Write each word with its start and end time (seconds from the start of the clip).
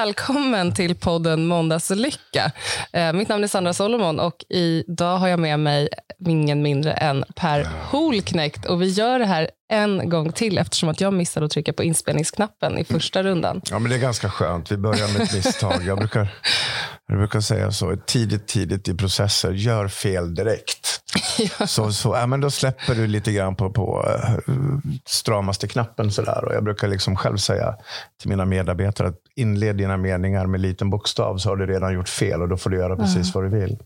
Välkommen 0.00 0.74
till 0.74 0.94
podden 0.94 1.46
Måndagslycka. 1.46 2.52
Eh, 2.92 3.12
mitt 3.12 3.28
namn 3.28 3.44
är 3.44 3.48
Sandra 3.48 3.72
Solomon 3.72 4.20
och 4.20 4.44
idag 4.48 5.18
har 5.18 5.28
jag 5.28 5.38
med 5.38 5.60
mig 5.60 5.88
ingen 6.26 6.62
mindre 6.62 6.92
än 6.92 7.24
Per 7.36 7.68
Holknekt. 7.82 8.66
Och 8.66 8.82
vi 8.82 8.88
gör 8.88 9.18
det 9.18 9.24
här 9.24 9.50
en 9.72 10.08
gång 10.08 10.32
till 10.32 10.58
eftersom 10.58 10.88
att 10.88 11.00
jag 11.00 11.12
missade 11.12 11.46
att 11.46 11.52
trycka 11.52 11.72
på 11.72 11.84
inspelningsknappen 11.84 12.78
i 12.78 12.84
första 12.84 13.22
rundan. 13.22 13.60
Ja, 13.70 13.78
men 13.78 13.90
det 13.90 13.96
är 13.96 14.00
ganska 14.00 14.30
skönt. 14.30 14.72
Vi 14.72 14.76
börjar 14.76 15.12
med 15.12 15.22
ett 15.22 15.34
misstag. 15.34 15.82
Jag 15.84 15.98
brukar, 15.98 16.28
jag 17.08 17.18
brukar 17.18 17.40
säga 17.40 17.72
så, 17.72 17.96
tidigt, 18.06 18.46
tidigt 18.46 18.88
i 18.88 18.94
processer, 18.94 19.52
gör 19.52 19.88
fel 19.88 20.34
direkt. 20.34 21.05
Så, 21.66 21.92
så 21.92 22.14
ja, 22.14 22.26
men 22.26 22.40
då 22.40 22.50
släpper 22.50 22.94
du 22.94 23.06
lite 23.06 23.32
grann 23.32 23.56
på, 23.56 23.70
på 23.70 24.04
uh, 24.48 24.78
stramaste 25.04 25.68
knappen. 25.68 26.10
Sådär. 26.10 26.44
Och 26.44 26.54
jag 26.54 26.64
brukar 26.64 26.88
liksom 26.88 27.16
själv 27.16 27.36
säga 27.36 27.76
till 28.20 28.28
mina 28.30 28.44
medarbetare 28.44 29.08
att 29.08 29.18
inled 29.36 29.76
dina 29.76 29.96
meningar 29.96 30.46
med 30.46 30.60
liten 30.60 30.90
bokstav 30.90 31.36
så 31.38 31.48
har 31.48 31.56
du 31.56 31.66
redan 31.66 31.94
gjort 31.94 32.08
fel 32.08 32.42
och 32.42 32.48
då 32.48 32.56
får 32.56 32.70
du 32.70 32.76
göra 32.76 32.96
precis 32.96 33.16
mm. 33.16 33.30
vad 33.34 33.44
du 33.44 33.48
vill. 33.60 33.78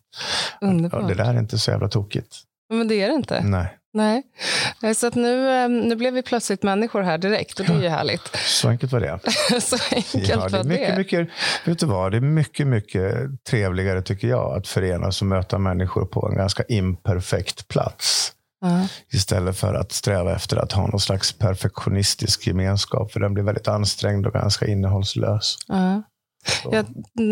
Underbart. 0.61 1.03
Ja, 1.03 1.09
det 1.09 1.15
där 1.15 1.35
är 1.35 1.39
inte 1.39 1.59
så 1.59 1.71
jävla 1.71 1.89
tokigt. 1.89 2.37
Men 2.71 2.89
det 2.89 3.03
är 3.03 3.09
det 3.09 3.15
inte. 3.15 3.43
Nej. 3.45 3.80
Nej, 3.93 4.95
så 4.95 5.07
att 5.07 5.15
nu, 5.15 5.51
ehm, 5.51 5.81
nu 5.81 5.97
blev 5.97 6.15
vi 6.15 6.23
plötsligt 6.23 6.63
människor 6.63 7.03
här 7.03 7.19
direkt 7.19 7.61
och 7.61 7.67
det 7.67 7.73
är 7.73 7.83
ju 7.83 7.89
härligt. 7.89 8.37
Så 8.37 8.69
enkelt 8.69 8.93
var 8.93 9.01
det. 9.01 9.21
så 9.61 9.77
enkelt 9.95 10.29
ja, 10.29 10.49
det 10.49 10.59
är 10.59 10.65
mycket, 10.65 10.89
det. 10.89 10.99
Mycket, 10.99 11.29
vet 11.65 11.79
du 11.79 11.87
vad, 11.87 12.13
det 12.13 12.17
är 12.17 12.21
mycket, 12.21 12.67
mycket 12.67 13.15
trevligare 13.45 14.03
tycker 14.03 14.29
jag 14.29 14.59
att 14.59 14.69
förenas 14.69 15.21
och 15.21 15.27
möta 15.27 15.59
människor 15.59 16.05
på 16.05 16.29
en 16.29 16.37
ganska 16.37 16.63
imperfekt 16.69 17.69
plats. 17.69 18.33
Uh. 18.65 18.85
Istället 19.13 19.57
för 19.57 19.75
att 19.75 19.93
sträva 19.93 20.35
efter 20.35 20.57
att 20.57 20.73
ha 20.73 20.87
någon 20.87 21.01
slags 21.01 21.33
perfektionistisk 21.33 22.47
gemenskap. 22.47 23.13
För 23.13 23.21
den 23.21 23.35
blir 23.35 23.45
väldigt 23.45 23.69
ansträngd 23.69 24.27
och 24.27 24.33
ganska 24.33 24.67
innehållslös. 24.67 25.57
Uh. 25.73 25.99
Ja, 26.65 26.85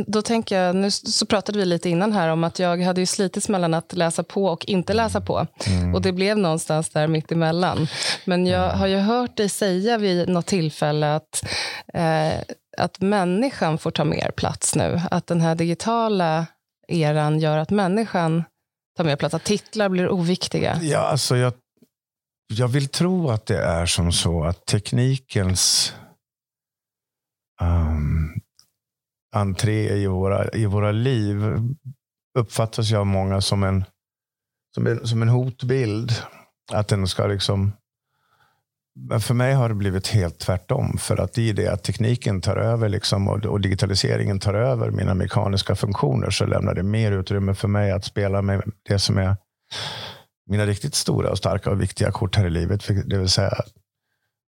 då 0.07 0.23
tänker 0.23 0.61
jag, 0.61 0.77
nu 0.77 0.91
så 0.91 1.27
pratade 1.27 1.59
vi 1.59 1.65
lite 1.65 1.89
innan 1.89 2.13
här 2.13 2.29
om 2.29 2.45
att 2.45 2.59
jag 2.59 2.83
hade 2.83 3.01
ju 3.01 3.07
slitits 3.07 3.49
mellan 3.49 3.75
att 3.75 3.93
läsa 3.93 4.23
på 4.23 4.45
och 4.45 4.65
inte 4.67 4.95
läsa 4.95 5.21
på. 5.21 5.47
Mm. 5.67 5.95
Och 5.95 6.03
det 6.03 6.13
blev 6.13 6.39
någonstans 6.39 6.89
där 6.91 7.07
mitt 7.07 7.33
emellan. 7.33 7.89
Men 8.25 8.47
jag 8.47 8.65
mm. 8.65 8.79
har 8.79 8.87
ju 8.87 8.97
hört 8.97 9.37
dig 9.37 9.49
säga 9.49 9.99
vid 9.99 10.29
något 10.29 10.47
tillfälle 10.47 11.15
att, 11.15 11.45
eh, 11.95 12.41
att 12.79 13.01
människan 13.01 13.79
får 13.79 13.91
ta 13.91 14.05
mer 14.05 14.31
plats 14.31 14.75
nu. 14.75 15.01
Att 15.11 15.27
den 15.27 15.41
här 15.41 15.55
digitala 15.55 16.47
eran 16.89 17.41
gör 17.41 17.59
att 17.59 17.71
människan 17.71 18.45
tar 18.97 19.05
mer 19.05 19.17
plats. 19.17 19.35
Att 19.35 19.45
titlar 19.45 19.89
blir 19.89 20.09
oviktiga. 20.09 20.79
Ja, 20.83 20.99
alltså 20.99 21.37
jag, 21.37 21.53
jag 22.53 22.69
vill 22.69 22.89
tro 22.89 23.31
att 23.31 23.47
det 23.47 23.59
är 23.59 23.87
som 23.87 24.13
så 24.13 24.45
att 24.45 24.67
teknikens 24.67 25.93
um, 27.63 28.41
entré 29.35 29.97
i 29.97 30.07
våra, 30.07 30.49
i 30.49 30.67
våra 30.67 30.93
liv 30.93 31.37
uppfattas 32.39 32.91
ju 32.91 32.97
av 32.97 33.07
många 33.07 33.41
som 33.41 33.63
en, 33.63 33.85
som 34.75 34.87
en, 34.87 35.07
som 35.07 35.23
en 35.23 35.29
hotbild. 35.29 36.13
Att 36.73 36.89
den 36.89 37.07
ska 37.07 37.27
liksom... 37.27 37.73
Men 39.01 39.21
för 39.21 39.35
mig 39.35 39.55
har 39.55 39.69
det 39.69 39.75
blivit 39.75 40.09
helt 40.09 40.39
tvärtom. 40.39 40.99
För 40.99 41.17
att 41.17 41.39
i 41.39 41.53
det 41.53 41.69
att 41.69 41.85
tekniken 41.85 42.41
tar 42.41 42.57
över 42.57 42.89
liksom 42.89 43.29
och, 43.29 43.47
och, 43.47 43.61
digitaliseringen 43.61 44.41
tar 44.41 44.55
över 44.55 44.91
mina 44.91 45.15
mekaniska 45.15 45.75
funktioner 45.75 46.31
så 46.31 46.47
lämnar 46.47 46.75
det 46.75 46.83
mer 46.83 47.13
utrymme 47.13 47.55
för 47.55 47.69
mig 47.69 47.93
att 47.93 48.05
spela 48.05 48.43
med 48.43 48.63
det 48.89 48.99
som 48.99 49.19
är 49.19 49.37
mina 50.47 50.67
riktigt 50.67 50.95
stora, 50.95 51.31
och 51.31 51.39
starka 51.39 51.71
och 51.71 51.81
viktiga 51.81 52.11
kort 52.11 52.37
här 52.37 52.47
i 52.47 52.51
livet. 52.51 52.89
Det 53.07 53.19
vill 53.19 53.29
säga 53.29 53.55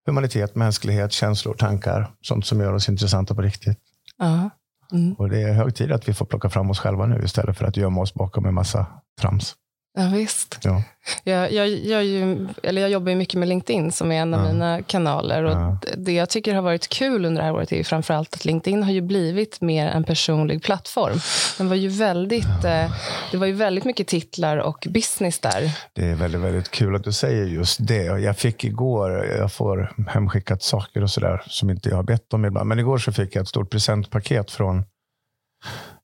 humanitet, 0.05 0.55
mänsklighet, 0.55 1.11
känslor, 1.11 1.53
tankar. 1.53 2.11
Sånt 2.21 2.45
som 2.45 2.59
gör 2.59 2.73
oss 2.73 2.89
intressanta 2.89 3.35
på 3.35 3.41
riktigt. 3.41 3.77
Uh 4.23 4.27
-huh. 4.27 4.49
Mm. 4.91 5.13
Och 5.13 5.29
det 5.29 5.41
är 5.41 5.53
hög 5.53 5.75
tid 5.75 5.91
att 5.91 6.09
vi 6.09 6.13
får 6.13 6.25
plocka 6.25 6.49
fram 6.49 6.69
oss 6.69 6.79
själva 6.79 7.05
nu 7.05 7.21
istället 7.23 7.57
för 7.57 7.65
att 7.65 7.77
gömma 7.77 8.01
oss 8.01 8.13
bakom 8.13 8.45
en 8.45 8.53
massa 8.53 8.85
trams. 9.21 9.55
Ja, 9.93 10.09
visst. 10.13 10.59
Ja. 10.63 10.83
Jag, 11.23 11.51
jag, 11.51 11.69
jag, 11.69 12.05
ju, 12.05 12.47
eller 12.63 12.81
jag 12.81 12.89
jobbar 12.89 13.09
ju 13.09 13.15
mycket 13.15 13.39
med 13.39 13.47
LinkedIn 13.47 13.91
som 13.91 14.11
är 14.11 14.21
en 14.21 14.33
av 14.33 14.45
ja. 14.45 14.51
mina 14.51 14.81
kanaler. 14.81 15.43
Och 15.43 15.51
ja. 15.51 15.77
Det 15.97 16.11
jag 16.11 16.29
tycker 16.29 16.55
har 16.55 16.61
varit 16.61 16.87
kul 16.87 17.25
under 17.25 17.41
det 17.41 17.45
här 17.45 17.53
året 17.53 17.71
är 17.71 17.75
ju 17.75 17.83
framförallt 17.83 18.33
att 18.33 18.45
LinkedIn 18.45 18.83
har 18.83 18.91
ju 18.91 19.01
blivit 19.01 19.61
mer 19.61 19.87
en 19.87 20.03
personlig 20.03 20.63
plattform. 20.63 21.19
Den 21.57 21.69
var 21.69 21.75
ju 21.75 21.87
väldigt, 21.87 22.63
eh, 22.65 22.91
det 23.31 23.37
var 23.37 23.47
ju 23.47 23.53
väldigt 23.53 23.85
mycket 23.85 24.07
titlar 24.07 24.57
och 24.57 24.87
business 24.89 25.39
där. 25.39 25.71
Det 25.93 26.05
är 26.05 26.15
väldigt, 26.15 26.41
väldigt 26.41 26.71
kul 26.71 26.95
att 26.95 27.03
du 27.03 27.11
säger 27.11 27.45
just 27.45 27.87
det. 27.87 28.03
Jag 28.03 28.37
fick 28.37 28.63
igår, 28.63 29.25
jag 29.25 29.53
får 29.53 29.93
hemskickat 30.07 30.63
saker 30.63 31.03
och 31.03 31.09
sådär 31.09 31.43
som 31.47 31.69
inte 31.69 31.89
jag 31.89 31.95
har 31.95 32.03
bett 32.03 32.33
om 32.33 32.45
ibland. 32.45 32.67
Men 32.67 32.79
igår 32.79 32.97
så 32.97 33.11
fick 33.11 33.35
jag 33.35 33.41
ett 33.41 33.49
stort 33.49 33.69
presentpaket 33.69 34.51
från 34.51 34.83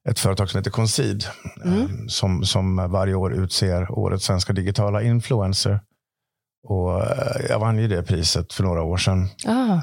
ett 0.10 0.20
företag 0.20 0.50
som 0.50 0.58
heter 0.58 0.72
Concid. 0.72 1.26
Mm. 1.66 1.82
Eh, 1.82 1.88
som, 2.08 2.44
som 2.44 2.92
varje 2.92 3.14
år 3.14 3.34
utser 3.34 3.92
årets 3.92 4.26
svenska 4.26 4.54
digitala 4.54 5.02
influencer. 5.02 5.80
Och 6.68 7.04
eh, 7.04 7.46
jag 7.50 7.60
vann 7.60 7.80
ju 7.80 7.88
det 7.88 8.04
priset 8.04 8.54
för 8.54 8.64
några 8.64 8.84
år 8.84 8.98
sedan. 8.98 9.30
Ah. 9.48 9.82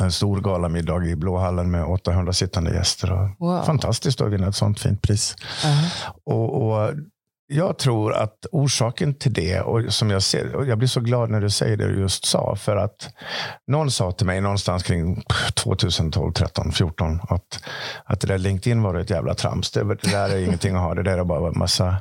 En 0.00 0.12
stor 0.12 0.40
galamiddag 0.40 1.04
i 1.04 1.16
Blåhallen 1.16 1.70
med 1.70 1.84
800 1.84 2.32
sittande 2.32 2.74
gäster. 2.74 3.30
Wow. 3.38 3.64
Fantastiskt 3.64 4.20
att 4.20 4.32
vinna 4.32 4.48
ett 4.48 4.56
sånt 4.56 4.80
fint 4.80 5.02
pris. 5.02 5.36
Uh 5.64 6.10
och, 6.24 6.62
och 6.62 6.92
jag 7.52 7.78
tror 7.78 8.14
att 8.14 8.46
orsaken 8.52 9.14
till 9.14 9.32
det, 9.32 9.60
och 9.60 9.94
som 9.94 10.10
jag 10.10 10.22
ser, 10.22 10.54
och 10.54 10.66
jag 10.66 10.78
blir 10.78 10.88
så 10.88 11.00
glad 11.00 11.30
när 11.30 11.40
du 11.40 11.50
säger 11.50 11.76
det 11.76 11.88
du 11.88 12.00
just 12.00 12.24
sa, 12.24 12.56
för 12.56 12.76
att 12.76 13.14
någon 13.66 13.90
sa 13.90 14.12
till 14.12 14.26
mig 14.26 14.40
någonstans 14.40 14.82
kring 14.82 15.22
2012, 15.54 16.32
13, 16.32 16.72
14 16.72 17.20
att, 17.28 17.64
att 18.04 18.20
det 18.20 18.26
där 18.26 18.38
LinkedIn 18.38 18.82
var 18.82 18.94
ett 18.94 19.10
jävla 19.10 19.34
trams. 19.34 19.70
Det, 19.70 19.84
det 19.84 20.10
där 20.10 20.30
är 20.30 20.38
ingenting 20.44 20.74
att 20.74 20.82
ha, 20.82 20.94
det 20.94 21.02
där 21.02 21.18
är 21.18 21.24
bara 21.24 21.48
en 21.48 21.58
massa, 21.58 21.96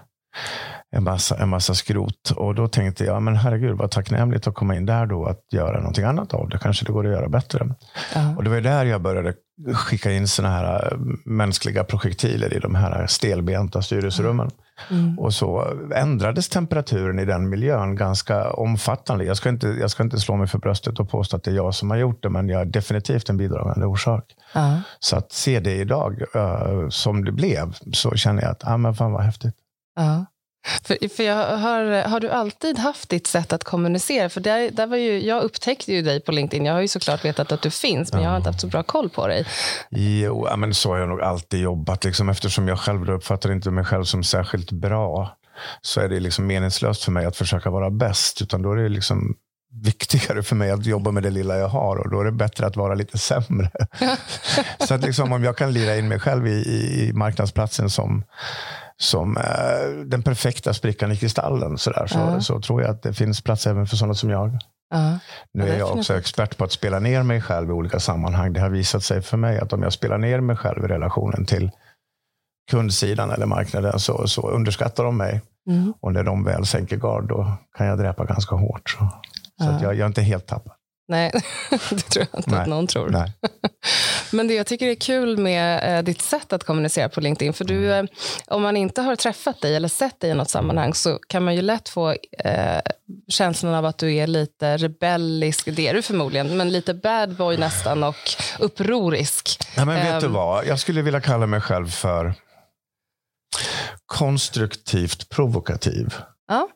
en 0.91 1.03
massa, 1.03 1.37
en 1.37 1.49
massa 1.49 1.73
skrot. 1.73 2.31
Och 2.35 2.55
då 2.55 2.67
tänkte 2.67 3.03
jag, 3.03 3.21
men 3.21 3.35
herregud 3.35 3.77
vad 3.77 3.91
tacknämligt 3.91 4.47
att 4.47 4.55
komma 4.55 4.75
in 4.75 4.85
där 4.85 5.05
då, 5.05 5.25
att 5.25 5.43
göra 5.51 5.77
någonting 5.77 6.05
annat 6.05 6.33
av 6.33 6.49
det. 6.49 6.57
Kanske 6.57 6.85
det 6.85 6.91
går 6.91 7.07
att 7.07 7.13
göra 7.13 7.29
bättre. 7.29 7.65
Uh 8.15 8.37
Och 8.37 8.43
det 8.43 8.49
var 8.49 8.61
där 8.61 8.85
jag 8.85 9.01
började 9.01 9.33
skicka 9.73 10.11
in 10.11 10.27
såna 10.27 10.49
här 10.49 10.97
mänskliga 11.25 11.83
projektiler 11.83 12.53
i 12.53 12.59
de 12.59 12.75
här 12.75 13.07
stelbenta 13.07 13.81
styrelserummen. 13.81 14.49
Mm. 14.91 15.19
Och 15.19 15.33
så 15.33 15.77
ändrades 15.95 16.49
temperaturen 16.49 17.19
i 17.19 17.25
den 17.25 17.49
miljön 17.49 17.95
ganska 17.95 18.51
omfattande. 18.51 19.23
Jag 19.23 19.37
ska, 19.37 19.49
inte, 19.49 19.67
jag 19.67 19.91
ska 19.91 20.03
inte 20.03 20.19
slå 20.19 20.35
mig 20.35 20.47
för 20.47 20.57
bröstet 20.57 20.99
och 20.99 21.09
påstå 21.09 21.37
att 21.37 21.43
det 21.43 21.51
är 21.51 21.55
jag 21.55 21.75
som 21.75 21.89
har 21.89 21.97
gjort 21.97 22.23
det, 22.23 22.29
men 22.29 22.49
jag 22.49 22.61
är 22.61 22.65
definitivt 22.65 23.29
en 23.29 23.37
bidragande 23.37 23.85
orsak. 23.85 24.23
Uh. 24.55 24.77
Så 24.99 25.15
att 25.15 25.31
se 25.31 25.59
det 25.59 25.75
idag 25.75 26.21
uh, 26.35 26.89
som 26.89 27.25
det 27.25 27.31
blev, 27.31 27.73
så 27.93 28.11
känner 28.11 28.41
jag 28.41 28.51
att, 28.51 28.67
ah, 28.67 28.77
men 28.77 28.95
fan 28.95 29.11
vad 29.11 29.23
häftigt. 29.23 29.55
Uh. 29.99 30.23
För, 30.83 31.09
för 31.15 31.23
jag 31.23 31.57
har, 31.57 32.09
har 32.09 32.19
du 32.19 32.29
alltid 32.29 32.77
haft 32.77 33.09
ditt 33.09 33.27
sätt 33.27 33.53
att 33.53 33.63
kommunicera? 33.63 34.29
För 34.29 34.41
där, 34.41 34.71
där 34.71 34.87
var 34.87 34.97
ju, 34.97 35.25
jag 35.25 35.43
upptäckte 35.43 35.93
ju 35.93 36.01
dig 36.01 36.21
på 36.21 36.31
LinkedIn. 36.31 36.65
Jag 36.65 36.73
har 36.73 36.81
ju 36.81 36.87
såklart 36.87 37.25
vetat 37.25 37.51
att 37.51 37.61
du 37.61 37.71
finns, 37.71 38.13
men 38.13 38.23
jag 38.23 38.29
har 38.29 38.37
inte 38.37 38.49
haft 38.49 38.61
så 38.61 38.67
bra 38.67 38.83
koll 38.83 39.09
på 39.09 39.27
dig. 39.27 39.45
Jo, 39.89 40.47
men 40.57 40.73
så 40.73 40.89
har 40.89 40.97
jag 40.97 41.09
nog 41.09 41.21
alltid 41.21 41.59
jobbat. 41.59 42.03
Liksom, 42.03 42.29
eftersom 42.29 42.67
jag 42.67 42.79
själv 42.79 43.09
uppfattar 43.09 43.51
inte 43.51 43.71
mig 43.71 43.85
själv 43.85 44.03
som 44.03 44.23
särskilt 44.23 44.71
bra, 44.71 45.37
så 45.81 46.01
är 46.01 46.09
det 46.09 46.19
liksom 46.19 46.47
meningslöst 46.47 47.03
för 47.03 47.11
mig 47.11 47.25
att 47.25 47.37
försöka 47.37 47.69
vara 47.69 47.89
bäst. 47.89 48.41
Utan 48.41 48.61
då 48.61 48.71
är 48.71 48.75
det 48.75 48.89
liksom 48.89 49.35
viktigare 49.83 50.43
för 50.43 50.55
mig 50.55 50.71
att 50.71 50.85
jobba 50.85 51.11
med 51.11 51.23
det 51.23 51.29
lilla 51.29 51.57
jag 51.57 51.69
har 51.69 51.97
och 51.97 52.09
då 52.09 52.21
är 52.21 52.25
det 52.25 52.31
bättre 52.31 52.65
att 52.65 52.75
vara 52.75 52.95
lite 52.95 53.17
sämre. 53.17 53.71
så 54.87 54.93
att 54.93 55.01
liksom, 55.01 55.33
om 55.33 55.43
jag 55.43 55.57
kan 55.57 55.73
lira 55.73 55.97
in 55.97 56.07
mig 56.07 56.19
själv 56.19 56.47
i, 56.47 56.51
i, 56.51 57.07
i 57.07 57.13
marknadsplatsen 57.13 57.89
som 57.89 58.23
som 59.01 59.37
den 60.05 60.23
perfekta 60.23 60.73
sprickan 60.73 61.11
i 61.11 61.17
kristallen. 61.17 61.77
Så, 61.77 61.91
där, 61.91 62.07
så, 62.07 62.19
uh. 62.19 62.39
så 62.39 62.61
tror 62.61 62.81
jag 62.81 62.91
att 62.91 63.03
det 63.03 63.13
finns 63.13 63.41
plats 63.41 63.67
även 63.67 63.87
för 63.87 63.95
sådana 63.95 64.13
som 64.13 64.29
jag. 64.29 64.47
Uh. 64.95 65.15
Nu 65.53 65.69
är 65.69 65.77
jag 65.77 65.97
också 65.97 66.17
expert 66.17 66.57
på 66.57 66.63
att 66.63 66.71
spela 66.71 66.99
ner 66.99 67.23
mig 67.23 67.41
själv 67.41 67.69
i 67.69 67.73
olika 67.73 67.99
sammanhang. 67.99 68.53
Det 68.53 68.59
har 68.59 68.69
visat 68.69 69.03
sig 69.03 69.21
för 69.21 69.37
mig 69.37 69.59
att 69.59 69.73
om 69.73 69.83
jag 69.83 69.93
spelar 69.93 70.17
ner 70.17 70.41
mig 70.41 70.55
själv 70.55 70.85
i 70.85 70.87
relationen 70.87 71.45
till 71.45 71.71
kundsidan 72.71 73.31
eller 73.31 73.45
marknaden 73.45 73.99
så, 73.99 74.27
så 74.27 74.49
underskattar 74.49 75.03
de 75.03 75.17
mig. 75.17 75.41
Mm. 75.69 75.93
Och 75.99 76.13
när 76.13 76.23
de 76.23 76.43
väl 76.43 76.65
sänker 76.65 76.97
gard 76.97 77.27
då 77.27 77.53
kan 77.77 77.87
jag 77.87 77.97
dräpa 77.97 78.25
ganska 78.25 78.55
hårt. 78.55 78.89
Så, 78.89 79.09
så 79.63 79.69
att 79.69 79.81
jag, 79.81 79.93
jag 79.93 79.99
är 79.99 80.07
inte 80.07 80.21
helt 80.21 80.47
tappad. 80.47 80.73
Nej, 81.07 81.31
det 81.89 82.09
tror 82.09 82.27
jag 82.31 82.39
inte 82.39 82.51
Nej. 82.51 82.59
att 82.59 82.67
någon 82.67 82.87
tror. 82.87 83.09
Nej. 83.09 83.33
Men 84.31 84.47
det 84.47 84.53
jag 84.53 84.67
tycker 84.67 84.87
är 84.87 84.95
kul 84.95 85.37
med 85.37 85.97
eh, 85.97 86.03
ditt 86.03 86.21
sätt 86.21 86.53
att 86.53 86.63
kommunicera 86.63 87.09
på 87.09 87.21
LinkedIn, 87.21 87.53
för 87.53 87.65
du, 87.65 87.93
mm. 87.93 88.05
eh, 88.05 88.55
om 88.55 88.61
man 88.61 88.77
inte 88.77 89.01
har 89.01 89.15
träffat 89.15 89.61
dig 89.61 89.75
eller 89.75 89.87
sett 89.87 90.19
dig 90.19 90.29
i 90.29 90.33
något 90.33 90.49
sammanhang 90.49 90.93
så 90.93 91.19
kan 91.27 91.43
man 91.43 91.55
ju 91.55 91.61
lätt 91.61 91.89
få 91.89 92.11
eh, 92.11 92.81
känslan 93.27 93.73
av 93.73 93.85
att 93.85 93.97
du 93.97 94.15
är 94.15 94.27
lite 94.27 94.77
rebellisk, 94.77 95.75
det 95.75 95.87
är 95.87 95.93
du 95.93 96.01
förmodligen, 96.01 96.57
men 96.57 96.69
lite 96.69 96.93
bad 96.93 97.35
boy 97.35 97.57
nästan 97.57 98.03
och 98.03 98.15
upprorisk. 98.59 99.59
Ja, 99.75 99.85
men 99.85 99.95
vet 99.95 100.19
du 100.19 100.25
ehm. 100.25 100.33
vad, 100.33 100.65
jag 100.65 100.79
skulle 100.79 101.01
vilja 101.01 101.21
kalla 101.21 101.47
mig 101.47 101.61
själv 101.61 101.87
för 101.87 102.33
konstruktivt 104.05 105.29
provokativ. 105.29 106.13
Ja. 106.47 106.69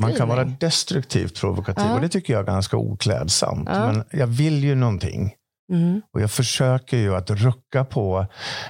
Man 0.00 0.14
kan 0.14 0.28
vara 0.28 0.44
destruktivt 0.44 1.40
provokativ 1.40 1.84
ja. 1.86 1.94
och 1.94 2.00
det 2.00 2.08
tycker 2.08 2.32
jag 2.32 2.40
är 2.40 2.46
ganska 2.46 2.76
oklädsamt. 2.76 3.68
Ja. 3.72 3.86
Men 3.86 4.04
jag 4.10 4.26
vill 4.26 4.64
ju 4.64 4.74
någonting. 4.74 5.34
Mm. 5.72 6.02
Och 6.14 6.20
jag 6.20 6.30
försöker 6.30 6.96
ju 6.96 7.14
att 7.14 7.30
rucka 7.30 7.84
på 7.84 8.26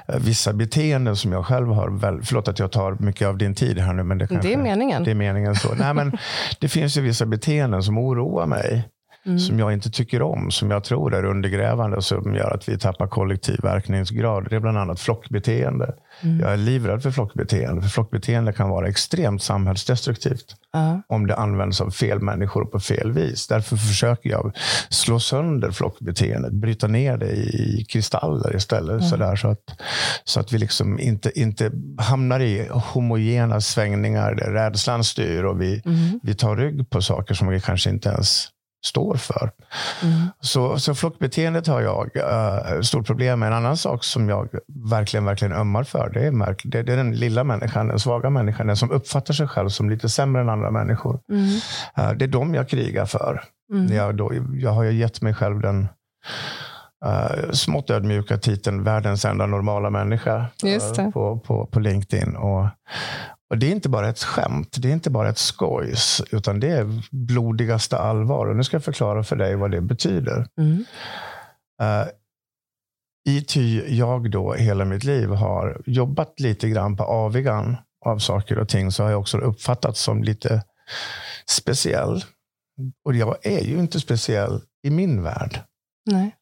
eh, 0.09 0.19
vissa 0.19 0.53
beteenden 0.53 1.17
som 1.17 1.33
jag 1.33 1.47
själv 1.47 1.69
har. 1.69 1.91
Väl, 1.91 2.23
förlåt 2.23 2.49
att 2.49 2.59
jag 2.59 2.73
tar 2.73 2.97
mycket 3.01 3.29
av 3.29 3.39
din 3.39 3.55
tid 3.55 3.79
här 3.79 3.93
nu. 3.93 4.03
Men 4.03 4.19
det, 4.19 4.27
kanske, 4.27 4.49
det 4.49 4.55
är 4.55 4.59
meningen. 4.59 5.05
Det 5.05 5.11
är 5.11 5.15
meningen 5.15 5.55
så. 5.55 5.75
Nej, 5.75 5.95
men 5.95 6.19
det 6.61 6.69
finns 6.69 6.97
ju 6.97 7.01
vissa 7.01 7.27
beteenden 7.27 7.83
som 7.83 7.99
oroar 7.99 8.47
mig. 8.47 8.89
Mm. 9.27 9.39
Som 9.39 9.59
jag 9.59 9.73
inte 9.73 9.91
tycker 9.91 10.23
om, 10.23 10.51
som 10.51 10.71
jag 10.71 10.85
tror 10.85 11.15
är 11.15 11.25
undergrävande 11.25 11.97
och 11.97 12.05
som 12.05 12.35
gör 12.35 12.51
att 12.55 12.69
vi 12.69 12.79
tappar 12.79 13.07
kollektiv 13.07 13.59
verkningsgrad. 13.63 14.47
Det 14.51 14.57
är 14.57 14.61
bland 14.61 14.79
annat 14.79 15.01
flockbeteende. 15.01 15.95
Mm. 16.23 16.41
Jag 16.41 16.53
är 16.53 16.57
livrädd 16.57 17.03
för 17.03 17.11
flockbeteende. 17.11 17.83
För 17.83 17.89
flockbeteende 17.89 18.53
kan 18.53 18.69
vara 18.69 18.89
extremt 18.89 19.43
samhällsdestruktivt 19.43 20.57
Ja. 20.73 21.03
om 21.09 21.27
det 21.27 21.37
används 21.37 21.81
av 21.81 21.91
fel 21.91 22.21
människor 22.21 22.65
på 22.65 22.81
fel 22.81 23.13
vis. 23.13 23.47
Därför 23.47 23.77
försöker 23.77 24.31
jag 24.31 24.53
slå 24.89 25.21
sönder 25.21 25.71
flockbeteendet, 25.71 26.53
bryta 26.53 26.87
ner 26.87 27.17
det 27.17 27.31
i 27.33 27.87
kristaller 27.89 28.57
istället. 28.57 29.05
Så, 29.05 29.17
där, 29.17 29.37
så, 29.37 29.49
att, 29.49 29.59
så 30.25 30.41
att 30.41 30.53
vi 30.53 30.59
liksom 30.59 30.99
inte, 31.01 31.41
inte 31.41 31.71
hamnar 31.99 32.41
i 32.41 32.69
homogena 32.71 33.61
svängningar 33.61 34.35
där 34.35 34.51
rädslan 34.51 35.05
styr 35.05 35.45
och 35.45 35.61
vi, 35.61 35.83
Mm. 35.85 36.21
vi 36.23 36.35
tar 36.35 36.57
rygg 36.57 36.91
på 36.91 37.03
saker 37.03 37.35
som 37.35 37.49
vi 37.49 37.61
kanske 37.61 37.91
inte 37.91 38.09
ens 38.09 38.47
står 38.85 39.17
för. 39.17 39.51
Mm. 40.03 40.29
Så, 40.41 40.79
så 40.79 40.95
flockbeteendet 40.95 41.67
har 41.67 41.81
jag 41.81 42.11
uh, 42.17 42.81
stort 42.81 43.07
problem 43.07 43.41
med. 43.41 43.47
En 43.47 43.53
annan 43.53 43.77
sak 43.77 44.05
som 44.05 44.29
jag 44.29 44.49
verkligen, 44.91 45.25
verkligen 45.25 45.53
ömmar 45.53 45.85
för, 45.85 46.11
det 46.15 46.27
är, 46.27 46.31
märk- 46.31 46.63
det, 46.65 46.83
det 46.83 46.93
är 46.93 46.97
den 46.97 47.15
lilla 47.15 47.45
människan, 47.45 47.89
den 47.89 47.99
svaga 47.99 48.31
människan, 48.31 48.67
den 48.67 48.77
som 48.77 48.91
uppfattar 48.91 49.35
sig 49.35 49.49
själv 49.49 49.69
som 49.69 49.91
lite 49.91 50.09
sämre 50.09 50.43
än 50.43 50.49
andra 50.49 50.71
människor. 50.71 51.21
Mm. 51.31 51.45
Uh, 51.99 52.19
det 52.19 52.25
är 52.25 52.29
dem 52.29 52.55
jag 52.55 52.69
krigar 52.69 53.07
för. 53.07 53.43
Mm. 53.73 53.97
Jag, 53.97 54.17
då, 54.17 54.33
jag 54.55 54.71
har 54.71 54.83
ju 54.83 54.93
gett 54.93 55.23
mig 55.23 55.35
själv 55.35 55.61
den 55.61 55.89
uh, 57.07 57.51
smått 57.53 57.91
ödmjuka 57.91 58.39
titeln 58.39 58.85
världens 58.85 59.25
enda 59.25 59.47
normala 59.47 59.91
människa 59.91 60.47
uh, 60.65 61.11
på, 61.11 61.39
på, 61.39 61.67
på 61.67 61.81
LinkedIn. 61.81 62.37
Och, 62.37 62.67
och 63.55 63.61
Det 63.61 63.67
är 63.67 63.71
inte 63.71 63.89
bara 63.89 64.09
ett 64.09 64.23
skämt, 64.23 64.77
det 64.79 64.89
är 64.89 64.93
inte 64.93 65.11
bara 65.11 65.29
ett 65.29 65.39
skojs, 65.39 66.23
utan 66.31 66.61
det 66.61 66.69
är 66.69 67.03
blodigaste 67.11 67.99
allvar. 67.99 68.47
Och 68.47 68.57
nu 68.57 68.65
ska 68.65 68.77
jag 68.77 68.85
förklara 68.85 69.25
för 69.25 69.37
dig 69.37 69.57
vad 69.57 69.71
det 69.71 69.81
betyder. 69.81 70.47
Mm. 70.59 70.85
Uh, 71.83 72.09
I 73.29 73.45
ty 73.45 73.97
jag 73.97 74.31
då 74.31 74.53
hela 74.53 74.85
mitt 74.85 75.05
liv 75.05 75.29
har 75.29 75.83
jobbat 75.87 76.41
lite 76.41 76.69
grann 76.69 76.97
på 76.97 77.05
avigan 77.05 77.77
av 78.07 78.19
saker 78.19 78.59
och 78.59 78.69
ting 78.69 78.93
så 78.93 79.03
har 79.03 79.11
jag 79.11 79.21
också 79.21 79.39
uppfattats 79.39 80.01
som 80.01 80.25
lite 80.25 80.63
speciell. 81.47 82.25
Och 83.05 83.15
jag 83.15 83.47
är 83.47 83.65
ju 83.65 83.79
inte 83.79 84.01
speciell 84.01 84.61
i 84.87 84.91
min 84.91 85.23
värld. 85.23 85.61
Nej. 86.11 86.37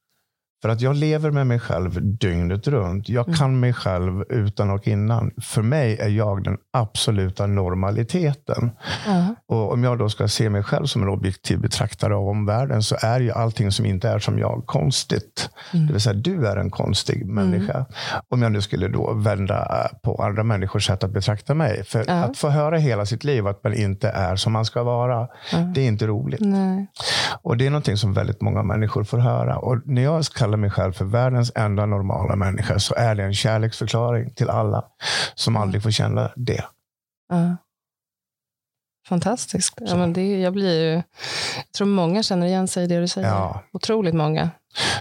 För 0.63 0.69
att 0.69 0.81
jag 0.81 0.97
lever 0.97 1.31
med 1.31 1.47
mig 1.47 1.59
själv 1.59 2.17
dygnet 2.19 2.69
runt. 2.69 3.09
Jag 3.09 3.29
Mm. 3.29 3.39
kan 3.39 3.61
mig 3.61 3.73
själv 3.73 4.23
utan 4.29 4.71
och 4.71 4.89
innan. 4.89 5.31
För 5.43 5.63
mig 5.63 5.99
är 5.99 6.09
jag 6.09 6.45
den 6.45 6.57
absoluta 6.73 7.47
normaliteten. 7.47 8.71
Ja. 9.07 9.35
Och 9.49 9.73
om 9.73 9.85
jag 9.85 9.99
då 9.99 10.09
ska 10.09 10.29
se 10.29 10.51
mig 10.51 10.63
själv 10.63 10.87
som 10.87 11.03
en 11.03 11.09
objektiv 11.09 11.61
betraktare 11.61 12.15
av 12.15 12.29
omvärlden 12.29 12.83
så 12.83 12.97
är 13.01 13.21
ju 13.21 13.31
allting 13.31 13.73
som 13.73 13.87
inte 13.87 14.09
är 14.09 14.19
som 14.19 14.39
jag 14.39 14.63
konstigt. 14.67 15.51
Mm. 15.73 15.87
Det 15.87 15.93
vill 15.93 16.03
säga, 16.03 16.15
du 16.15 16.47
är 16.47 16.57
en 16.57 16.71
konstig 16.71 17.27
människa. 17.27 17.85
Om 18.29 18.43
jag 18.43 18.53
nu 18.53 18.61
skulle 18.61 18.89
då 18.89 19.13
vända 19.13 19.89
på 20.03 20.23
andra 20.23 20.43
människors 20.45 20.87
sätt 20.87 21.05
att 21.05 21.11
betrakta 21.11 21.55
mig. 21.55 21.85
För 21.85 22.11
att 22.11 22.37
få 22.39 22.49
höra 22.49 22.77
hela 22.79 23.07
sitt 23.07 23.25
liv 23.25 23.47
att 23.47 23.65
man 23.65 23.75
inte 23.75 24.09
är 24.09 24.37
som 24.37 24.53
man 24.53 24.65
ska 24.65 24.83
vara, 24.83 25.29
det 25.75 25.81
är 25.81 25.87
inte 25.87 26.07
roligt. 26.07 26.41
Nej. 26.41 26.87
Och 27.43 27.57
Det 27.57 27.67
är 27.67 27.71
någonting 27.71 27.97
som 27.97 28.13
väldigt 28.13 28.41
många 28.41 28.63
människor 28.63 29.05
får 29.05 29.19
höra. 29.19 29.59
Och 29.59 29.79
När 29.85 30.03
jag 30.03 30.25
kallar 30.25 30.52
mig 30.57 30.71
själv 30.71 30.93
för 30.93 31.05
världens 31.05 31.53
enda 31.55 31.87
normala 31.87 32.37
människa 32.37 32.79
så 32.79 32.95
är 32.95 33.15
det 33.15 33.25
en 33.25 33.35
kärleksförklaring 33.35 34.35
till 34.35 34.51
alla 34.51 34.85
som 35.35 35.57
aldrig 35.57 35.83
får 35.83 35.91
känna 35.91 36.31
det. 36.37 36.65
Ja. 37.29 37.57
Fantastiskt. 39.09 39.75
Ja, 39.81 39.97
men 39.97 40.13
det, 40.13 40.41
jag, 40.41 40.53
blir 40.53 40.81
ju, 40.81 40.95
jag 41.57 41.73
tror 41.77 41.87
många 41.87 42.23
känner 42.23 42.47
igen 42.47 42.69
sig 42.69 42.85
i 42.85 42.87
det 42.87 43.01
du 43.01 43.09
säger. 43.09 43.29
Ja. 43.29 43.63
Otroligt 43.73 44.15
många. 44.15 44.51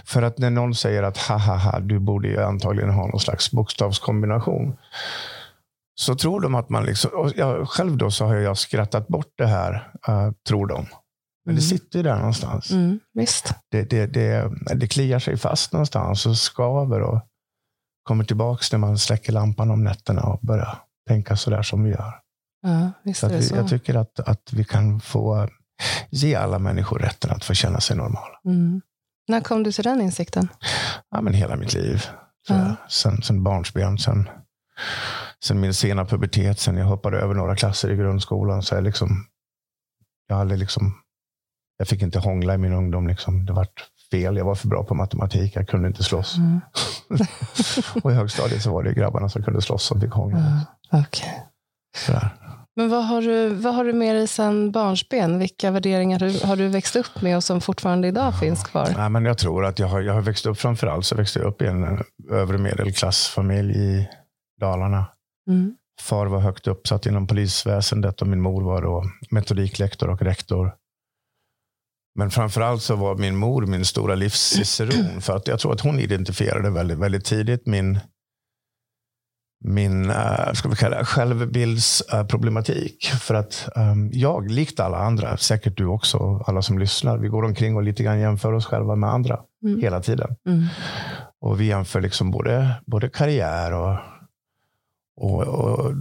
För 0.04 0.22
att 0.22 0.38
när 0.38 0.50
någon 0.50 0.74
säger 0.74 1.02
att 1.02 1.18
ha 1.18 1.38
ha 1.38 1.56
ha, 1.56 1.80
du 1.80 1.98
borde 1.98 2.28
ju 2.28 2.42
antagligen 2.42 2.90
ha 2.90 3.06
någon 3.06 3.20
slags 3.20 3.50
bokstavskombination. 3.50 4.76
Så 5.94 6.14
tror 6.14 6.40
de 6.40 6.54
att 6.54 6.68
man 6.68 6.84
liksom, 6.84 7.32
jag, 7.36 7.68
själv 7.68 7.96
då 7.96 8.10
så 8.10 8.24
har 8.24 8.34
jag 8.34 8.58
skrattat 8.58 9.08
bort 9.08 9.32
det 9.38 9.46
här, 9.46 9.90
eh, 10.08 10.30
tror 10.48 10.66
de. 10.66 10.86
Men 11.44 11.54
det 11.54 11.60
Mm. 11.60 11.68
sitter 11.78 11.98
ju 11.98 12.02
där 12.02 12.16
någonstans. 12.18 12.70
Mm. 12.70 13.00
Visst. 13.14 13.54
Det, 13.70 13.82
det, 13.90 14.06
det, 14.06 14.50
det 14.74 14.86
kliar 14.88 15.18
sig 15.18 15.36
fast 15.36 15.72
någonstans 15.72 16.26
och 16.26 16.36
skaver 16.36 17.00
och 17.00 17.20
kommer 18.02 18.24
tillbaks 18.24 18.72
när 18.72 18.78
man 18.78 18.98
släcker 18.98 19.32
lampan 19.32 19.70
om 19.70 19.84
nätterna 19.84 20.22
och 20.22 20.40
börjar 20.42 20.78
tänka 21.08 21.36
så 21.36 21.50
där 21.50 21.62
som 21.62 21.84
vi 21.84 21.90
gör. 21.90 22.12
Ja, 22.62 22.90
Så 23.14 23.28
vi, 23.28 23.42
så. 23.42 23.56
jag 23.56 23.68
tycker 23.68 23.94
att, 23.94 24.20
att 24.20 24.52
vi 24.52 24.64
kan 24.64 25.00
få 25.00 25.48
ge 26.10 26.34
alla 26.34 26.58
människor 26.58 26.98
rätten 26.98 27.30
att 27.30 27.44
få 27.44 27.54
känna 27.54 27.80
sig 27.80 27.96
normala. 27.96 28.40
Mm. 28.44 28.80
När 29.28 29.40
kom 29.40 29.62
du 29.62 29.72
till 29.72 29.84
den 29.84 30.00
insikten? 30.00 30.48
Ja, 31.10 31.20
men 31.20 31.34
hela 31.34 31.56
mitt 31.56 31.74
liv. 31.74 32.02
Så, 32.46 32.52
Ja. 32.54 32.76
sen, 32.88 33.22
sen 33.22 33.42
barnsben, 33.42 33.98
sen, 33.98 34.28
sen 35.44 35.60
min 35.60 35.74
sena 35.74 36.04
pubertet, 36.04 36.58
sen 36.60 36.76
jag 36.76 36.86
hoppade 36.86 37.18
över 37.20 37.34
några 37.34 37.56
klasser 37.56 37.90
i 37.90 37.96
grundskolan. 37.96 38.62
Så 38.62 38.74
jag, 38.74 38.84
liksom, 38.84 39.26
jag, 40.26 40.36
hade 40.36 40.56
liksom, 40.56 40.94
jag 41.82 41.88
fick 41.88 42.02
inte 42.02 42.18
hångla 42.18 42.54
i 42.54 42.58
min 42.58 42.72
ungdom. 42.72 43.06
Liksom. 43.06 43.46
Det 43.46 43.52
var 43.52 43.66
fel. 44.10 44.36
Jag 44.36 44.44
var 44.44 44.54
för 44.54 44.68
bra 44.68 44.84
på 44.84 44.94
matematik. 44.94 45.56
Jag 45.56 45.68
kunde 45.68 45.88
inte 45.88 46.02
slåss. 46.02 46.36
Mm. 46.36 46.60
Och 48.02 48.10
i 48.12 48.14
högstadiet 48.14 48.62
så 48.62 48.72
var 48.72 48.82
det 48.82 48.92
grabbarna 48.94 49.28
som 49.28 49.42
kunde 49.42 49.62
slåss 49.62 49.84
som 49.84 50.00
fick 50.00 50.12
hångla. 50.12 50.66
Okej. 50.92 51.42
Sådär. 51.96 52.30
Men 52.76 52.88
vad 52.88 53.06
har, 53.06 53.22
du, 53.22 53.48
vad 53.48 53.74
har 53.74 53.84
du 53.84 53.92
med 53.92 54.16
dig 54.16 54.28
sedan 54.28 54.70
barnsben? 54.70 55.38
Vilka 55.38 55.70
värderingar 55.70 56.20
har 56.20 56.28
du, 56.28 56.46
har 56.46 56.56
du 56.56 56.68
växt 56.68 56.96
upp 56.96 57.22
med 57.22 57.36
och 57.36 57.44
som 57.44 57.60
fortfarande 57.60 58.08
idag 58.08 58.38
finns 58.38 58.64
kvar? 58.64 58.88
Nej, 58.96 59.10
men 59.10 59.24
jag 59.24 59.38
tror 59.38 59.64
att 59.64 59.78
jag 59.78 59.86
har, 59.86 60.00
jag 60.00 60.14
har 60.14 60.20
växt 60.20 60.46
upp, 60.46 60.58
framförallt 60.58 61.06
så 61.06 61.16
växte 61.16 61.38
jag 61.38 61.48
upp 61.48 61.62
i 61.62 61.66
en 61.66 61.84
eh, 61.84 62.00
övre 62.30 62.58
medelklassfamilj 62.58 63.76
i 63.76 64.08
Dalarna. 64.60 65.06
Mm. 65.48 65.74
Far 66.00 66.26
var 66.26 66.40
högt 66.40 66.66
uppsatt 66.66 67.06
inom 67.06 67.26
polisväsendet 67.26 68.22
och 68.22 68.28
min 68.28 68.40
mor 68.40 68.62
var 68.62 68.82
då 68.82 69.04
metodiklektor 69.30 70.10
och 70.10 70.22
rektor. 70.22 70.74
Men 72.14 72.30
framförallt 72.30 72.82
så 72.82 72.96
var 72.96 73.16
min 73.16 73.36
mor 73.36 73.66
min 73.66 73.84
stora 73.84 74.14
livsciceron. 74.14 75.20
För 75.20 75.36
att 75.36 75.48
jag 75.48 75.60
tror 75.60 75.72
att 75.72 75.80
hon 75.80 76.00
identifierade 76.00 76.70
väldigt, 76.70 76.98
väldigt 76.98 77.24
tidigt 77.24 77.66
min, 77.66 78.00
min 79.64 80.10
uh, 80.10 80.52
ska 80.54 80.68
vi 80.68 80.76
kalla 80.76 80.98
det, 80.98 81.04
självbildsproblematik. 81.04 83.04
För 83.20 83.34
att 83.34 83.68
ehm, 83.76 84.10
jag, 84.12 84.50
likt 84.50 84.80
alla 84.80 84.98
andra, 84.98 85.36
säkert 85.36 85.76
du 85.76 85.86
också, 85.86 86.42
alla 86.46 86.62
som 86.62 86.78
lyssnar, 86.78 87.18
vi 87.18 87.28
går 87.28 87.42
omkring 87.42 87.76
och 87.76 87.82
lite 87.82 88.02
grann 88.02 88.20
jämför 88.20 88.52
oss 88.52 88.66
själva 88.66 88.96
med 88.96 89.10
andra 89.10 89.40
Mm. 89.64 89.80
hela 89.80 90.00
tiden. 90.00 90.36
Mm. 90.46 90.64
Och 91.40 91.60
vi 91.60 91.64
jämför 91.64 92.00
liksom 92.00 92.30
både, 92.30 92.74
både 92.86 93.08
karriär 93.08 93.72
och, 93.72 93.96
och, 95.16 95.42
och 95.42 95.92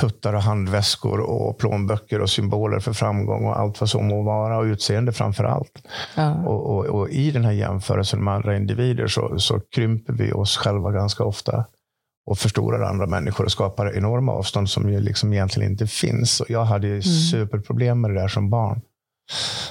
tuttar 0.00 0.32
och 0.32 0.42
handväskor 0.42 1.20
och 1.20 1.58
plånböcker 1.58 2.20
och 2.20 2.30
symboler 2.30 2.80
för 2.80 2.92
framgång 2.92 3.44
och 3.44 3.58
allt 3.58 3.80
vad 3.80 3.90
som 3.90 4.06
må 4.06 4.22
vara 4.22 4.58
och 4.58 4.64
utseende 4.64 5.12
framför 5.12 5.44
allt. 5.44 5.82
Ja. 6.16 6.34
Och, 6.34 6.76
och, 6.76 6.84
och 6.84 7.10
i 7.10 7.30
den 7.30 7.44
här 7.44 7.52
jämförelsen 7.52 8.24
med 8.24 8.34
andra 8.34 8.56
individer 8.56 9.06
så, 9.06 9.38
så 9.38 9.60
krymper 9.60 10.12
vi 10.12 10.32
oss 10.32 10.56
själva 10.56 10.92
ganska 10.92 11.24
ofta 11.24 11.64
och 12.26 12.38
förstorar 12.38 12.82
andra 12.82 13.06
människor 13.06 13.44
och 13.44 13.52
skapar 13.52 13.96
enorma 13.96 14.32
avstånd 14.32 14.70
som 14.70 14.92
ju 14.92 15.00
liksom 15.00 15.32
egentligen 15.32 15.70
inte 15.70 15.86
finns. 15.86 16.40
Och 16.40 16.50
jag 16.50 16.64
hade 16.64 16.86
ju 16.86 17.02
superproblem 17.02 18.00
med 18.00 18.10
det 18.10 18.20
där 18.20 18.28
som 18.28 18.50
barn. 18.50 18.80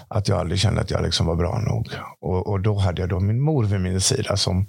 Att 0.07 0.27
jag 0.27 0.39
aldrig 0.39 0.59
kände 0.59 0.81
att 0.81 0.91
jag 0.91 1.03
liksom 1.03 1.25
var 1.25 1.35
bra 1.35 1.59
nog. 1.59 1.89
Och, 2.21 2.47
och 2.47 2.61
då 2.61 2.75
hade 2.75 3.01
jag 3.01 3.09
då 3.09 3.19
min 3.19 3.41
mor 3.41 3.63
vid 3.63 3.81
min 3.81 4.01
sida 4.01 4.37
som, 4.37 4.65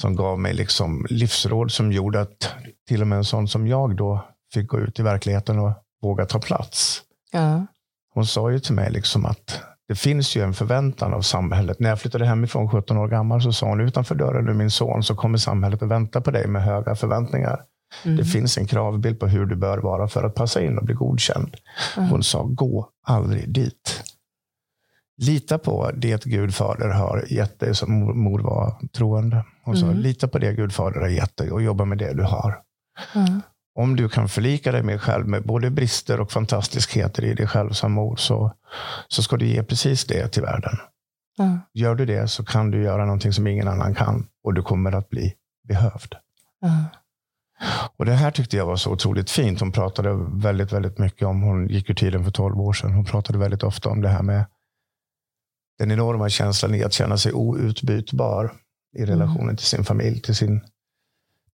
som 0.00 0.16
gav 0.16 0.38
mig 0.38 0.54
liksom 0.54 1.06
livsråd 1.10 1.72
som 1.72 1.92
gjorde 1.92 2.20
att 2.20 2.54
till 2.88 3.00
och 3.00 3.08
med 3.08 3.18
en 3.18 3.24
sån 3.24 3.48
som 3.48 3.66
jag 3.66 3.96
då 3.96 4.24
fick 4.54 4.68
gå 4.68 4.80
ut 4.80 4.98
i 4.98 5.02
verkligheten 5.02 5.58
och 5.58 5.72
våga 6.02 6.26
ta 6.26 6.38
plats. 6.40 7.02
Ja. 7.32 7.66
Hon 8.14 8.26
sa 8.26 8.50
ju 8.52 8.58
till 8.58 8.74
mig 8.74 8.90
liksom 8.90 9.26
att 9.26 9.60
det 9.88 9.94
finns 9.94 10.36
ju 10.36 10.42
en 10.42 10.54
förväntan 10.54 11.14
av 11.14 11.20
samhället. 11.22 11.80
När 11.80 11.88
jag 11.88 12.00
flyttade 12.00 12.26
hemifrån 12.26 12.70
17 12.70 12.96
år 12.98 13.08
gammal 13.08 13.42
så 13.42 13.52
sa 13.52 13.66
hon 13.66 13.80
utanför 13.80 14.14
dörren 14.14 14.44
nu 14.44 14.54
min 14.54 14.70
son 14.70 15.02
så 15.02 15.14
kommer 15.16 15.38
samhället 15.38 15.82
att 15.82 15.88
vänta 15.88 16.20
på 16.20 16.30
dig 16.30 16.46
med 16.46 16.62
höga 16.62 16.94
förväntningar. 16.94 17.60
Mm. 18.04 18.16
Det 18.16 18.24
finns 18.24 18.58
en 18.58 18.66
kravbild 18.66 19.20
på 19.20 19.26
hur 19.26 19.46
du 19.46 19.56
bör 19.56 19.78
vara 19.78 20.08
för 20.08 20.24
att 20.24 20.34
passa 20.34 20.62
in 20.62 20.78
och 20.78 20.84
bli 20.84 20.94
godkänd. 20.94 21.56
Mm. 21.96 22.08
Hon 22.08 22.22
sa, 22.22 22.42
gå 22.42 22.88
aldrig 23.06 23.48
dit. 23.52 24.02
Lita 25.16 25.58
på 25.58 25.90
det 25.96 26.24
Gud 26.24 26.54
fader 26.54 26.88
har 26.88 27.24
gett 27.28 27.60
dig, 27.60 27.74
som 27.74 27.92
mor- 28.22 28.40
var 28.42 28.88
troende. 28.96 29.44
Hon 29.64 29.76
sa, 29.76 29.86
Mm. 29.86 29.98
lita 29.98 30.28
på 30.28 30.38
det 30.38 30.52
Gud 30.52 30.72
fader 30.72 31.00
har 31.00 31.08
gett 31.08 31.36
dig 31.36 31.50
och 31.52 31.62
jobba 31.62 31.84
med 31.84 31.98
det 31.98 32.12
du 32.12 32.22
har. 32.22 32.58
Om 33.74 33.96
du 33.96 34.08
kan 34.08 34.28
förlika 34.28 34.72
dig 34.72 34.82
med 34.82 35.00
själv 35.00 35.28
med 35.28 35.42
både 35.42 35.70
brister 35.70 36.20
och 36.20 36.32
fantastiskheter 36.32 37.24
i 37.24 37.34
dig 37.34 37.46
själv 37.46 37.70
som 37.70 37.92
mor 37.92 38.16
så, 38.16 38.52
så 39.08 39.22
ska 39.22 39.36
du 39.36 39.46
ge 39.46 39.62
precis 39.62 40.04
det 40.04 40.28
till 40.28 40.42
världen. 40.42 40.78
Ja. 41.36 41.58
Gör 41.72 41.94
du 41.94 42.06
det 42.06 42.28
så 42.28 42.44
kan 42.44 42.70
du 42.70 42.82
göra 42.82 43.04
någonting 43.04 43.32
som 43.32 43.46
ingen 43.46 43.68
annan 43.68 43.94
kan 43.94 44.26
och 44.44 44.54
du 44.54 44.62
kommer 44.62 44.92
att 44.92 45.10
bli 45.10 45.34
behövd. 45.68 46.14
Ja. 46.60 46.84
Och 47.96 48.04
Det 48.04 48.12
här 48.12 48.30
tyckte 48.30 48.56
jag 48.56 48.66
var 48.66 48.76
så 48.76 48.90
otroligt 48.90 49.30
fint. 49.30 49.60
Hon 49.60 49.72
pratade 49.72 50.14
väldigt, 50.32 50.72
väldigt 50.72 50.98
mycket 50.98 51.28
om, 51.28 51.42
hon 51.42 51.68
gick 51.68 51.90
ur 51.90 51.94
tiden 51.94 52.24
för 52.24 52.30
12 52.30 52.60
år 52.60 52.72
sedan. 52.72 52.92
Hon 52.92 53.04
pratade 53.04 53.38
väldigt 53.38 53.62
ofta 53.62 53.88
om 53.88 54.00
det 54.00 54.08
här 54.08 54.22
med 54.22 54.44
den 55.78 55.90
enorma 55.90 56.28
känslan 56.28 56.74
i 56.74 56.84
att 56.84 56.92
känna 56.92 57.18
sig 57.18 57.32
outbytbar 57.32 58.52
i 58.96 59.04
relationen 59.04 59.56
till 59.56 59.66
sin 59.66 59.84
familj, 59.84 60.20
till, 60.20 60.34
sin, 60.34 60.60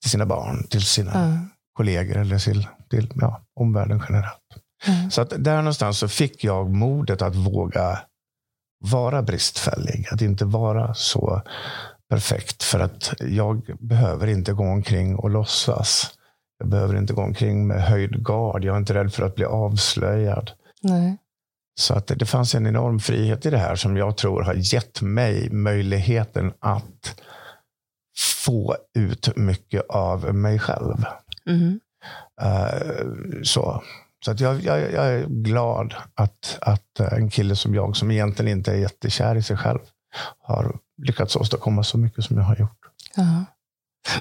till 0.01 0.11
sina 0.11 0.27
barn, 0.27 0.67
till 0.67 0.83
sina. 0.83 1.13
Kollegor 1.81 2.17
eller 2.17 2.39
till, 2.39 2.67
till 2.91 3.13
ja, 3.15 3.41
omvärlden 3.61 4.03
generellt. 4.09 4.39
Ja. 4.87 5.11
Så 5.11 5.21
att 5.21 5.33
där 5.39 5.57
någonstans 5.57 5.99
så 5.99 6.09
fick 6.09 6.45
jag 6.45 6.71
modet 6.71 7.23
att 7.23 7.37
våga 7.37 7.99
vara 8.85 9.23
bristfällig. 9.23 10.09
Att 10.13 10.23
inte 10.23 10.45
vara 10.45 10.95
så 10.95 11.43
perfekt. 12.11 12.63
För 12.63 12.81
att 12.81 13.15
jag 13.21 13.77
behöver 13.79 14.27
inte 14.27 14.53
gå 14.53 14.65
omkring 14.65 15.17
och 15.17 15.31
låtsas. 15.31 16.11
Jag 16.59 16.69
behöver 16.69 16.97
inte 16.97 17.13
gå 17.13 17.23
omkring 17.23 17.67
med 17.67 17.83
höjd 17.83 18.25
gard. 18.25 18.65
Jag 18.65 18.75
är 18.75 18.79
inte 18.79 18.95
rädd 18.95 19.13
för 19.13 19.23
att 19.23 19.35
bli 19.35 19.45
avslöjad. 19.45 20.51
Nej. 20.83 21.17
Så 21.81 21.95
att 21.95 22.07
det, 22.07 22.15
det 22.15 22.27
fanns 22.27 22.55
en 22.55 22.67
enorm 22.67 23.01
frihet 23.01 23.47
i 23.47 23.51
det 23.51 23.59
här 23.59 23.77
som 23.77 23.97
jag 23.97 24.17
tror 24.17 24.43
har 24.43 24.55
gett 24.55 25.03
mig 25.03 25.51
möjligheten 25.51 26.53
att 26.61 27.21
få 28.45 28.77
ut 28.95 29.37
mycket 29.37 29.83
av 29.89 30.35
mig 30.35 30.59
själv. 30.59 31.05
Eh, 32.43 32.97
så 33.43 33.83
så 34.25 34.31
att 34.31 34.41
jag, 34.41 34.61
jag, 34.61 34.93
jag 34.93 35.07
är 35.07 35.27
glad 35.27 35.95
att, 36.15 36.59
att 36.61 37.01
en 37.01 37.31
kille 37.31 37.57
som 37.57 37.75
jag, 37.75 37.97
som 37.97 38.11
egentligen 38.11 38.59
inte 38.59 38.73
är 38.73 38.77
jättekär 38.77 39.37
i 39.37 39.43
sig 39.43 39.57
själv, 39.57 39.79
har 40.43 40.79
lyckats 41.03 41.37
åstadkomma 41.37 41.85
så 41.85 41.99
mycket 41.99 42.25
som 42.25 42.37
jag 42.37 42.45
har 42.45 42.57
gjort. 42.57 42.79
Ja. 43.17 43.45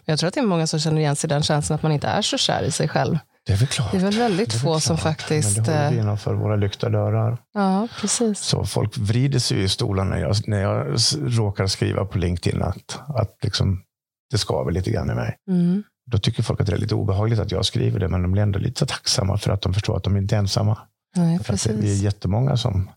Jag 0.06 0.20
tror 0.20 0.28
att 0.28 0.34
det 0.34 0.40
är 0.40 0.46
många 0.46 0.68
som 0.68 0.80
känner 0.80 1.02
igen 1.02 1.16
sig 1.16 1.28
i 1.28 1.30
den 1.30 1.44
känslan 1.44 1.76
att 1.76 1.84
man 1.84 1.92
inte 1.92 2.08
är 2.08 2.22
så 2.22 2.38
kär 2.38 2.64
i 2.64 2.72
sig 2.72 2.88
själv. 2.88 3.18
Det 3.46 3.54
är 3.54 3.58
väl 3.58 3.68
klart. 3.68 3.92
Det 3.92 3.98
är 3.98 4.02
väl 4.02 4.18
väldigt 4.18 4.54
väl 4.54 4.62
få 4.62 4.80
som 4.80 4.98
faktiskt... 4.98 5.58
Men 5.58 5.66
det 5.66 5.72
håller 5.72 5.90
vi 5.90 5.96
eh, 5.96 6.02
innanför 6.02 6.34
våra 6.34 6.56
lyckta 6.56 6.90
dörrar. 6.90 7.38
Ja, 7.54 7.88
precis. 8.02 8.40
Så 8.40 8.66
folk 8.66 8.98
vrider 8.98 9.40
sig 9.40 9.64
i 9.64 9.70
stolarna 9.70 10.10
när 10.10 10.22
jag, 10.22 10.36
när 10.48 10.62
jag 10.62 10.98
råkar 11.20 11.68
skriva 11.68 12.06
på 12.06 12.18
LinkedIn 12.18 12.62
att, 12.62 13.00
att 13.08 13.38
liksom, 13.42 13.84
det 14.32 14.38
skaver 14.38 14.72
lite 14.72 14.92
grann 14.92 15.12
i 15.12 15.14
mig. 15.14 15.38
Mm. 15.50 15.84
Då 16.12 16.18
tycker 16.18 16.44
folk 16.44 16.62
att 16.62 16.68
det 16.68 16.74
är 16.74 16.78
lite 16.78 16.96
obehagligt 16.96 17.40
att 17.40 17.52
jag 17.52 17.66
skriver 17.66 18.00
det, 18.00 18.08
men 18.08 18.22
de 18.22 18.32
blir 18.32 18.44
ändå 18.44 18.60
lite 18.60 18.86
tacksamma 18.86 19.38
för 19.38 19.52
att 19.52 19.62
de 19.62 19.74
förstår 19.74 19.98
att 19.98 20.04
de 20.04 20.18
inte 20.18 20.36
är 20.36 20.40
ensamma. 20.40 20.78
Nej, 21.16 21.40
För 21.44 21.54
att 21.54 21.64
det, 21.64 21.74
vi 21.74 22.00
är 22.00 22.04
jättemånga 22.04 22.58
som 22.58 22.90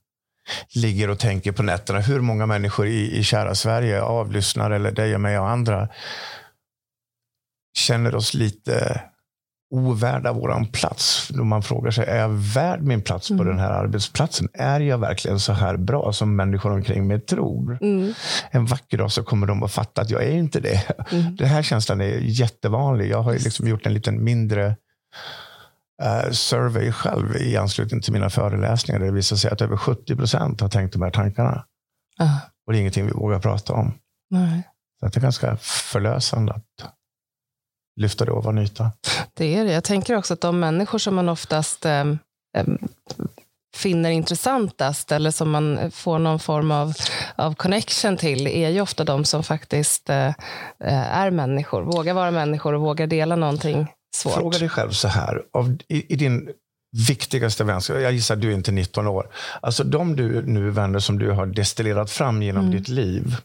ligger 0.74 1.10
och 1.10 1.18
tänker 1.18 1.52
på 1.52 1.62
nätterna. 1.62 2.00
Hur 2.00 2.20
många 2.20 2.46
människor 2.46 2.86
i, 2.86 3.18
i 3.18 3.24
kära 3.24 3.54
Sverige, 3.54 4.02
avlyssnare 4.02 4.76
eller 4.76 4.92
dig 4.92 5.14
och 5.14 5.20
mig 5.20 5.38
och 5.38 5.48
andra, 5.48 5.88
känner 7.78 8.14
oss 8.14 8.34
lite 8.34 9.02
ovärda 9.72 10.32
våran 10.32 10.66
plats. 10.66 11.28
Då 11.28 11.44
man 11.44 11.62
frågar 11.62 11.90
sig, 11.90 12.06
är 12.06 12.16
jag 12.16 12.28
värd 12.28 12.82
min 12.82 13.02
plats 13.02 13.28
på 13.28 13.34
Mm. 13.34 13.46
den 13.46 13.58
här 13.58 13.70
arbetsplatsen? 13.70 14.48
Är 14.52 14.80
jag 14.80 14.98
verkligen 14.98 15.40
så 15.40 15.52
här 15.52 15.76
bra 15.76 16.12
som 16.12 16.36
människor 16.36 16.72
omkring 16.72 17.06
mig 17.06 17.20
tror? 17.20 17.78
Mm. 17.80 18.14
En 18.50 18.66
vacker 18.66 18.98
dag 18.98 19.12
så 19.12 19.22
kommer 19.24 19.46
de 19.46 19.62
att 19.62 19.72
fatta 19.72 20.00
att 20.02 20.10
jag 20.10 20.22
är 20.22 20.30
inte 20.32 20.60
det. 20.60 20.82
Mm. 21.12 21.36
Den 21.36 21.48
här 21.48 21.62
känslan 21.62 22.00
är 22.00 22.18
jättevanlig. 22.18 23.10
Jag 23.10 23.22
har 23.22 23.32
ju 23.32 23.38
liksom 23.38 23.68
gjort 23.68 23.86
en 23.86 23.94
liten 23.94 24.24
mindre 24.24 24.76
eh, 26.02 26.30
survey 26.30 26.92
själv 26.92 27.36
i 27.36 27.56
anslutning 27.56 28.00
till 28.00 28.12
mina 28.12 28.30
föreläsningar. 28.30 28.98
Där 29.00 29.06
det 29.06 29.12
visar 29.12 29.36
sig 29.36 29.50
att 29.50 29.60
över 29.60 29.76
70 29.76 30.16
procent 30.16 30.60
har 30.60 30.68
tänkt 30.68 30.92
de 30.92 31.02
här 31.02 31.10
tankarna. 31.10 31.64
Ja. 32.18 32.40
Och 32.66 32.72
det 32.72 32.78
är 32.78 32.80
ingenting 32.80 33.06
vi 33.06 33.12
vågar 33.12 33.38
prata 33.38 33.72
om. 33.72 33.94
Nej. 34.30 34.62
Så 35.00 35.06
det 35.06 35.16
är 35.16 35.20
ganska 35.20 35.56
förlösande 35.60 36.52
att 36.52 36.88
lyfta 38.00 38.24
det 38.24 38.32
ovan 38.32 38.58
ytan. 38.58 38.90
Det 39.34 39.54
är 39.54 39.64
det. 39.64 39.72
Jag 39.72 39.84
tänker 39.84 40.16
också 40.16 40.34
att 40.34 40.40
de 40.40 40.60
människor 40.60 40.98
som 40.98 41.14
man 41.14 41.28
oftast 41.28 41.84
eh, 41.86 42.04
finner 43.76 44.10
intressantast 44.10 45.12
eller 45.12 45.30
som 45.30 45.50
man 45.50 45.90
får 45.90 46.18
någon 46.18 46.38
form 46.38 46.70
av, 46.70 46.92
av 47.36 47.54
connection 47.54 48.16
till 48.16 48.46
är 48.46 48.68
ju 48.68 48.80
ofta 48.80 49.04
de 49.04 49.24
som 49.24 49.42
faktiskt 49.42 50.10
eh, 50.10 50.26
eh, 50.84 51.16
är 51.16 51.30
människor, 51.30 51.82
vågar 51.82 52.14
vara 52.14 52.30
människor 52.30 52.74
och 52.74 52.80
vågar 52.80 53.06
dela 53.06 53.36
någonting 53.36 53.86
svårt. 54.16 54.34
Fråga 54.34 54.58
dig 54.58 54.68
själv 54.68 54.90
så 54.90 55.08
här. 55.08 55.42
Av, 55.52 55.78
i, 55.88 56.12
I 56.12 56.16
din 56.16 56.48
viktigaste 57.08 57.64
vänskap, 57.64 57.96
jag 58.00 58.12
gissar 58.12 58.34
att 58.34 58.40
du 58.40 58.50
är 58.50 58.54
inte 58.54 58.72
19 58.72 59.06
år. 59.06 59.26
Alltså 59.60 59.84
de 59.84 60.16
du 60.16 60.42
nu 60.46 60.70
vänner 60.70 60.98
som 60.98 61.18
du 61.18 61.30
har 61.30 61.46
destillerat 61.46 62.10
fram 62.10 62.42
genom 62.42 62.62
Mm. 62.64 62.76
ditt 62.76 62.88
liv. 62.88 63.36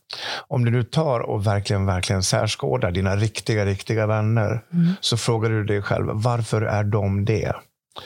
Om 0.47 0.65
du 0.65 0.71
nu 0.71 0.83
tar 0.83 1.19
och 1.19 1.47
verkligen, 1.47 1.85
verkligen 1.85 2.23
särskådar 2.23 2.91
dina 2.91 3.15
riktiga, 3.15 3.65
riktiga 3.65 4.07
vänner. 4.07 4.63
Mm. 4.73 4.93
Så 5.01 5.17
frågar 5.17 5.49
du 5.49 5.63
dig 5.63 5.81
själv, 5.81 6.05
varför 6.13 6.61
är 6.61 6.83
de 6.83 7.25
det? 7.25 7.53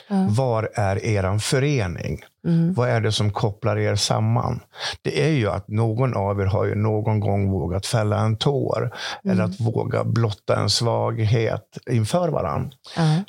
Ja. 0.08 0.28
Var 0.30 0.70
är 0.74 1.06
eran 1.06 1.40
förening? 1.40 2.20
Mm. 2.48 2.74
Vad 2.74 2.90
är 2.90 3.02
det 3.02 3.12
som 3.12 3.32
kopplar 3.34 3.78
er 3.78 3.96
samman? 3.96 4.60
Det 5.02 5.24
är 5.26 5.30
ju 5.32 5.50
att 5.50 5.68
någon 5.68 6.14
av 6.14 6.42
er 6.42 6.46
har 6.46 6.66
ju 6.66 6.76
någon 6.76 7.20
gång 7.20 7.52
vågat 7.52 7.86
fälla 7.86 8.20
en 8.20 8.38
tår. 8.38 8.92
Eller 9.24 9.44
att 9.44 9.60
våga 9.60 10.04
blotta 10.04 10.60
en 10.60 10.70
svaghet 10.70 11.78
inför 11.90 12.30
varandra. 12.30 12.70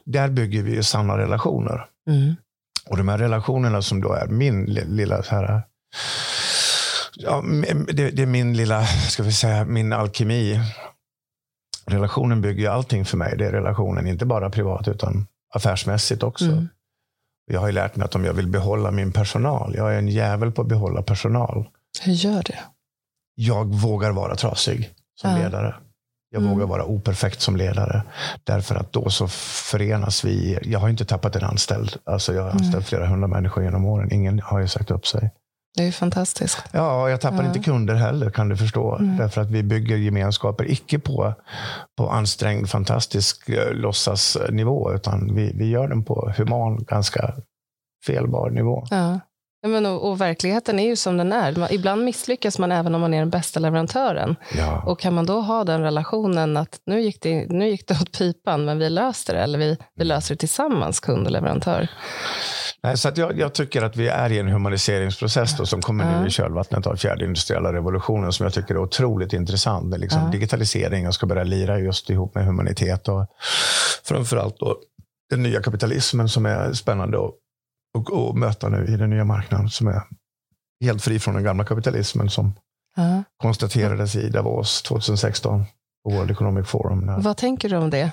Där 0.05 0.29
bygger 0.29 0.63
vi 0.63 0.75
ju 0.75 0.83
sanna 0.83 1.19
relationer. 1.19 1.87
Mm. 2.11 2.35
Och 2.91 2.97
de 2.97 3.09
här 3.09 3.19
relationerna 3.19 3.83
som 3.83 4.01
då 4.01 4.13
är 4.13 4.27
min 4.27 4.65
li- 4.65 4.85
lilla 4.85 5.23
så 5.23 5.35
här, 5.35 5.63
ja, 7.17 7.45
det, 7.93 8.11
det 8.11 8.23
är 8.23 8.27
min 8.27 8.57
lilla, 8.57 8.87
ska 8.87 9.23
vi 9.23 9.33
säga, 9.33 9.65
min 9.65 9.93
alkemi. 9.93 10.61
Relationen 11.87 12.41
bygger 12.41 12.63
ju 12.63 12.69
allting 12.69 13.05
för 13.05 13.17
mig. 13.17 13.37
Det 13.39 13.47
är 13.47 13.53
relationen, 13.53 14.07
inte 14.07 14.27
bara 14.27 14.51
privat 14.51 14.89
utan 14.89 15.27
affärsmässigt 15.55 16.23
också. 16.23 16.45
Mm. 16.45 16.69
Jag 17.51 17.61
har 17.61 17.67
ju 17.67 17.73
lärt 17.73 17.97
mig 17.97 18.05
att 18.05 18.15
om 18.15 18.25
jag 18.25 18.35
vill 18.35 18.49
behålla 18.49 18.91
min 18.91 19.13
personal, 19.13 19.75
jag 19.77 19.95
är 19.95 19.99
en 19.99 20.09
jävel 20.09 20.53
på 20.53 20.63
att 20.63 20.69
behålla 20.69 21.03
personal. 21.03 21.69
Hur 22.03 22.13
gör 22.13 22.43
du? 22.43 22.55
Jag 23.35 23.75
vågar 23.75 24.11
vara 24.13 24.37
trasig 24.37 24.91
som 25.21 25.31
Ja. 25.31 25.39
ledare. 25.39 25.75
Jag 26.33 26.43
Mm. 26.43 26.53
vågar 26.55 26.67
vara 26.67 26.85
operfekt 26.85 27.41
som 27.41 27.57
ledare. 27.57 28.03
Därför 28.45 28.75
att 28.75 28.93
då 28.93 29.11
så 29.11 29.29
förenas 29.29 30.25
vi. 30.25 30.59
Jag 30.63 30.79
har 30.79 30.89
inte 30.89 31.05
tappat 31.05 31.37
en 31.37 31.45
anställd. 31.45 31.97
Alltså 32.05 32.35
jag 32.35 32.43
har 32.43 32.51
anställt 32.51 32.73
Mm. 32.75 32.85
flera 32.85 33.07
hundra 33.07 33.29
människor 33.29 33.65
genom 33.65 33.85
åren. 33.85 34.13
Ingen 34.13 34.41
har 34.41 34.61
ju 34.61 34.69
sagt 34.69 34.91
upp 34.91 35.07
sig. 35.07 35.31
Det 35.77 35.83
är 35.83 35.87
ju 35.87 35.93
fantastiskt. 35.93 36.65
Ja, 36.73 37.11
jag 37.11 37.21
tappar 37.21 37.43
Ja. 37.43 37.47
inte 37.47 37.59
kunder 37.59 37.95
heller 37.95 38.31
kan 38.31 38.49
du 38.49 38.57
förstå. 38.57 38.97
Mm. 38.97 39.17
Därför 39.17 39.41
att 39.41 39.51
vi 39.51 39.63
bygger 39.63 39.97
gemenskaper, 39.97 40.71
icke 40.71 40.99
på, 40.99 41.35
på 41.99 42.11
ansträngd, 42.11 42.69
fantastisk 42.71 43.49
eh, 43.49 43.73
låtsasnivå. 43.75 44.93
Utan 44.95 45.35
vi, 45.35 45.53
vi 45.55 45.69
gör 45.71 45.89
den 45.89 46.05
på 46.05 46.33
human, 46.37 46.85
ganska 46.85 47.35
felbar 48.07 48.51
nivå. 48.51 48.87
Ja. 48.91 49.21
Men, 49.67 49.87
och, 49.87 50.11
och 50.11 50.21
verkligheten 50.21 50.79
är 50.79 50.87
ju 50.87 50.97
som 50.97 51.17
den 51.17 51.33
är. 51.33 51.73
Ibland 51.73 52.05
misslyckas 52.05 52.59
man 52.59 52.73
även 52.73 52.95
om 52.95 53.01
man 53.01 53.15
är 53.15 53.19
den 53.19 53.31
bästa 53.31 53.61
leverantören. 53.61 54.37
Ja. 54.59 54.83
Och 54.87 55.01
kan 55.01 55.15
man 55.15 55.27
då 55.27 55.41
ha 55.41 55.65
den 55.65 55.83
relationen 55.83 56.57
att 56.57 56.81
nu 56.87 57.01
gick 57.01 57.23
det, 57.23 57.47
nu 57.49 57.69
gick 57.69 57.89
det 57.89 57.95
åt 57.95 58.19
pipan, 58.19 58.65
men 58.65 58.79
vi 58.79 58.91
löste 58.91 59.33
det, 59.33 59.39
eller 59.39 59.59
vi, 59.59 59.79
vi 59.95 60.05
löser 60.05 60.35
det 60.35 60.39
tillsammans, 60.39 61.01
kund 61.01 61.27
och 61.27 61.33
leverantör. 61.33 61.89
Nej, 62.83 62.97
så 62.97 63.09
att 63.09 63.17
jag, 63.17 63.39
jag 63.39 63.53
tycker 63.53 63.83
att 63.83 63.97
vi 63.97 64.09
är 64.09 64.33
i 64.33 64.39
en 64.39 64.49
humaniseringsprocess 64.49 65.57
då, 65.57 65.67
som 65.67 65.83
kommer 65.83 66.21
nu 66.21 66.27
i 66.27 66.31
kölvattnet 66.31 66.87
av 66.87 66.97
fjärde 66.97 67.25
industriella 67.25 67.73
revolutionen 67.73 68.33
som 68.33 68.45
jag 68.45 68.53
tycker 68.53 68.75
är 68.75 68.79
otroligt 68.79 69.33
intressant. 69.33 69.91
Där 69.91 69.99
liksom 69.99 70.21
Ja. 70.25 70.31
Digitaliseringen 70.31 71.13
ska 71.13 71.27
börja 71.27 71.45
lira 71.45 71.79
just 71.79 72.11
ihop 72.11 72.35
med 72.35 72.47
humanitet 72.47 73.09
och 73.09 73.27
framförallt 74.05 74.59
då 74.59 74.77
den 75.31 75.43
nya 75.43 75.63
kapitalismen 75.63 76.29
som 76.29 76.47
är 76.47 76.73
spännande 76.73 77.19
att, 77.19 77.31
att, 77.99 78.13
att 78.13 78.37
möta 78.37 78.69
nu 78.69 78.87
i 78.87 78.97
den 78.97 79.11
nya 79.11 79.25
marknaden 79.25 79.69
som 79.69 79.87
är 79.89 80.03
helt 80.85 81.03
fri 81.03 81.19
från 81.19 81.35
den 81.35 81.45
gamla 81.45 81.65
kapitalismen 81.65 82.31
som 82.31 82.53
Ja. 82.97 83.23
konstaterades 83.37 84.17
i 84.17 84.29
Davos 84.29 84.83
2016 84.83 85.65
på 86.05 86.11
World 86.11 86.31
Economic 86.31 86.69
Forum. 86.69 87.01
När 87.01 87.21
Vad 87.21 87.37
tänker 87.37 87.69
du 87.69 87.77
om 87.77 87.91
det? 87.91 88.11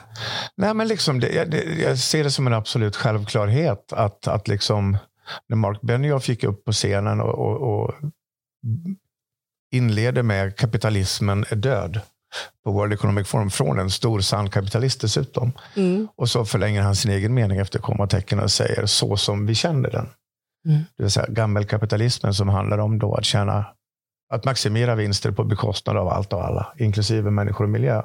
Nej, 0.58 0.74
men 0.74 0.88
liksom, 0.88 1.20
det, 1.20 1.30
jag, 1.30 1.52
det, 1.52 1.64
jag 1.64 2.00
ser 2.00 2.24
det 2.24 2.32
som 2.32 2.48
en 2.48 2.54
absolut 2.54 2.96
självklarhet 2.96 3.94
att, 3.94 4.28
att 4.28 4.48
liksom, 4.48 4.98
när 5.48 5.56
Mark 5.58 5.82
Benioff 5.82 6.30
gick 6.30 6.44
upp 6.44 6.66
på 6.66 6.72
scenen 6.72 7.22
och, 7.22 7.34
och, 7.40 7.84
och 7.84 7.94
inleder 9.72 10.24
med 10.24 10.56
kapitalismen 10.58 11.46
är 11.50 11.56
död 11.56 12.02
på 12.64 12.72
World 12.72 12.94
Economic 12.94 13.28
Forum 13.28 13.50
från 13.50 13.80
en 13.80 13.90
stor 13.90 14.20
sann 14.20 14.50
kapitalist 14.50 15.02
dessutom. 15.02 15.52
Mm. 15.76 16.08
Och 16.16 16.30
så 16.30 16.46
förlänger 16.46 16.82
han 16.82 16.96
sin 16.96 17.12
egen 17.12 17.34
mening 17.34 17.58
efter 17.58 17.80
kommatecken 17.80 18.40
och 18.40 18.52
säger 18.52 18.86
så 18.86 19.18
som 19.18 19.46
vi 19.46 19.56
känner 19.56 19.90
den. 19.90 20.08
Mm. 20.68 20.80
Det 20.98 21.04
vill 21.04 21.12
säga 21.12 21.26
gammelkapitalismen 21.30 22.34
som 22.34 22.50
handlar 22.50 22.78
om 22.78 23.00
då 23.00 23.16
att 23.16 23.26
tjäna, 23.26 23.66
att 24.34 24.46
maximera 24.46 24.96
vinster 24.96 25.32
på 25.32 25.44
bekostnad 25.44 25.98
av 25.98 26.08
allt 26.08 26.34
och 26.34 26.44
alla, 26.44 26.74
inklusive 26.78 27.32
människor 27.32 27.64
och 27.64 27.70
miljö. 27.70 28.02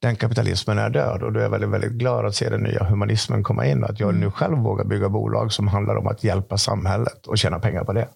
Den 0.00 0.16
kapitalismen 0.16 0.78
är 0.78 0.90
död 0.90 1.22
och 1.22 1.32
då 1.32 1.38
är 1.38 1.42
jag 1.42 1.50
väldigt, 1.50 1.70
väldigt 1.70 1.92
glad 1.92 2.26
att 2.26 2.34
se 2.34 2.48
den 2.50 2.60
nya 2.62 2.84
humanismen 2.84 3.42
komma 3.42 3.66
in 3.66 3.84
och 3.84 3.90
att 3.90 4.00
jag 4.00 4.08
Mm. 4.08 4.20
nu 4.20 4.30
själv 4.30 4.58
vågar 4.58 4.84
bygga 4.84 5.08
bolag 5.08 5.52
som 5.52 5.68
handlar 5.68 5.96
om 5.96 6.06
att 6.06 6.24
hjälpa 6.24 6.58
samhället 6.58 7.26
och 7.26 7.38
tjäna 7.38 7.58
pengar 7.58 7.84
på 7.84 7.92
det. 7.92 8.08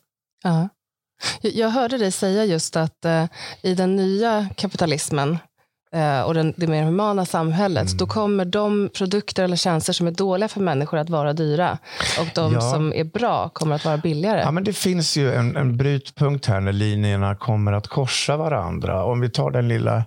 Ja. 0.44 0.68
Jag 1.40 1.68
hörde 1.68 1.98
dig 1.98 2.12
säga 2.12 2.44
just 2.44 2.76
att 2.76 3.04
eh, 3.04 3.24
i 3.62 3.74
den 3.74 3.96
nya 3.96 4.48
kapitalismen 4.56 5.38
eh, 5.92 6.20
och 6.20 6.34
den, 6.34 6.54
det 6.56 6.66
mer 6.66 6.82
humana 6.84 7.26
samhället, 7.26 7.86
mm. 7.86 7.96
då 7.96 8.06
kommer 8.06 8.44
de 8.44 8.90
produkter 8.94 9.44
eller 9.44 9.56
tjänster 9.56 9.92
som 9.92 10.06
är 10.06 10.10
dåliga 10.10 10.48
för 10.48 10.60
människor 10.60 10.98
att 10.98 11.10
vara 11.10 11.32
dyra. 11.32 11.78
Och 12.20 12.28
de 12.34 12.52
ja. 12.52 12.60
som 12.60 12.92
är 12.92 13.04
bra 13.04 13.48
kommer 13.48 13.74
att 13.74 13.84
vara 13.84 13.96
billigare. 13.96 14.40
Ja, 14.40 14.50
men 14.50 14.64
det 14.64 14.72
finns 14.72 15.16
ju 15.16 15.34
en, 15.34 15.56
en 15.56 15.76
brytpunkt 15.76 16.46
här 16.46 16.60
när 16.60 16.72
linjerna 16.72 17.34
kommer 17.34 17.72
att 17.72 17.86
korsa 17.86 18.36
varandra. 18.36 19.04
Om 19.04 19.20
vi 19.20 19.30
tar 19.30 19.50
den 19.50 19.68
lilla 19.68 20.04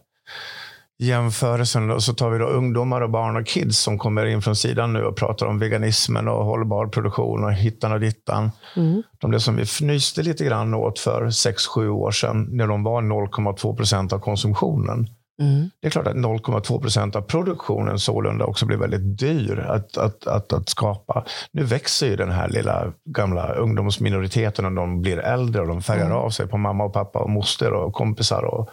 jämförelsen 1.00 1.88
då, 1.88 2.00
så 2.00 2.13
tar 2.13 2.29
vi 2.29 2.38
då 2.38 2.46
ungdomar 2.46 3.01
och 3.01 3.10
barn 3.10 3.38
och 3.38 3.48
kids 3.48 3.77
som 3.77 3.98
kommer 3.98 4.25
in 4.25 4.41
från 4.41 4.56
sidan 4.56 4.94
nu 4.94 5.03
och 5.03 5.15
pratar 5.15 5.46
om 5.46 5.60
veganismen 5.60 6.27
och 6.27 6.46
hållbar 6.46 6.88
produktion 6.88 7.44
och 7.44 7.53
hittan 7.53 7.91
och 7.91 8.00
dittan. 8.00 8.51
Mm. 8.75 9.03
De 9.20 9.32
där 9.32 9.39
som 9.39 9.56
vi 9.56 9.62
fnyste 9.62 10.24
lite 10.24 10.46
grann 10.46 10.74
åt 10.74 11.00
för 11.00 11.25
6-7 11.25 11.88
år 11.88 12.12
sedan 12.12 12.48
när 12.51 12.68
de 12.68 12.84
var 12.84 13.01
0,2 13.01 13.75
procent 13.75 14.13
av 14.13 14.20
konsumtionen. 14.20 15.08
Mm. 15.39 15.69
Det 15.81 15.88
är 15.88 15.91
klart 15.91 16.08
att 16.08 16.15
0,2 16.15 16.81
procent 16.81 17.15
av 17.15 17.22
produktionen 17.22 18.00
sålunda 18.00 18.46
också 18.46 18.65
blir 18.65 18.77
väldigt 18.77 19.19
dyr 19.19 19.60
att, 19.60 19.98
att, 19.98 20.27
att, 20.27 20.53
att 20.53 20.69
skapa. 20.69 21.25
Nu 21.51 21.63
växer 21.63 22.08
ju 22.08 22.15
den 22.15 22.31
här 22.31 22.50
lilla 22.50 22.93
gamla 23.05 23.53
ungdomsminoriteten 23.53 24.65
och 24.65 24.72
de 24.72 25.01
blir 25.01 25.17
äldre 25.17 25.62
och 25.62 25.67
de 25.67 25.81
färgar 25.81 26.05
mm. 26.05 26.17
av 26.17 26.29
sig 26.29 26.48
på 26.48 26.58
mamma 26.58 26.84
och 26.84 26.93
pappa 26.93 27.19
och 27.19 27.29
moster 27.29 27.74
och 27.74 27.93
kompisar 27.93 28.43
och 28.43 28.69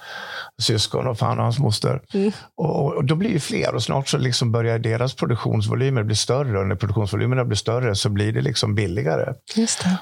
syskon 0.63 1.07
och 1.07 1.19
fan 1.19 1.39
och 1.39 1.45
hans 1.45 1.59
moster. 1.59 2.03
Mm. 2.15 2.33
Och, 2.57 2.95
och, 2.95 3.05
då 3.05 3.15
blir 3.15 3.31
ju 3.31 3.41
fler 3.41 3.75
och 3.75 3.83
snart 3.83 4.09
så 4.09 4.19
liksom 4.19 4.53
börjar 4.53 4.79
deras 4.79 5.15
produktionsvolymer 5.15 6.03
bli 6.03 6.17
större 6.17 6.59
och 6.59 6.67
när 6.67 6.77
produktionsvolymerna 6.77 7.45
blir 7.45 7.57
större 7.57 7.95
så 7.95 8.09
blir 8.09 8.33
det 8.33 8.41
liksom 8.41 8.75
billigare. 8.75 9.35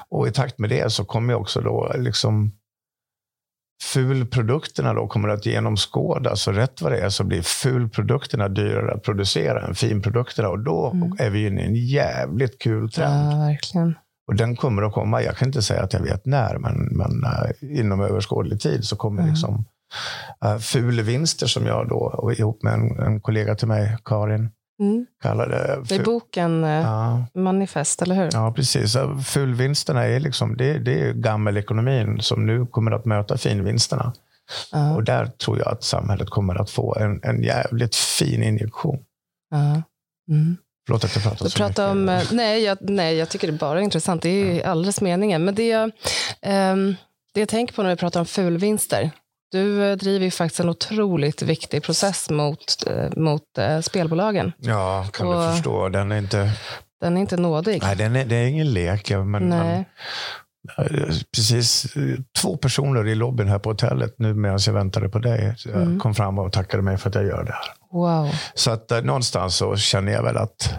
Och 0.09 0.27
i 0.27 0.31
takt 0.31 0.59
med 0.59 0.69
det 0.69 0.91
så 0.91 1.05
kommer 1.05 1.33
också 1.33 1.61
då 1.61 1.91
liksom 1.97 2.51
fulprodukterna 3.83 4.93
då 4.93 5.07
kommer 5.07 5.29
att 5.29 5.45
genomskådas 5.45 6.47
och 6.47 6.53
rätt 6.53 6.81
vad 6.81 6.91
det 6.91 6.97
är 6.97 7.09
så 7.09 7.23
blir 7.23 7.41
fulprodukterna 7.41 8.49
dyrare 8.49 8.93
att 8.93 9.03
producera 9.03 9.67
än 9.67 9.75
finprodukterna 9.75 10.49
och 10.49 10.59
då 10.59 10.91
mm. 10.91 11.15
är 11.19 11.29
vi 11.29 11.47
inne 11.47 11.61
i 11.61 11.65
en 11.65 11.75
jävligt 11.75 12.59
kul 12.59 12.91
trend. 12.91 13.33
Ja, 13.33 13.37
verkligen. 13.37 13.95
Och 14.27 14.35
den 14.35 14.55
kommer 14.55 14.83
att 14.83 14.93
komma, 14.93 15.21
jag 15.21 15.37
kan 15.37 15.47
inte 15.47 15.61
säga 15.61 15.83
att 15.83 15.93
jag 15.93 16.01
vet 16.01 16.25
när, 16.25 16.57
men, 16.57 16.87
men 16.91 17.11
uh, 17.11 17.79
inom 17.79 18.01
överskådlig 18.01 18.61
tid 18.61 18.83
så 18.83 18.95
kommer 18.95 19.21
mm. 19.21 19.31
liksom 19.31 19.65
uh, 20.45 20.57
fulvinster 20.57 21.47
som 21.47 21.65
jag 21.65 21.89
då, 21.89 21.97
och 21.97 22.33
ihop 22.33 22.63
med 22.63 22.73
en, 22.73 22.99
en 22.99 23.21
kollega 23.21 23.55
till 23.55 23.67
mig, 23.67 23.97
Karin, 24.05 24.49
Mm. 24.79 25.05
Kallade 25.21 25.83
det 25.89 25.95
är 25.95 26.03
boken 26.03 26.63
eh, 26.63 26.69
ja. 26.69 27.25
Manifest, 27.33 28.01
eller 28.01 28.15
hur? 28.15 28.29
Ja, 28.33 28.53
precis. 28.55 28.97
Fullvinsterna 29.25 30.05
är, 30.05 30.19
liksom, 30.19 30.57
det, 30.57 30.79
det 30.79 31.01
är 31.01 31.13
gammelekonomin 31.13 32.21
som 32.21 32.45
nu 32.45 32.65
kommer 32.65 32.91
att 32.91 33.05
möta 33.05 33.37
finvinsterna. 33.37 34.13
Uh. 34.75 34.95
Och 34.95 35.03
där 35.03 35.25
tror 35.25 35.57
jag 35.57 35.67
att 35.67 35.83
samhället 35.83 36.29
kommer 36.29 36.55
att 36.61 36.69
få 36.69 36.95
en, 36.95 37.23
en 37.23 37.43
jävligt 37.43 37.95
fin 37.95 38.43
injektion. 38.43 38.99
Uh. 39.53 39.79
Mm. 40.29 40.57
Förlåt 40.87 41.03
att 41.03 41.15
jag 41.15 41.23
pratar 41.23 41.49
så 41.49 41.63
mycket. 41.63 41.79
Om, 41.79 42.09
eh, 42.09 42.23
nej, 42.31 42.63
jag, 42.63 42.77
nej, 42.81 43.15
jag 43.15 43.29
tycker 43.29 43.47
det 43.47 43.53
är 43.53 43.59
bara 43.59 43.81
intressant. 43.81 44.21
Det 44.21 44.29
är 44.29 44.55
ja. 44.55 44.69
alldeles 44.69 45.01
meningen. 45.01 45.45
Men 45.45 45.55
det 45.55 45.67
jag, 45.67 45.91
um, 46.73 46.95
det 47.33 47.39
jag 47.39 47.49
tänker 47.49 47.73
på 47.73 47.83
när 47.83 47.89
vi 47.89 47.95
pratar 47.95 48.19
om 48.19 48.25
fulvinster, 48.25 49.11
du 49.51 49.83
eh, 49.83 49.97
driver 49.97 50.25
ju 50.25 50.31
faktiskt 50.31 50.59
en 50.59 50.69
otroligt 50.69 51.41
viktig 51.41 51.83
process 51.83 52.29
mot, 52.29 52.87
eh, 52.87 53.09
mot 53.17 53.41
uh, 53.59 53.81
spelbolagen. 53.81 54.51
Ja, 54.57 55.07
kan 55.13 55.27
och 55.27 55.33
du 55.33 55.55
förstå. 55.55 55.89
Den 55.89 56.11
är 56.11 56.17
inte... 56.17 56.51
Den 57.01 57.17
är 57.17 57.21
inte 57.21 57.37
nådig. 57.37 57.81
Nej, 57.81 57.95
den 57.95 58.15
är, 58.15 58.25
det 58.25 58.35
är 58.35 58.47
ingen 58.47 58.73
lek. 58.73 59.09
Men. 59.09 59.49
Man, 59.49 59.85
precis 61.35 61.93
två 62.41 62.57
personer 62.57 63.07
i 63.07 63.15
lobbyn 63.15 63.47
här 63.47 63.59
på 63.59 63.69
hotellet 63.69 64.15
nu 64.17 64.33
medan 64.33 64.59
jag 64.65 64.73
väntade 64.73 65.09
på 65.09 65.19
dig 65.19 65.55
mm. 65.65 65.99
kom 65.99 66.15
fram 66.15 66.39
och 66.39 66.51
tackade 66.51 66.83
mig 66.83 66.97
för 66.97 67.09
att 67.09 67.15
jag 67.15 67.25
gör 67.25 67.43
det 67.43 67.51
här. 67.51 67.73
Wow. 67.91 68.35
Så 68.53 68.71
att 68.71 68.91
eh, 68.91 69.01
någonstans 69.01 69.55
så 69.55 69.75
känner 69.75 70.11
jag 70.11 70.23
väl 70.23 70.37
att 70.37 70.73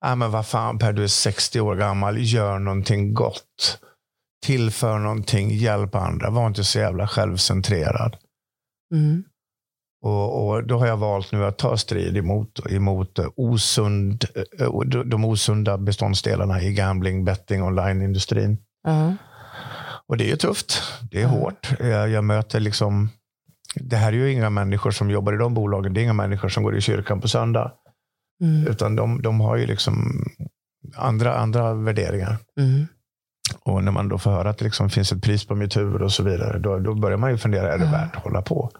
Ja, 0.00 0.14
men 0.14 0.30
vad 0.30 0.46
fan 0.46 0.78
Per, 0.78 0.92
du 0.92 1.04
är 1.04 1.08
60 1.08 1.60
år 1.60 1.76
gammal. 1.76 2.18
Gör 2.18 2.58
någonting 2.58 3.14
gott 3.14 3.78
tillför 4.44 4.98
någonting, 4.98 5.50
hjälp 5.50 5.94
andra. 5.94 6.30
Var 6.30 6.46
inte 6.46 6.64
så 6.64 6.78
jävla 6.78 7.08
självcentrerad. 7.08 8.16
Mm. 8.94 9.24
Och, 10.02 10.48
och, 10.48 10.66
Då 10.66 10.78
har 10.78 10.86
jag 10.86 10.96
valt 10.96 11.32
nu 11.32 11.44
att 11.44 11.58
ta 11.58 11.76
strid 11.76 12.16
emot, 12.16 12.66
emot 12.70 13.18
osund, 13.36 14.24
eh, 14.60 14.70
de 15.04 15.24
osunda 15.24 15.78
beståndsdelarna 15.78 16.62
i 16.62 16.72
gambling, 16.72 17.24
betting, 17.24 17.62
online-industrin. 17.62 18.58
Mm. 18.88 19.16
Och 20.06 20.16
det 20.16 20.30
är 20.30 20.36
tufft. 20.36 20.82
Det 21.10 21.20
är 21.20 21.24
mm. 21.24 21.36
hårt. 21.36 21.70
Jag, 21.80 22.08
jag, 22.08 22.24
möter 22.24 22.60
liksom... 22.60 23.08
Det 23.74 23.96
här 23.96 24.12
är 24.12 24.16
ju 24.16 24.32
inga 24.32 24.50
människor 24.50 24.90
som 24.90 25.10
jobbar 25.10 25.32
i 25.32 25.36
de 25.36 25.54
bolagen. 25.54 25.94
Det 25.94 26.00
är 26.00 26.02
inga 26.02 26.12
människor 26.12 26.48
som 26.48 26.62
går 26.62 26.76
i 26.76 26.80
kyrkan 26.80 27.20
på 27.20 27.28
söndag. 27.28 27.72
Mm. 28.42 28.66
Utan 28.66 28.96
de, 28.96 29.22
de 29.22 29.40
har 29.40 29.56
ju 29.56 29.66
liksom 29.66 30.24
andra, 30.94 31.34
andra 31.34 31.74
värderingar. 31.74 32.36
Mm. 32.60 32.86
Och 33.66 33.84
när 33.84 33.92
man 33.92 34.08
då 34.08 34.18
får 34.18 34.30
höra 34.30 34.50
att 34.50 34.58
det 34.58 34.64
liksom 34.64 34.90
finns 34.90 35.12
ett 35.12 35.22
pris 35.22 35.46
på 35.46 35.54
mitt 35.54 35.76
huvud 35.76 36.02
och 36.02 36.12
så 36.12 36.22
vidare, 36.22 36.58
då, 36.58 36.78
då 36.78 36.94
börjar 36.94 37.16
man 37.16 37.30
ju 37.30 37.38
fundera, 37.38 37.72
är 37.72 37.78
det 37.78 37.84
värt 37.84 38.16
att 38.16 38.22
hålla 38.22 38.42
på? 38.42 38.70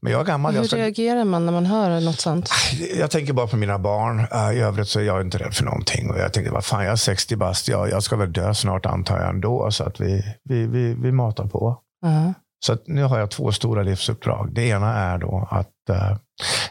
Men 0.00 0.12
jag 0.12 0.20
är 0.20 0.24
gammal. 0.24 0.52
Hur 0.52 0.60
jag 0.60 0.66
ska... 0.66 0.76
reagerar 0.76 1.24
man 1.24 1.46
när 1.46 1.52
man 1.52 1.66
hör 1.66 2.00
något 2.00 2.20
sånt? 2.20 2.50
Jag 2.98 3.10
tänker 3.10 3.32
bara 3.32 3.46
på 3.46 3.56
mina 3.56 3.78
barn. 3.78 4.20
I 4.54 4.60
övrigt 4.60 4.88
så 4.88 5.00
är 5.00 5.04
jag 5.04 5.20
inte 5.20 5.38
rädd 5.38 5.54
för 5.54 5.64
någonting. 5.64 6.10
Och 6.10 6.18
jag 6.18 6.32
tänker, 6.32 6.50
vad 6.50 6.64
fan, 6.64 6.84
jag 6.84 6.92
är 6.92 6.96
60 6.96 7.36
bast. 7.36 7.68
Jag, 7.68 7.90
jag 7.90 8.02
ska 8.02 8.16
väl 8.16 8.32
dö 8.32 8.54
snart 8.54 8.86
antar 8.86 9.20
jag 9.20 9.28
ändå. 9.28 9.70
Så 9.70 9.84
att 9.84 10.00
vi, 10.00 10.36
vi, 10.44 10.66
vi, 10.66 10.94
vi 10.94 11.12
matar 11.12 11.46
på. 11.46 11.80
Uh. 12.06 12.30
Så 12.66 12.76
nu 12.86 13.02
har 13.02 13.18
jag 13.18 13.30
två 13.30 13.52
stora 13.52 13.82
livsuppdrag. 13.82 14.50
Det 14.52 14.62
ena 14.62 14.94
är 14.94 15.18
då 15.18 15.48
att 15.50 15.72
uh, 15.90 16.16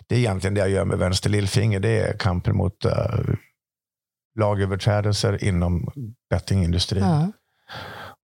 det 0.07 0.15
är 0.15 0.19
egentligen 0.19 0.53
det 0.53 0.59
jag 0.59 0.69
gör 0.69 0.85
med 0.85 0.97
vänster 0.97 1.29
lillfinger. 1.29 1.79
Det 1.79 1.99
är 1.99 2.17
kampen 2.17 2.55
mot 2.55 2.85
uh, 2.85 2.91
lagöverträdelser 4.39 5.43
inom 5.43 5.87
bettingindustrin. 6.29 7.03
Ja. 7.03 7.31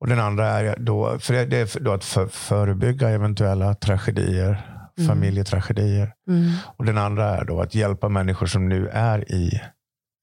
Och 0.00 0.06
den 0.06 0.20
andra 0.20 0.46
är 0.46 0.76
då, 0.78 1.18
för 1.18 1.46
det 1.46 1.56
är 1.56 1.80
då 1.80 1.92
att 1.92 2.04
för, 2.04 2.26
förebygga 2.26 3.08
eventuella 3.08 3.74
tragedier, 3.74 4.80
mm. 4.98 5.08
familjetragedier. 5.08 6.12
Mm. 6.30 6.52
Och 6.76 6.84
den 6.84 6.98
andra 6.98 7.36
är 7.36 7.44
då 7.44 7.60
att 7.60 7.74
hjälpa 7.74 8.08
människor 8.08 8.46
som 8.46 8.68
nu 8.68 8.88
är 8.88 9.32
i, 9.32 9.60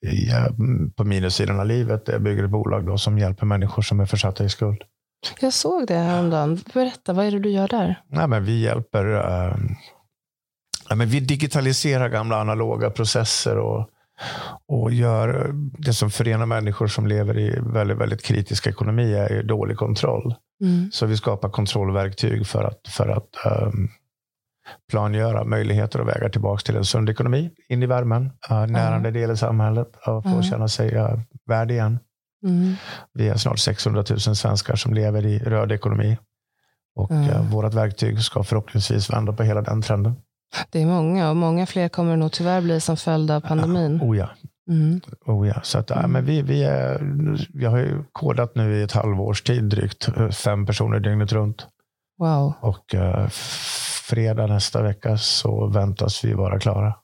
i 0.07 0.31
på 0.95 1.03
minussidan 1.03 1.59
av 1.59 1.65
livet. 1.65 2.03
Jag 2.07 2.21
bygger 2.21 2.43
ett 2.43 2.49
bolag 2.49 2.85
då 2.85 2.97
som 2.97 3.19
hjälper 3.19 3.45
människor 3.45 3.81
som 3.81 3.99
är 3.99 4.05
försatta 4.05 4.43
i 4.43 4.49
skuld. 4.49 4.83
Jag 5.39 5.53
såg 5.53 5.87
det 5.87 5.95
häromdagen. 5.95 6.59
Berätta, 6.73 7.13
vad 7.13 7.25
är 7.25 7.31
det 7.31 7.39
du 7.39 7.49
gör 7.49 7.67
där? 7.67 8.01
Nej, 8.07 8.27
men 8.27 8.45
vi 8.45 8.61
hjälper 8.61 9.05
uh, 9.05 9.55
ja, 10.89 10.95
men 10.95 11.07
vi 11.07 11.19
digitaliserar 11.19 12.09
gamla 12.09 12.41
analoga 12.41 12.89
processer 12.89 13.57
och 13.57 13.89
och 14.67 14.91
gör 14.91 15.51
det 15.77 15.93
som 15.93 16.09
förenar 16.09 16.45
människor 16.45 16.87
som 16.87 17.07
lever 17.07 17.39
i 17.39 17.59
väldigt, 17.59 17.97
väldigt 17.97 18.23
kritisk 18.23 18.67
ekonomi 18.67 19.13
är 19.13 19.43
dålig 19.43 19.77
kontroll. 19.77 20.35
Mm. 20.61 20.91
Så 20.91 21.05
vi 21.05 21.17
skapar 21.17 21.49
kontrollverktyg 21.49 22.47
för 22.47 22.63
att, 22.63 22.87
för 22.87 23.09
att 23.09 23.29
um, 23.63 23.89
plangöra 24.91 25.43
möjligheter 25.43 26.01
och 26.01 26.07
vägar 26.07 26.29
tillbaka 26.29 26.61
till 26.61 26.75
en 26.75 26.85
sund 26.85 27.09
ekonomi, 27.09 27.51
in 27.69 27.83
i 27.83 27.85
värmen, 27.85 28.31
uh, 28.51 28.67
närande 28.67 29.11
del 29.11 29.31
i 29.31 29.37
samhället, 29.37 29.87
att 29.95 30.23
få 30.23 30.29
mm. 30.29 30.43
känna 30.43 30.67
sig 30.67 30.95
uh, 30.95 31.19
värd 31.45 31.71
igen. 31.71 31.99
Mm. 32.45 32.73
Vi 33.13 33.27
är 33.27 33.35
snart 33.35 33.59
600 33.59 34.03
000 34.09 34.19
svenskar 34.19 34.75
som 34.75 34.93
lever 34.93 35.25
i 35.25 35.39
röd 35.39 35.71
ekonomi. 35.71 36.17
Och 36.95 37.11
mm. 37.11 37.29
uh, 37.29 37.51
vårt 37.51 37.73
verktyg 37.73 38.19
ska 38.19 38.43
förhoppningsvis 38.43 39.09
vända 39.09 39.33
på 39.33 39.43
hela 39.43 39.61
den 39.61 39.81
trenden. 39.81 40.15
Det 40.69 40.81
är 40.81 40.85
många 40.85 41.29
och 41.29 41.35
många 41.35 41.65
fler 41.65 41.89
kommer 41.89 42.11
det 42.11 42.17
nog 42.17 42.31
tyvärr 42.31 42.61
bli 42.61 42.81
som 42.81 42.97
följd 42.97 43.31
av 43.31 43.41
pandemin. 43.41 43.99
Ja, 44.01 44.07
oh 44.07 44.17
ja. 44.17 44.29
Mm. 44.69 45.01
Oh 45.25 45.47
ja. 45.47 45.61
Så 45.63 45.79
att, 45.79 45.89
ja, 45.89 46.07
men 46.07 46.25
vi, 46.25 46.41
vi, 46.41 46.63
är, 46.63 46.99
vi 47.53 47.65
har 47.65 47.77
ju 47.77 48.03
kodat 48.11 48.55
nu 48.55 48.75
i 48.75 48.83
ett 48.83 48.91
halvårs 48.91 49.41
tid 49.41 49.63
drygt. 49.63 50.09
Fem 50.35 50.65
personer 50.65 50.99
dygnet 50.99 51.31
runt. 51.31 51.67
Wow. 52.17 52.53
Och 52.61 52.93
uh, 52.93 53.27
fredag 54.09 54.47
nästa 54.47 54.81
vecka 54.81 55.17
så 55.17 55.67
väntas 55.67 56.23
vi 56.23 56.33
vara 56.33 56.59
klara. 56.59 56.95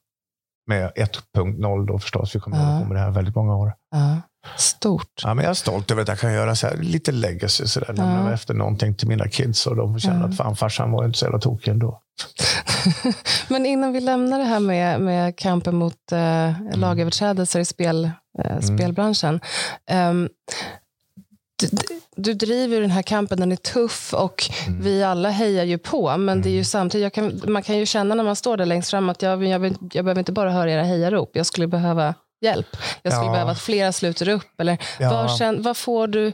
Med 0.67 0.91
1.0 0.91 1.87
då 1.87 1.99
förstås. 1.99 2.35
Vi 2.35 2.39
kommer 2.39 2.57
uh. 2.57 2.63
hålla 2.63 2.81
på 2.81 2.87
med 2.87 2.97
det 2.97 3.01
här 3.01 3.11
väldigt 3.11 3.35
många 3.35 3.55
år. 3.55 3.73
Uh. 3.95 4.17
Stort. 4.57 5.21
Ja, 5.23 5.33
men 5.33 5.43
jag 5.43 5.49
är 5.49 5.55
stolt 5.55 5.91
över 5.91 6.01
att 6.01 6.07
jag 6.07 6.19
kan 6.19 6.33
göra 6.33 6.55
så 6.55 6.67
här, 6.67 6.77
lite 6.77 7.11
legacy. 7.11 7.67
Så 7.67 7.79
där, 7.79 7.93
lämna 7.93 8.33
efter 8.33 8.53
någonting 8.53 8.95
till 8.95 9.07
mina 9.07 9.27
kids 9.27 9.67
och 9.67 9.75
de 9.75 9.93
får 9.93 9.99
känna 9.99 10.25
att 10.25 10.37
fan 10.37 10.55
farsan 10.55 10.91
var 10.91 11.05
inte 11.05 11.19
så 11.19 11.25
jävla 11.25 11.39
tokig 11.39 11.71
ändå. 11.71 12.01
Men 13.47 13.65
innan 13.65 13.93
vi 13.93 13.99
lämnar 13.99 14.39
det 14.39 14.45
här 14.45 14.59
med, 14.59 15.01
med 15.01 15.35
kampen 15.35 15.75
mot 15.75 16.11
eh, 16.11 16.51
lagöverträdelser 16.75 17.59
i 17.59 17.65
spel, 17.65 18.11
eh, 18.39 18.51
mm. 18.51 18.61
spelbranschen. 18.61 19.39
Um, 19.91 20.29
du, 21.59 21.67
du, 22.15 22.33
driver 22.33 22.81
den 22.81 22.91
här 22.91 23.01
kampen, 23.01 23.39
den 23.39 23.51
är 23.51 23.55
tuff 23.55 24.13
och 24.13 24.49
mm. 24.67 24.81
vi 24.81 25.03
alla 25.03 25.29
hejar 25.29 25.63
ju 25.63 25.77
på. 25.77 26.09
Men 26.09 26.29
mm. 26.29 26.41
det 26.41 26.49
är 26.49 26.51
ju 26.51 26.57
mm. 26.57 26.65
samtidigt, 26.65 27.13
kan, 27.13 27.41
man 27.47 27.63
kan 27.63 27.77
ju 27.77 27.85
känna 27.85 28.15
när 28.15 28.23
man 28.23 28.35
står 28.35 28.57
där 28.57 28.65
längst 28.65 28.89
fram 28.89 29.09
att 29.09 29.21
jag, 29.21 29.43
jag, 29.43 29.65
jag, 29.65 29.77
jag 29.93 30.05
behöver 30.05 30.19
inte 30.19 30.31
bara 30.31 30.51
höra 30.51 30.71
era 30.71 30.83
hejarop. 30.83 31.29
Jag 31.33 31.45
skulle 31.45 31.67
behöva 31.67 32.13
hjälp. 32.41 32.77
Jag 33.01 33.13
skulle 33.13 33.27
Ja. 33.27 33.31
behöva 33.31 33.51
att 33.51 33.59
flera 33.61 33.91
sluter 33.91 34.29
upp. 34.29 34.59
Eller 34.61 34.77
Ja. 34.99 35.09
vad, 35.09 35.37
kän, 35.37 35.61
vad, 35.61 35.77
får 35.77 36.07
du, 36.07 36.33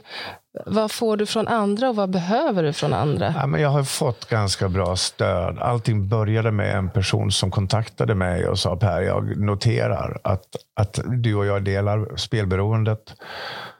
vad 0.66 0.90
får 0.90 1.16
du 1.16 1.26
från 1.26 1.48
andra 1.48 1.88
och 1.88 1.96
vad 1.96 2.10
behöver 2.10 2.62
du 2.62 2.72
från 2.72 2.92
andra? 2.92 3.34
Ja, 3.36 3.46
men 3.46 3.60
jag 3.60 3.68
har 3.68 3.84
fått 3.84 4.28
ganska 4.28 4.68
bra 4.68 4.96
stöd. 4.96 5.58
Allting 5.58 6.08
började 6.08 6.50
med 6.50 6.76
en 6.76 6.90
person 6.90 7.32
som 7.32 7.50
kontaktade 7.50 8.14
mig 8.14 8.48
och 8.48 8.58
sa 8.58 8.76
Per, 8.76 9.00
jag 9.00 9.36
noterar 9.36 10.18
att, 10.24 10.44
att 10.80 11.00
du 11.06 11.34
och 11.34 11.46
jag 11.46 11.62
delar 11.64 12.16
spelberoendet. 12.16 13.14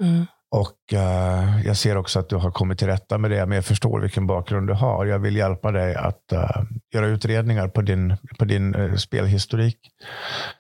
Mm. 0.01 0.27
Och 0.51 0.93
eh, 0.93 1.67
Jag 1.67 1.77
ser 1.77 1.97
också 1.97 2.19
att 2.19 2.29
du 2.29 2.37
har 2.37 2.51
kommit 2.51 2.79
till 2.79 2.87
rätta 2.87 3.19
med 3.19 3.31
det, 3.31 3.47
men 3.47 3.57
jag 3.57 3.65
förstår 3.65 4.01
vilken 4.01 4.27
bakgrund 4.27 4.69
du 4.69 4.75
har. 4.75 5.07
Jag 5.07 5.19
vill 5.19 5.37
hjälpa 5.37 5.71
dig 5.73 5.95
att 5.95 6.33
eh, 6.33 6.63
göra 6.95 7.07
utredningar 7.07 7.69
på 7.69 7.83
din, 7.83 8.17
på 8.39 8.45
din 8.45 8.75
eh, 8.75 8.95
spelhistorik. 8.95 9.79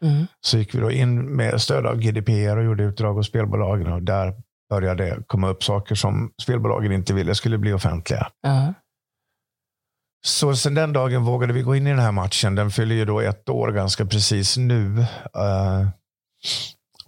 Mm. 0.02 0.26
Så 0.40 0.58
gick 0.58 0.74
vi 0.74 0.80
då 0.80 0.90
in 0.90 1.36
med 1.36 1.60
stöd 1.60 1.86
av 1.86 1.96
GDPR 1.96 2.56
och 2.56 2.64
gjorde 2.64 2.84
utdrag 2.84 3.14
hos 3.14 3.26
spelbolagen. 3.26 3.92
Och 3.92 4.02
där 4.02 4.34
började 4.70 5.04
det 5.04 5.22
komma 5.26 5.48
upp 5.48 5.64
saker 5.64 5.94
som 5.94 6.30
spelbolagen 6.42 6.92
inte 6.92 7.14
ville 7.14 7.34
skulle 7.34 7.58
bli 7.58 7.72
offentliga. 7.72 8.28
Ja. 8.42 8.74
Så 10.26 10.56
sen 10.56 10.74
den 10.74 10.92
dagen 10.92 11.24
vågade 11.24 11.52
vi 11.52 11.62
gå 11.62 11.76
in 11.76 11.86
i 11.86 11.90
den 11.90 11.98
här 11.98 12.12
matchen. 12.12 12.54
Den 12.54 12.70
fyller 12.70 12.94
ju 12.94 13.04
då 13.04 13.20
ett 13.20 13.48
år 13.48 13.72
ganska 13.72 14.06
precis 14.06 14.56
nu. 14.56 15.06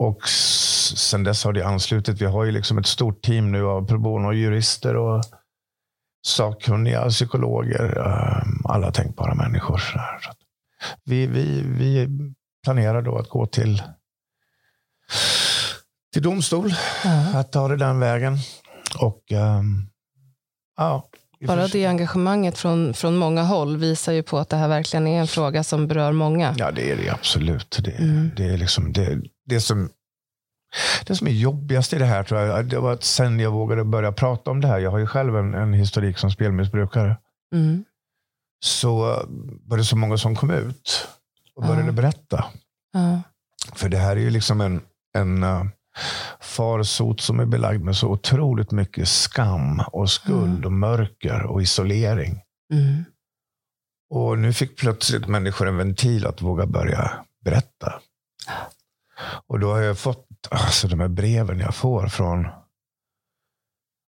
Och 0.03 0.29
sen 0.29 1.25
dess 1.25 1.45
har 1.45 1.53
det 1.53 1.63
anslutit. 1.67 2.21
Vi 2.21 2.27
har 2.27 2.45
ju 2.45 2.51
liksom 2.53 2.79
ett 2.79 2.87
stort 2.87 3.23
team 3.23 3.53
nu 3.53 3.65
av 3.67 3.87
pro 3.87 3.99
bono 3.99 4.33
jurister 4.33 4.97
och 4.97 5.25
sakkunniga 6.27 7.09
psykologer. 7.09 7.99
eh, 8.07 8.43
alla 8.65 8.91
tänkbara 8.93 9.35
människor. 9.35 9.79
Så 9.79 9.99
Vi, 11.05 11.27
vi, 11.27 11.63
vi 11.63 12.09
planerar 12.65 13.03
då 13.03 13.19
att 13.19 13.29
gå 13.29 13.47
till, 13.47 13.83
till 16.13 16.23
domstol. 16.23 16.75
Ja. 17.05 17.39
Att 17.41 17.53
ta 17.53 17.69
det 17.69 17.77
den 17.77 18.01
vägen. 18.01 18.39
Och 19.01 19.33
ehm, 19.33 19.87
ja. 20.77 21.09
Bara 21.47 21.67
det 21.69 21.87
engagemanget 21.87 22.59
från, 22.59 22.95
från 22.95 23.17
många 23.17 23.43
håll 23.43 23.77
visar 23.77 24.13
ju 24.13 24.23
på 24.23 24.39
att 24.39 24.49
det 24.49 24.57
här 24.57 24.69
verkligen 24.69 25.07
är 25.07 25.21
en 25.21 25.27
fråga 25.27 25.65
som 25.65 25.87
berör 25.87 26.13
många. 26.13 26.55
Ja, 26.59 26.71
det 26.71 26.91
är 26.91 26.97
det 26.97 27.11
absolut. 27.11 27.79
Det, 27.85 27.91
Mm. 27.99 28.31
det 28.37 28.45
är 28.45 28.57
liksom 28.57 28.93
det, 28.93 29.23
det 29.51 29.61
som 29.61 29.91
det 31.07 31.17
som 31.17 31.27
är 31.27 31.31
jobbigast 31.31 31.93
i 31.93 31.99
det 31.99 32.05
här 32.05 32.23
tror 32.23 32.41
jag, 32.41 32.67
det 32.67 32.79
var 32.79 32.93
att 32.93 33.05
sen 33.05 33.41
jag 33.41 33.51
vågade 33.51 33.85
börja 33.85 34.13
prata 34.13 34.51
om 34.51 34.61
det 34.61 34.69
här. 34.69 34.79
Jag 34.79 34.91
har 34.91 34.99
ju 34.99 35.07
själv 35.07 35.37
en, 35.37 35.55
en 35.55 35.73
historik 35.73 36.19
som 36.19 36.31
spelmissbrukare. 36.31 37.17
Mm. 37.55 37.85
Så 38.65 38.97
var 39.65 39.77
det 39.77 39.85
så 39.85 39.97
många 39.97 40.17
som 40.17 40.37
kom 40.37 40.51
ut 40.51 41.09
och 41.55 41.63
började 41.63 41.87
Ja. 41.87 41.93
berätta. 41.93 42.45
Ja. 42.93 43.23
För 43.75 43.89
det 43.89 43.99
här 43.99 44.17
är 44.17 44.21
ju 44.21 44.31
liksom 44.31 44.61
en, 44.61 44.81
en 45.15 45.43
uh, 45.45 45.65
farsot 46.41 47.21
som 47.21 47.41
är 47.41 47.47
belagd 47.47 47.83
med 47.85 47.97
så 47.97 48.09
otroligt 48.09 48.71
mycket 48.71 49.09
skam 49.09 49.83
och 49.93 50.11
skuld 50.11 50.65
och 50.65 50.73
mörker 50.73 51.43
och 51.43 51.63
isolering. 51.63 52.41
Mm. 52.73 53.05
Och 54.11 54.39
nu 54.39 54.53
fick 54.53 54.79
plötsligt 54.79 55.27
människor 55.27 55.69
en 55.69 55.77
ventil 55.77 56.27
att 56.27 56.43
våga 56.43 56.67
börja 56.67 57.11
berätta. 57.45 58.01
Och 59.47 59.61
då 59.61 59.73
har 59.73 59.81
jag 59.81 59.99
fått 59.99 60.27
alltså, 60.51 60.89
de 60.89 61.01
här 61.01 61.09
breven 61.09 61.61
jag 61.61 61.75
får 61.75 62.07
från 62.09 62.49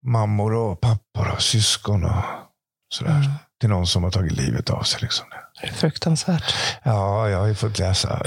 mammor 0.06 0.54
och 0.54 0.80
pappor 0.80 1.32
och 1.34 1.42
syskon 1.42 2.04
och 2.04 2.24
sådär. 2.94 3.10
Mm. 3.10 3.30
Till 3.60 3.68
någon 3.68 3.86
som 3.86 4.04
har 4.04 4.10
tagit 4.10 4.32
livet 4.32 4.70
av 4.70 4.82
sig. 4.82 5.00
Liksom. 5.02 5.26
Det 5.60 5.66
är 5.66 5.72
fruktansvärt. 5.72 6.54
Ja, 6.82 7.28
jag 7.28 7.38
har 7.38 7.46
ju 7.46 7.54
fått 7.54 7.78
läsa 7.78 8.22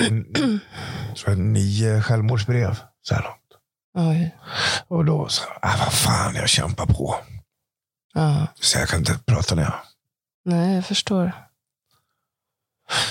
jag, 1.26 1.38
nio 1.38 2.02
självmordsbrev 2.02 2.80
så 3.02 3.16
här 3.16 3.24
långt. 3.24 3.38
Oj. 3.94 4.36
Och 4.88 5.06
då 5.06 5.28
så, 5.28 5.44
ah, 5.62 5.76
vad 5.80 5.94
fan, 5.94 6.36
jag 6.36 6.50
kämpar 6.50 6.86
på. 6.86 7.16
Ja. 8.14 8.48
Så 8.62 8.80
jag 8.80 8.90
kan 8.90 9.00
inte 9.00 9.20
prata 9.26 9.56
nu. 9.56 9.68
Nej, 10.46 10.76
jag 10.76 10.86
förstår. 10.86 11.32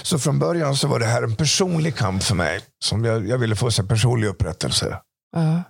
Så 0.03 0.19
från 0.19 0.39
början 0.39 0.77
så 0.77 0.89
var 0.89 0.99
det 0.99 1.07
här 1.07 1.23
en 1.23 1.37
personlig 1.37 1.97
kamp 1.97 2.23
för 2.23 2.35
mig. 2.35 2.61
Som 2.79 3.05
jag, 3.05 3.29
jag 3.29 3.39
ville 3.39 3.57
få 3.57 3.71
sig 3.71 3.89
personlig 3.89 4.29
upprättelse. 4.29 5.01
Ja. 5.37 5.63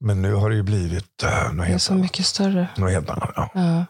Men 0.00 0.22
nu 0.22 0.34
har 0.34 0.50
det 0.50 0.56
ju 0.56 0.62
blivit 0.62 1.24
uh, 1.24 1.30
något, 1.52 1.56
Det 1.56 1.62
är 1.62 1.66
helt 1.66 1.82
så 1.82 1.92
annat. 1.92 2.02
mycket 2.02 2.26
större. 2.26 2.68
något 2.76 2.90
helt 2.90 3.10
annat. 3.10 3.32
Ja. 3.36 3.50
Ja. 3.54 3.84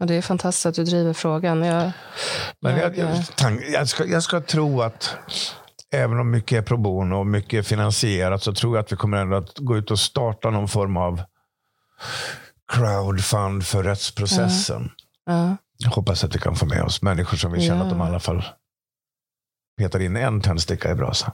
Och 0.00 0.06
det 0.06 0.14
är 0.14 0.22
fantastiskt 0.22 0.66
att 0.66 0.74
du 0.74 0.84
driver 0.84 1.12
frågan. 1.12 1.62
Jag, 1.64 1.90
Men 2.60 2.76
jag, 2.76 2.98
jag, 2.98 3.24
jag, 3.72 3.88
ska, 3.88 4.04
jag 4.06 4.22
ska 4.22 4.40
tro 4.40 4.82
att 4.82 5.16
även 5.90 6.18
om 6.20 6.30
mycket 6.30 6.58
är 6.58 6.62
pro 6.62 6.76
bono 6.76 7.14
och 7.14 7.26
mycket 7.26 7.58
är 7.58 7.62
finansierat 7.62 8.42
så 8.42 8.54
tror 8.54 8.76
jag 8.76 8.84
att 8.84 8.92
vi 8.92 8.96
kommer 8.96 9.16
ändå 9.18 9.36
att 9.36 9.58
gå 9.58 9.76
ut 9.76 9.90
och 9.90 9.98
starta 9.98 10.50
någon 10.50 10.68
form 10.68 10.96
av 10.96 11.22
crowdfund 12.72 13.66
för 13.66 13.82
rättsprocessen. 13.82 14.90
ja. 15.26 15.56
Jag 15.84 15.90
hoppas 15.90 16.24
att 16.24 16.34
vi 16.34 16.38
kan 16.38 16.56
få 16.56 16.66
med 16.66 16.82
oss 16.82 17.02
människor 17.02 17.36
som 17.36 17.52
vill 17.52 17.62
känna 17.62 17.78
Ja. 17.78 17.84
att 17.84 17.90
de 17.90 17.98
i 18.00 18.02
alla 18.04 18.20
fall 18.20 18.44
petar 19.78 20.00
in 20.00 20.16
en 20.16 20.40
tändsticka 20.40 20.90
i 20.90 20.94
brasan. 20.94 21.30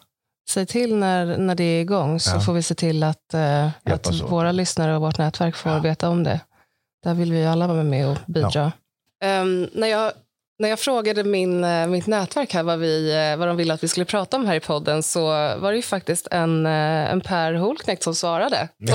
Säg 0.50 0.66
till 0.66 0.96
när, 0.96 1.38
när 1.38 1.54
det 1.54 1.64
är 1.64 1.80
igång 1.80 2.20
så 2.20 2.36
Ja. 2.36 2.40
får 2.40 2.52
vi 2.52 2.62
se 2.62 2.74
till 2.74 3.02
att, 3.02 3.34
eh, 3.34 3.66
att 3.84 4.20
våra 4.20 4.52
lyssnare 4.52 4.94
och 4.94 5.00
vårt 5.00 5.18
nätverk 5.18 5.54
får 5.56 5.72
Ja. 5.72 5.78
veta 5.78 6.08
om 6.08 6.22
det. 6.24 6.40
Där 7.04 7.14
vill 7.14 7.32
vi 7.32 7.46
alla 7.46 7.66
vara 7.66 7.82
med 7.82 8.08
och 8.08 8.18
bidra. 8.26 8.72
Ehm, 9.22 9.68
när, 9.74 9.88
jag, 9.88 10.12
när 10.58 10.68
jag 10.68 10.78
frågade 10.78 11.24
min, 11.24 11.64
eh, 11.64 11.86
mitt 11.86 12.06
nätverk 12.06 12.54
här 12.54 12.62
vad, 12.62 12.78
vi, 12.78 13.12
eh, 13.12 13.36
vad 13.36 13.48
de 13.48 13.56
ville 13.56 13.74
att 13.74 13.82
vi 13.82 13.88
skulle 13.88 14.06
prata 14.06 14.36
om 14.36 14.46
här 14.46 14.54
i 14.54 14.60
podden 14.60 15.02
så 15.02 15.26
var 15.56 15.70
det 15.70 15.76
ju 15.76 15.82
faktiskt 15.82 16.28
en, 16.30 16.66
eh, 16.66 17.12
en 17.12 17.20
Per 17.20 17.54
Holknekt 17.54 18.02
som 18.02 18.14
svarade. 18.14 18.68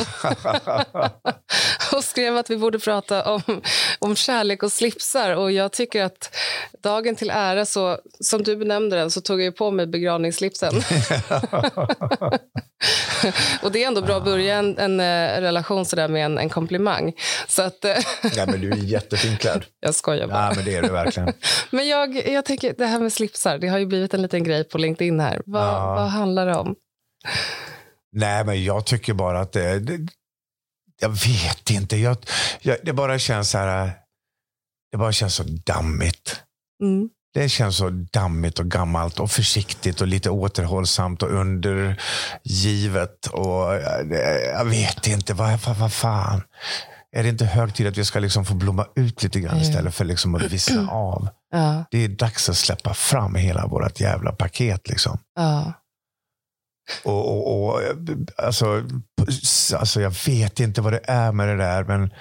och 1.93 2.03
skrev 2.03 2.37
att 2.37 2.49
vi 2.49 2.57
borde 2.57 2.79
prata 2.79 3.33
om, 3.33 3.41
om 3.99 4.15
kärlek 4.15 4.63
och 4.63 4.71
slipsar. 4.71 5.35
Och 5.35 5.51
jag 5.51 5.71
tycker 5.71 6.03
att 6.03 6.35
dagen 6.83 7.15
till 7.15 7.29
ära, 7.29 7.65
så, 7.65 7.97
som 8.19 8.43
du 8.43 8.55
benämnde 8.55 8.95
den, 8.95 9.11
så 9.11 9.21
tog 9.21 9.41
jag 9.41 9.55
på 9.55 9.71
mig 9.71 9.87
begravningsslipsen. 9.87 10.73
och 13.61 13.71
det 13.71 13.83
är 13.83 13.87
ändå 13.87 14.01
bra 14.01 14.17
att 14.17 14.25
börja 14.25 14.57
en, 14.57 14.77
en, 14.77 14.99
eh, 14.99 15.41
relation 15.41 15.85
sådär 15.85 16.07
med 16.07 16.25
en, 16.25 16.37
en 16.37 16.49
komplimang. 16.49 17.13
Så 17.47 17.61
att, 17.61 17.85
ja, 18.35 18.45
men 18.45 18.61
du 18.61 18.71
är 18.71 18.75
jättefint 18.75 19.39
klädd. 19.39 19.65
jag 19.79 19.95
skojar 19.95 20.27
bara. 20.27 20.49
Ja, 20.49 20.53
men 20.55 20.65
det 20.65 20.75
är 20.75 20.81
du 20.81 20.89
verkligen. 20.89 21.33
Men 21.71 21.87
jag, 21.87 22.27
jag 22.29 22.45
tänker, 22.45 22.75
det 22.77 22.85
här 22.85 22.99
med 22.99 23.13
slipsar, 23.13 23.57
det 23.57 23.67
har 23.67 23.77
ju 23.77 23.85
blivit 23.85 24.13
en 24.13 24.21
liten 24.21 24.43
grej 24.43 24.63
på 24.63 24.77
LinkedIn 24.77 25.19
här. 25.19 25.41
Vad, 25.45 25.63
Ja. 25.67 25.95
vad 25.95 26.09
handlar 26.09 26.45
det 26.45 26.55
om? 26.55 26.75
Nej, 28.11 28.43
men 28.45 28.63
jag 28.63 28.85
tycker 28.85 29.13
bara 29.13 29.39
att 29.39 29.51
det... 29.51 29.79
det 29.79 30.07
jag 31.01 31.09
vet 31.09 31.69
inte. 31.69 31.97
Jag, 31.97 32.17
jag, 32.61 32.77
det 32.83 32.93
bara 32.93 33.19
känns 33.19 33.49
så 33.49 33.57
här... 33.57 33.91
Det 34.91 34.97
bara 34.97 35.11
känns 35.11 35.35
så 35.35 35.43
dammigt. 35.43 36.41
Mm. 36.83 37.09
Det 37.33 37.49
känns 37.49 37.77
så 37.77 37.89
dammigt 37.89 38.59
och 38.59 38.65
gammalt 38.65 39.19
och 39.19 39.31
försiktigt 39.31 40.01
och 40.01 40.07
lite 40.07 40.29
återhållsamt 40.29 41.23
och 41.23 41.29
undergivet. 41.31 43.27
Och 43.27 43.75
eh, 43.75 44.05
det- 44.05 44.45
jag 44.45 44.65
vet 44.65 45.07
inte, 45.07 45.33
vad, 45.33 45.59
vad, 45.65 45.77
vad 45.77 45.93
fan. 45.93 46.41
Är 47.15 47.23
det 47.23 47.29
inte 47.29 47.45
hög 47.45 47.73
tid 47.75 47.87
att 47.87 47.97
vi 47.97 48.05
ska 48.05 48.19
liksom 48.19 48.45
få 48.45 48.53
blomma 48.53 48.85
ut 48.95 49.23
lite 49.23 49.39
grann 49.39 49.55
Ja. 49.57 49.61
istället 49.61 49.95
för 49.95 50.05
liksom 50.05 50.35
att 50.35 50.41
vissna 50.43 50.91
av? 50.91 51.27
Ja, 51.51 51.83
Det 51.91 51.97
är 52.03 52.07
dags 52.09 52.49
att 52.49 52.57
släppa 52.57 52.93
fram 52.93 53.35
hela 53.35 53.67
vårt 53.67 53.99
jävla 53.99 54.31
paket. 54.31 54.89
Liksom. 54.89 55.17
ja. 55.35 55.73
Och, 57.03 57.27
och, 57.31 57.63
och, 57.73 57.81
alltså, 58.37 58.83
alltså, 59.77 60.01
jag 60.01 60.13
vet 60.27 60.59
inte 60.59 60.81
vad 60.81 60.93
det 60.93 61.01
är 61.03 61.31
med 61.31 61.47
det 61.47 61.57
där, 61.57 61.83
men 61.83 62.13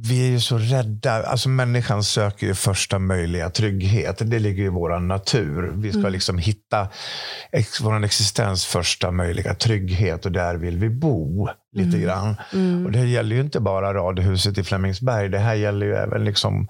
vi 0.00 0.26
är 0.26 0.30
ju 0.30 0.40
så 0.40 0.58
rädda. 0.58 1.12
Alltså 1.26 1.48
människan 1.48 2.04
söker 2.04 2.46
ju 2.46 2.54
första 2.54 2.98
möjliga 2.98 3.50
trygghet. 3.50 4.18
Det 4.30 4.38
ligger 4.38 4.64
i 4.64 4.68
vår 4.68 4.98
natur. 5.00 5.72
Vi 5.74 5.90
ska 5.90 5.98
Mm. 5.98 6.12
liksom 6.12 6.38
hitta 6.38 6.88
ex, 7.52 7.80
vår 7.80 8.04
existens 8.04 8.64
första 8.66 9.10
möjliga 9.10 9.54
trygghet 9.54 10.26
och 10.26 10.32
där 10.32 10.54
vill 10.54 10.78
vi 10.78 10.90
bo 10.90 11.48
lite 11.76 11.96
Mm. 11.96 12.00
grann. 12.00 12.36
Mm. 12.52 12.86
Och 12.86 12.92
det 12.92 13.06
gäller 13.06 13.36
ju 13.36 13.42
inte 13.42 13.60
bara 13.60 13.94
radhuset 13.94 14.58
i 14.58 14.62
Flemingsberg. 14.64 15.28
Det 15.28 15.38
här 15.38 15.54
gäller 15.54 15.86
ju 15.86 15.94
även 15.94 16.24
liksom, 16.24 16.68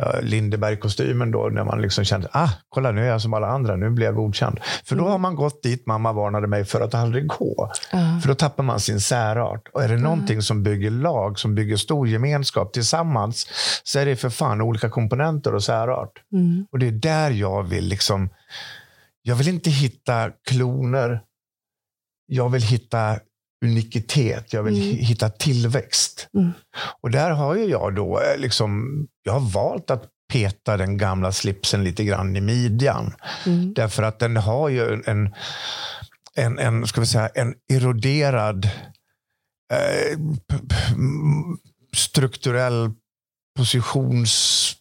uh, 0.00 0.22
Lindeberg-kostymen 0.22 1.30
då, 1.30 1.48
när 1.52 1.64
man 1.64 1.82
liksom 1.82 2.04
kände, 2.04 2.28
ah, 2.32 2.48
kolla 2.68 2.90
nu 2.92 3.04
är 3.04 3.08
jag 3.08 3.22
som 3.22 3.34
alla 3.34 3.46
andra, 3.46 3.76
nu 3.76 3.90
blir 3.90 4.06
jag 4.06 4.14
godkänd. 4.14 4.60
För 4.84 4.96
då 4.96 5.02
Mm. 5.02 5.12
har 5.12 5.18
man 5.18 5.34
gått 5.34 5.62
dit 5.62 5.86
mamma 5.86 6.12
varnade 6.12 6.46
mig 6.46 6.64
för 6.64 6.80
att 6.80 6.94
aldrig 6.94 7.26
gå. 7.26 7.70
Ja. 7.92 8.18
För 8.22 8.28
då 8.28 8.34
tappar 8.34 8.62
man 8.62 8.80
sin 8.80 9.00
särart. 9.00 9.68
Och 9.72 9.82
är 9.84 9.88
det 9.88 9.96
någonting 9.96 10.42
som 10.42 10.62
bygger 10.62 10.90
lag, 10.90 11.38
som 11.38 11.54
bygger 11.54 11.76
stor 11.76 12.08
gemenskap 12.08 12.72
tillsammans, 12.72 13.46
så 13.84 13.98
är 13.98 14.06
det 14.06 14.16
för 14.16 14.30
fan 14.30 14.60
olika 14.60 14.88
komponenter 14.90 15.54
och 15.54 15.64
särart. 15.64 16.12
Mm. 16.32 16.66
Och 16.72 16.78
det 16.78 16.86
är 16.86 16.92
där 16.92 17.30
jag 17.30 17.62
vill 17.62 17.84
liksom, 17.88 18.28
jag 19.22 19.34
vill 19.36 19.48
inte 19.48 19.70
hitta 19.70 20.30
kloner. 20.48 21.20
Jag 22.26 22.48
vill 22.48 22.62
hitta 22.62 23.16
unikitet. 23.64 24.52
Jag 24.52 24.62
vill 24.62 24.74
Mm. 24.74 24.88
hi- 24.88 25.02
hitta 25.02 25.28
tillväxt. 25.30 26.28
Mm. 26.34 26.50
Och 27.00 27.10
där 27.10 27.30
har 27.30 27.56
ju 27.56 27.64
jag 27.64 27.94
då, 27.94 28.20
eh, 28.20 28.38
liksom, 28.38 28.84
jag 29.22 29.32
har 29.32 29.50
valt 29.50 29.90
att 29.90 30.04
peta 30.32 30.76
den 30.76 30.98
gamla 30.98 31.32
slipsen 31.32 31.84
lite 31.84 32.04
grann 32.04 32.36
i 32.36 32.40
midjan. 32.40 33.14
Mm. 33.46 33.74
Därför 33.74 34.02
att 34.02 34.18
den 34.18 34.36
har 34.36 34.68
ju 34.68 35.02
en, 35.06 35.34
en, 36.34 36.58
en, 36.58 36.86
ska 36.86 37.00
vi 37.00 37.06
säga, 37.06 37.28
en 37.28 37.54
eroderad 37.72 38.64
eh, 39.72 40.18
strukturell 41.96 42.90
positions 43.56 44.74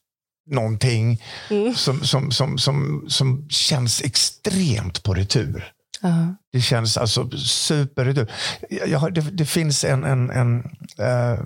någonting 0.50 1.22
mm. 1.50 1.76
som, 1.76 2.02
som, 2.04 2.32
som, 2.32 2.58
som, 2.58 3.06
som 3.10 3.50
känns 3.50 4.02
extremt 4.02 5.04
på 5.04 5.14
retur. 5.14 5.72
Uh-huh. 6.02 6.36
Det 6.52 6.62
känns 6.62 6.98
alltså 6.98 7.30
super... 7.38 8.28
Jag, 8.70 9.14
det, 9.14 9.22
det 9.22 9.46
finns 9.46 9.84
en, 9.84 10.04
en, 10.04 10.30
en 10.30 10.60
eh, 11.00 11.40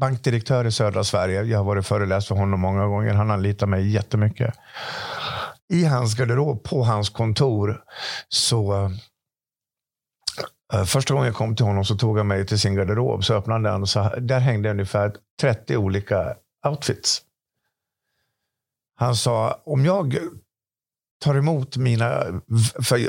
bankdirektör 0.00 0.64
i 0.64 0.72
södra 0.72 1.04
Sverige. 1.04 1.42
Jag 1.42 1.58
har 1.58 1.64
varit 1.64 1.86
föreläst 1.86 2.28
för 2.28 2.34
honom 2.34 2.60
många 2.60 2.86
gånger. 2.86 3.14
Han 3.14 3.30
anlitar 3.30 3.66
mig 3.66 3.90
jättemycket. 3.90 4.54
I 5.68 5.84
hans 5.84 6.14
garderob, 6.14 6.62
på 6.62 6.84
hans 6.84 7.10
kontor, 7.10 7.80
så 8.28 8.90
eh, 10.72 10.84
första 10.84 11.14
gången 11.14 11.26
jag 11.26 11.36
kom 11.36 11.56
till 11.56 11.66
honom 11.66 11.84
så 11.84 11.96
tog 11.96 12.18
han 12.18 12.26
mig 12.26 12.46
till 12.46 12.60
sin 12.60 12.74
garderob. 12.74 13.24
Så 13.24 13.34
öppnade 13.34 13.68
han 13.68 13.82
och 13.82 13.88
så, 13.88 14.12
där 14.18 14.40
hängde 14.40 14.70
ungefär 14.70 15.12
30 15.40 15.76
olika 15.76 16.34
outfits. 16.68 17.22
Han 18.98 19.16
sa, 19.16 19.62
om 19.64 19.84
jag 19.84 20.16
tar 21.24 21.34
emot 21.34 21.76
mina... 21.76 22.22
För 22.82 23.00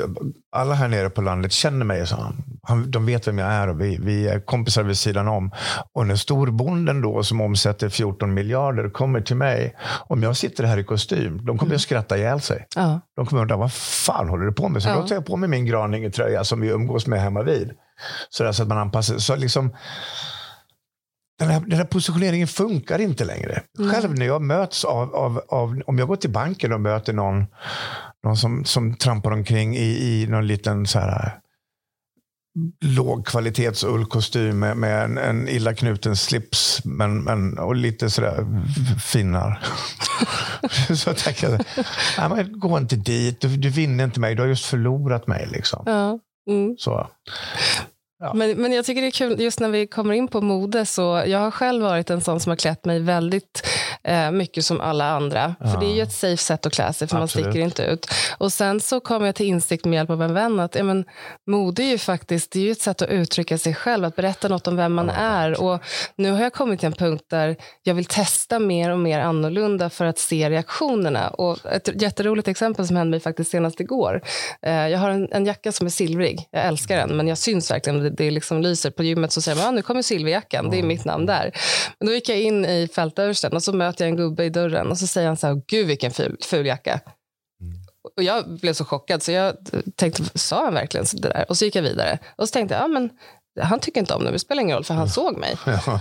alla 0.52 0.74
här 0.74 0.88
nere 0.88 1.10
på 1.10 1.22
landet 1.22 1.52
känner 1.52 1.84
mig, 1.84 2.06
sa 2.06 2.32
han. 2.62 2.90
De 2.90 3.06
vet 3.06 3.28
vem 3.28 3.38
jag 3.38 3.48
är 3.48 3.68
och 3.68 3.80
vi, 3.80 3.98
vi 4.00 4.28
är 4.28 4.40
kompisar 4.40 4.82
vid 4.82 4.98
sidan 4.98 5.28
om. 5.28 5.50
Och 5.92 6.06
när 6.06 6.16
storbonden 6.16 7.00
då, 7.00 7.22
som 7.22 7.40
omsätter 7.40 7.88
14 7.88 8.34
miljarder, 8.34 8.90
kommer 8.90 9.20
till 9.20 9.36
mig. 9.36 9.76
Om 10.06 10.22
jag 10.22 10.36
sitter 10.36 10.64
här 10.64 10.78
i 10.78 10.84
kostym, 10.84 11.36
de 11.36 11.58
kommer 11.58 11.70
mm. 11.70 11.74
att 11.76 11.80
skratta 11.80 12.18
ihjäl 12.18 12.40
sig. 12.40 12.66
Ja. 12.76 13.00
De 13.16 13.26
kommer 13.26 13.42
att 13.42 13.44
undra, 13.44 13.56
vad 13.56 13.72
fan 13.72 14.28
håller 14.28 14.46
du 14.46 14.52
på 14.52 14.68
med? 14.68 14.82
Så 14.82 14.88
ja. 14.88 14.96
då 14.96 15.08
tar 15.08 15.14
jag 15.14 15.26
på 15.26 15.36
mig 15.36 15.48
min 15.48 15.66
Graninge-tröja 15.66 16.44
som 16.44 16.60
vi 16.60 16.68
umgås 16.68 17.06
med 17.06 17.20
hemma 17.20 17.42
vid. 17.42 17.70
Så, 18.30 18.44
där, 18.44 18.52
så 18.52 18.62
att 18.62 18.68
man 18.68 18.78
anpassar 18.78 19.18
så 19.18 19.36
liksom 19.36 19.72
den 21.38 21.48
här, 21.48 21.60
den 21.60 21.78
här 21.78 21.84
positioneringen 21.84 22.48
funkar 22.48 22.98
inte 22.98 23.24
längre. 23.24 23.62
Mm. 23.78 23.90
Själv 23.90 24.18
när 24.18 24.26
jag 24.26 24.42
möts 24.42 24.84
av, 24.84 25.14
av, 25.14 25.42
av, 25.48 25.82
om 25.86 25.98
jag 25.98 26.08
går 26.08 26.16
till 26.16 26.30
banken 26.30 26.72
och 26.72 26.80
möter 26.80 27.12
någon, 27.12 27.46
någon 28.24 28.36
som, 28.36 28.64
som 28.64 28.94
trampar 28.94 29.30
omkring 29.30 29.76
i, 29.76 30.22
i 30.22 30.26
någon 30.26 30.46
liten 30.46 30.86
så 30.86 30.98
här, 30.98 31.40
lågkvalitets 32.80 33.84
ullkostym 33.84 34.58
med, 34.58 34.76
med 34.76 35.04
en, 35.04 35.18
en, 35.18 35.48
illa 35.48 35.74
knuten 35.74 36.16
slips 36.16 36.84
men, 36.84 37.22
men, 37.22 37.58
och 37.58 37.76
lite 37.76 38.10
sådär 38.10 38.46
finnar. 39.00 39.62
så 40.94 41.14
tänker 41.14 41.50
jag, 41.50 41.64
nej, 42.18 42.28
men 42.28 42.60
gå 42.60 42.78
inte 42.78 42.96
dit, 42.96 43.40
du, 43.40 43.56
du 43.56 43.68
vinner 43.68 44.04
inte 44.04 44.20
mig, 44.20 44.34
du 44.34 44.42
har 44.42 44.48
just 44.48 44.66
förlorat 44.66 45.26
mig. 45.26 45.48
Liksom. 45.52 45.82
Ja. 45.86 46.18
Mm. 46.50 46.76
Så. 46.78 47.10
Ja. 48.20 48.34
Men, 48.34 48.62
men 48.62 48.72
jag 48.72 48.84
tycker 48.84 49.02
det 49.02 49.08
är 49.08 49.10
kul, 49.10 49.40
just 49.40 49.60
när 49.60 49.68
vi 49.68 49.86
kommer 49.86 50.14
in 50.14 50.28
på 50.28 50.40
mode, 50.40 50.86
så 50.86 51.22
jag 51.26 51.38
har 51.38 51.50
själv 51.50 51.82
varit 51.82 52.10
en 52.10 52.20
sån 52.20 52.40
som 52.40 52.50
har 52.50 52.56
klätt 52.56 52.84
mig 52.84 53.00
väldigt 53.00 53.66
eh, 54.04 54.30
mycket 54.30 54.64
som 54.64 54.80
alla 54.80 55.10
andra. 55.10 55.54
Ja. 55.60 55.66
För 55.66 55.80
det 55.80 55.86
är 55.86 55.94
ju 55.94 56.02
ett 56.02 56.12
safe 56.12 56.42
sätt 56.42 56.66
att 56.66 56.72
klä 56.72 56.92
sig, 56.92 57.08
för 57.08 57.16
Absolut. 57.16 57.44
man 57.44 57.52
sticker 57.52 57.64
inte 57.64 57.82
ut. 57.82 58.06
Och 58.38 58.52
sen 58.52 58.80
så 58.80 59.00
kom 59.00 59.24
jag 59.24 59.34
till 59.34 59.46
insikt 59.46 59.84
med 59.84 59.96
hjälp 59.96 60.10
av 60.10 60.22
en 60.22 60.34
vän 60.34 60.60
att 60.60 60.74
ja, 60.74 60.84
men, 60.84 61.04
mode 61.46 61.82
är 61.82 61.90
ju 61.90 61.98
faktiskt 61.98 62.50
det 62.50 62.68
är 62.68 62.72
ett 62.72 62.80
sätt 62.80 63.02
att 63.02 63.08
uttrycka 63.08 63.58
sig 63.58 63.74
själv, 63.74 64.04
att 64.04 64.16
berätta 64.16 64.48
något 64.48 64.66
om 64.66 64.76
vem 64.76 64.94
man 64.94 65.06
ja, 65.06 65.14
är. 65.14 65.62
Och 65.62 65.82
nu 66.16 66.30
har 66.30 66.42
jag 66.42 66.52
kommit 66.52 66.80
till 66.80 66.86
en 66.86 66.92
punkt 66.92 67.24
där 67.30 67.56
jag 67.82 67.94
vill 67.94 68.04
testa 68.04 68.58
mer 68.58 68.90
och 68.90 68.98
mer 68.98 69.20
annorlunda 69.20 69.90
för 69.90 70.04
att 70.04 70.18
se 70.18 70.50
reaktionerna. 70.50 71.28
Och 71.28 71.66
ett 71.66 72.02
jätteroligt 72.02 72.48
exempel 72.48 72.86
som 72.86 72.96
hände 72.96 73.10
mig 73.10 73.20
faktiskt 73.20 73.50
senast 73.50 73.80
igår. 73.80 74.22
Eh, 74.62 74.88
jag 74.88 74.98
har 74.98 75.10
en, 75.10 75.28
en 75.32 75.46
jacka 75.46 75.72
som 75.72 75.86
är 75.86 75.90
silvrig. 75.90 76.48
Jag 76.50 76.66
älskar 76.66 76.96
den, 76.96 77.16
men 77.16 77.28
jag 77.28 77.38
syns 77.38 77.70
verkligen 77.70 78.02
det, 78.02 78.10
det 78.10 78.30
liksom 78.30 78.62
lyser 78.62 78.90
på 78.90 79.02
gymmet 79.02 79.32
så 79.32 79.40
säger 79.40 79.56
man 79.58 79.66
ah, 79.66 79.70
nu 79.70 79.82
kommer 79.82 80.02
silverjackan, 80.02 80.70
det 80.70 80.78
är 80.78 80.82
mitt 80.82 81.04
namn 81.04 81.26
där. 81.26 81.52
Men 81.98 82.06
då 82.06 82.14
gick 82.14 82.28
jag 82.28 82.40
in 82.40 82.64
i 82.64 82.88
fältöversten 82.94 83.52
och 83.52 83.62
så 83.62 83.72
möter 83.88 84.04
jag 84.04 84.10
en 84.10 84.16
gubbe 84.16 84.44
i 84.44 84.50
dörren 84.50 84.90
och 84.90 84.98
så 84.98 85.06
säger 85.06 85.26
han 85.26 85.36
så 85.36 85.46
här, 85.46 85.62
gud 85.66 85.86
vilken 85.86 86.10
ful, 86.10 86.36
ful 86.40 86.66
jacka. 86.66 87.00
Mm. 87.60 87.72
Och 88.16 88.22
jag 88.22 88.48
blev 88.60 88.72
så 88.72 88.84
chockad 88.84 89.22
så 89.22 89.32
jag 89.32 89.56
tänkte, 89.96 90.38
sa 90.38 90.64
han 90.64 90.74
verkligen 90.74 91.06
det 91.12 91.28
där? 91.28 91.44
Och 91.48 91.56
så 91.56 91.64
gick 91.64 91.76
jag 91.76 91.82
vidare. 91.82 92.18
Och 92.36 92.48
så 92.48 92.52
tänkte 92.52 92.74
jag, 92.74 92.82
ja 92.82 92.88
men 92.88 93.10
han 93.60 93.80
tycker 93.80 94.00
inte 94.00 94.14
om 94.14 94.24
det, 94.24 94.30
det 94.30 94.38
spelar 94.38 94.62
ingen 94.62 94.76
roll 94.76 94.84
för 94.84 94.94
han 94.94 95.08
såg 95.08 95.36
mig. 95.36 95.56
Ja. 95.66 96.00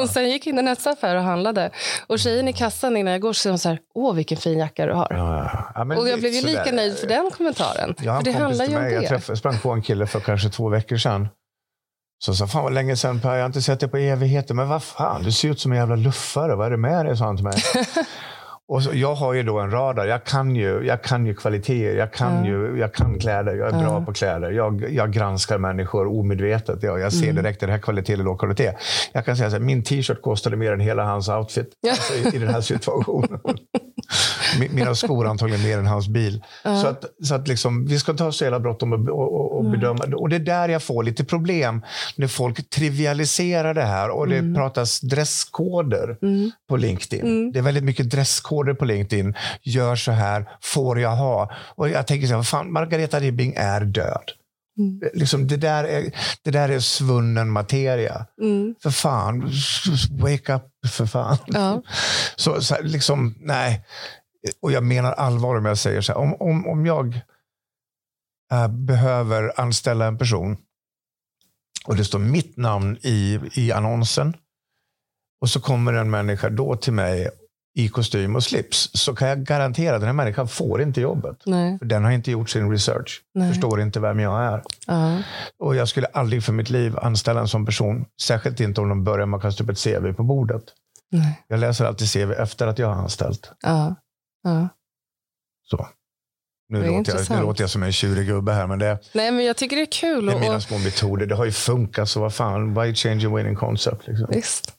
och 0.00 0.08
sen 0.10 0.30
gick 0.30 0.46
jag 0.46 0.52
in 0.52 0.58
i 0.58 0.62
nästa 0.62 0.90
affär 0.90 1.16
och 1.16 1.22
handlade. 1.22 1.70
Och 2.06 2.18
tjejen 2.18 2.48
i 2.48 2.52
kassan 2.52 2.96
innan 2.96 3.12
jag 3.12 3.20
går 3.20 3.32
så 3.32 3.40
säger 3.40 3.52
hon 3.52 3.58
så 3.58 3.68
här, 3.68 3.78
åh 3.94 4.14
vilken 4.14 4.38
fin 4.38 4.58
jacka 4.58 4.86
du 4.86 4.92
har. 4.92 5.06
Ja, 5.10 5.72
ja. 5.74 5.96
och 5.98 6.08
jag 6.08 6.20
blev 6.20 6.32
ju 6.32 6.46
lika 6.46 6.72
nöjd 6.72 6.98
för 6.98 7.06
den 7.06 7.30
kommentaren. 7.30 7.94
Jag 7.98 8.16
för 8.16 8.24
det 8.24 8.38
handlar 8.38 8.66
ju 8.66 8.76
om 8.76 8.82
det. 8.82 8.90
Jag 8.90 9.08
träffade, 9.08 9.38
sprang 9.38 9.58
på 9.58 9.70
en 9.70 9.82
kille 9.82 10.06
för 10.06 10.20
kanske 10.20 10.48
två 10.48 10.68
veckor 10.68 10.96
sedan. 10.96 11.28
Så 12.22 12.34
sa 12.34 12.46
fan 12.46 12.62
vad 12.62 12.72
länge 12.72 12.96
sedan 12.96 13.20
Per, 13.20 13.34
jag 13.34 13.38
har 13.38 13.46
inte 13.46 13.62
sett 13.62 13.80
dig 13.80 13.88
på 13.88 13.96
evigheter. 13.96 14.54
Men 14.54 14.68
vad 14.68 14.82
fan, 14.82 15.22
du 15.22 15.32
ser 15.32 15.48
ut 15.48 15.60
som 15.60 15.72
en 15.72 15.78
jävla 15.78 15.96
luffare. 15.96 16.56
Vad 16.56 16.66
är 16.66 16.70
det 16.70 16.76
med 16.76 17.06
dig? 17.06 17.16
sa 17.16 17.24
han 17.24 17.36
till 17.36 17.44
mig. 17.44 17.54
Och 18.68 18.82
så, 18.82 18.90
jag 18.94 19.14
har 19.14 19.32
ju 19.32 19.42
då 19.42 19.58
en 19.58 19.70
radar. 19.70 20.06
Jag 20.06 20.24
kan 20.24 20.56
ju, 20.56 20.82
jag 20.86 21.02
kan 21.02 21.26
ju 21.26 21.34
kvaliteter, 21.34 21.96
jag 21.96 22.12
kan, 22.12 22.36
mm. 22.36 22.44
ju, 22.44 22.78
jag 22.78 22.94
kan 22.94 23.18
kläder, 23.18 23.54
jag 23.54 23.68
är 23.68 23.72
mm. 23.72 23.84
bra 23.84 24.04
på 24.04 24.12
kläder. 24.12 24.50
Jag, 24.50 24.92
jag 24.92 25.12
granskar 25.12 25.58
människor 25.58 26.06
omedvetet. 26.06 26.82
Jag, 26.82 27.00
jag 27.00 27.12
ser 27.12 27.24
mm. 27.24 27.36
direkt, 27.36 27.62
är 27.62 27.66
det 27.66 27.72
här 27.72 27.80
kvalitet 27.80 28.12
eller 28.12 28.24
låg 28.24 28.38
kvalitet? 28.38 28.72
Jag 29.12 29.24
kan 29.24 29.36
säga 29.36 29.56
att 29.56 29.62
min 29.62 29.82
t-shirt 29.82 30.22
kostade 30.22 30.56
mer 30.56 30.72
än 30.72 30.80
hela 30.80 31.04
hans 31.04 31.28
outfit 31.28 31.72
alltså, 31.90 32.14
i, 32.14 32.36
i 32.36 32.38
den 32.38 32.48
här 32.48 32.60
situationen. 32.72 33.40
Mina 34.70 34.94
skor 34.94 35.26
antagligen 35.26 35.62
mer 35.62 35.78
än 35.78 35.86
hans 35.86 36.08
bil. 36.08 36.42
Så 36.62 36.86
att, 36.86 37.04
så 37.22 37.34
att 37.34 37.48
liksom, 37.48 37.86
vi 37.86 37.98
ska 37.98 38.12
inte 38.12 38.24
ha 38.24 38.32
så 38.32 38.44
jävla 38.44 38.60
bråttom 38.60 38.92
och, 38.92 39.08
och, 39.08 39.58
och 39.58 39.64
bedöma. 39.64 40.04
Och 40.16 40.28
det 40.28 40.36
är 40.36 40.40
där 40.40 40.68
jag 40.68 40.82
får 40.82 41.02
lite 41.02 41.24
problem. 41.24 41.82
När 42.16 42.26
folk 42.26 42.70
trivialiserar 42.70 43.74
det 43.74 43.84
här 43.84 44.10
och 44.10 44.28
det 44.28 44.38
mm. 44.38 44.54
pratas 44.54 45.00
dresskoder 45.00 46.16
mm. 46.22 46.50
på 46.68 46.76
LinkedIn. 46.76 47.20
Mm. 47.20 47.52
Det 47.52 47.58
är 47.58 47.62
väldigt 47.62 47.84
mycket 47.84 48.10
dresskoder 48.10 48.74
på 48.74 48.84
LinkedIn. 48.84 49.34
Gör 49.62 49.96
så 49.96 50.12
här, 50.12 50.48
får 50.60 51.00
jag 51.00 51.16
ha? 51.16 51.50
Och 51.74 51.88
jag 51.88 52.06
tänker 52.06 52.26
så 52.26 52.34
här, 52.34 52.42
fan, 52.42 52.72
Margareta 52.72 53.20
Ribbing 53.20 53.54
är 53.56 53.80
död. 53.80 54.30
Mm. 54.78 55.10
Liksom, 55.14 55.46
det, 55.46 55.56
där 55.56 55.84
är, 55.84 56.14
det 56.42 56.50
där 56.50 56.68
är 56.68 56.80
svunnen 56.80 57.50
materia. 57.50 58.26
Mm. 58.40 58.74
För 58.82 58.90
fan, 58.90 59.50
wake 60.10 60.54
up 60.54 60.90
för 60.90 61.06
fan. 61.06 61.36
Ja. 61.46 61.82
Så, 62.36 62.60
så 62.60 62.76
liksom, 62.82 63.34
nej. 63.40 63.84
Och 64.62 64.72
jag 64.72 64.84
menar 64.84 65.12
allvar 65.12 65.56
om 65.56 65.64
jag 65.64 65.78
säger 65.78 66.00
så 66.00 66.12
här. 66.12 66.18
Om, 66.18 66.34
om, 66.34 66.68
om 66.68 66.86
jag 66.86 67.20
äh, 68.52 68.68
behöver 68.68 69.60
anställa 69.60 70.06
en 70.06 70.18
person 70.18 70.56
och 71.86 71.96
det 71.96 72.04
står 72.04 72.18
mitt 72.18 72.56
namn 72.56 72.98
i, 73.02 73.40
i 73.52 73.72
annonsen 73.72 74.36
och 75.40 75.50
så 75.50 75.60
kommer 75.60 75.92
en 75.92 76.10
människa 76.10 76.48
då 76.48 76.76
till 76.76 76.92
mig 76.92 77.28
i 77.74 77.88
kostym 77.88 78.36
och 78.36 78.42
slips 78.44 78.90
så 78.94 79.14
kan 79.14 79.28
jag 79.28 79.38
garantera 79.38 79.94
att 79.94 80.00
den 80.00 80.06
här 80.06 80.14
människan 80.14 80.48
får 80.48 80.82
inte 80.82 81.00
jobbet. 81.00 81.36
Nej. 81.46 81.78
För 81.78 81.86
den 81.86 82.04
har 82.04 82.10
inte 82.10 82.30
gjort 82.30 82.50
sin 82.50 82.70
research. 82.70 83.22
Nej. 83.34 83.48
Förstår 83.48 83.80
inte 83.80 84.00
vem 84.00 84.20
jag 84.20 84.44
är. 84.44 84.62
Uh-huh. 84.86 85.22
Och 85.58 85.76
Jag 85.76 85.88
skulle 85.88 86.06
aldrig 86.06 86.44
för 86.44 86.52
mitt 86.52 86.70
liv 86.70 86.98
anställa 86.98 87.40
en 87.40 87.48
sån 87.48 87.66
person. 87.66 88.04
Särskilt 88.22 88.60
inte 88.60 88.80
om 88.80 88.88
de 88.88 89.04
börjar 89.04 89.26
med 89.26 89.36
att 89.36 89.42
kasta 89.42 89.64
upp 89.64 89.70
ett 89.70 89.84
CV 89.84 90.12
på 90.12 90.22
bordet. 90.22 90.62
Nej. 91.10 91.42
Jag 91.48 91.60
läser 91.60 91.84
alltid 91.84 92.12
CV 92.12 92.32
efter 92.32 92.66
att 92.66 92.78
jag 92.78 92.86
har 92.86 93.02
anställt. 93.02 93.52
Uh-huh. 93.66 93.94
Uh-huh. 94.46 94.68
Så. 95.70 95.88
Nu 96.68 96.86
låter, 96.86 97.16
jag, 97.16 97.30
nu 97.30 97.42
låter 97.42 97.62
jag 97.62 97.70
som 97.70 97.82
en 97.82 97.92
tjurig 97.92 98.26
gubbe 98.26 98.52
här, 98.52 98.66
men 98.66 98.78
det, 98.78 98.98
Nej, 99.12 99.30
men 99.30 99.44
jag 99.44 99.56
tycker 99.56 99.76
det 99.76 99.82
är 99.82 99.92
kul. 99.92 100.26
Det 100.26 100.32
är 100.32 100.40
mina 100.40 100.60
små 100.60 100.78
metoder. 100.78 101.26
Det 101.26 101.34
har 101.34 101.44
ju 101.44 101.52
funkat, 101.52 102.08
så 102.08 102.20
vad 102.20 102.34
fan, 102.34 102.74
why 102.80 102.94
change 102.94 103.26
a 103.26 103.36
winning 103.36 103.56
concept? 103.56 104.06
Liksom. 104.06 104.26
Visst. 104.30 104.74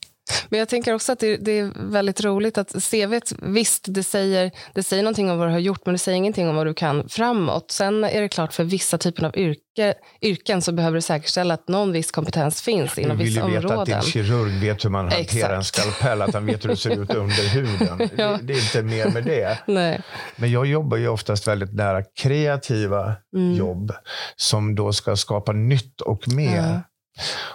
Men 0.48 0.58
jag 0.58 0.68
tänker 0.68 0.94
också 0.94 1.12
att 1.12 1.18
det, 1.18 1.36
det, 1.36 1.58
är 1.58 1.90
väldigt 1.90 2.24
roligt 2.24 2.58
att 2.58 2.68
CV, 2.90 3.20
visst, 3.42 3.84
det 3.88 4.02
säger, 4.02 4.50
det 4.74 4.82
säger 4.82 5.02
någonting 5.02 5.30
om 5.30 5.38
vad 5.38 5.48
du 5.48 5.52
har 5.52 5.58
gjort, 5.58 5.86
men 5.86 5.94
det 5.94 5.98
säger 5.98 6.18
ingenting 6.18 6.48
om 6.48 6.56
vad 6.56 6.66
du 6.66 6.74
kan 6.74 7.08
framåt. 7.08 7.70
Sen 7.70 8.04
är 8.04 8.20
det 8.20 8.28
klart, 8.28 8.52
för 8.52 8.64
vissa 8.64 8.98
typer 8.98 9.24
av 9.24 9.36
yrke, 9.36 9.94
yrken 10.22 10.62
så 10.62 10.72
behöver 10.72 10.94
du 10.94 11.00
säkerställa 11.00 11.54
att 11.54 11.68
någon 11.68 11.92
viss 11.92 12.10
kompetens 12.10 12.62
finns 12.62 12.98
inom 12.98 13.18
vissa 13.18 13.44
områden. 13.44 13.62
Du 13.62 13.68
vill 13.68 13.78
veta 13.78 13.98
att 13.98 14.04
din 14.04 14.12
kirurg 14.12 14.60
vet 14.60 14.84
hur 14.84 14.90
man 14.90 15.04
hanterar 15.04 15.20
Exakt. 15.20 15.52
en 15.52 15.64
skalpell, 15.64 16.22
att 16.22 16.34
han 16.34 16.46
vet 16.46 16.64
hur 16.64 16.68
det 16.68 16.76
ser 16.76 17.02
ut 17.02 17.14
under 17.14 17.48
huden. 17.48 18.10
ja. 18.16 18.36
det, 18.36 18.42
det, 18.42 18.52
är 18.52 18.60
inte 18.60 18.82
mer 18.82 19.10
med 19.10 19.24
det. 19.24 19.58
Nej. 19.66 20.00
Men 20.36 20.50
jag 20.50 20.66
jobbar 20.66 20.96
ju 20.96 21.08
oftast 21.08 21.48
väldigt 21.48 21.74
nära 21.74 22.02
kreativa 22.02 23.14
mm. 23.36 23.54
jobb 23.54 23.92
som 24.36 24.74
då 24.74 24.92
ska 24.92 25.16
skapa 25.16 25.52
nytt 25.52 26.00
och 26.00 26.28
mer. 26.28 26.56
Ja. 26.56 26.80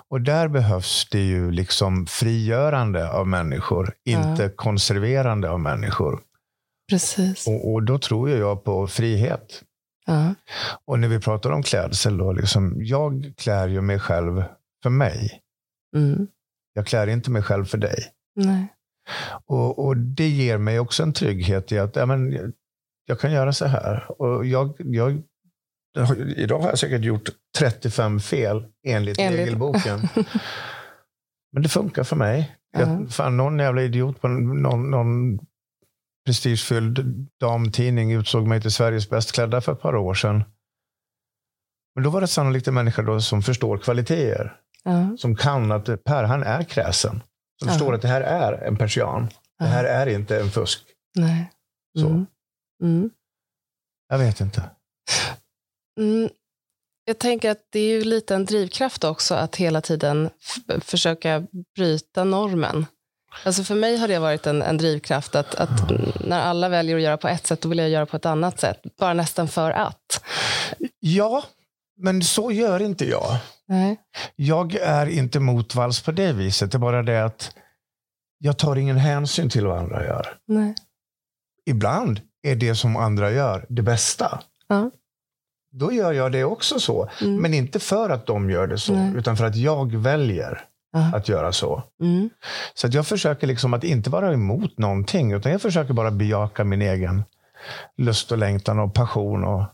Och 0.10 0.22
där 0.22 0.48
behövs 0.48 1.10
det 1.10 1.26
ju 1.26 1.52
liksom 1.52 2.06
frigörande 2.06 3.12
av 3.12 3.28
människor, 3.28 3.94
ja. 4.04 4.30
inte 4.30 4.50
konserverande 4.50 5.50
av 5.50 5.60
människor. 5.60 6.22
Precis. 6.90 7.48
Och, 7.48 7.74
och, 7.74 7.84
då 7.84 8.00
tror 8.00 8.30
jag 8.30 8.64
på 8.64 8.88
frihet. 8.88 9.64
Ja. 10.06 10.36
Och 10.86 11.00
när 11.00 11.08
vi 11.08 11.20
pratar 11.20 11.50
om 11.50 11.64
klädsel, 11.64 12.18
då, 12.18 12.32
liksom, 12.32 12.74
jag 12.78 13.34
klär 13.38 13.68
ju 13.68 13.82
mig 13.82 14.00
själv 14.00 14.44
för 14.84 14.90
mig. 14.90 15.42
Mm. 15.96 16.28
Jag 16.74 16.88
klär 16.88 17.08
inte 17.08 17.32
mig 17.32 17.42
själv 17.42 17.66
för 17.66 17.78
dig. 17.78 18.04
Nej. 18.36 18.68
Och, 19.46 19.86
och 19.86 19.98
det 19.98 20.28
ger 20.28 20.58
mig 20.58 20.80
också 20.80 21.04
en 21.04 21.14
trygghet 21.14 21.72
i 21.72 21.80
att 21.80 21.96
ja, 21.96 22.06
men, 22.06 22.32
jag, 22.32 22.52
jag 23.06 23.20
kan 23.20 23.32
göra 23.32 23.54
så 23.54 23.66
här. 23.66 24.22
Och 24.22 24.46
jag, 24.46 24.76
jag, 24.78 25.22
idag 26.36 26.60
har 26.60 26.70
jag 26.70 26.80
säkert 26.80 27.02
gjort 27.02 27.30
35 27.58 28.20
fel 28.20 28.66
enligt, 28.88 29.20
enligt. 29.20 29.40
regelboken. 29.40 30.10
men 31.54 31.64
det 31.64 31.70
funkar 31.70 32.04
för 32.04 32.16
mig. 32.16 32.56
Jag, 32.72 33.12
fan, 33.12 33.38
någon 33.38 33.60
jävla 33.60 33.82
idiot 33.82 34.22
på 34.22 34.28
någon, 34.28 34.92
någon 34.92 35.40
prestigefylld 36.26 37.28
damtidning 37.40 38.12
utsåg 38.12 38.48
mig 38.48 38.62
till 38.62 38.72
Sveriges 38.72 39.10
bäst 39.10 39.32
klädda 39.32 39.62
för 39.62 39.74
ett 39.74 39.82
par 39.82 39.96
år 39.96 40.14
sedan. 40.14 40.44
Men 41.96 42.04
då 42.04 42.10
var 42.10 42.22
det 42.22 42.28
sannolikt 42.28 42.68
en 42.68 42.74
människa 42.74 43.02
då 43.02 43.22
som 43.22 43.42
förstår 43.42 43.78
kvaliteter. 43.78 44.60
Uh. 44.88 45.16
Som 45.16 45.36
kan 45.36 45.72
att 45.72 46.04
Per, 46.04 46.24
han 46.24 46.44
är 46.44 46.64
kräsen. 46.64 47.22
Som 47.60 47.68
uh. 47.68 47.74
förstår 47.74 47.94
att 47.94 48.02
det 48.02 48.08
här 48.08 48.22
är 48.22 48.54
en 48.54 48.78
persian. 48.78 49.24
Uh. 49.24 49.30
Det 49.58 49.66
här 49.66 49.86
är 49.86 50.08
inte 50.08 50.40
en 50.40 50.52
fusk. 50.52 50.84
Nej. 51.16 51.52
Så. 52.00 52.08
Mm. 52.08 52.26
Mm. 52.84 53.10
Jag 54.10 54.18
vet 54.18 54.42
inte. 54.42 54.70
Mm. 55.98 56.30
Jag 57.06 57.20
tänker 57.20 57.52
att 57.52 57.68
det 57.70 57.80
är 57.80 57.90
ju 57.90 58.04
lite 58.04 58.36
en 58.36 58.46
drivkraft 58.46 59.04
också 59.04 59.36
att 59.36 59.56
hela 59.56 59.82
tiden 59.82 60.30
försöka 60.82 61.48
bryta 61.76 62.24
normen. 62.24 62.86
Alltså 63.46 63.64
för 63.64 63.76
mig 63.76 63.98
har 63.98 64.08
det 64.08 64.20
varit 64.20 64.48
en, 64.48 64.62
en 64.62 64.78
drivkraft 64.78 65.36
att, 65.36 65.56
att, 65.56 65.92
när 66.28 66.42
alla 66.42 66.70
väljer 66.70 66.96
att 66.96 67.02
göra 67.02 67.18
på 67.18 67.28
ett 67.28 67.48
sätt, 67.48 67.62
då 67.62 67.70
vill 67.70 67.78
jag 67.78 67.90
göra 67.90 68.06
på 68.06 68.18
ett 68.18 68.26
annat 68.26 68.60
sätt. 68.60 68.82
Bara 69.00 69.14
nästan 69.14 69.48
för 69.48 69.72
att. 69.72 70.24
Ja, 71.00 71.44
men 71.98 72.24
så 72.24 72.52
gör 72.52 72.82
inte 72.82 73.06
jag. 73.06 73.38
Nej. 73.66 73.98
Jag 74.36 74.76
är 74.76 75.10
inte 75.10 75.40
motvalls 75.40 76.02
på 76.02 76.12
det 76.12 76.34
viset. 76.34 76.72
Det 76.72 76.78
är 76.78 76.80
bara 76.80 77.04
det 77.04 77.26
att 77.26 77.56
jag 78.38 78.58
tar 78.58 78.76
ingen 78.76 78.98
hänsyn 78.98 79.50
till 79.50 79.66
vad 79.66 79.78
andra 79.78 80.06
gör. 80.06 80.38
Nej. 80.46 80.76
Ibland 81.66 82.22
är 82.42 82.56
det 82.56 82.76
som 82.76 82.96
andra 82.96 83.32
gör 83.32 83.66
det 83.70 83.82
bästa. 83.82 84.40
Ja. 84.68 84.92
Då 85.72 85.92
gör 85.92 86.14
jag 86.14 86.32
det 86.32 86.44
också 86.44 86.80
så. 86.80 87.10
Mm. 87.22 87.42
Men 87.42 87.54
inte 87.54 87.80
för 87.80 88.10
att 88.10 88.26
de 88.26 88.50
gör 88.50 88.68
det 88.68 88.78
så, 88.78 88.94
Nej. 88.94 89.14
utan 89.16 89.38
för 89.38 89.46
att 89.46 89.56
jag 89.56 89.96
väljer 89.96 90.62
att 91.14 91.30
göra 91.30 91.52
så. 91.52 91.84
Mm. 92.02 92.30
Så 92.74 92.88
att 92.88 92.94
jag 92.94 93.08
försöker 93.08 93.48
liksom 93.48 93.74
att 93.74 93.84
inte 93.84 94.10
vara 94.10 94.34
emot 94.34 94.78
någonting, 94.78 95.32
utan 95.32 95.52
jag 95.52 95.62
försöker 95.62 95.94
bara 95.94 96.12
bejaka 96.12 96.64
min 96.64 96.82
egen 96.82 97.24
lust 97.98 98.32
och 98.32 98.38
längtan 98.38 98.80
och 98.80 98.94
passion 98.94 99.44
och 99.44 99.66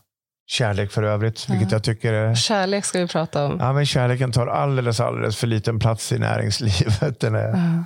kärlek 0.46 0.90
för 0.90 1.02
övrigt. 1.02 1.48
Vilket 1.48 1.72
jag 1.72 1.84
tycker 1.84 2.12
är... 2.12 2.34
Kärlek 2.34 2.84
ska 2.84 2.98
vi 2.98 3.08
prata 3.08 3.44
om. 3.44 3.56
Ja, 3.60 3.72
men 3.72 3.86
kärleken 3.86 4.32
tar 4.32 4.46
alldeles, 4.46 5.00
alldeles 5.00 5.36
för 5.36 5.46
liten 5.46 5.78
plats 5.78 6.12
i 6.12 6.18
näringslivet. 6.18 7.20
Den 7.20 7.34
är, 7.34 7.48
ja. 7.48 7.84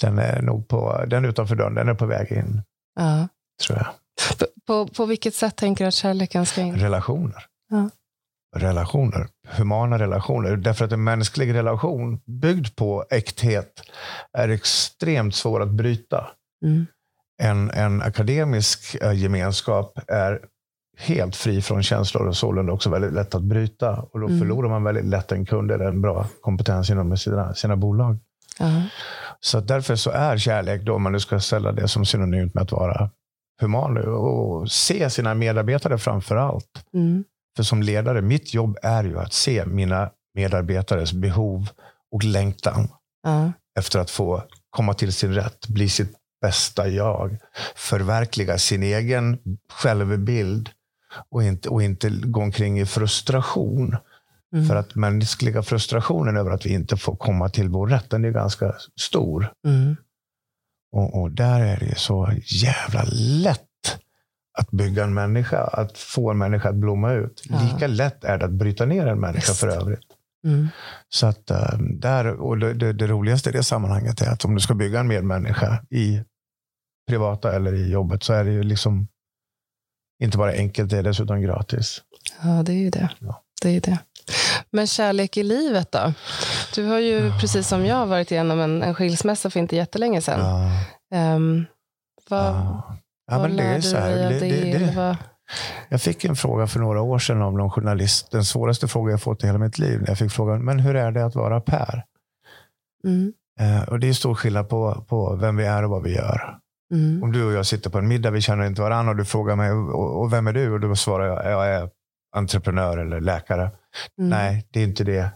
den 0.00 0.18
är 0.18 0.42
nog 0.42 0.68
på, 0.68 1.04
den 1.06 1.24
är 1.24 1.28
utanför 1.28 1.54
dörren, 1.54 1.74
den 1.74 1.88
är 1.88 1.94
på 1.94 2.06
väg 2.06 2.32
in. 2.32 2.62
Ja. 2.96 3.28
Tror 3.66 3.78
jag. 3.78 3.86
På, 4.66 4.86
på, 4.86 5.06
vilket 5.06 5.34
sätt 5.34 5.56
tänker 5.56 5.84
du 5.84 5.88
att 5.88 5.94
kärleken 5.94 6.46
ska 6.46 6.60
in? 6.60 6.76
Relationer. 6.76 7.46
Ja 7.70 7.90
relationer, 8.56 9.26
humana 9.48 9.98
relationer. 9.98 10.56
Därför 10.56 10.84
att 10.84 10.92
en 10.92 11.04
mänsklig 11.04 11.54
relation 11.54 12.20
byggd 12.26 12.76
på 12.76 13.04
äkthet 13.10 13.82
är 14.32 14.48
extremt 14.48 15.34
svår 15.34 15.62
att 15.62 15.70
bryta. 15.70 16.26
Mm. 16.64 16.86
En, 17.42 17.70
en 17.70 18.02
akademisk 18.02 18.94
eh, 19.02 19.12
gemenskap 19.12 19.98
är 20.08 20.40
helt 20.98 21.36
fri 21.36 21.62
från 21.62 21.82
känslor 21.82 22.26
och 22.26 22.36
sålunda 22.36 22.72
också 22.72 22.90
väldigt 22.90 23.12
lätt 23.12 23.34
att 23.34 23.42
bryta. 23.42 23.96
Och 24.12 24.20
då 24.20 24.26
mm. 24.26 24.38
förlorar 24.38 24.68
man 24.68 24.84
väldigt 24.84 25.04
lätt 25.04 25.32
en 25.32 25.46
kund 25.46 25.72
eller 25.72 25.84
en 25.84 26.00
bra 26.00 26.26
kompetens 26.40 26.90
inom 26.90 27.16
sina, 27.16 27.54
sina 27.54 27.76
bolag. 27.76 28.18
Uh-huh. 28.58 28.82
Så 29.40 29.60
därför 29.60 29.96
så 29.96 30.10
är 30.10 30.38
kärlek, 30.38 30.82
då, 30.82 30.94
om 30.94 31.02
man 31.02 31.12
nu 31.12 31.20
ska 31.20 31.40
ställa 31.40 31.72
det 31.72 31.88
som 31.88 32.04
synonymt 32.04 32.54
med 32.54 32.62
att 32.62 32.72
vara 32.72 33.10
human 33.60 33.98
och 33.98 34.70
se 34.70 35.10
sina 35.10 35.34
medarbetare 35.34 35.98
framför 35.98 36.36
allt. 36.36 36.84
Mm. 36.94 37.24
För 37.56 37.62
som 37.62 37.82
ledare, 37.82 38.22
mitt 38.22 38.54
jobb 38.54 38.78
är 38.82 39.04
ju 39.04 39.18
att 39.18 39.32
se 39.32 39.66
mina 39.66 40.10
medarbetares 40.34 41.12
behov 41.12 41.68
och 42.12 42.24
längtan 42.24 42.88
uh. 43.26 43.50
efter 43.78 43.98
att 43.98 44.10
få 44.10 44.42
komma 44.70 44.94
till 44.94 45.12
sin 45.12 45.34
rätt, 45.34 45.68
bli 45.68 45.88
sitt 45.88 46.16
bästa 46.40 46.88
jag, 46.88 47.36
förverkliga 47.74 48.58
sin 48.58 48.82
egen 48.82 49.38
självbild 49.68 50.70
och 51.28 51.42
inte, 51.42 51.68
och 51.68 51.82
inte 51.82 52.10
gå 52.10 52.40
omkring 52.40 52.80
i 52.80 52.86
frustration. 52.86 53.96
Mm. 54.52 54.66
För 54.68 54.76
att 54.76 54.94
mänskliga 54.94 55.62
frustrationen 55.62 56.36
över 56.36 56.50
att 56.50 56.66
vi 56.66 56.72
inte 56.72 56.96
får 56.96 57.16
komma 57.16 57.48
till 57.48 57.68
vår 57.68 57.86
rätt, 57.86 58.10
den 58.10 58.24
är 58.24 58.30
ganska 58.30 58.74
stor. 59.00 59.52
Mm. 59.66 59.96
Och, 60.96 61.22
och, 61.22 61.30
där 61.30 61.60
är 61.60 61.76
det 61.76 61.98
så 61.98 62.32
jävla 62.44 63.04
lätt 63.12 63.62
att 64.58 64.70
bygga 64.70 65.04
en 65.04 65.14
människa, 65.14 65.58
att 65.58 65.98
få 65.98 66.30
en 66.30 66.38
människa 66.38 66.68
att 66.68 66.74
blomma 66.74 67.12
ut. 67.12 67.42
Ja. 67.48 67.62
Lika 67.62 67.86
lätt 67.86 68.24
är 68.24 68.38
det 68.38 68.44
att 68.44 68.52
bryta 68.52 68.86
ner 68.86 69.06
en 69.06 69.20
människa 69.20 69.50
Just. 69.50 69.60
för 69.60 69.68
övrigt. 69.68 70.06
Mm. 70.46 70.68
Så 71.08 71.26
att 71.26 71.50
eh, 71.50 71.78
där, 71.78 72.26
och 72.26 72.58
det, 72.58 72.74
det, 72.74 72.92
det, 72.92 73.06
roligaste 73.06 73.50
i 73.50 73.52
det 73.52 73.62
sammanhanget 73.62 74.20
är 74.20 74.30
att 74.30 74.44
om 74.44 74.54
du 74.54 74.60
ska 74.60 74.74
bygga 74.74 75.00
en 75.00 75.08
medmänniska 75.08 75.84
i 75.90 76.22
privata 77.08 77.52
eller 77.52 77.74
i 77.74 77.90
jobbet 77.90 78.22
så 78.22 78.32
är 78.32 78.44
det 78.44 78.52
ju 78.52 78.62
liksom 78.62 79.08
inte 80.22 80.38
bara 80.38 80.52
enkelt, 80.52 80.90
det 80.90 80.98
är 80.98 81.02
dessutom 81.02 81.42
gratis. 81.42 82.02
Ja, 82.42 82.62
det 82.62 82.72
är 82.72 82.78
ju 82.78 82.90
det. 82.90 83.10
Ja. 83.18 83.42
det, 83.62 83.76
är 83.76 83.80
det. 83.80 83.98
Men 84.70 84.86
kärlek 84.86 85.36
i 85.36 85.42
livet 85.42 85.92
då? 85.92 86.12
Du 86.74 86.84
har 86.84 86.98
ju, 86.98 87.26
ja. 87.26 87.38
precis 87.40 87.68
som 87.68 87.86
jag, 87.86 88.06
varit 88.06 88.30
igenom 88.30 88.60
en, 88.60 88.82
en 88.82 88.94
skilsmässa 88.94 89.50
för 89.50 89.60
inte 89.60 89.76
jättelänge 89.76 90.20
sedan. 90.22 90.40
Ja. 91.10 91.34
Um, 91.34 91.66
vad, 92.28 92.54
Ja, 93.30 93.38
men 93.42 93.56
det 93.56 93.62
är 93.62 93.80
så 93.80 93.96
här. 93.96 94.16
Det, 94.16 94.38
det, 94.38 94.78
det, 94.78 95.18
jag 95.88 96.00
fick 96.02 96.24
en 96.24 96.36
fråga 96.36 96.66
för 96.66 96.80
några 96.80 97.02
år 97.02 97.18
sedan 97.18 97.42
av 97.42 97.52
någon 97.52 97.70
journalist. 97.70 98.30
Den 98.30 98.44
svåraste 98.44 98.88
fråga 98.88 99.10
jag 99.10 99.22
fått 99.22 99.44
i 99.44 99.46
hela 99.46 99.58
mitt 99.58 99.78
liv. 99.78 100.04
Jag 100.06 100.18
fick 100.18 100.32
frågan, 100.32 100.64
men 100.64 100.78
hur 100.78 100.96
är 100.96 101.12
det 101.12 101.24
att 101.24 101.34
vara 101.34 101.60
Per? 101.60 102.04
Mm. 103.04 103.32
Eh, 103.60 103.88
och 103.88 104.00
Det 104.00 104.08
är 104.08 104.12
stor 104.12 104.34
skillnad 104.34 104.68
på, 104.68 105.04
på 105.08 105.36
vem 105.36 105.56
vi 105.56 105.64
är 105.64 105.84
och 105.84 105.90
vad 105.90 106.02
vi 106.02 106.14
gör. 106.14 106.58
Mm. 106.94 107.22
Om 107.22 107.32
du 107.32 107.44
och 107.44 107.52
jag 107.52 107.66
sitter 107.66 107.90
på 107.90 107.98
en 107.98 108.08
middag, 108.08 108.30
vi 108.30 108.40
känner 108.40 108.66
inte 108.66 108.82
varandra 108.82 109.10
och 109.10 109.16
du 109.16 109.24
frågar 109.24 109.56
mig, 109.56 109.72
och, 109.72 110.20
och 110.20 110.32
vem 110.32 110.46
är 110.46 110.52
du? 110.52 110.72
Och 110.72 110.80
då 110.80 110.96
svarar 110.96 111.26
jag, 111.26 111.52
jag 111.52 111.66
är 111.68 111.90
entreprenör 112.36 112.98
eller 112.98 113.20
läkare. 113.20 113.62
Mm. 114.18 114.30
Nej, 114.30 114.68
det 114.70 114.80
är 114.80 114.84
inte 114.84 115.04
det 115.04 115.30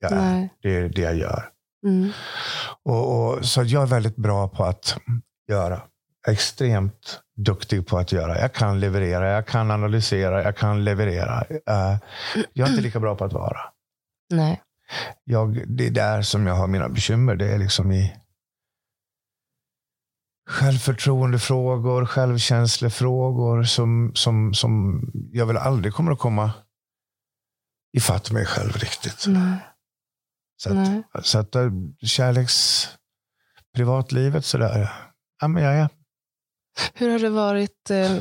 jag 0.00 0.12
är. 0.12 0.16
Nej. 0.16 0.54
Det 0.62 0.76
är 0.76 0.88
det 0.88 1.02
jag 1.02 1.16
gör. 1.16 1.48
Mm. 1.86 2.10
Och, 2.82 3.34
och, 3.34 3.44
så 3.44 3.62
jag 3.62 3.82
är 3.82 3.86
väldigt 3.86 4.16
bra 4.16 4.48
på 4.48 4.64
att 4.64 4.96
göra 5.48 5.82
extremt 6.28 7.20
duktig 7.36 7.86
på 7.86 7.98
att 7.98 8.12
göra. 8.12 8.40
Jag 8.40 8.52
kan 8.52 8.80
leverera, 8.80 9.30
jag 9.30 9.46
kan 9.46 9.70
analysera, 9.70 10.42
jag 10.42 10.56
kan 10.56 10.84
leverera. 10.84 11.44
Uh, 11.50 11.98
jag 12.52 12.66
är 12.66 12.70
inte 12.70 12.82
lika 12.82 13.00
bra 13.00 13.16
på 13.16 13.24
att 13.24 13.32
vara. 13.32 13.60
Nej. 14.30 14.62
Jag, 15.24 15.76
det 15.76 15.86
är 15.86 15.90
där 15.90 16.22
som 16.22 16.46
jag 16.46 16.54
har 16.54 16.66
mina 16.66 16.88
bekymmer. 16.88 17.36
Det 17.36 17.52
är 17.52 17.58
liksom 17.58 17.92
i 17.92 18.16
självförtroendefrågor, 20.50 22.06
självkänslefrågor 22.06 23.62
som, 23.62 24.12
som, 24.14 24.54
som 24.54 25.00
jag 25.32 25.46
väl 25.46 25.56
aldrig 25.56 25.94
kommer 25.94 26.12
att 26.12 26.18
komma 26.18 26.52
ifatt 27.96 28.30
mig 28.30 28.46
själv 28.46 28.76
riktigt. 28.76 29.24
Nej. 29.26 29.66
Så 30.56 30.68
att, 30.68 30.74
Nej. 30.74 31.02
Så 31.22 31.38
att 31.38 31.54
eh, 31.54 31.70
kärleks 32.02 32.88
privatlivet 33.74 34.44
sådär. 34.44 34.92
Ja, 35.40 35.48
men 35.48 35.62
jag 35.62 35.74
är 35.74 35.88
hur 36.94 37.10
har 37.10 37.18
det 37.18 37.30
varit 37.30 37.90
eh, 37.90 38.16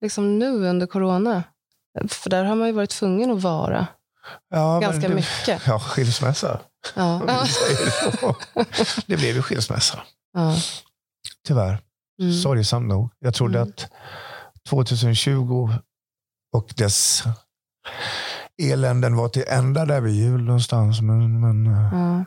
liksom 0.00 0.38
nu 0.38 0.68
under 0.68 0.86
corona? 0.86 1.42
För 2.08 2.30
där 2.30 2.44
har 2.44 2.54
man 2.54 2.66
ju 2.66 2.72
varit 2.72 2.90
tvungen 2.90 3.30
att 3.30 3.42
vara. 3.42 3.86
Ja, 4.50 4.80
Ganska 4.80 5.08
det, 5.08 5.14
mycket. 5.14 5.66
Ja, 5.66 5.78
skilsmässa. 5.78 6.60
Ja. 6.94 7.20
det 9.06 9.16
blev 9.16 9.36
ju 9.36 9.42
skilsmässa. 9.42 10.02
Ja. 10.32 10.56
Tyvärr. 11.46 11.78
Mm. 12.20 12.32
Sorgsamt 12.32 12.88
nog. 12.88 13.10
Jag 13.18 13.34
trodde 13.34 13.58
mm. 13.58 13.68
att 13.68 13.90
2020 14.68 15.70
och 16.52 16.74
dess 16.76 17.22
eländen 18.62 19.16
var 19.16 19.28
till 19.28 19.44
ända 19.48 19.84
där 19.84 20.00
vid 20.00 20.14
jul 20.14 20.44
någonstans. 20.44 21.00
Men, 21.00 21.40
men 21.40 21.66
eh, 21.66 21.90
ja. 21.92 22.24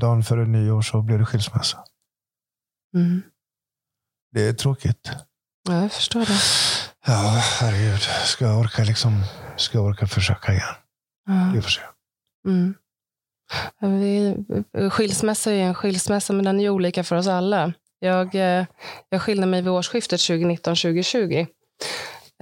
dagen 0.00 0.22
före 0.22 0.46
nyår 0.46 0.82
så 0.82 1.02
blev 1.02 1.18
det 1.18 1.26
skilsmässa. 1.26 1.84
Mm. 2.94 3.22
Det 4.32 4.48
är 4.48 4.52
tråkigt. 4.52 5.10
Ja, 5.68 5.82
jag 5.82 5.92
förstår 5.92 6.20
det. 6.20 6.40
Ja, 7.06 7.42
herregud. 7.60 8.00
Ska 8.24 8.44
jag 8.44 8.60
orka, 8.60 8.84
liksom, 8.84 9.22
ska 9.56 9.78
jag 9.78 9.84
orka 9.84 10.06
försöka 10.06 10.52
igen? 10.52 10.74
Ja. 11.26 11.50
Vi 11.54 11.62
får 11.62 11.70
se. 11.70 11.80
Mm. 12.48 12.74
Skilsmässa 14.90 15.52
är 15.52 15.62
en 15.62 15.74
skilsmässa, 15.74 16.32
men 16.32 16.44
den 16.44 16.60
är 16.60 16.68
olika 16.68 17.04
för 17.04 17.16
oss 17.16 17.26
alla. 17.26 17.72
Jag, 18.00 18.34
eh, 18.34 18.64
jag 19.08 19.22
skilde 19.22 19.46
mig 19.46 19.62
vid 19.62 19.72
årsskiftet 19.72 20.20
2019-2020. 20.20 21.46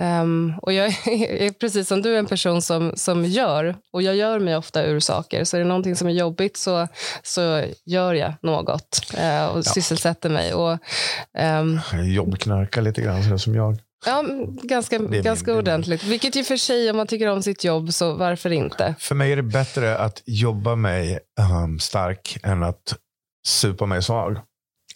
Um, 0.01 0.55
och 0.63 0.73
jag 0.73 0.87
är 1.07 1.51
precis 1.51 1.89
som 1.89 2.03
du 2.03 2.17
en 2.17 2.27
person 2.27 2.63
som, 2.63 2.93
som 2.97 3.25
gör, 3.25 3.77
och 3.93 4.03
jag 4.03 4.17
gör 4.17 4.39
mig 4.39 4.57
ofta 4.57 4.85
ur 4.85 5.01
saker. 5.01 5.45
Så 5.45 5.57
är 5.57 5.61
det 5.61 5.67
någonting 5.67 5.97
som 5.97 6.09
är 6.09 6.13
jobbigt 6.13 6.57
så, 6.57 6.89
så 7.23 7.65
gör 7.85 8.15
jag 8.15 8.35
något 8.43 9.01
uh, 9.15 9.47
och 9.47 9.59
ja. 9.59 9.63
sysselsätter 9.63 10.29
mig. 10.31 10.55
Och, 10.55 10.79
um, 11.39 11.81
Jobbknarka 12.05 12.81
lite 12.81 13.03
grann, 13.03 13.25
så 13.25 13.39
som 13.39 13.55
jag. 13.55 13.77
Ja, 14.07 14.25
ganska, 14.63 14.99
ganska 14.99 15.51
min, 15.51 15.59
ordentligt. 15.59 16.05
Vilket 16.05 16.37
i 16.37 16.43
och 16.43 16.47
för 16.47 16.57
sig, 16.57 16.91
om 16.91 16.97
man 16.97 17.07
tycker 17.07 17.29
om 17.29 17.43
sitt 17.43 17.65
jobb, 17.65 17.93
så 17.93 18.13
varför 18.13 18.51
inte? 18.51 18.95
För 18.99 19.15
mig 19.15 19.33
är 19.33 19.37
det 19.37 19.43
bättre 19.43 19.99
att 19.99 20.23
jobba 20.27 20.75
mig 20.75 21.19
um, 21.65 21.79
stark 21.79 22.39
än 22.43 22.63
att 22.63 22.95
supa 23.47 23.87
mig 23.87 24.03
svag. 24.03 24.41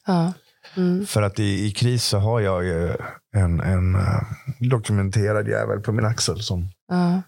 Ja. 0.06 0.32
Mm. 0.76 1.06
För 1.06 1.22
att 1.22 1.38
i, 1.38 1.66
i 1.66 1.70
kris 1.70 2.04
så 2.04 2.18
har 2.18 2.40
jag 2.40 2.64
ju 2.64 2.96
en, 3.36 3.60
en 3.60 3.94
uh, 3.94 4.22
dokumenterad 4.70 5.48
jävel 5.48 5.80
på 5.80 5.92
min 5.92 6.04
axel 6.04 6.42
som, 6.42 6.60
uh. 6.92 7.18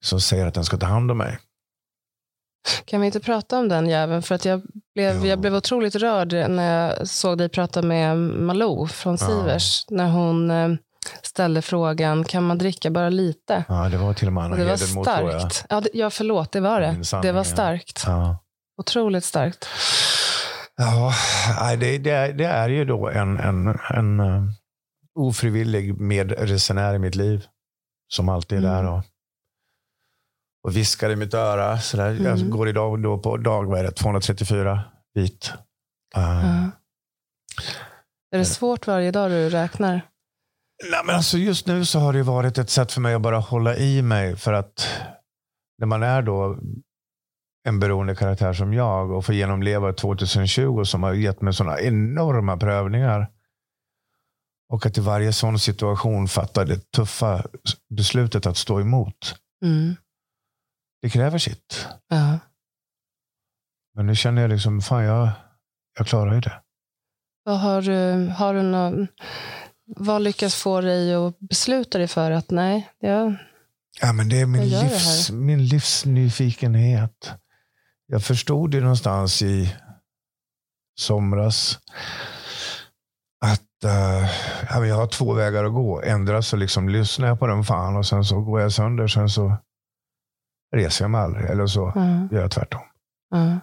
som 0.00 0.20
säger 0.20 0.46
att 0.46 0.54
den 0.54 0.64
ska 0.64 0.76
ta 0.76 0.86
hand 0.86 1.10
om 1.10 1.18
mig. 1.18 1.38
Kan 2.84 3.00
vi 3.00 3.06
inte 3.06 3.20
prata 3.20 3.58
om 3.58 3.68
den 3.68 3.88
jäveln? 3.88 4.22
För 4.22 4.34
att 4.34 4.44
jag 4.44 4.62
blev, 4.94 5.26
jag 5.26 5.40
blev 5.40 5.54
otroligt 5.54 5.94
rörd 5.94 6.32
när 6.32 6.96
jag 6.96 7.08
såg 7.08 7.38
dig 7.38 7.48
prata 7.48 7.82
med 7.82 8.16
Malou 8.18 8.86
från 8.86 9.18
Sivers. 9.18 9.84
Ja. 9.88 9.96
När 9.96 10.10
hon 10.10 10.50
uh, 10.50 10.76
ställde 11.22 11.62
frågan, 11.62 12.24
kan 12.24 12.46
man 12.46 12.58
dricka 12.58 12.90
bara 12.90 13.08
lite? 13.08 13.64
Ja, 13.68 13.88
det 13.88 13.96
var 13.96 14.14
till 14.14 14.26
och 14.26 14.32
med 14.32 14.44
Anna 14.44 14.56
det 14.56 14.64
var 14.64 14.76
starkt. 14.76 15.64
Ja, 15.68 15.80
det, 15.80 15.88
ja, 15.94 16.10
förlåt, 16.10 16.52
det 16.52 16.60
var 16.60 16.80
det. 16.80 17.04
Sanning, 17.04 17.26
det 17.26 17.32
var 17.32 17.44
starkt. 17.44 18.02
Ja. 18.06 18.38
Otroligt 18.80 19.24
starkt. 19.24 19.68
Ja, 20.80 21.12
det, 21.76 21.98
det, 21.98 22.32
det 22.32 22.44
är 22.44 22.68
ju 22.68 22.84
då 22.84 23.08
en, 23.08 23.36
en, 23.36 23.78
en 23.90 24.20
uh, 24.20 24.50
ofrivillig 25.14 26.00
medresenär 26.00 26.94
i 26.94 26.98
mitt 26.98 27.14
liv. 27.14 27.46
Som 28.08 28.28
alltid 28.28 28.58
är 28.58 28.62
mm. 28.62 28.74
där 28.74 28.92
och, 28.92 29.04
och 30.62 30.76
viskar 30.76 31.10
i 31.10 31.16
mitt 31.16 31.34
öra. 31.34 31.78
Så 31.78 31.96
där. 31.96 32.10
Mm. 32.10 32.24
Jag 32.24 32.50
går 32.50 32.68
idag 32.68 33.02
då 33.02 33.18
på 33.18 33.36
dag 33.36 33.64
vad 33.64 33.78
är 33.78 33.84
det, 33.84 33.90
234 33.90 34.82
vit. 35.14 35.52
Uh, 36.16 36.22
uh. 36.22 36.68
Är 38.30 38.38
det 38.38 38.44
svårt 38.44 38.86
varje 38.86 39.10
dag 39.10 39.30
du 39.30 39.50
räknar? 39.50 40.00
Nej, 40.90 41.00
men 41.04 41.14
alltså 41.14 41.38
just 41.38 41.66
nu 41.66 41.84
så 41.84 41.98
har 41.98 42.12
det 42.12 42.22
varit 42.22 42.58
ett 42.58 42.70
sätt 42.70 42.92
för 42.92 43.00
mig 43.00 43.14
att 43.14 43.22
bara 43.22 43.38
hålla 43.38 43.76
i 43.76 44.02
mig. 44.02 44.36
För 44.36 44.52
att 44.52 44.88
när 45.78 45.86
man 45.86 46.02
är 46.02 46.22
då 46.22 46.58
en 47.68 47.80
beroende 47.80 48.14
karaktär 48.14 48.52
som 48.52 48.72
jag 48.72 49.10
och 49.10 49.24
få 49.24 49.32
genomleva 49.32 49.92
2020 49.92 50.84
som 50.84 51.02
har 51.02 51.14
gett 51.14 51.40
mig 51.40 51.54
sådana 51.54 51.80
enorma 51.80 52.56
prövningar. 52.56 53.30
Och 54.72 54.86
att 54.86 54.98
i 54.98 55.00
varje 55.00 55.32
sån 55.32 55.58
situation 55.58 56.28
fatta 56.28 56.64
det 56.64 56.90
tuffa 56.90 57.44
beslutet 57.90 58.46
att 58.46 58.56
stå 58.56 58.80
emot. 58.80 59.34
Mm. 59.64 59.96
Det 61.02 61.10
kräver 61.10 61.38
sitt. 61.38 61.88
Ja. 62.08 62.38
Men 63.94 64.06
nu 64.06 64.14
känner 64.14 64.42
jag 64.42 64.50
liksom, 64.50 64.80
fan 64.80 65.04
jag, 65.04 65.30
jag 65.98 66.06
klarar 66.06 66.34
ju 66.34 66.40
det. 66.40 66.62
Vad 67.44 67.60
har, 67.60 67.82
du, 67.82 68.28
har 68.28 68.54
du 68.54 68.62
någon, 68.62 69.08
vad 69.96 70.22
lyckas 70.22 70.54
få 70.54 70.80
dig 70.80 71.14
att 71.14 71.38
besluta 71.38 71.98
dig 71.98 72.08
för 72.08 72.30
att 72.30 72.50
nej, 72.50 72.90
jag, 72.98 73.34
ja, 74.00 74.12
men 74.12 74.28
det 74.28 74.40
är 74.40 74.46
min, 74.46 74.68
livs, 74.68 75.30
min 75.30 75.66
livsnyfikenhet 75.66 77.32
jag 78.12 78.22
förstod 78.24 78.70
det 78.70 78.80
någonstans 78.80 79.42
i 79.42 79.76
somras 81.00 81.78
att 83.44 83.84
uh, 83.84 84.86
jag 84.88 84.96
har 84.96 85.06
två 85.06 85.32
vägar 85.32 85.64
att 85.64 85.72
gå. 85.72 86.02
Ändra 86.02 86.42
så 86.42 86.56
liksom 86.56 86.88
lyssnar 86.88 87.28
jag 87.28 87.38
på 87.38 87.46
den 87.46 87.64
fan 87.64 87.96
och 87.96 88.06
sen 88.06 88.24
så 88.24 88.40
går 88.40 88.60
jag 88.60 88.72
sönder. 88.72 89.08
Sen 89.08 89.28
så 89.28 89.56
reser 90.76 91.04
jag 91.04 91.10
mig 91.10 91.20
aldrig. 91.20 91.50
Eller 91.50 91.66
så 91.66 91.92
mm. 91.96 92.28
gör 92.32 92.40
jag 92.40 92.50
tvärtom. 92.50 92.82
Mm. 93.34 93.58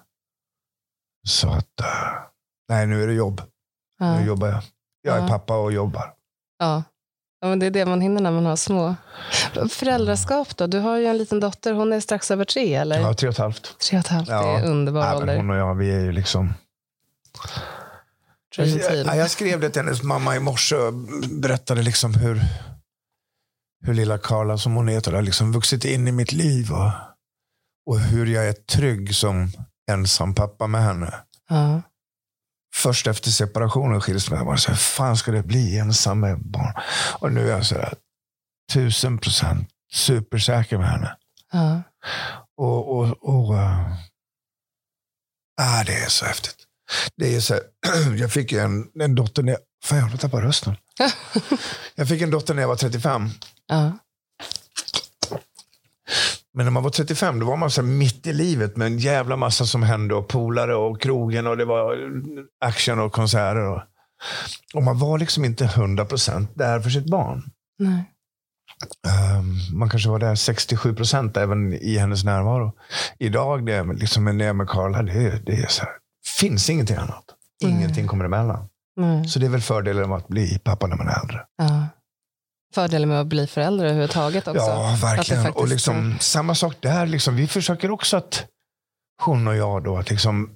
Så 1.28 1.50
att, 1.50 1.82
uh, 1.82 2.28
nej 2.70 2.88
nu 2.88 3.04
är 3.04 3.08
det 3.08 3.14
jobb. 3.14 3.42
Mm. 4.02 4.20
Nu 4.22 4.28
jobbar 4.28 4.48
jag. 4.48 4.64
Jag 5.02 5.18
är 5.18 5.28
pappa 5.28 5.58
och 5.58 5.72
jobbar. 5.72 6.14
Ja. 6.58 6.84
Ja, 7.46 7.50
men 7.50 7.60
det 7.60 7.66
är 7.66 7.72
det 7.72 7.86
man 7.86 8.02
hinner 8.02 8.22
när 8.22 8.32
man 8.32 8.46
har 8.46 8.56
små. 8.56 8.96
Föräldraskap 9.70 10.58
då? 10.58 10.68
Du 10.68 10.80
har 10.80 10.98
ju 10.98 11.06
en 11.06 11.18
liten 11.18 11.40
dotter. 11.40 11.74
Hon 11.74 11.94
är 11.94 12.00
strax 12.00 12.32
över 12.32 12.46
tre, 12.46 12.76
eller? 12.76 13.00
Ja, 13.00 13.14
tre 13.14 13.28
och 13.28 13.34
ett 13.34 13.40
halvt. 13.40 13.80
Tre 13.80 13.98
och 13.98 14.06
ett 14.06 14.08
halvt, 14.08 14.30
ja. 14.30 14.42
det 14.42 14.48
är 14.48 14.66
underbar 14.70 15.02
ja, 15.02 15.18
ålder. 15.18 15.38
Hon 15.38 15.50
och 15.50 15.56
jag, 15.56 15.76
vi 15.76 15.92
är 15.92 16.00
ju 16.00 16.12
liksom... 16.12 16.54
Jag, 18.58 19.18
jag, 19.18 19.30
skrev 19.30 19.60
det 19.60 19.70
till 19.70 19.82
hennes 19.82 20.04
mamma 20.04 20.36
i 20.36 20.40
morse 20.40 20.76
och 20.76 20.94
berättade 21.42 21.82
liksom 21.82 22.14
hur, 22.14 22.42
hur 23.86 23.94
lilla 23.94 24.18
Karla, 24.18 24.58
som 24.58 24.76
hon 24.76 24.88
heter, 24.88 25.12
har 25.12 25.22
liksom 25.22 25.52
vuxit 25.52 25.86
in 25.86 26.08
i 26.08 26.12
mitt 26.12 26.32
liv. 26.32 26.72
Och, 26.72 26.92
och 27.86 28.00
hur 28.00 28.26
jag 28.26 28.48
är 28.48 28.54
trygg 28.54 29.16
som 29.16 29.52
ensam 29.92 30.36
pappa 30.36 30.68
med 30.68 30.84
henne. 30.84 31.14
Ja 31.50 31.82
först 32.76 33.08
efter 33.08 33.32
separationen 33.32 33.98
och 33.98 34.04
skilsmässan 34.04 34.48
här, 34.48 34.76
fan 34.76 35.18
ska 35.18 35.32
det 35.32 35.44
bli 35.44 35.80
ensam 35.80 36.20
med 36.20 36.40
barn? 36.40 36.74
Och 37.20 37.32
nu 37.32 37.48
är 37.48 37.52
jag 37.52 37.66
så 37.66 37.76
här, 37.76 37.94
tusen 38.74 39.18
procent 39.18 39.70
supersäker 39.94 40.78
med 40.78 40.90
henne. 40.90 41.16
Ja. 41.52 41.82
Och, 42.58 42.98
och, 42.98 43.30
och 43.30 43.54
uh, 43.54 43.94
ah, 45.62 45.84
det 45.84 45.96
är 45.96 46.10
så 46.10 46.26
häftigt. 46.26 46.56
Det 47.16 47.36
är 47.36 47.40
så 47.40 47.54
här, 47.54 47.64
jag 48.18 48.32
fick 48.32 48.52
en, 48.52 48.88
en 49.00 49.16
dotter 49.16 49.44
när 49.44 49.52
jag, 49.52 49.62
fan 49.84 49.98
jag 49.98 50.20
tappade 50.20 50.48
rösten. 50.48 50.76
jag 51.96 52.08
fick 52.08 52.22
en 52.22 52.32
dotter 52.32 52.54
när 52.54 52.62
jag 52.62 52.70
var 52.70 52.76
35. 52.76 53.30
Ja. 53.68 53.98
Men 56.56 56.66
när 56.66 56.72
man 56.72 56.84
var 56.84 56.90
35 56.90 57.40
då 57.40 57.46
var 57.46 57.58
man 57.58 57.72
så 57.72 57.84
mitt 57.84 58.28
i 58.28 58.34
livet 58.34 58.78
med 58.78 58.88
en 58.88 58.98
jävla 58.98 59.36
massa 59.36 59.66
som 59.66 59.84
hände 59.84 60.16
och 60.16 60.28
polare 60.28 60.76
och 60.76 61.02
krogen 61.02 61.48
och 61.48 61.58
det 61.58 61.66
var 61.66 61.98
action 62.66 63.00
och 63.00 63.12
konserter. 63.12 63.68
Och, 63.68 63.82
och 64.74 64.84
man 64.84 65.00
var 65.00 65.18
liksom 65.18 65.46
inte 65.46 65.66
100% 65.66 66.48
där 66.54 66.80
för 66.80 66.90
sitt 66.90 67.12
barn. 67.12 67.44
Nej. 67.80 68.12
Um, 69.38 69.80
man 69.80 69.90
kanske 69.90 70.10
var 70.10 70.20
där 70.20 70.36
67 70.36 70.96
procent 70.96 71.38
även 71.38 71.74
i 71.74 71.98
hennes 71.98 72.24
närvaro. 72.24 72.72
Idag, 73.20 73.66
det 73.66 73.84
liksom 73.84 74.26
när 74.26 74.32
jag 74.32 74.50
är 74.50 74.54
med 74.54 74.70
Carla, 74.70 75.02
det, 75.04 75.46
det 75.46 75.54
är 75.54 75.68
så 75.68 75.84
här, 75.84 75.92
finns 76.40 76.70
ingenting 76.70 76.98
annat. 76.98 77.26
Ingenting 77.64 78.08
kommer 78.08 78.26
emellan. 78.26 78.70
Nej. 78.96 79.28
Så 79.28 79.40
det 79.40 79.46
är 79.46 79.50
väl 79.50 79.62
fördelen 79.62 80.10
med 80.10 80.18
att 80.18 80.28
bli 80.28 80.60
pappa 80.64 80.88
när 80.88 80.98
man 80.98 81.08
är 81.08 81.22
äldre. 81.22 81.42
Ja 81.58 81.88
fördelen 82.76 83.10
med 83.10 83.22
att 83.22 83.28
bli 83.28 83.48
förälder 83.48 83.86
överhuvudtaget 83.86 84.48
också. 84.48 84.62
Ja, 84.62 84.98
verkligen. 85.02 85.44
Faktiskt... 85.44 85.62
Och 85.62 85.68
liksom, 85.68 86.18
samma 86.20 86.56
sak 86.56 86.76
där. 86.80 87.06
Liksom, 87.06 87.36
vi 87.36 87.48
försöker 87.48 87.92
också 87.92 88.18
att, 88.18 88.46
hon 89.24 89.48
och 89.48 89.56
jag 89.56 89.84
då, 89.84 89.98
att 89.98 90.10
liksom, 90.10 90.50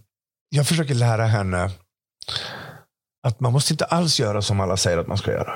jag 0.49 0.67
försöker 0.67 0.93
lära 0.93 1.25
henne 1.25 1.71
att 3.27 3.39
man 3.39 3.53
måste 3.53 3.73
inte 3.73 3.85
alls 3.85 4.19
göra 4.19 4.41
som 4.41 4.59
alla 4.59 4.77
säger 4.77 4.97
att 4.97 5.07
man 5.07 5.17
ska 5.17 5.31
göra. 5.31 5.53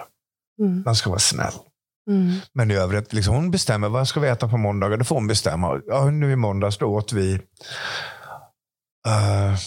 Mm. 0.59 0.83
Man 0.85 0.95
ska 0.95 1.09
vara 1.09 1.19
snäll. 1.19 1.53
Mm. 2.09 2.39
Men 2.53 2.71
i 2.71 2.73
övrigt, 2.75 3.13
liksom, 3.13 3.35
hon 3.35 3.51
bestämmer 3.51 3.89
vad 3.89 4.07
ska 4.07 4.19
vi 4.19 4.27
äta 4.27 4.47
på 4.47 4.57
måndagar. 4.57 4.97
Det 4.97 5.03
får 5.03 5.15
hon 5.15 5.27
bestämma. 5.27 5.81
Ja, 5.87 6.09
nu 6.09 6.31
i 6.31 6.35
måndags 6.35 6.77
då 6.77 6.85
åt 6.85 7.13
vi 7.13 7.33
uh, 9.07 9.57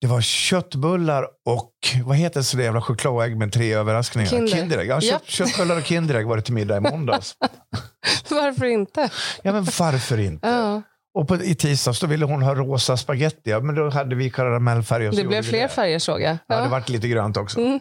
det 0.00 0.06
var 0.06 0.20
köttbullar 0.20 1.26
och 1.44 1.72
vad 2.04 2.16
heter 2.16 2.40
det 2.40 2.44
så 2.44 2.60
jävla 2.60 2.80
chokladägg 2.80 3.36
med 3.36 3.52
tre 3.52 3.74
överraskningar? 3.74 4.28
Kinder. 4.28 4.56
Kinderägg. 4.56 4.88
Ja, 4.88 5.00
kött, 5.00 5.24
köttbullar 5.26 5.76
och 5.76 5.84
Kinderägg 5.84 6.26
var 6.26 6.36
det 6.36 6.42
till 6.42 6.54
middag 6.54 6.76
i 6.76 6.80
måndags. 6.80 7.34
varför 8.30 8.64
inte? 8.64 9.10
Ja, 9.42 9.52
men 9.52 9.64
varför 9.64 10.18
inte? 10.18 10.48
Ja. 10.48 10.82
Och 11.14 11.28
på, 11.28 11.36
i 11.36 11.54
tisdags 11.54 12.00
då 12.00 12.06
ville 12.06 12.24
hon 12.24 12.42
ha 12.42 12.54
rosa 12.54 12.96
spaghetti. 12.96 13.50
Ja, 13.50 13.60
men 13.60 13.74
då 13.74 13.90
hade 13.90 14.16
vi 14.16 14.30
karamellfärger. 14.30 15.12
Det 15.12 15.24
blev 15.24 15.42
fler 15.42 15.62
det. 15.62 15.68
färger 15.68 15.98
såg 15.98 16.20
jag. 16.20 16.32
Ja, 16.32 16.38
ja 16.56 16.62
det 16.62 16.68
vart 16.68 16.88
lite 16.88 17.08
grönt 17.08 17.36
också. 17.36 17.60
Mm. 17.60 17.80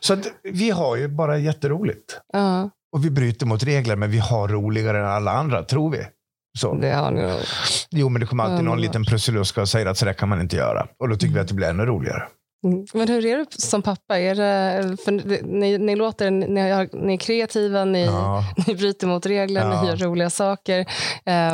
Så 0.00 0.12
att, 0.12 0.26
vi 0.42 0.70
har 0.70 0.96
ju 0.96 1.08
bara 1.08 1.38
jätteroligt. 1.38 2.20
Ja. 2.32 2.70
Och 2.92 3.04
vi 3.04 3.10
bryter 3.10 3.46
mot 3.46 3.62
regler, 3.62 3.96
men 3.96 4.10
vi 4.10 4.18
har 4.18 4.48
roligare 4.48 4.98
än 4.98 5.06
alla 5.06 5.32
andra, 5.32 5.62
tror 5.62 5.90
vi. 5.90 6.06
Så. 6.58 6.74
Det 6.74 6.90
har 6.90 7.10
ni 7.10 7.22
nog. 7.22 7.40
Jo, 7.90 8.08
men 8.08 8.20
det 8.20 8.26
kommer 8.26 8.44
alltid 8.44 8.64
någon 8.64 8.80
liten 8.80 9.04
prussiluska 9.04 9.60
och 9.60 9.68
säger 9.68 9.86
att 9.86 9.98
så 9.98 10.04
där 10.04 10.12
kan 10.12 10.28
man 10.28 10.40
inte 10.40 10.56
göra. 10.56 10.86
Och 10.98 11.08
då 11.08 11.16
tycker 11.16 11.34
vi 11.34 11.40
att 11.40 11.48
det 11.48 11.54
blir 11.54 11.68
ännu 11.68 11.86
roligare. 11.86 12.22
Mm. 12.64 12.86
Men 12.94 13.08
hur 13.08 13.26
är 13.26 13.38
du 13.38 13.44
som 13.48 13.82
pappa? 13.82 14.18
Är 14.18 14.34
det, 14.34 14.96
för 15.04 15.12
ni, 15.42 15.78
ni 15.78 15.96
låter, 15.96 16.30
ni, 16.30 16.70
har, 16.70 16.88
ni 16.92 17.14
är 17.14 17.18
kreativa, 17.18 17.84
ni, 17.84 18.04
ja. 18.04 18.44
ni 18.66 18.74
bryter 18.74 19.06
mot 19.06 19.26
regler, 19.26 19.60
ja. 19.60 19.82
ni 19.82 19.88
gör 19.88 19.96
roliga 19.96 20.30
saker. 20.30 20.86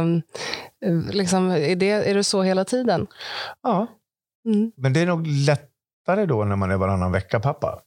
Um, 0.00 0.22
liksom, 1.10 1.50
är, 1.50 1.76
det, 1.76 1.90
är 1.90 2.14
det 2.14 2.24
så 2.24 2.42
hela 2.42 2.64
tiden? 2.64 3.06
Ja, 3.62 3.86
mm. 4.48 4.72
men 4.76 4.92
det 4.92 5.00
är 5.00 5.06
nog 5.06 5.26
lättare 5.26 6.26
då 6.26 6.44
när 6.44 6.56
man 6.56 6.70
är 6.70 6.76
varannan 6.76 7.12
vecka 7.12 7.40
pappa. 7.40 7.78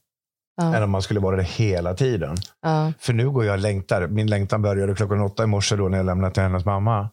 Ja. 0.60 0.76
Än 0.76 0.82
om 0.82 0.90
man 0.90 1.02
skulle 1.02 1.20
vara 1.20 1.36
det 1.36 1.42
hela 1.42 1.94
tiden. 1.94 2.36
Ja. 2.62 2.92
För 2.98 3.12
nu 3.12 3.30
går 3.30 3.44
jag 3.44 3.52
och 3.52 3.58
längtar. 3.58 4.06
Min 4.06 4.26
längtan 4.26 4.62
började 4.62 4.94
klockan 4.94 5.20
åtta 5.20 5.42
i 5.42 5.46
morse 5.46 5.76
då 5.76 5.88
när 5.88 5.96
jag 5.96 6.06
lämnade 6.06 6.34
till 6.34 6.42
hennes 6.42 6.64
mamma. 6.64 7.08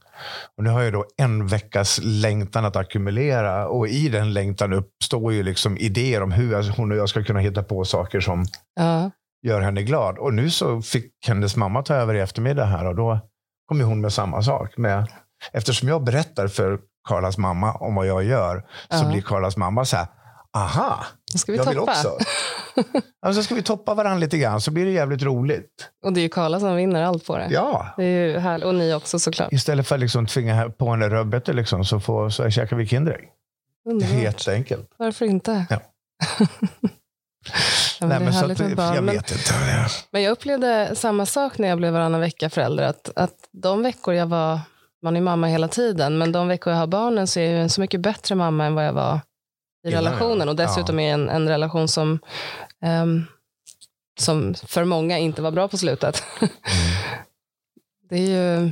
Och 0.58 0.64
nu 0.64 0.70
har 0.70 0.82
jag 0.82 0.94
då 0.94 1.06
en 1.18 1.48
veckas 1.48 2.00
längtan 2.04 2.66
att 2.66 2.76
ackumulera. 2.76 3.68
Och 3.68 3.88
i 3.88 4.10
den 4.10 4.34
längtan 4.34 4.74
uppstår 4.74 5.34
ju 5.34 5.44
liksom 5.44 5.78
idéer 5.78 6.24
om 6.24 6.32
hur 6.32 6.78
hon 6.78 6.92
och 6.92 6.98
jag 6.98 7.10
ska 7.10 7.24
kunna 7.24 7.40
hitta 7.40 7.64
på 7.64 7.86
saker 7.86 8.20
som 8.20 8.46
ja. 8.76 9.12
gör 9.48 9.62
henne 9.62 9.84
glad. 9.84 10.18
Och 10.18 10.34
nu 10.34 10.50
så 10.50 10.82
fick 10.82 11.12
hennes 11.28 11.56
mamma 11.56 11.84
ta 11.84 11.94
över 11.94 12.14
i 12.14 12.20
eftermiddag 12.20 12.66
här 12.66 12.88
och 12.88 12.96
då 12.96 13.20
kommer 13.68 13.84
hon 13.84 14.02
med 14.02 14.14
samma 14.14 14.42
sak. 14.42 14.78
Med, 14.78 15.08
eftersom 15.52 15.90
jag 15.90 16.04
berättar 16.04 16.48
för 16.48 16.80
Karlas 17.08 17.38
mamma 17.38 17.74
om 17.74 17.96
vad 17.96 18.08
jag 18.08 18.24
gör 18.24 18.64
så 18.90 19.10
blir 19.10 19.22
Karlas 19.22 19.58
mamma 19.58 19.86
så 19.86 19.98
här, 19.98 20.08
aha, 20.64 21.06
Nu 21.34 21.38
ska 21.40 21.52
vi 21.52 21.58
jag 21.58 21.66
vill 21.66 21.78
toppa. 21.78 21.92
också. 21.92 22.18
alltså 23.26 23.44
ska 23.44 23.56
vi 23.56 23.64
toppa 23.64 23.94
varandra 23.94 24.20
lite 24.20 24.38
grann 24.38 24.62
så 24.62 24.72
blir 24.72 24.86
det 24.86 24.92
jävligt 24.92 25.22
roligt. 25.24 25.90
Och 26.06 26.14
det 26.14 26.20
är 26.20 26.22
ju 26.22 26.30
Karla 26.30 26.60
som 26.60 26.76
vinner 26.76 27.04
allt 27.04 27.26
på 27.26 27.38
det. 27.38 27.48
Ja. 27.52 27.94
Det 27.98 28.04
är 28.04 28.28
ju 28.28 28.38
härligt. 28.38 28.66
Och 28.66 28.76
ni 28.76 28.94
också 28.94 29.20
såklart. 29.20 29.54
Istället 29.54 29.88
för 29.88 29.96
att 29.96 30.02
liksom 30.02 30.26
tvinga 30.28 30.70
på 30.70 30.92
henne 30.92 31.10
rödbetor 31.10 31.54
liksom, 31.54 31.86
så, 31.86 32.00
får, 32.00 32.30
så 32.30 32.50
käkar 32.50 32.76
vi 32.76 32.88
Kinderägg. 32.88 33.30
Underbart. 33.90 34.22
jätteenkelt. 34.24 34.90
Varför 34.98 35.26
inte? 35.26 35.66
Ja. 35.70 35.80
Ja, 38.00 38.08
men 38.08 38.22
det 38.22 38.28
är 38.28 38.32
så 38.32 38.46
att, 38.46 38.60
jag 38.60 39.04
Men, 39.04 39.16
vet 39.16 39.32
inte. 39.32 39.54
men 40.12 40.22
jag 40.22 40.32
upplevde 40.32 40.96
samma 40.96 41.26
sak 41.26 41.58
när 41.58 41.68
jag 41.68 41.78
blev 41.78 41.94
varannan 41.94 42.22
vecka 42.22 42.50
förälder. 42.50 42.84
Att, 42.84 43.12
att 43.16 43.34
de 43.52 43.84
veckor 43.84 44.14
jag 44.14 44.26
var, 44.28 44.60
man 45.04 45.16
är 45.18 45.22
mamma 45.22 45.48
hela 45.48 45.68
tiden, 45.68 46.18
men 46.18 46.32
de 46.32 46.48
veckor 46.48 46.74
jag 46.74 46.80
har 46.80 46.88
barnen 46.88 47.28
så 47.28 47.40
är 47.40 47.52
jag 47.52 47.62
en 47.62 47.70
så 47.70 47.82
mycket 47.82 48.02
bättre 48.02 48.36
mamma 48.36 48.66
än 48.66 48.76
vad 48.76 48.86
jag 48.86 48.94
var 48.94 49.20
i 49.88 49.92
relationen. 49.92 50.50
Och 50.50 50.56
dessutom 50.56 51.00
är 51.00 51.14
en, 51.14 51.30
en 51.30 51.48
relation 51.48 51.88
som, 51.88 52.20
ehm, 52.82 53.26
som 54.20 54.54
för 54.54 54.84
många 54.84 55.18
inte 55.18 55.42
var 55.42 55.52
bra 55.52 55.68
på 55.68 55.78
slutet. 55.78 56.24
det 58.10 58.16
är 58.16 58.28
ju... 58.28 58.72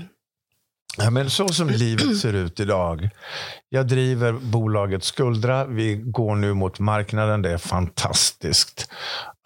Ja, 0.97 1.09
men 1.09 1.29
så 1.29 1.47
som 1.47 1.69
livet 1.69 2.17
ser 2.21 2.33
ut 2.33 2.59
idag. 2.59 3.09
Jag 3.69 3.87
driver 3.87 4.33
bolaget 4.33 5.03
Skuldra. 5.03 5.65
Vi 5.65 5.95
går 5.95 6.35
nu 6.35 6.53
mot 6.53 6.79
marknaden. 6.79 7.41
Det 7.41 7.51
är 7.51 7.57
fantastiskt. 7.57 8.91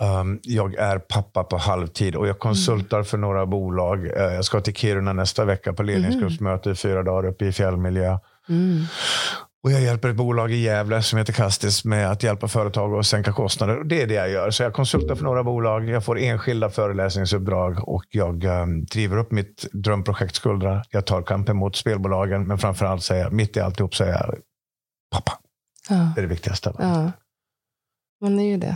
Um, 0.01 0.39
jag 0.43 0.76
är 0.76 0.99
pappa 0.99 1.43
på 1.43 1.57
halvtid 1.57 2.15
och 2.15 2.28
jag 2.28 2.39
konsultar 2.39 3.03
för 3.03 3.17
några 3.17 3.45
bolag. 3.45 4.05
Eh, 4.05 4.34
jag 4.34 4.45
ska 4.45 4.61
till 4.61 4.76
Kiruna 4.76 5.13
nästa 5.13 5.45
vecka 5.45 5.74
på 5.74 5.84
ledningsgruppsmöte 5.84 6.70
i 6.70 6.76
fyra 6.76 7.03
dagar 7.03 7.30
uppe 7.30 7.45
i 7.45 7.51
fjällmiljö. 7.51 8.17
Mm. 8.49 8.86
Och 9.64 9.72
jag 9.72 9.82
hjälper 9.82 10.10
ett 10.10 10.16
bolag 10.16 10.51
i 10.51 10.55
Gävle 10.55 11.01
som 11.01 11.20
heter 11.20 11.34
Kastis 11.34 11.86
med 11.86 12.12
att 12.12 12.24
hjälpa 12.24 12.47
företag 12.47 12.99
att 12.99 13.05
sänka 13.05 13.34
kostnader. 13.34 13.80
Och 13.80 13.86
Det 13.86 14.01
är 14.01 14.07
det 14.07 14.14
jag 14.14 14.30
gör. 14.30 14.51
Så 14.51 14.64
jag 14.64 14.74
konsultar 14.74 15.16
för 15.16 15.24
några 15.24 15.43
bolag, 15.43 15.89
jag 15.89 16.05
får 16.05 16.20
enskilda 16.20 16.70
föreläsningsuppdrag 16.70 17.89
och 17.89 18.03
jag 18.10 18.43
um, 18.43 18.86
driver 18.86 19.18
upp 19.18 19.32
mitt 19.32 19.66
drömprojekt 19.72 20.36
Skuldra. 20.36 20.84
Jag 20.89 21.05
tar 21.05 21.22
kampen 21.22 21.57
mot 21.57 21.76
spelbolagen, 21.76 22.47
men 22.47 22.57
framförallt 22.57 23.03
säger 23.03 23.24
jag, 23.24 23.34
mitt 23.34 23.57
i 23.57 23.60
alltihop 23.60 23.95
säger 23.95 24.14
jag 24.14 24.36
pappa. 25.12 25.39
Ja, 25.89 25.95
Det 26.16 26.22
är 26.22 26.24
det 26.24 26.28
viktigaste. 26.30 26.74
ja. 26.80 27.12
Man 28.22 28.39
är 28.39 28.43
ju 28.43 28.57
det. 28.57 28.76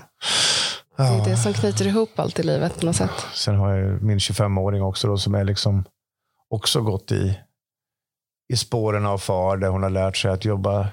Det 0.98 1.04
är 1.04 1.26
det 1.26 1.38
som 1.38 1.54
knyter 1.54 1.88
ihop 1.88 2.20
allt 2.20 2.40
i 2.40 2.44
livet 2.44 2.80
på 2.80 2.86
något 2.86 2.96
sätt. 2.96 3.26
Sen 3.34 3.56
har 3.56 3.74
jag 3.74 4.02
min 4.04 4.18
25-åring 4.18 4.82
också 4.84 5.08
då, 5.08 5.18
som 5.18 5.36
är 5.36 5.44
liksom 5.44 5.84
också 6.50 6.82
gått 6.82 7.12
i, 7.12 7.40
i 8.54 8.58
spåren 8.58 9.06
av 9.06 9.18
far, 9.18 9.58
där 9.58 9.68
hon 9.68 9.84
har 9.84 9.90
lärt 9.90 10.18
sig 10.18 10.32
att 10.32 10.46
jobba 10.46 10.88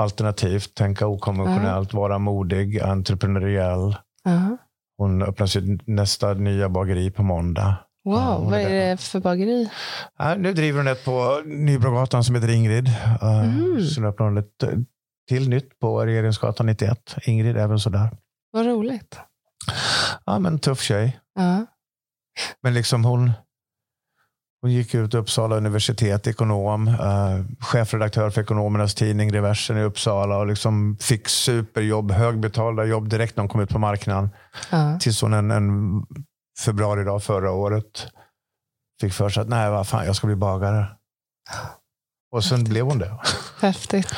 alternativt, 0.00 0.74
tänka 0.74 1.06
okonventionellt, 1.06 1.94
vara 1.94 2.18
modig, 2.18 2.80
entreprenöriell. 2.80 3.96
Ja. 4.24 4.56
Hon 4.98 5.22
öppnar 5.22 5.46
sitt 5.46 5.86
nästa 5.86 6.34
nya 6.34 6.68
bageri 6.68 7.10
på 7.10 7.22
måndag. 7.22 7.76
Ja, 8.02 8.38
Wow, 8.38 8.46
är 8.46 8.50
vad 8.50 8.60
är 8.60 8.90
det 8.90 8.96
för 9.00 9.20
bageri? 9.20 9.70
Ja, 10.18 10.34
nu 10.34 10.52
driver 10.52 10.78
hon 10.78 10.88
ett 10.88 11.04
på 11.04 11.42
Nybrogatan 11.44 12.24
som 12.24 12.34
heter 12.34 12.50
Ingrid. 12.50 12.88
Mm. 13.22 13.80
Så 13.80 14.00
nu 14.00 14.08
öppnar 14.08 14.26
hon 14.26 14.38
ett 14.38 14.62
eh, 14.62 14.68
till 15.28 15.48
nytt 15.48 15.78
på 15.78 16.06
Regeringsgatan 16.06 16.66
91. 16.66 17.16
Ingrid, 17.22 17.56
även 17.56 17.78
sådär. 17.78 18.10
Vad 18.50 18.66
roligt. 18.66 19.18
Ja, 20.26 20.38
men 20.38 20.58
tuff 20.58 20.80
tjej. 20.80 21.20
Ja. 21.34 21.66
Men 22.62 22.74
liksom 22.74 23.04
hon, 23.04 23.32
hon 24.62 24.72
gick 24.72 24.94
ut 24.94 25.14
Uppsala 25.14 25.56
universitet, 25.56 26.26
ekonom, 26.26 26.88
uh, 26.88 27.44
chefredaktör 27.60 28.30
för 28.30 28.40
ekonomernas 28.40 28.94
tidning 28.94 29.32
Reversen 29.32 29.78
i 29.78 29.82
Uppsala 29.82 30.36
och 30.36 30.46
liksom 30.46 30.96
fick 31.00 31.28
superjobb, 31.28 32.12
högbetalda 32.12 32.84
jobb 32.84 33.08
direkt 33.08 33.36
när 33.36 33.42
hon 33.42 33.48
kom 33.48 33.60
ut 33.60 33.70
på 33.70 33.78
marknaden. 33.78 34.30
Ja. 34.70 34.98
Tills 34.98 35.22
hon 35.22 35.32
en, 35.32 35.50
en 35.50 36.02
februari 36.64 37.04
dag 37.04 37.22
förra 37.22 37.52
året 37.52 38.06
fick 39.00 39.12
för 39.12 39.28
sig 39.28 39.40
att 39.40 39.48
nej, 39.48 39.70
vad 39.70 39.88
fan, 39.88 40.06
jag 40.06 40.16
ska 40.16 40.26
bli 40.26 40.36
bagare. 40.36 40.86
Och 42.32 42.44
sen 42.44 42.64
blev 42.64 42.84
hon 42.84 42.98
det. 42.98 43.18
Häftigt. 43.62 44.14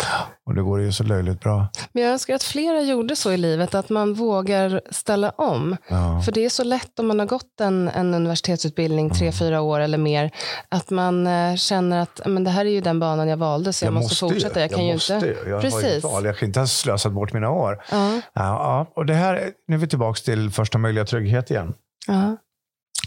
Och 0.47 0.55
det 0.55 0.63
går 0.63 0.81
ju 0.81 0.93
så 0.93 1.05
löjligt 1.05 1.41
bra. 1.41 1.69
Men 1.93 2.03
jag 2.03 2.13
önskar 2.13 2.35
att 2.35 2.43
flera 2.43 2.81
gjorde 2.81 3.17
så 3.17 3.33
i 3.33 3.37
livet, 3.37 3.75
att 3.75 3.89
man 3.91 4.15
vågar 4.15 4.81
ställa 4.91 5.31
om. 5.31 5.77
Ja. 5.89 6.23
För 6.25 6.33
det 6.33 6.45
är 6.45 6.49
så 6.49 6.65
lätt 6.65 6.99
om 6.99 7.07
man 7.07 7.19
har 7.19 7.27
gått 7.27 7.61
en, 7.61 7.89
en 7.89 8.15
universitetsutbildning 8.15 9.11
tre, 9.11 9.27
Mm. 9.27 9.33
fyra 9.33 9.61
år 9.61 9.81
eller 9.81 9.99
mer, 9.99 10.31
att 10.69 10.91
man 10.91 11.27
eh, 11.27 11.55
känner 11.57 12.01
att 12.03 12.21
men 12.27 12.45
det 12.45 12.51
här 12.51 12.65
är 12.67 12.71
ju 12.71 12.81
den 12.81 13.01
banan 13.01 13.29
jag 13.29 13.37
valde, 13.37 13.73
så 13.73 13.85
jag, 13.85 13.95
måste, 13.95 14.15
fortsätta. 14.17 14.61
Jag 14.61 14.71
kan 14.71 14.87
ju 14.87 14.93
måste 14.93 15.15
inte... 15.15 15.27
ju. 15.27 15.37
Jag 15.47 15.57
har 15.57 15.63
ju 15.63 15.71
Precis. 15.71 16.05
val. 16.05 16.25
Jag 16.25 16.37
kan 16.39 16.47
inte 16.49 16.61
ha 16.61 16.67
slösat 16.67 17.13
bort 17.13 17.33
mina 17.33 17.51
år. 17.51 17.83
Ja, 17.91 18.13
Ja, 18.15 18.21
ja. 18.35 18.87
Och 18.97 19.07
det 19.07 19.15
här, 19.15 19.51
nu 19.69 19.75
är 19.75 19.79
vi 19.81 19.87
tillbaka 19.87 20.19
till 20.25 20.51
första 20.51 20.79
möjliga 20.79 21.05
trygghet 21.05 21.51
igen. 21.51 21.75
ja, 22.07 22.37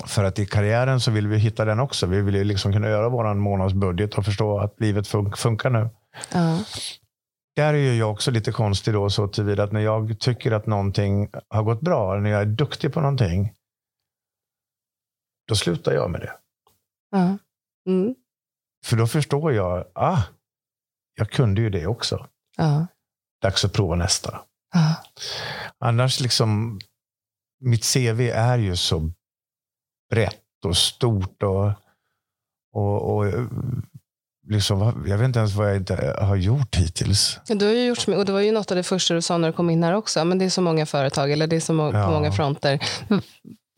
För 0.06 0.24
att 0.24 0.40
i 0.40 0.46
karriären 0.46 1.00
så 1.00 1.12
vill 1.12 1.28
vi 1.28 1.38
hitta 1.38 1.66
den 1.66 1.80
också. 1.80 2.06
Vi 2.06 2.22
vill 2.22 2.36
ju 2.36 2.44
liksom 2.44 2.74
kunna 2.74 2.90
göra 2.90 3.10
vår 3.10 3.34
månadsbudget 3.34 4.14
och 4.18 4.26
förstå 4.26 4.60
att 4.60 4.76
livet 4.80 5.08
fun- 5.08 5.36
funkar 5.36 5.70
nu. 5.70 5.90
Ja, 6.32 6.64
Där 7.56 7.74
är 7.74 7.78
ju 7.78 7.96
jag 7.96 8.12
också 8.12 8.32
lite 8.32 8.52
konstig 8.52 8.94
då 8.94 9.10
så 9.10 9.28
tillvida 9.28 9.64
att 9.64 9.72
när 9.72 9.80
jag 9.82 10.20
tycker 10.20 10.52
att 10.52 10.66
någonting 10.66 11.30
har 11.48 11.64
gått 11.64 11.82
bra, 11.82 12.20
när 12.20 12.30
jag 12.30 12.42
är 12.42 12.46
duktig 12.46 12.94
på 12.94 13.02
någonting, 13.02 13.54
då 15.48 15.56
slutar 15.56 15.94
jag 15.94 16.12
med 16.12 16.22
det. 16.22 16.38
ja. 17.12 17.38
Mm, 17.88 18.16
För 18.86 18.98
då 18.98 19.08
förstår 19.08 19.54
jag, 19.54 19.86
ah, 19.96 20.22
jag 21.16 21.30
kunde 21.32 21.62
ju 21.62 21.70
det 21.70 21.88
också. 21.88 22.28
ja, 22.58 22.88
Dags 23.42 23.66
att 23.66 23.74
prova 23.74 23.96
nästa. 23.96 24.42
ja. 24.74 24.96
Annars 25.80 26.20
liksom, 26.20 26.80
mitt 27.60 27.94
CV 27.94 28.20
är 28.30 28.58
ju 28.58 28.76
så 28.76 29.12
brett 30.10 30.66
och 30.66 30.78
stort 30.78 31.44
och, 31.44 31.72
och, 32.74 33.16
och 33.16 33.26
liksom, 34.50 35.06
jag 35.08 35.18
vet 35.18 35.26
inte 35.26 35.40
ens 35.40 35.54
vad 35.56 35.70
jag 35.70 35.76
inte 35.76 36.16
har 36.22 36.36
gjort 36.36 36.76
hittills. 36.76 37.40
Du 37.48 37.66
har 37.66 37.74
ju 37.74 37.86
gjort, 37.86 38.08
och 38.08 38.26
det 38.26 38.32
var 38.32 38.40
ju 38.40 38.52
något 38.52 38.72
av 38.72 38.78
det 38.78 38.84
första 38.84 39.14
du 39.14 39.22
sa 39.22 39.38
när 39.38 39.48
du 39.48 39.54
kom 39.54 39.70
in 39.70 39.84
här 39.84 39.94
också, 39.94 40.26
men 40.26 40.38
det 40.38 40.46
är 40.46 40.50
så 40.50 40.62
många 40.62 40.86
företag, 40.86 41.32
eller 41.32 41.48
det 41.48 41.56
är 41.56 41.60
så 41.60 41.74
må- 41.74 41.92
Ja. 41.94 42.06
på 42.06 42.12
många 42.12 42.32
fronter. 42.32 42.80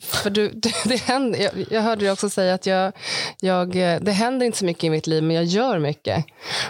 För 0.03 0.29
du, 0.29 0.49
det, 0.49 0.71
det 0.85 1.01
händer, 1.01 1.39
jag, 1.39 1.51
jag 1.71 1.81
hörde 1.81 2.01
dig 2.01 2.11
också 2.11 2.29
säga 2.29 2.53
att 2.53 2.65
jag, 2.65 2.91
jag, 3.41 3.71
det 4.01 4.11
händer 4.11 4.45
inte 4.45 4.57
så 4.57 4.65
mycket 4.65 4.83
i 4.83 4.89
mitt 4.89 5.07
liv, 5.07 5.23
men 5.23 5.35
jag 5.35 5.45
gör 5.45 5.79
mycket. 5.79 6.25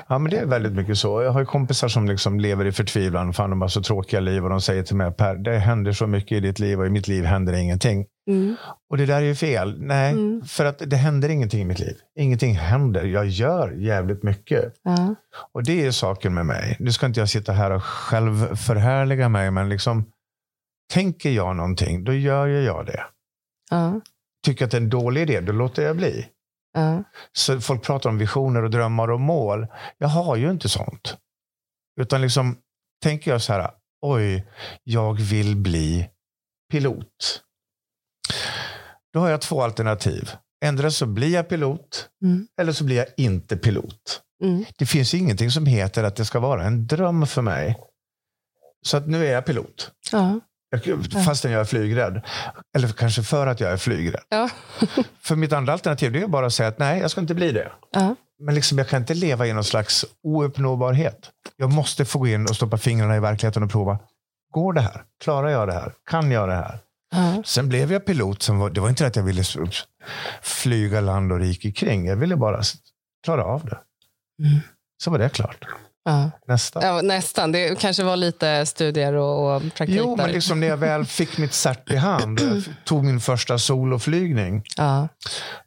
Ja, 0.07 0.17
men 0.19 0.31
det 0.31 0.37
är 0.37 0.45
väldigt 0.45 0.73
mycket 0.73 0.97
så. 0.97 1.21
Jag 1.21 1.31
har 1.31 1.45
kompisar 1.45 1.87
som 1.87 2.05
liksom 2.07 2.39
lever 2.39 2.65
i 2.65 2.71
förtvivlan. 2.71 3.33
Fan, 3.33 3.49
de 3.49 3.61
har 3.61 3.67
så 3.67 3.81
tråkiga 3.81 4.19
liv 4.19 4.43
och 4.43 4.49
de 4.49 4.61
säger 4.61 4.83
till 4.83 4.95
mig, 4.95 5.11
Per, 5.11 5.35
det 5.35 5.57
händer 5.57 5.91
så 5.91 6.07
mycket 6.07 6.31
i 6.31 6.39
ditt 6.39 6.59
liv 6.59 6.79
och 6.79 6.87
i 6.87 6.89
mitt 6.89 7.07
liv 7.07 7.23
händer 7.25 7.53
ingenting. 7.53 8.05
Mm. 8.29 8.55
Och 8.89 8.97
det 8.97 9.05
där 9.05 9.15
är 9.15 9.21
ju 9.25 9.35
fel. 9.35 9.75
Nej, 9.81 10.11
Mm. 10.11 10.41
för 10.45 10.65
att 10.65 10.81
det 10.85 10.95
händer 10.95 11.29
ingenting 11.29 11.61
i 11.61 11.65
mitt 11.65 11.79
liv. 11.79 11.95
Ingenting 12.19 12.55
händer. 12.55 13.03
Jag 13.03 13.25
gör 13.27 13.71
jävligt 13.77 14.23
mycket. 14.23 14.73
Ja, 14.83 15.15
Och 15.53 15.63
det 15.63 15.85
är 15.85 15.91
saken 15.91 16.33
med 16.33 16.45
mig. 16.45 16.75
Nu 16.79 16.91
ska 16.91 17.05
inte 17.05 17.19
jag 17.19 17.29
sitta 17.29 17.51
här 17.51 17.71
och 17.71 17.83
själv 17.83 18.55
förhärliga 18.55 19.29
mig, 19.29 19.51
men 19.51 19.69
liksom 19.69 20.05
tänker 20.93 21.29
jag 21.29 21.55
någonting, 21.55 22.03
då 22.03 22.13
gör 22.13 22.47
jag 22.47 22.85
det. 22.85 23.03
Ja, 23.69 24.01
Tycker 24.45 24.65
att 24.65 24.71
det 24.71 24.77
är 24.77 24.81
en 24.81 24.89
dålig 24.89 25.21
idé, 25.21 25.41
då 25.41 25.51
låter 25.51 25.83
jag 25.83 25.95
bli. 25.97 26.27
ja, 26.73 27.03
Så 27.31 27.61
folk 27.61 27.83
pratar 27.83 28.09
om 28.09 28.17
visioner 28.17 28.63
och 28.63 28.69
drömmar 28.71 29.07
och 29.11 29.19
mål. 29.19 29.67
Jag 29.97 30.07
har 30.07 30.35
ju 30.35 30.51
inte 30.51 30.69
sånt. 30.69 31.17
Utan 32.01 32.21
liksom 32.21 32.57
tänker 33.03 33.31
jag 33.31 33.41
så 33.41 33.53
här, 33.53 33.71
oj, 34.01 34.47
jag 34.83 35.13
vill 35.21 35.55
bli 35.55 36.09
pilot. 36.71 37.43
Då 39.13 39.19
har 39.19 39.29
jag 39.29 39.41
två 39.41 39.61
alternativ. 39.63 40.29
Ändra 40.65 40.91
så 40.91 41.05
blir 41.05 41.33
jag 41.33 41.49
pilot, 41.49 42.09
Mm. 42.23 42.47
eller 42.61 42.71
så 42.71 42.83
blir 42.83 42.97
jag 42.97 43.07
inte 43.17 43.57
pilot. 43.57 44.21
Mm. 44.43 44.65
Det 44.77 44.85
finns 44.85 45.13
ingenting 45.13 45.51
som 45.51 45.65
heter 45.65 46.03
att 46.03 46.15
det 46.15 46.25
ska 46.25 46.39
vara 46.39 46.63
en 46.63 46.87
dröm 46.87 47.27
för 47.27 47.41
mig. 47.41 47.77
Så 48.85 48.97
att 48.97 49.07
nu 49.07 49.25
är 49.27 49.31
jag 49.31 49.45
pilot. 49.45 49.91
ja, 50.11 50.39
Jag, 50.69 51.23
fastän 51.25 51.51
jag 51.51 51.61
är 51.61 51.65
flygrädd. 51.65 52.21
Eller 52.75 52.87
kanske 52.87 53.23
för 53.23 53.47
att 53.47 53.59
jag 53.59 53.71
är 53.71 53.77
flygrädd. 53.77 54.23
ja, 54.29 54.49
För 55.21 55.35
mitt 55.35 55.53
andra 55.53 55.73
alternativ 55.73 56.11
det 56.11 56.21
är 56.21 56.27
bara 56.27 56.45
att 56.45 56.53
säga 56.53 56.69
att 56.69 56.79
nej, 56.79 56.99
jag 56.99 57.11
ska 57.11 57.21
inte 57.21 57.33
bli 57.35 57.51
det. 57.51 57.71
ja, 57.91 58.15
Men 58.39 58.55
liksom, 58.55 58.77
jag 58.77 58.87
kan 58.87 59.01
inte 59.01 59.13
leva 59.13 59.47
i 59.47 59.53
någon 59.53 59.63
slags 59.63 60.05
ouppnåbarhet. 60.23 61.29
Jag 61.55 61.73
måste 61.73 62.05
få 62.05 62.19
gå 62.19 62.27
in 62.27 62.43
och 62.49 62.55
stoppa 62.55 62.77
fingrarna 62.77 63.15
i 63.17 63.19
verkligheten 63.19 63.63
och 63.63 63.71
prova. 63.71 63.99
Går 64.53 64.73
det 64.73 64.81
här? 64.81 65.03
Klarar 65.23 65.49
jag 65.49 65.67
det 65.67 65.73
här? 65.73 65.93
Kan 66.09 66.31
jag 66.31 66.49
det 66.49 66.55
här? 66.55 66.79
ja, 67.11 67.43
Sen 67.45 67.69
blev 67.69 67.91
jag 67.91 68.05
pilot. 68.05 68.41
Som 68.41 68.59
var, 68.59 68.69
det 68.69 68.81
var 68.81 68.89
inte 68.89 69.07
att 69.07 69.15
jag 69.15 69.23
ville 69.23 69.43
flyga 70.41 71.01
land 71.01 71.31
och 71.31 71.39
rike 71.39 71.71
kring. 71.71 72.05
Jag 72.05 72.15
ville 72.15 72.35
bara 72.35 72.61
klara 73.23 73.43
av 73.43 73.65
det. 73.65 73.77
Mm. 74.47 74.59
Så 75.03 75.11
var 75.11 75.19
det 75.19 75.29
klart. 75.29 75.65
Ja. 76.07 76.31
Nästan. 76.47 76.85
Ja, 76.85 77.01
nästan. 77.01 77.51
Det 77.51 77.79
kanske 77.79 78.03
var 78.03 78.15
lite 78.15 78.65
studier 78.65 79.13
och, 79.13 79.55
och 79.55 79.61
praktik 79.61 79.95
Jo, 79.97 80.15
där. 80.15 80.23
men 80.23 80.31
liksom 80.31 80.59
när 80.59 80.67
jag 80.67 80.77
väl 80.77 81.05
fick 81.05 81.37
mitt 81.37 81.53
cert 81.53 81.91
i 81.91 81.95
hand, 81.95 82.41
tog 82.85 83.03
min 83.03 83.19
första 83.19 83.57
soloflygning, 83.57 84.63
ja. 84.77 85.07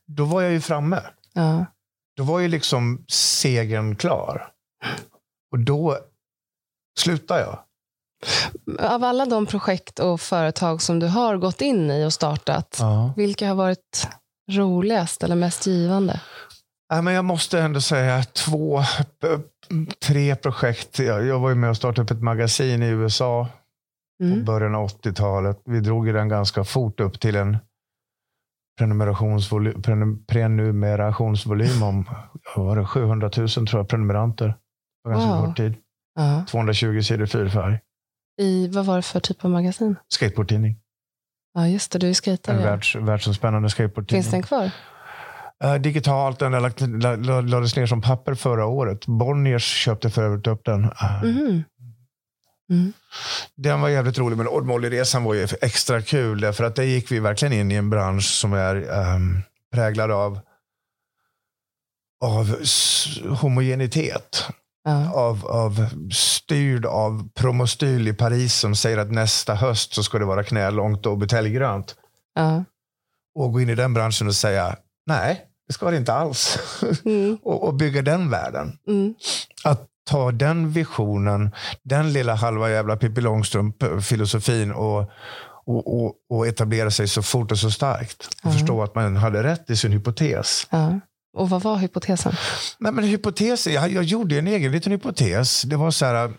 då 0.07 0.25
var 0.25 0.43
jag 0.43 0.53
ju 0.53 0.61
framme. 0.61 1.01
Ja. 1.33 1.67
Då 2.17 2.23
var 2.23 2.39
ju 2.39 2.49
liksom 2.49 3.05
segern 3.09 3.97
klar. 3.97 4.49
Och 5.53 5.59
då 5.59 5.99
slutade 6.99 7.41
jag. 7.41 7.59
Av 8.91 9.05
alla 9.05 9.27
de 9.27 9.47
projekt 9.47 9.99
och 9.99 10.21
företag 10.21 10.83
som 10.83 10.99
du 10.99 11.07
har 11.07 11.37
gått 11.37 11.61
in 11.61 11.91
i 11.91 12.05
och 12.05 12.13
startat, 12.13 12.81
vilka 13.17 13.49
har 13.49 13.55
varit 13.55 14.09
roligast 14.51 15.23
eller 15.23 15.37
mest 15.37 15.67
givande? 15.67 16.21
Men 16.91 17.15
jag 17.15 17.25
måste 17.25 17.61
ändå 17.61 17.81
säga 17.81 18.23
två, 18.23 18.81
tre 20.07 20.37
projekt. 20.37 20.99
Jag, 20.99 21.39
var 21.39 21.49
ju 21.49 21.55
med 21.55 21.71
och 21.71 21.77
startade 21.77 22.03
upp 22.03 22.11
ett 22.11 22.23
magasin 22.23 22.83
i 22.83 22.87
USA 22.87 23.49
på 24.21 24.25
Mm. 24.25 24.45
början 24.45 24.75
av 24.75 24.87
80-talet. 24.87 25.61
Vi 25.65 25.81
drog 25.81 26.07
den 26.15 26.29
ganska 26.29 26.65
fort 26.65 27.01
upp 27.01 27.21
till 27.21 27.37
en 27.37 27.59
prenumerationsvolym, 28.79 29.83
prenum, 29.83 30.25
prenumerationsvolym 30.27 31.83
om 31.83 32.05
var 32.57 32.77
det, 32.77 32.85
700 32.87 33.31
000 33.37 33.49
tror 33.49 33.69
jag, 33.73 33.89
prenumeranter. 33.89 34.55
På 35.05 35.11
ganska 35.11 35.31
Wow. 35.37 35.47
kort 35.47 35.57
tid. 35.57 35.75
Ja. 36.15 36.45
220 36.49 37.01
sidor 37.03 37.27
fyrfärg. 37.27 37.79
I, 38.41 38.69
vad 38.69 38.87
var 38.87 38.97
det 38.97 39.03
för 39.03 39.21
typ 39.21 39.45
av 39.45 39.51
magasin? 39.51 39.97
Skateboardtidning. 40.09 40.77
Ja, 41.55 41.67
just 41.69 41.93
det. 41.93 41.99
Du 41.99 42.07
är 42.07 42.11
En 42.11 42.15
skejtare. 42.15 42.57
ja. 42.57 42.63
världs, 42.63 42.97
världsomspännande 42.97 43.71
skateboardtidning. 43.71 44.23
Finns 44.23 44.31
den 44.33 44.43
kvar? 44.43 44.71
Eh, 45.65 45.75
digitalt, 45.75 46.39
den 46.39 46.53
la- 46.53 46.69
la- 46.79 47.17
la- 47.17 47.41
lades 47.41 47.77
ner 47.77 47.87
som 47.87 48.03
papper 48.03 48.35
förra 48.35 48.67
året. 48.67 49.07
Bonniers 49.07 49.65
köpte 49.85 50.11
för 50.11 50.23
övrigt 50.23 50.47
upp 50.47 50.65
den. 50.65 50.91
Mm. 51.23 52.93
Den 53.57 53.81
var 53.81 53.89
jävligt 53.89 54.19
rolig, 54.19 54.37
men 54.37 54.49
Odd 54.49 54.67
Molly-resan 54.67 55.25
var 55.25 55.35
ju 55.35 55.47
extra 55.61 56.03
kul. 56.03 56.41
Därför 56.41 56.65
att 56.65 56.77
där 56.77 56.83
gick 56.83 57.13
vi 57.13 57.19
verkligen 57.21 57.53
in 57.53 57.73
i 57.73 57.75
en 57.75 57.91
bransch 57.91 58.25
som 58.25 58.53
är 58.53 58.77
ehm, 58.93 59.39
präglad 59.73 60.11
av, 60.11 60.41
av 62.25 62.57
homogenitet. 63.41 64.45
Ja. 64.85 65.13
Av, 65.15 65.47
av 65.47 65.87
styrd 66.13 66.87
av 66.87 67.29
promostyl 67.35 68.09
i 68.09 68.13
Paris 68.13 68.55
som 68.55 68.75
säger 68.75 68.99
att 68.99 69.11
nästa 69.11 69.55
höst 69.55 69.95
så 69.95 70.03
ska 70.03 70.19
det 70.19 70.25
vara 70.25 70.45
knälångt 70.45 71.07
och 71.07 71.19
buteljgrönt. 71.19 71.97
Och 73.35 73.53
gå 73.53 73.61
in 73.61 73.69
i 73.69 73.75
den 73.75 73.95
branschen 73.95 74.27
och 74.29 74.35
säga 74.35 74.77
nej, 75.07 75.45
det 75.71 75.75
ska 75.75 75.91
det 75.91 75.97
inte 75.97 76.13
alls. 76.13 76.59
Mm. 77.05 77.39
och, 77.43 77.67
och 77.67 77.75
bygga 77.75 78.03
den 78.03 78.31
världen. 78.31 78.79
Mm. 78.89 79.15
Att 79.65 79.87
ta 80.11 80.33
den 80.33 80.73
visionen, 80.73 81.51
den 81.83 82.13
lilla 82.13 82.35
halva 82.35 82.71
jävla 82.71 82.97
Pippi 82.97 83.21
Långstrump-filosofin 83.21 84.73
och, 84.73 85.11
och, 85.67 86.05
och, 86.05 86.15
och 86.31 86.47
etablera 86.47 86.91
sig 86.91 87.09
så 87.09 87.23
fort 87.23 87.53
och 87.53 87.59
så 87.59 87.71
starkt. 87.71 88.27
Och 88.43 88.51
Ja. 88.51 88.53
förstå 88.53 88.83
att 88.83 88.95
man 88.95 89.17
hade 89.17 89.43
rätt 89.43 89.71
i 89.71 89.77
sin 89.77 89.93
hypotes. 89.93 90.67
Och 91.37 91.51
vad 91.51 91.63
var 91.63 91.77
hypotesen? 91.77 92.33
Nej, 92.79 92.93
men 92.93 93.05
hypotesen, 93.05 93.73
jag, 93.73 93.91
jag 93.93 94.05
gjorde 94.05 94.39
en 94.39 94.47
egen 94.47 94.73
liten 94.73 94.93
hypotes. 94.93 95.63
Det 95.63 95.77
var 95.77 95.91
så 95.91 96.05
här. 96.07 96.33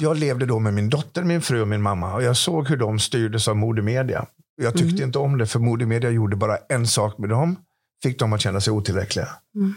Jag 0.00 0.16
levde 0.16 0.46
då 0.46 0.58
med 0.58 0.74
min 0.74 0.90
dotter, 0.90 1.22
min 1.22 1.42
fru 1.42 1.60
och 1.60 1.68
min 1.68 1.82
mamma 1.82 2.14
och 2.14 2.22
jag 2.22 2.36
såg 2.36 2.68
hur 2.68 2.76
de 2.76 2.98
styrdes 2.98 3.48
av 3.48 3.56
modemedia. 3.56 4.26
Jag 4.56 4.72
tyckte 4.72 4.94
Mm. 4.96 5.04
inte 5.06 5.18
om 5.18 5.38
det 5.38 5.46
för 5.46 5.58
modemedia 5.58 6.10
gjorde 6.10 6.36
bara 6.36 6.56
en 6.68 6.86
sak 6.86 7.18
med 7.18 7.28
dem. 7.30 7.56
Fick 8.02 8.18
dem 8.18 8.32
att 8.32 8.40
känna 8.40 8.60
sig 8.60 8.72
otillräckliga. 8.72 9.28
Mm. 9.54 9.74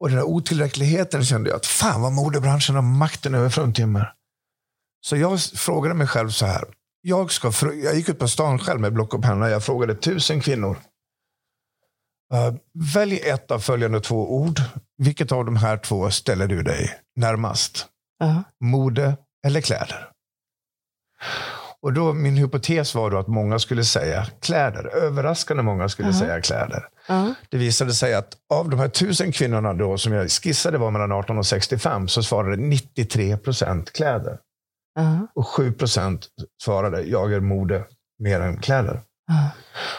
Och 0.00 0.08
den 0.08 0.16
där 0.16 0.24
otillräckligheten 0.24 1.24
kände 1.24 1.50
jag 1.50 1.56
att 1.56 1.66
fan 1.66 2.02
vad 2.02 2.12
modebranschen 2.12 2.74
har 2.74 2.82
makten 2.82 3.34
över 3.34 3.48
fruntimmer. 3.48 4.12
Så 5.00 5.16
jag 5.16 5.40
frågade 5.40 5.94
mig 5.94 6.06
själv 6.06 6.30
så 6.30 6.46
här. 6.46 6.64
Jag, 7.02 7.32
ska, 7.32 7.52
jag 7.62 7.94
gick 7.94 8.08
ut 8.08 8.18
på 8.18 8.28
stan 8.28 8.58
själv 8.58 8.80
med 8.80 8.92
block 8.92 9.14
och 9.14 9.22
penna. 9.22 9.48
Jag 9.50 9.64
frågade 9.64 9.94
tusen 9.94 10.40
kvinnor. 10.40 10.78
Uh, 12.34 12.54
välj 12.94 13.16
ett 13.20 13.50
av 13.50 13.58
följande 13.58 14.00
två 14.00 14.36
ord. 14.36 14.60
Vilket 14.98 15.32
av 15.32 15.44
de 15.44 15.56
här 15.56 15.76
två 15.78 16.10
ställer 16.10 16.46
du 16.46 16.62
dig 16.62 16.94
närmast? 17.16 17.86
Ja. 18.18 18.42
Mode 18.64 19.16
eller 19.46 19.60
kläder? 19.60 20.08
Och 21.80 21.92
då, 21.92 22.12
min 22.12 22.36
hypotes 22.36 22.94
var 22.94 23.10
då 23.10 23.18
att 23.18 23.26
många 23.28 23.58
skulle 23.58 23.84
säga 23.84 24.26
kläder. 24.40 24.86
Överraskande 24.96 25.62
många 25.62 25.88
skulle 25.88 26.08
Ja. 26.08 26.14
säga 26.18 26.40
kläder. 26.40 26.88
Ja. 27.08 27.34
Det 27.48 27.56
visade 27.58 27.92
sig 27.94 28.14
att 28.14 28.36
av 28.54 28.70
de 28.70 28.80
här 28.80 28.88
tusen 28.88 29.32
kvinnorna 29.32 29.74
då, 29.74 29.98
som 29.98 30.12
jag 30.12 30.30
skissade 30.30 30.78
var 30.78 30.90
mellan 30.90 31.12
18 31.12 31.38
och 31.38 31.46
65 31.46 32.08
så 32.08 32.22
svarade 32.22 32.56
93 32.56 33.36
procent 33.36 33.92
kläder. 33.92 34.38
Och 35.34 35.46
7 35.48 35.72
procent 35.72 36.26
svarade 36.62 37.02
jag 37.02 37.32
är 37.32 37.40
mode 37.40 37.84
mer 38.22 38.40
än 38.40 38.56
kläder. 38.60 39.00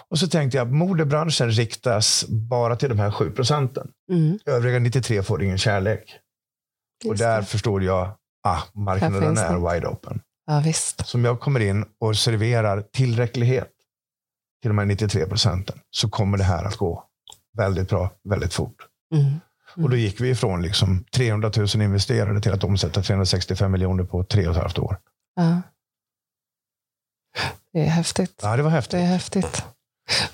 Och 0.10 0.20
så 0.20 0.28
tänkte 0.28 0.58
jag 0.58 0.68
att 0.68 0.74
modebranschen 0.74 1.52
riktas 1.52 2.26
bara 2.28 2.76
till 2.76 2.90
de 2.90 3.00
här 3.00 3.12
7 3.12 3.32
procenten. 3.32 3.88
Mm. 4.12 4.40
Övriga 4.46 4.80
93 4.80 5.24
får 5.24 5.44
ingen 5.44 5.58
kärlek. 5.58 6.16
Och 7.06 7.18
där 7.18 7.40
det. 7.40 7.46
förstod 7.46 7.84
jag, 7.84 8.12
ah, 8.44 8.62
marknaden 8.74 9.38
är 9.38 9.52
något. 9.54 9.74
wide 9.74 9.88
open. 9.88 10.22
Ja, 10.46 10.62
visst. 10.66 11.08
Så 11.08 11.18
om 11.18 11.26
jag 11.26 11.40
kommer 11.40 11.60
in 11.60 11.86
och 12.00 12.18
serverar 12.18 12.82
tillräcklighet 12.82 13.72
till 14.62 14.70
de 14.70 14.78
här 14.78 14.86
93 14.86 15.26
procenten 15.26 15.80
så 15.90 16.10
kommer 16.10 16.38
det 16.38 16.44
här 16.44 16.64
att 16.66 16.76
gå 16.78 17.04
väldigt 17.58 17.90
bra, 17.90 18.10
väldigt 18.30 18.54
fort. 18.54 18.76
Mm. 19.16 19.40
Och 19.84 19.90
då 19.90 19.96
gick 19.96 20.22
vi 20.22 20.30
ifrån 20.30 20.62
liksom 20.62 21.04
300 21.04 21.52
000 21.58 21.68
investerare 21.76 22.42
till 22.42 22.54
att 22.54 22.64
omsätta 22.64 23.02
365 23.02 23.72
miljoner 23.72 24.04
på 24.04 24.24
tre 24.24 24.48
och 24.48 24.56
ett 24.56 24.62
halvt 24.62 24.80
år. 24.80 24.98
Ja. 25.36 25.62
Det 27.74 27.80
är 27.82 27.90
häftigt. 27.90 28.40
Ja, 28.44 28.56
det 28.58 28.64
var 28.64 28.70
Det 28.70 28.76
häftigt. 28.76 28.94
är 29.00 29.06
häftigt. 29.06 29.66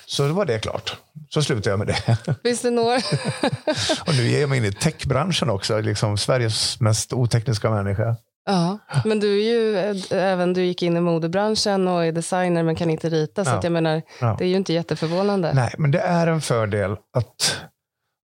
Så 0.05 0.27
då 0.27 0.33
var 0.33 0.45
det 0.45 0.59
klart. 0.59 0.97
Så 1.29 1.43
slutade 1.43 1.69
jag 1.69 1.79
med 1.79 1.87
det. 1.87 2.17
Finns 2.43 2.61
det 2.61 2.69
några? 2.71 2.95
Och 4.07 4.15
nu 4.17 4.27
ger 4.27 4.39
jag 4.41 4.49
mig 4.49 4.57
in 4.57 4.65
i 4.65 4.73
techbranschen 4.73 5.49
också. 5.49 5.79
Liksom 5.81 6.17
Sveriges 6.17 6.79
mest 6.79 7.13
otekniska 7.13 7.69
människa. 7.69 8.15
Ja, 8.45 8.77
men 9.05 9.19
du 9.19 9.39
är 9.39 9.43
ju 9.43 9.77
eh, 9.77 9.95
även 10.31 10.53
du 10.53 10.63
gick 10.65 10.81
in 10.83 10.97
i 10.97 10.99
modebranschen 11.01 11.87
och 11.87 12.05
är 12.05 12.11
designer 12.11 12.63
men 12.63 12.75
kan 12.75 12.89
inte 12.89 13.09
rita. 13.09 13.45
Så 13.45 13.51
Ja. 13.51 13.59
jag 13.63 13.71
menar, 13.71 14.01
Ja. 14.21 14.35
det 14.39 14.45
är 14.45 14.49
ju 14.49 14.55
inte 14.55 14.73
jätteförvånande. 14.73 15.53
Nej, 15.53 15.73
men 15.77 15.91
det 15.91 15.99
är 15.99 16.27
en 16.27 16.41
fördel 16.41 16.91
att 17.17 17.57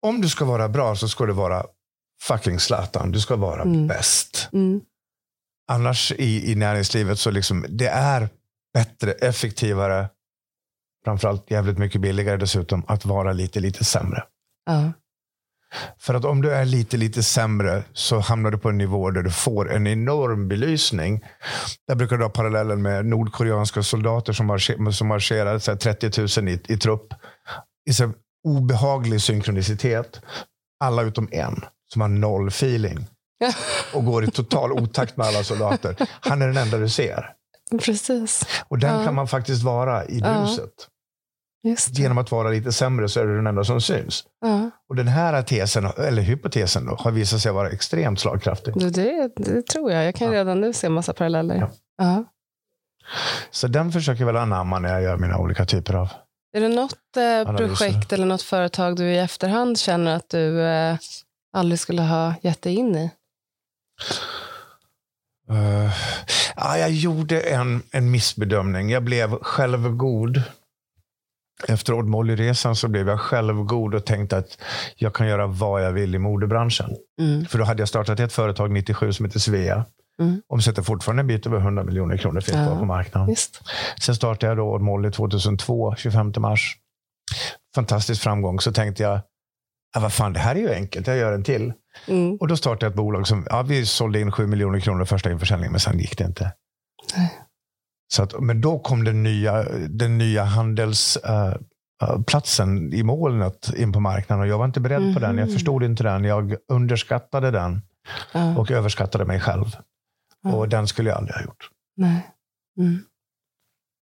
om 0.06 0.20
du 0.20 0.28
ska 0.28 0.44
vara 0.44 0.68
bra 0.68 0.96
så 0.96 1.08
ska 1.08 1.26
du 1.26 1.32
vara 1.32 1.64
fucking 2.22 2.60
Zlatan. 2.60 3.10
Du 3.12 3.20
ska 3.20 3.36
vara 3.36 3.62
Mm. 3.62 3.86
bäst. 3.86 4.48
Mm. 4.52 4.80
Annars 5.72 6.12
i, 6.12 6.52
i 6.52 6.54
näringslivet 6.54 7.18
så 7.18 7.30
liksom, 7.30 7.66
det 7.68 7.86
är 7.88 8.28
bättre, 8.74 9.12
effektivare, 9.12 10.08
framförallt 11.04 11.50
jävligt 11.50 11.78
mycket 11.78 12.00
billigare 12.00 12.36
dessutom, 12.36 12.82
att 12.86 13.04
vara 13.04 13.32
lite, 13.32 13.60
lite 13.60 13.84
sämre. 13.84 14.22
Ja. 14.66 14.92
För 15.98 16.14
att 16.14 16.24
om 16.24 16.42
du 16.42 16.50
är 16.50 16.64
lite, 16.64 16.96
lite 16.96 17.22
sämre 17.22 17.82
så 17.92 18.18
hamnar 18.18 18.50
du 18.50 18.58
på 18.58 18.68
en 18.68 18.78
nivå 18.78 19.10
där 19.10 19.22
du 19.22 19.30
får 19.30 19.72
en 19.72 19.86
enorm 19.86 20.48
belysning. 20.48 21.24
Där 21.88 21.94
brukar 21.94 22.16
du 22.16 22.24
ha 22.24 22.30
parallellen 22.30 22.82
med 22.82 23.06
nordkoreanska 23.06 23.82
soldater 23.82 24.32
som, 24.32 24.46
marscher, 24.46 24.90
som 24.90 25.08
marscherar 25.08 25.58
så 25.58 25.70
här, 25.70 25.78
30 25.78 26.40
000 26.40 26.48
i, 26.48 26.60
i 26.68 26.76
trupp. 26.76 27.14
I 27.90 27.92
så 27.94 28.12
obehaglig 28.44 29.20
synkronicitet. 29.22 30.20
Alla 30.84 31.02
utom 31.02 31.28
en 31.32 31.64
som 31.92 32.00
har 32.02 32.08
noll 32.08 32.48
feeling. 32.48 33.06
Och 33.94 34.04
går 34.04 34.24
i 34.24 34.30
total 34.30 34.72
otakt 34.72 35.16
med 35.16 35.26
alla 35.26 35.44
soldater. 35.44 35.96
Han 36.20 36.42
är 36.42 36.46
den 36.46 36.56
enda 36.56 36.78
du 36.78 36.88
ser. 36.88 37.30
Precis. 37.84 38.46
Och 38.68 38.78
den 38.78 38.98
Ja. 38.98 39.04
kan 39.04 39.14
man 39.14 39.28
faktiskt 39.28 39.62
vara 39.62 40.04
i 40.04 40.18
Ja. 40.18 40.38
bruset. 40.40 40.64
Det. 40.76 40.93
Genom 41.92 42.18
att 42.18 42.30
vara 42.30 42.48
lite 42.50 42.72
sämre 42.72 43.08
så 43.08 43.20
är 43.20 43.26
du 43.26 43.36
den 43.36 43.46
enda 43.46 43.64
som 43.64 43.80
syns. 43.80 44.24
Ja. 44.40 44.70
Och 44.88 44.96
den 44.96 45.08
här 45.08 45.42
tesen, 45.42 45.84
eller 45.98 46.22
hypotesen 46.22 46.86
då, 46.86 46.94
har 46.94 47.10
visat 47.10 47.40
sig 47.40 47.52
vara 47.52 47.70
extremt 47.70 48.20
slagkraftig. 48.20 48.92
Det, 48.92 49.30
det 49.36 49.66
tror 49.66 49.92
jag. 49.92 50.04
Jag 50.04 50.14
kan 50.14 50.26
Ja. 50.32 50.32
redan 50.40 50.60
nu 50.60 50.72
se 50.72 50.88
massa 50.88 51.12
paralleller. 51.12 51.56
Ja. 51.56 51.70
Ja. 51.98 52.24
Så 53.50 53.66
den 53.66 53.92
försöker 53.92 54.20
jag 54.20 54.26
väl 54.26 54.36
anamma 54.36 54.78
när 54.78 54.92
jag 54.92 55.02
gör 55.02 55.16
mina 55.16 55.38
olika 55.38 55.64
typer 55.64 55.94
av... 55.94 56.08
Är 56.56 56.60
det 56.60 56.68
något 56.68 57.16
eh, 57.16 57.56
projekt 57.56 58.12
eller 58.12 58.26
något 58.26 58.42
företag 58.42 58.96
du 58.96 59.04
i 59.04 59.18
efterhand 59.18 59.78
känner 59.78 60.16
att 60.16 60.28
du 60.28 60.62
eh, 60.62 60.96
aldrig 61.56 61.78
skulle 61.80 62.02
ha 62.02 62.34
gett 62.42 62.62
dig 62.62 62.74
in 62.74 62.96
i? 62.96 63.10
Uh, 65.50 65.90
ja, 66.56 66.78
jag 66.78 66.90
gjorde 66.90 67.40
en, 67.40 67.82
en 67.90 68.10
missbedömning. 68.10 68.90
Jag 68.90 69.02
blev 69.04 69.38
självgod. 69.38 70.42
Efter 71.68 71.92
Odd 71.92 72.06
Molly-resan 72.06 72.76
så 72.76 72.88
blev 72.88 73.08
jag 73.08 73.20
självgod 73.20 73.94
och 73.94 74.04
tänkte 74.06 74.36
att 74.36 74.58
jag 74.96 75.14
kan 75.14 75.26
göra 75.26 75.46
vad 75.46 75.84
jag 75.84 75.92
vill 75.92 76.14
i 76.14 76.18
modebranschen. 76.18 76.90
Mm. 77.20 77.46
För 77.46 77.58
då 77.58 77.64
hade 77.64 77.82
jag 77.82 77.88
startat 77.88 78.20
ett 78.20 78.32
företag 78.32 78.70
97 78.70 79.12
som 79.12 79.24
heter 79.24 79.38
Svea. 79.38 79.84
Mm. 80.20 80.42
Omsätter 80.48 80.82
fortfarande 80.82 81.20
en 81.20 81.26
bit 81.26 81.46
över 81.46 81.58
100 81.58 81.84
miljoner 81.84 82.16
kronor 82.16 82.40
finns 82.40 82.56
Ja. 82.56 82.78
på 82.78 82.84
marknaden. 82.84 83.28
Visst. 83.28 83.60
Sen 84.04 84.14
startade 84.14 84.50
jag 84.50 84.56
då 84.56 84.74
Odd 84.74 84.80
Molly 84.82 85.10
2002, 85.10 85.94
25 85.96 86.32
mars. 86.38 86.76
Fantastisk 87.74 88.22
framgång. 88.22 88.60
Så 88.60 88.72
tänkte 88.72 89.02
jag, 89.02 89.20
ja, 89.94 90.00
vad 90.00 90.12
fan, 90.12 90.32
det 90.32 90.38
här 90.40 90.54
är 90.54 90.60
ju 90.60 90.72
enkelt, 90.74 91.06
jag 91.06 91.16
gör 91.16 91.32
en 91.32 91.44
till. 91.44 91.72
Mm. 92.08 92.36
Och 92.36 92.48
då 92.48 92.56
startade 92.56 92.86
jag 92.86 92.90
ett 92.90 92.96
bolag 92.96 93.26
som, 93.26 93.46
ja, 93.50 93.62
vi 93.62 93.86
sålde 93.86 94.20
in 94.20 94.32
7 94.32 94.46
miljoner 94.46 94.80
kronor 94.80 95.04
första 95.04 95.30
införsäljningen, 95.30 95.72
men 95.72 95.80
sen 95.80 95.98
gick 95.98 96.18
det 96.18 96.24
inte. 96.24 96.52
Nej. 97.16 97.32
Så 98.14 98.22
att, 98.22 98.40
men 98.40 98.60
då 98.60 98.78
kom 98.78 99.04
den 99.04 99.22
nya, 99.22 99.62
den 99.88 100.18
nya 100.18 100.44
handelsplatsen 100.44 102.92
uh, 102.92 102.98
i 102.98 103.02
molnet 103.02 103.70
in 103.76 103.92
på 103.92 104.00
marknaden 104.00 104.42
och 104.42 104.48
jag 104.48 104.58
var 104.58 104.64
inte 104.64 104.80
beredd 104.80 105.14
på 105.14 105.20
den. 105.20 105.38
Jag 105.38 105.46
Mhm. 105.46 105.54
förstod 105.54 105.82
inte 105.82 106.02
den. 106.02 106.24
Jag 106.24 106.56
underskattade 106.72 107.50
den 107.50 107.82
Ja. 108.32 108.56
och 108.58 108.70
överskattade 108.70 109.24
mig 109.24 109.40
själv. 109.40 109.64
Ja. 110.42 110.52
Och 110.52 110.68
den 110.68 110.86
skulle 110.88 111.10
jag 111.10 111.18
aldrig 111.18 111.34
ha 111.36 111.42
gjort. 111.42 111.70
Nej. 111.96 112.30
Mm. 112.78 113.04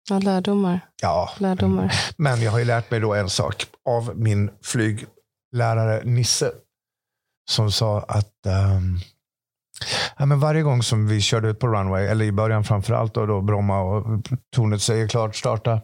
Ja, 0.09 0.20
lärdomar. 0.20 0.80
Ja, 1.01 1.30
lärdomar. 1.39 1.93
men 2.18 2.41
jag 2.41 2.51
har 2.51 2.59
ju 2.59 2.66
lärt 2.66 2.91
mig 2.91 2.99
då 2.99 3.14
en 3.14 3.30
sak 3.30 3.66
av 3.89 4.12
min 4.16 4.49
flyglärare 4.64 6.01
Nisse. 6.03 6.51
Som 7.49 7.72
sa 7.72 7.99
att 8.01 8.45
ehm, 8.45 8.97
ja, 10.18 10.26
men 10.26 10.40
varje 10.40 10.62
gång 10.62 10.84
som 10.84 11.08
vi 11.08 11.22
körde 11.22 11.50
ut 11.50 11.60
på 11.60 11.68
runway, 11.68 12.06
eller 12.06 12.26
i 12.26 12.32
början 12.32 12.64
framför 12.64 12.94
allt 12.94 13.14
då, 13.14 13.26
då 13.26 13.42
Bromma 13.42 13.82
och 13.82 14.04
tornet 14.56 14.82
säger 14.82 15.08
klart 15.08 15.36
starta. 15.36 15.82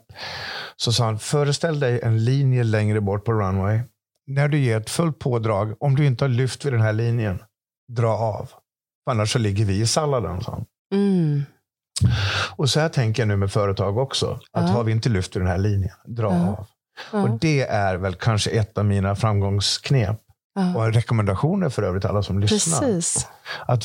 Så 0.76 0.92
sa 0.94 1.06
han, 1.06 1.20
föreställ 1.20 1.80
dig 1.80 2.00
en 2.04 2.26
linje 2.26 2.64
längre 2.64 3.02
bort 3.02 3.26
på 3.26 3.34
runway. 3.34 3.80
När 4.28 4.48
du 4.48 4.58
ger 4.60 4.78
ett 4.78 4.90
fullt 4.90 5.20
pådrag, 5.20 5.74
om 5.80 5.96
du 5.96 6.06
inte 6.06 6.24
har 6.24 6.30
lyft 6.30 6.66
vid 6.66 6.74
den 6.74 6.82
här 6.82 6.94
linjen, 6.94 7.40
dra 7.92 8.10
av. 8.18 8.50
Annars 9.10 9.32
så 9.34 9.40
ligger 9.40 9.66
vi 9.66 9.80
i 9.82 9.88
salladen. 9.88 10.42
sa 10.42 10.52
han. 10.52 10.66
Mm. 10.94 11.44
Och 12.56 12.70
så 12.70 12.80
här 12.80 12.90
tänker 12.90 13.22
jag 13.22 13.28
nu 13.28 13.36
med 13.36 13.52
företag 13.52 13.98
också. 13.98 14.32
Att 14.54 14.64
Ja. 14.70 14.74
har 14.76 14.84
vi 14.84 14.92
inte 14.92 15.10
lyft 15.10 15.36
vid 15.36 15.42
den 15.42 15.50
här 15.50 15.58
linjen, 15.58 15.96
dra 16.08 16.34
Ja. 16.34 16.48
av. 16.48 16.66
Ja. 17.12 17.22
Och 17.24 17.40
det 17.40 17.62
är 17.62 17.96
väl 17.96 18.16
kanske 18.16 18.50
ett 18.50 18.78
av 18.78 18.86
mina 18.86 19.16
framgångsknep. 19.16 20.20
Ja. 20.60 20.76
Och 20.76 20.94
rekommendationer 20.94 21.70
för 21.70 21.84
övrigt 21.84 22.06
alla 22.06 22.24
som 22.24 22.40
lyssnar. 22.40 22.80
Precis. 22.80 23.28
Att 23.68 23.84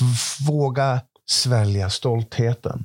våga 0.48 1.00
svälja 1.30 1.90
stoltheten. 1.90 2.84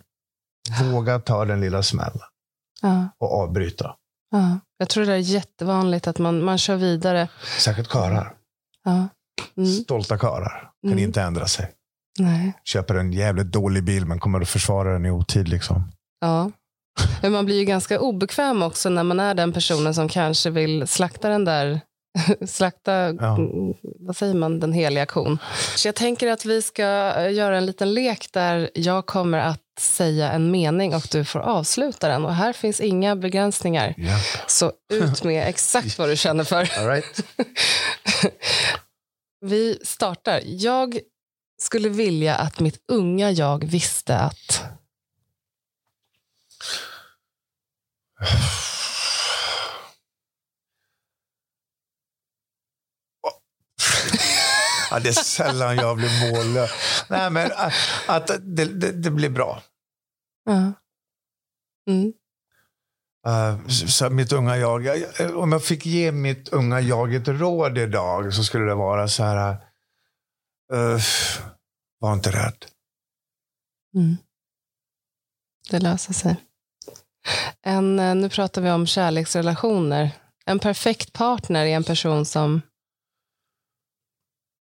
Våga 0.92 1.20
ta 1.20 1.46
den 1.46 1.62
lilla 1.62 1.84
smällen 1.84 2.20
Ja. 2.82 3.10
och 3.20 3.34
avbryta. 3.42 3.96
Ja. 4.32 4.60
Jag 4.78 4.90
tror 4.90 5.06
det 5.06 5.14
är 5.14 5.18
jättevanligt 5.18 6.08
att 6.08 6.20
man, 6.20 6.44
man 6.44 6.58
kör 6.58 6.76
vidare. 6.76 7.28
Särskilt 7.60 7.90
karlar. 7.90 8.34
Ja. 8.84 9.08
Mm. 9.58 9.70
Stolta 9.72 10.18
karlar 10.18 10.70
kan 10.84 10.92
Mm. 10.92 11.04
inte 11.04 11.22
ändra 11.22 11.48
sig. 11.48 11.72
Nej. 12.20 12.54
Köper 12.64 12.96
en 12.96 13.14
jävligt 13.14 13.52
dålig 13.52 13.84
bil 13.84 14.06
men 14.06 14.20
kommer 14.20 14.42
att 14.42 14.50
försvara 14.50 14.94
den 14.94 15.06
i 15.06 15.12
otid. 15.12 15.48
Liksom. 15.48 15.92
Ja. 16.20 16.52
Men 17.22 17.32
man 17.32 17.46
blir 17.46 17.60
ju 17.60 17.66
ganska 17.66 18.00
obekväm 18.00 18.64
också 18.64 18.90
när 18.90 19.04
man 19.04 19.20
är 19.20 19.34
den 19.34 19.54
personen 19.54 19.94
som 19.94 20.10
kanske 20.10 20.50
vill 20.50 20.88
slakta 20.88 21.30
den 21.30 21.46
där 21.46 21.82
slakta, 22.48 23.14
Ja. 23.20 23.38
vad 23.82 24.18
säger 24.18 24.34
man, 24.34 24.60
den 24.60 24.74
heliga 24.74 25.06
kon. 25.06 25.40
Så 25.76 25.88
jag 25.88 25.96
tänker 25.96 26.28
att 26.32 26.46
vi 26.46 26.62
ska 26.62 27.14
eh, 27.18 27.34
göra 27.34 27.58
en 27.58 27.66
liten 27.66 27.94
lek 27.94 28.32
där 28.32 28.70
jag 28.74 29.06
kommer 29.06 29.38
att 29.38 29.62
säga 29.80 30.32
en 30.32 30.52
mening 30.52 30.96
och 30.96 31.08
du 31.12 31.26
får 31.26 31.40
avsluta 31.40 32.08
den. 32.08 32.26
Och 32.26 32.36
här 32.36 32.54
finns 32.54 32.80
inga 32.80 33.16
begränsningar. 33.16 33.94
Ja. 33.98 34.20
Så 34.48 34.72
ut 34.94 35.24
med 35.24 35.48
exakt 35.50 35.98
vad 36.00 36.10
du 36.10 36.18
känner 36.18 36.44
för. 36.44 36.70
All 36.80 36.88
right. 36.88 37.24
Vi 39.42 39.80
startar. 39.84 40.42
Jag 40.46 41.00
skulle 41.62 41.90
vilja 41.90 42.36
att 42.36 42.60
mitt 42.60 42.84
unga 42.88 43.32
jag 43.32 43.66
visste 43.66 44.18
att... 44.18 44.64
Ja, 54.98 55.04
det 55.04 55.10
är 55.10 55.14
sällan 55.14 55.76
jag 55.76 55.98
blir 55.98 56.32
mållös. 56.32 56.72
Nej, 57.10 57.30
men 57.30 57.52
att, 57.56 57.74
att 58.08 58.28
det, 58.28 58.66
det, 58.66 58.92
det 58.92 59.12
blir 59.12 59.30
bra. 59.30 59.62
Ja. 60.46 60.74
Mm. 61.90 62.14
Uh, 63.28 63.68
så 63.68 63.88
så 63.88 64.10
mitt 64.10 64.32
unga 64.32 64.58
jag, 64.58 64.86
jag, 64.86 65.38
om 65.38 65.52
jag 65.52 65.64
fick 65.64 65.86
ge 65.86 66.12
mitt 66.12 66.50
unga 66.50 66.80
jag 66.80 67.14
ett 67.14 67.28
råd 67.28 67.78
idag 67.78 68.34
så 68.34 68.44
skulle 68.44 68.66
det 68.66 68.76
vara 68.76 69.08
så 69.08 69.24
här. 69.24 69.52
Uh, 70.74 71.02
var 72.00 72.14
inte 72.14 72.32
rädd. 72.32 72.66
Mm. 73.96 74.18
Det 75.70 75.80
löser 75.80 76.14
sig. 76.14 76.36
En, 77.62 78.00
eh, 78.00 78.16
nu 78.16 78.30
pratar 78.30 78.62
vi 78.62 78.72
om 78.72 78.88
kärleksrelationer. 78.88 80.12
En 80.46 80.60
perfekt 80.60 81.14
partner 81.14 81.66
är 81.66 81.76
en 81.76 81.84
person 81.84 82.26
som... 82.26 82.62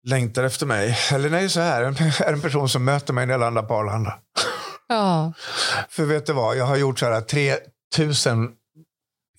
Längtar 0.04 0.44
efter 0.44 0.66
mig. 0.66 0.98
Eller 1.12 1.30
nej, 1.30 1.48
så 1.48 1.60
här. 1.60 1.82
Är 1.82 2.32
en 2.32 2.40
person 2.40 2.68
som 2.68 2.84
möter 2.84 3.12
mig 3.12 3.26
när 3.26 3.34
jag 3.34 3.40
landar 3.40 3.62
på 3.62 3.74
Arlanda. 3.74 4.14
Ja, 4.88 5.32
För 5.88 6.04
vet 6.04 6.26
du 6.26 6.32
vad? 6.32 6.56
Jag 6.56 6.64
har 6.64 6.76
gjort 6.76 6.98
så 6.98 7.06
här 7.06 7.20
3000 7.20 8.50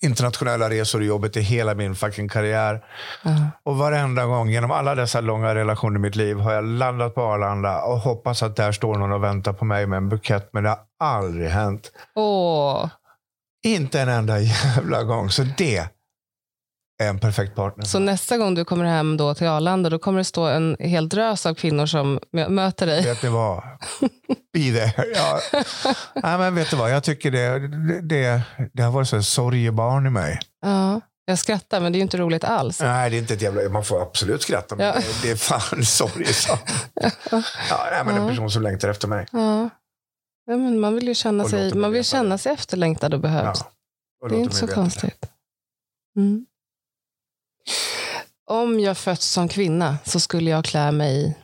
internationella 0.02 0.70
resor 0.70 1.02
i 1.02 1.06
jobbet 1.06 1.36
i 1.36 1.40
hela 1.40 1.74
min 1.74 1.94
fucking 1.94 2.28
karriär. 2.28 2.84
ja, 3.24 3.30
Och 3.64 3.76
varenda 3.76 4.24
gång 4.26 4.50
genom 4.50 4.70
alla 4.70 4.94
dessa 4.94 5.20
långa 5.20 5.54
relationer 5.54 5.96
i 5.98 6.02
mitt 6.02 6.16
liv 6.16 6.36
har 6.36 6.52
jag 6.52 6.64
landat 6.64 7.14
på 7.14 7.22
Arlanda 7.22 7.82
och 7.82 7.98
hoppats 7.98 8.42
att 8.42 8.56
där 8.56 8.72
står 8.72 8.94
någon 8.98 9.12
och 9.12 9.24
väntar 9.24 9.52
på 9.52 9.64
mig 9.64 9.86
med 9.86 9.96
en 9.96 10.08
bukett. 10.08 10.48
Men 10.52 10.62
det 10.62 10.68
har 10.68 10.78
aldrig 11.00 11.48
hänt. 11.50 11.92
Åh, 12.14 12.88
Inte 13.64 14.00
en 14.00 14.08
enda 14.08 14.38
jävla 14.40 15.02
gång. 15.02 15.30
Så 15.30 15.42
det 15.56 15.88
en 17.02 17.18
perfekt 17.18 17.54
partner. 17.56 17.84
Så 17.84 17.98
nästa 17.98 18.36
gång 18.38 18.54
du 18.54 18.64
kommer 18.64 18.84
hem 18.84 19.16
då 19.16 19.34
till 19.34 19.46
Arlanda, 19.46 19.90
då 19.90 19.98
kommer 19.98 20.18
det 20.18 20.24
stå 20.24 20.44
en 20.46 20.76
hel 20.80 21.08
drös 21.08 21.46
av 21.46 21.54
kvinnor 21.54 21.86
som 21.86 22.18
mö- 22.32 22.48
möter 22.48 22.86
dig. 22.86 23.02
Vet 23.04 23.22
ni 23.22 23.28
vad? 23.28 23.62
Be 24.52 24.58
there. 24.60 24.92
Ja. 25.14 25.40
Nej, 26.22 26.38
men 26.38 26.54
vet 26.54 26.70
du 26.70 26.76
vad? 26.76 26.90
Jag 26.92 27.04
tycker 27.04 27.30
det, 27.30 27.68
det, 28.02 28.42
det, 28.72 28.82
har 28.82 28.90
varit 28.92 29.08
så 29.08 29.22
sorgebarn 29.22 30.06
i 30.06 30.10
mig. 30.10 30.38
Ja, 30.60 31.00
jag 31.24 31.38
skrattar, 31.38 31.80
men 31.80 31.92
det 31.92 31.96
är 31.96 31.98
ju 31.98 32.02
inte 32.02 32.16
roligt 32.18 32.44
alls. 32.44 32.80
Nej, 32.80 33.10
det 33.10 33.16
är 33.16 33.18
inte 33.18 33.34
ett 33.34 33.42
jävla... 33.42 33.68
Man 33.68 33.84
får 33.84 34.02
absolut 34.02 34.42
skratta, 34.42 34.76
men 34.76 34.86
Ja. 34.86 34.94
det, 35.22 35.30
är 35.30 35.36
fan 35.36 35.84
sorgesamt. 35.84 36.60
Ja, 37.30 37.86
nej, 37.92 38.04
men 38.04 38.16
en 38.16 38.22
Ja. 38.22 38.28
person 38.28 38.50
som 38.50 38.62
längtar 38.62 38.88
efter 38.88 39.08
mig. 39.08 39.26
Ja. 39.32 39.68
Ja, 40.50 40.56
men 40.56 40.80
man 40.80 40.94
vill 40.94 41.08
ju 41.08 41.14
känna 41.14 41.44
Och 41.44 41.50
sig, 41.50 41.74
man 41.74 41.92
vill 41.92 42.04
känna 42.04 42.38
sig 42.38 42.52
efterlängtad 42.52 43.14
och 43.14 43.20
behövd. 43.20 43.46
Ja. 43.58 43.70
Och 44.22 44.28
det 44.28 44.34
är 44.36 44.40
inte 44.40 44.56
så 44.56 44.66
konstigt. 44.66 45.24
Mm. 46.16 46.46
Om 48.46 48.80
jag 48.80 48.98
fötts 48.98 49.26
som 49.26 49.48
kvinna 49.48 49.98
så 50.04 50.20
skulle 50.20 50.50
jag 50.50 50.64
klä 50.64 50.92
mig 50.92 51.24
i... 51.24 51.34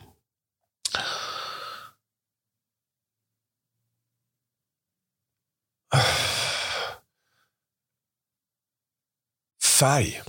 Färg. 9.79 10.21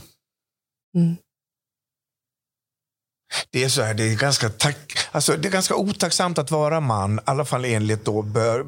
Mm. 0.97 1.17
Det 3.51 3.65
är 3.65 3.69
så 3.69 3.83
här, 3.83 3.95
det 3.95 4.03
är 4.03 4.17
ganska, 4.17 4.49
tack, 4.49 5.09
alltså 5.13 5.37
det 5.37 5.49
är 5.49 5.53
ganska 5.53 5.77
otacksamt 5.77 6.39
att 6.39 6.51
vara 6.51 6.81
man. 6.81 7.19
I 7.19 7.23
alla 7.25 7.45
fall 7.45 7.65
enligt 7.65 8.05
då 8.05 8.23
bör, 8.23 8.65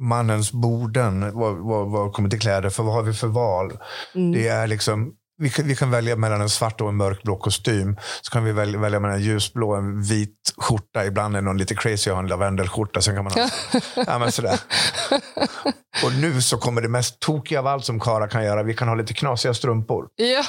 mannens 0.00 0.52
borden. 0.52 1.38
Vad, 1.38 1.56
vad, 1.56 1.90
vad 1.90 2.12
kommer 2.12 2.28
till 2.28 2.40
kläder? 2.40 2.70
För 2.70 2.82
vad 2.82 2.94
har 2.94 3.02
vi 3.02 3.14
för 3.14 3.26
val? 3.26 3.78
Mm. 4.14 4.32
Det 4.32 4.48
är 4.48 4.66
liksom, 4.66 5.14
vi, 5.40 5.50
kan, 5.50 5.66
vi 5.66 5.76
kan 5.76 5.90
välja 5.90 6.16
mellan 6.16 6.40
en 6.40 6.48
svart 6.48 6.80
och 6.80 6.88
en 6.88 6.96
mörkblå 6.96 7.36
kostym. 7.36 7.96
Så 8.22 8.30
kan 8.30 8.44
vi 8.44 8.52
välja, 8.52 8.78
välja 8.78 9.00
mellan 9.00 9.16
en 9.16 9.22
ljusblå 9.22 9.70
och 9.70 9.78
en 9.78 10.02
vit 10.02 10.36
skjorta. 10.56 11.06
Ibland 11.06 11.36
är 11.36 11.40
någon 11.40 11.58
lite 11.58 11.74
crazy 11.74 12.10
och 12.10 12.16
har 12.16 12.22
en 12.22 12.28
lavendelskjorta. 12.28 13.02
Sen 13.02 13.14
kan 13.14 13.24
man 13.24 13.32
ha, 13.32 13.48
ja, 14.06 14.18
men 14.18 14.32
sådär. 14.32 14.60
Och 16.04 16.12
nu 16.20 16.42
så 16.42 16.56
kommer 16.56 16.82
det 16.82 16.88
mest 16.88 17.20
tokiga 17.20 17.58
av 17.58 17.66
allt 17.66 17.84
som 17.84 18.00
Kara 18.00 18.28
kan 18.28 18.44
göra. 18.44 18.62
Vi 18.62 18.74
kan 18.74 18.88
ha 18.88 18.94
lite 18.94 19.14
knasiga 19.14 19.54
strumpor. 19.54 20.08
Ja. 20.16 20.44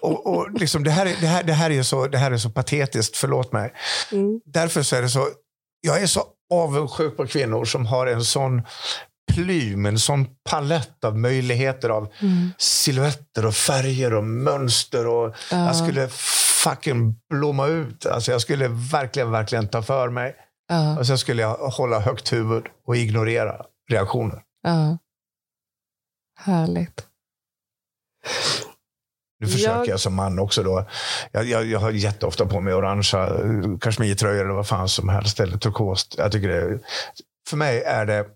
Och, 0.00 0.26
och 0.26 0.52
liksom, 0.52 0.84
det, 0.84 0.90
här 0.90 1.06
är, 1.06 1.14
det, 1.20 1.26
här, 1.26 1.42
det, 1.42 1.52
här 1.52 1.70
är 1.70 1.82
så, 1.82 2.06
det 2.06 2.18
här 2.18 2.30
är 2.30 2.38
så 2.38 2.50
patetiskt, 2.50 3.16
förlåt 3.16 3.52
mig. 3.52 3.72
Mm. 4.12 4.40
Därför 4.44 4.82
så 4.82 4.96
är 4.96 5.02
det 5.02 5.08
så, 5.08 5.28
jag 5.80 6.02
är 6.02 6.06
så 6.06 6.24
avundsjuk 6.52 7.16
på 7.16 7.26
kvinnor 7.26 7.64
som 7.64 7.86
har 7.86 8.06
en 8.06 8.24
sån 8.24 8.62
plym, 9.32 9.86
en 9.86 9.98
sån 9.98 10.26
palett 10.50 11.04
av 11.04 11.18
möjligheter 11.18 11.88
av 11.88 12.12
Mm. 12.22 12.50
silhuetter 12.58 13.46
och 13.46 13.54
färger 13.54 14.14
och 14.14 14.24
mönster. 14.24 15.06
Och 15.06 15.34
Ja. 15.50 15.66
Jag 15.66 15.76
skulle 15.76 16.08
fucking 16.64 17.20
blomma 17.30 17.66
ut. 17.66 18.06
Alltså 18.06 18.32
jag 18.32 18.40
skulle 18.40 18.68
verkligen, 18.68 19.30
verkligen 19.30 19.68
ta 19.68 19.82
för 19.82 20.08
mig. 20.08 20.36
Ja. 20.68 20.98
Och 20.98 21.06
sen 21.06 21.18
skulle 21.18 21.42
jag 21.42 21.54
hålla 21.56 22.00
högt 22.00 22.32
huvud 22.32 22.64
och 22.86 22.96
ignorera 22.96 23.62
reaktioner. 23.90 24.42
Ja. 24.62 24.98
Härligt. 26.40 27.06
Nu 29.40 29.46
försöker 29.46 29.74
Jag- 29.78 29.88
jag 29.88 30.00
som 30.00 30.14
man 30.14 30.38
också 30.38 30.62
då. 30.62 30.88
Jag, 31.32 31.44
jag, 31.44 31.66
jag 31.66 31.78
har 31.80 31.90
jätteofta 31.90 32.46
på 32.46 32.60
mig 32.60 32.74
orangea 32.74 33.28
kashmirtröjor 33.80 34.44
eller 34.44 34.54
vad 34.54 34.68
fan 34.68 34.88
som 34.88 35.08
helst. 35.08 35.40
Eller 35.40 35.58
turkost. 35.58 36.14
Jag 36.18 36.32
tycker 36.32 36.48
det, 36.48 36.80
för 37.48 37.56
mig 37.56 37.82
är 37.82 38.06
det, 38.06 38.26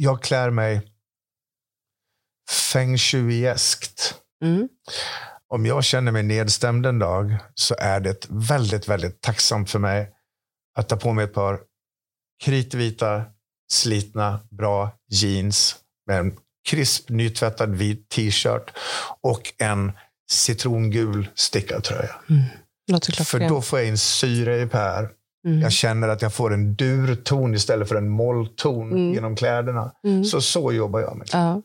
jag 0.00 0.22
klär 0.22 0.50
mig 0.50 0.80
feng 2.72 2.96
shui-eskt. 2.96 4.14
Mm. 4.44 4.68
om 5.48 5.66
jag 5.66 5.84
känner 5.84 6.12
mig 6.12 6.22
nedstämd 6.22 6.86
en 6.86 6.98
dag 6.98 7.36
så 7.54 7.74
är 7.78 8.00
det 8.00 8.26
väldigt, 8.28 8.88
väldigt 8.88 9.20
tacksamt 9.20 9.70
för 9.70 9.78
mig 9.78 10.10
att 10.78 10.88
ta 10.88 10.96
på 10.96 11.12
mig 11.12 11.24
ett 11.24 11.34
par 11.34 11.60
kritvita, 12.44 13.24
slitna, 13.72 14.40
bra 14.50 14.90
jeans 15.10 15.76
med 16.06 16.18
en 16.18 16.36
krisp, 16.68 17.08
nytvättad 17.08 17.74
vit 17.74 18.08
t-shirt 18.08 18.70
och 19.20 19.54
en 19.58 19.92
citrongul 20.30 21.28
stickad 21.34 21.84
tröja. 21.84 22.14
Mm. 22.30 22.42
För 23.24 23.48
då 23.48 23.62
får 23.62 23.78
jag 23.78 23.88
in 23.88 23.98
syre 23.98 24.62
i 24.62 24.66
Per. 24.66 25.10
Mm. 25.48 25.60
Jag 25.60 25.72
känner 25.72 26.08
att 26.08 26.22
jag 26.22 26.34
får 26.34 26.54
en 26.54 26.74
durton 26.74 27.54
istället 27.54 27.88
för 27.88 27.96
en 27.96 28.08
mollton 28.08 28.92
mm. 28.92 29.14
genom 29.14 29.36
kläderna. 29.36 29.92
Mm. 30.04 30.24
Så 30.24 30.40
så 30.40 30.72
jobbar 30.72 31.00
jag 31.00 31.16
med 31.16 31.28
ja. 31.32 31.62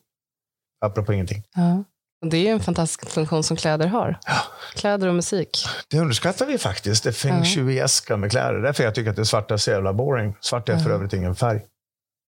Apropå 0.86 1.14
ingenting. 1.14 1.44
Ja. 1.56 1.84
Det 2.30 2.48
är 2.48 2.54
en 2.54 2.60
fantastisk 2.60 3.10
funktion 3.10 3.44
som 3.44 3.58
kläder 3.58 3.88
har. 3.88 4.20
Ja. 4.26 4.42
Kläder 4.76 5.08
och 5.08 5.16
musik. 5.16 5.66
Det 5.88 6.00
underskattar 6.00 6.46
vi 6.46 6.58
faktiskt. 6.58 7.04
Det 7.04 7.14
feng 7.14 7.44
shui-eska 7.44 8.18
med 8.18 8.32
kläder. 8.32 8.62
Därför 8.62 8.84
jag 8.84 8.96
tycker 8.96 9.10
att 9.10 9.16
det 9.16 9.26
svarta 9.26 9.54
är 9.54 9.58
så 9.58 9.72
jävla 9.72 9.94
boring. 9.94 10.36
Svart 10.42 10.70
är 10.70 10.78
för 10.78 10.90
övrigt 10.90 11.14
ingen 11.14 11.36
färg. 11.36 11.62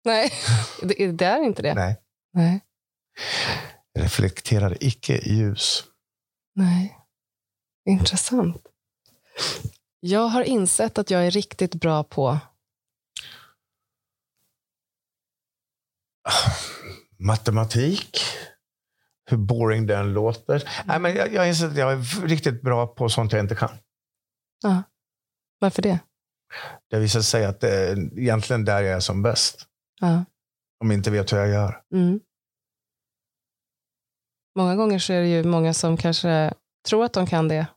Nej, 0.05 0.31
det, 0.81 1.11
det 1.11 1.25
är 1.25 1.43
inte 1.43 1.61
det. 1.61 1.73
Nej. 1.73 1.97
Nej. 2.33 2.61
Reflekterar 3.99 4.77
icke 4.79 5.21
ljus. 5.23 5.83
Nej. 6.55 6.97
Intressant. 7.89 8.61
Jag 9.99 10.27
har 10.27 10.43
insett 10.43 10.97
att 10.97 11.09
jag 11.09 11.27
är 11.27 11.31
riktigt 11.31 11.75
bra 11.75 12.03
på 12.03 12.39
matematik. 17.19 18.17
Hur 19.29 19.37
boring 19.37 19.87
den 19.87 20.13
låter. 20.13 20.55
Mm. 20.55 20.67
Nej, 20.85 20.99
men 20.99 21.15
jag, 21.15 21.33
jag 21.33 21.47
insett 21.47 21.71
att 21.71 21.77
jag 21.77 21.91
är 21.91 22.27
riktigt 22.27 22.61
bra 22.61 22.87
på 22.87 23.09
sånt 23.09 23.31
jag 23.31 23.39
inte 23.39 23.55
kan. 23.55 23.77
Ja. 24.63 24.83
Varför 25.59 25.81
det? 25.81 25.99
Det 26.89 26.95
har 26.95 27.01
visat 27.01 27.25
sig 27.25 27.45
att 27.45 27.59
det 27.59 27.69
är 27.69 28.19
egentligen 28.19 28.65
där 28.65 28.81
jag 28.81 28.95
är 28.95 28.99
som 28.99 29.21
bäst. 29.21 29.67
Ja. 30.01 30.25
Om 30.79 30.91
jag 30.91 30.99
inte 30.99 31.11
vet 31.11 31.33
hur 31.33 31.37
jag 31.37 31.49
gör. 31.49 31.81
Mm. 31.93 32.19
Många 34.55 34.75
gånger 34.75 34.99
så 34.99 35.13
är 35.13 35.21
det 35.21 35.27
ju 35.27 35.43
många 35.43 35.73
som 35.73 35.97
kanske 35.97 36.53
tror 36.87 37.05
att 37.05 37.13
de 37.13 37.27
kan 37.27 37.47
det. 37.47 37.67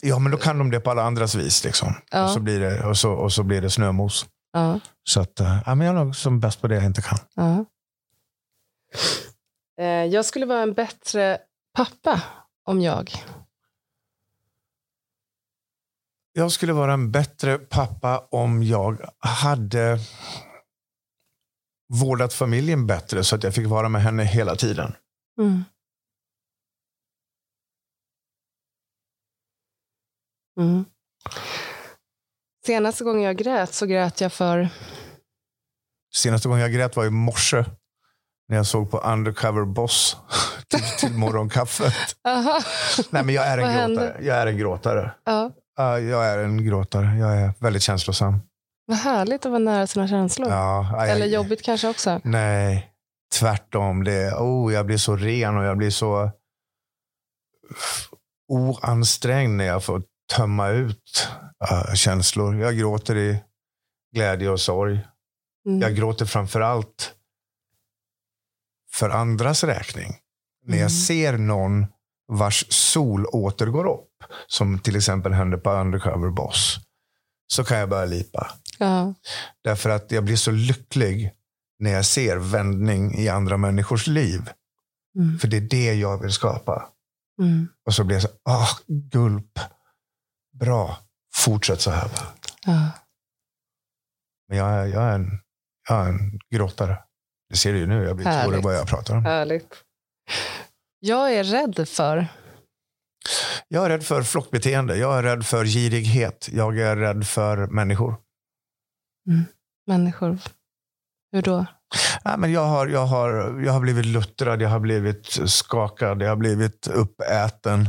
Ja, 0.00 0.18
men 0.18 0.32
då 0.32 0.38
kan 0.38 0.58
de 0.58 0.70
det 0.70 0.80
på 0.80 0.90
alla 0.90 1.02
andras 1.02 1.34
vis. 1.34 1.64
Liksom. 1.64 1.94
Ja. 2.10 2.24
Och, 2.24 2.30
så 2.30 2.40
blir 2.40 2.60
det, 2.60 2.84
och, 2.84 2.96
så, 2.96 3.12
och 3.12 3.32
så 3.32 3.42
blir 3.42 3.60
det 3.60 3.70
snömos. 3.70 4.26
Ja. 4.52 4.80
Så 5.04 5.20
att, 5.20 5.40
äh, 5.40 5.60
jag 5.66 5.82
är 5.84 5.92
nog 5.92 6.16
som 6.16 6.40
bäst 6.40 6.60
på 6.60 6.68
det 6.68 6.74
jag 6.74 6.84
inte 6.84 7.02
kan. 7.02 7.18
Ja. 7.34 7.64
Eh, 9.80 9.86
jag 9.86 10.24
skulle 10.24 10.46
vara 10.46 10.62
en 10.62 10.74
bättre 10.74 11.38
pappa 11.76 12.22
om 12.64 12.80
jag. 12.80 13.10
Jag 16.32 16.52
skulle 16.52 16.72
vara 16.72 16.92
en 16.92 17.10
bättre 17.10 17.58
pappa 17.58 18.28
om 18.30 18.62
jag 18.62 19.08
hade 19.18 19.98
vårdat 21.92 22.32
familjen 22.32 22.86
bättre 22.86 23.24
så 23.24 23.36
att 23.36 23.44
jag 23.44 23.54
fick 23.54 23.66
vara 23.66 23.88
med 23.88 24.02
henne 24.02 24.24
hela 24.24 24.56
tiden. 24.56 24.94
Mm. 25.38 25.64
Mm. 30.62 30.84
Senaste 32.66 33.04
gången 33.04 33.22
jag 33.22 33.36
grät 33.36 33.74
så 33.74 33.86
grät 33.86 34.20
jag 34.20 34.32
för... 34.32 34.68
Senaste 36.14 36.48
gången 36.48 36.62
jag 36.62 36.72
grät 36.72 36.96
var 36.96 37.04
i 37.04 37.10
morse. 37.10 37.64
När 38.48 38.56
jag 38.56 38.66
såg 38.66 38.90
på 38.90 38.98
Undercover 38.98 39.64
Boss 39.64 40.16
till, 40.68 40.80
till 40.98 41.18
morgonkaffet. 41.18 41.94
Nej, 43.10 43.24
men 43.24 43.34
jag 43.34 43.46
är 43.46 43.58
en 43.58 43.64
Vad 43.64 43.74
gråtare. 43.74 43.80
Hände? 43.80 44.16
Jag 44.20 44.36
är 44.36 44.46
en 44.46 44.58
gråtare. 44.58 45.10
Ja. 45.24 45.50
Uh, 45.80 46.08
jag 46.08 46.26
är 46.26 46.38
en 46.38 46.64
gråtare. 46.64 47.16
Jag 47.18 47.36
är 47.36 47.54
väldigt 47.60 47.82
känslosam. 47.82 48.38
Vad 48.86 48.98
härligt 48.98 49.46
att 49.46 49.50
vara 49.52 49.58
nära 49.58 49.86
sina 49.86 50.08
känslor. 50.08 50.48
Ja, 50.48 51.04
Eller 51.06 51.26
jobbigt 51.26 51.62
kanske 51.62 51.88
också. 51.88 52.20
Nej, 52.24 52.92
tvärtom. 53.34 54.04
Det, 54.04 54.32
oh, 54.32 54.72
jag 54.72 54.86
blir 54.86 54.96
så 54.96 55.16
ren 55.16 55.56
och 55.56 55.64
jag 55.64 55.76
blir 55.76 55.90
så 55.90 56.30
oansträngd 58.48 59.56
när 59.56 59.64
jag 59.64 59.84
får 59.84 60.02
tömma 60.36 60.68
ut 60.68 61.28
uh, 61.70 61.94
känslor. 61.94 62.60
Jag 62.60 62.78
gråter 62.78 63.16
i 63.16 63.42
glädje 64.14 64.50
och 64.50 64.60
sorg. 64.60 65.00
Mm. 65.66 65.80
Jag 65.80 65.96
gråter 65.96 66.26
framför 66.26 66.60
allt 66.60 67.14
för 68.92 69.10
andras 69.10 69.64
räkning. 69.64 70.06
Mm. 70.06 70.18
När 70.66 70.76
jag 70.76 70.90
mm. 70.90 70.90
ser 70.90 71.38
någon 71.38 71.86
vars 72.28 72.66
sol 72.68 73.26
återgår 73.26 73.86
upp, 73.86 74.24
som 74.46 74.78
till 74.78 74.96
exempel 74.96 75.32
hände 75.32 75.58
på 75.58 75.70
Undercover 75.70 76.30
Boss, 76.30 76.78
så 77.46 77.64
kan 77.64 77.78
jag 77.78 77.88
börja 77.88 78.04
lipa. 78.04 78.50
Ja. 78.78 79.14
Därför 79.64 79.90
att 79.90 80.10
jag 80.10 80.24
blir 80.24 80.36
så 80.36 80.50
lycklig 80.50 81.32
när 81.78 81.90
jag 81.90 82.04
ser 82.04 82.36
vändning 82.36 83.14
i 83.14 83.28
andra 83.28 83.56
människors 83.56 84.06
liv. 84.06 84.50
Mm. 85.16 85.38
För 85.38 85.48
det 85.48 85.56
är 85.56 85.60
det 85.60 85.94
jag 85.94 86.22
vill 86.22 86.32
skapa. 86.32 86.88
Mm. 87.40 87.68
Och 87.86 87.94
så 87.94 88.04
blir 88.04 88.16
jag 88.16 88.22
så, 88.22 88.28
ah, 88.44 88.68
gulp. 88.88 89.58
Bra, 90.62 90.98
fortsätt 91.34 91.80
så 91.80 91.90
här. 91.90 92.10
Ja. 92.66 92.90
Men 94.48 94.58
jag 94.58 94.68
är, 94.68 94.86
jag, 94.86 95.02
är 95.02 95.14
en, 95.14 95.40
jag 95.88 96.06
är 96.06 96.08
en 96.08 96.40
grottare. 96.50 96.98
Det 97.50 97.56
ser 97.56 97.72
du 97.72 97.78
ju 97.78 97.86
nu, 97.86 98.04
jag 98.04 98.16
blir 98.16 98.44
tårig 98.44 98.62
vad 98.62 98.74
jag 98.74 98.86
pratar 98.88 99.16
om. 99.16 99.24
Härligt. 99.24 99.84
Jag 100.98 101.34
är 101.34 101.44
rädd 101.44 101.88
för? 101.88 102.26
Jag 103.68 103.84
är 103.84 103.88
rädd 103.88 104.04
för 104.04 104.22
flockbeteende. 104.22 104.96
Jag 104.96 105.18
är 105.18 105.22
rädd 105.22 105.46
för 105.46 105.64
girighet. 105.64 106.48
Jag 106.52 106.78
är 106.78 106.96
rädd 106.96 107.26
för 107.26 107.66
människor. 107.66 108.16
Mm. 109.28 109.44
Människor? 109.86 110.38
Hur 111.32 111.42
då? 111.42 111.66
Ja, 112.24 112.36
men 112.36 112.52
jag, 112.52 112.66
har, 112.66 112.86
jag, 112.86 113.06
har, 113.06 113.60
jag 113.64 113.72
har 113.72 113.80
blivit 113.80 114.06
luttrad, 114.06 114.62
jag 114.62 114.68
har 114.68 114.80
blivit 114.80 115.50
skakad, 115.50 116.22
jag 116.22 116.28
har 116.28 116.36
blivit 116.36 116.86
uppäten. 116.86 117.88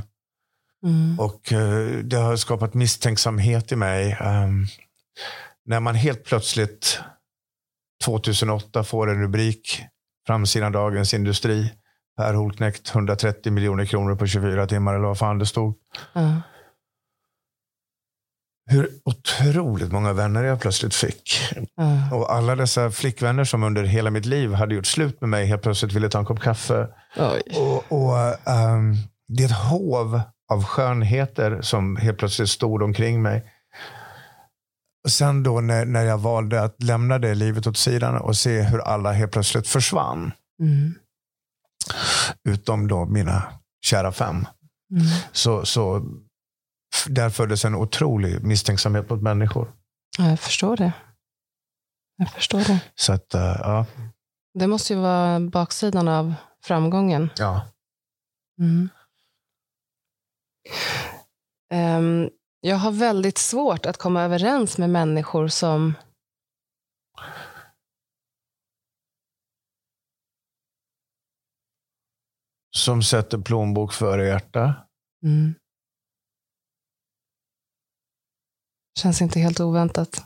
Mm. 0.84 1.20
Och 1.20 1.52
uh, 1.52 1.98
Det 2.04 2.18
har 2.18 2.36
skapat 2.36 2.74
misstänksamhet 2.74 3.72
i 3.72 3.76
mig. 3.76 4.18
Um, 4.22 4.68
när 5.66 5.80
man 5.80 5.96
helt 5.96 6.24
plötsligt 6.24 7.00
2008 8.06 8.84
får 8.84 9.10
en 9.10 9.22
rubrik, 9.22 9.82
framsidan 10.28 10.72
Dagens 10.72 11.14
Industri. 11.14 11.72
Per 12.18 12.34
Holknekt, 12.34 12.96
130 12.96 13.52
miljoner 13.52 13.86
kronor 13.86 14.16
på 14.16 14.28
24 14.28 14.68
timmar 14.68 14.96
eller 14.96 15.08
vad 15.08 15.18
fan 15.18 15.40
det 15.40 15.46
stod. 15.46 15.76
Mm. 16.16 16.42
Hur 18.66 18.90
otroligt 19.06 19.92
många 19.92 20.14
vänner 20.14 20.44
jag 20.44 20.62
plötsligt 20.62 20.96
fick. 20.96 21.40
Mm. 21.78 22.14
Och 22.14 22.34
alla 22.34 22.56
dessa 22.56 22.92
flickvänner 22.92 23.44
som 23.44 23.64
under 23.64 23.84
hela 23.84 24.10
mitt 24.10 24.26
liv 24.26 24.54
hade 24.54 24.76
gjort 24.76 24.86
slut 24.86 25.22
med 25.22 25.30
mig 25.30 25.46
helt 25.46 25.62
plötsligt 25.62 25.94
ville 25.94 26.10
ta 26.10 26.20
en 26.20 26.26
kopp 26.26 26.40
kaffe. 26.40 26.88
Och, 27.58 27.92
och 27.92 28.16
um, 28.48 28.98
Det 29.28 29.44
är 29.44 29.46
ett 29.46 29.52
hov 29.70 30.22
av 30.52 30.64
skönheter 30.64 31.62
som 31.62 31.96
helt 31.96 32.18
plötsligt 32.18 32.50
stod 32.50 32.82
omkring 32.82 33.22
mig. 33.22 33.52
Sen 35.10 35.44
då 35.44 35.62
när, 35.62 35.86
när 35.86 36.04
jag 36.04 36.18
valde 36.18 36.62
att 36.62 36.84
lämna 36.84 37.20
det 37.20 37.36
livet 37.36 37.68
åt 37.68 37.78
sidan 37.78 38.18
och 38.18 38.38
se 38.38 38.62
hur 38.62 38.80
alla 38.80 39.12
helt 39.12 39.32
plötsligt 39.32 39.68
försvann. 39.68 40.32
Mm. 40.62 40.96
Utom 42.50 42.88
då 42.88 43.06
mina 43.06 43.44
kära 43.86 44.12
fem. 44.12 44.36
Mm. 44.36 45.06
Så, 45.32 45.66
så 45.66 46.06
där 47.08 47.30
föddes 47.30 47.66
en 47.66 47.76
otrolig 47.76 48.44
misstänksamhet 48.44 49.10
mot 49.10 49.22
människor. 49.22 49.74
Jag 50.18 50.40
förstår 50.40 50.78
det. 50.78 50.94
Jag 52.18 52.30
förstår 52.30 52.60
det. 52.60 52.80
Så 52.96 53.14
att, 53.14 53.36
uh, 53.36 53.42
ja. 53.42 53.86
Det 54.60 54.68
måste 54.68 54.94
ju 54.94 55.00
vara 55.00 55.40
baksidan 55.40 56.08
av 56.08 56.34
framgången. 56.66 57.30
Ja. 57.36 57.68
Mm. 58.60 58.90
Um, 61.74 62.30
jag 62.60 62.76
har 62.76 62.92
väldigt 62.92 63.38
svårt 63.38 63.86
att 63.86 63.98
komma 63.98 64.22
överens 64.22 64.78
med 64.78 64.90
människor 64.90 65.48
som 65.48 65.94
Som 72.76 73.04
sätter 73.04 73.38
plånbok 73.38 73.94
före 73.94 74.28
hjärta. 74.28 74.76
Mm. 75.24 75.56
Känns 79.00 79.22
inte 79.22 79.40
helt 79.40 79.60
oväntat. 79.60 80.24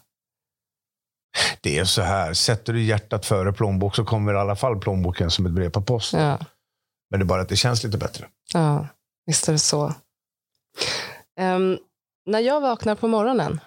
Det 1.62 1.78
är 1.78 1.86
så 1.86 2.02
här, 2.02 2.34
sätter 2.34 2.74
du 2.74 2.84
hjärtat 2.84 3.26
före 3.26 3.54
plånbok 3.54 3.96
så 3.96 4.06
kommer 4.06 4.34
i 4.34 4.38
alla 4.38 4.56
fall 4.56 4.80
plånboken 4.80 5.32
som 5.32 5.46
ett 5.46 5.52
brev 5.52 5.70
på 5.70 5.82
post. 5.82 6.14
Ja. 6.14 6.40
Men 7.10 7.20
det 7.20 7.24
är 7.24 7.28
bara 7.28 7.42
att 7.42 7.50
det 7.50 7.56
känns 7.56 7.84
lite 7.84 7.98
bättre. 7.98 8.28
Ja, 8.54 8.88
visst 9.26 9.48
är 9.48 9.52
det 9.54 9.60
så. 9.60 9.94
Um, 11.40 11.80
när 12.26 12.40
jag 12.40 12.62
vaknar 12.62 12.96
på 12.96 13.08
morgonen. 13.08 13.60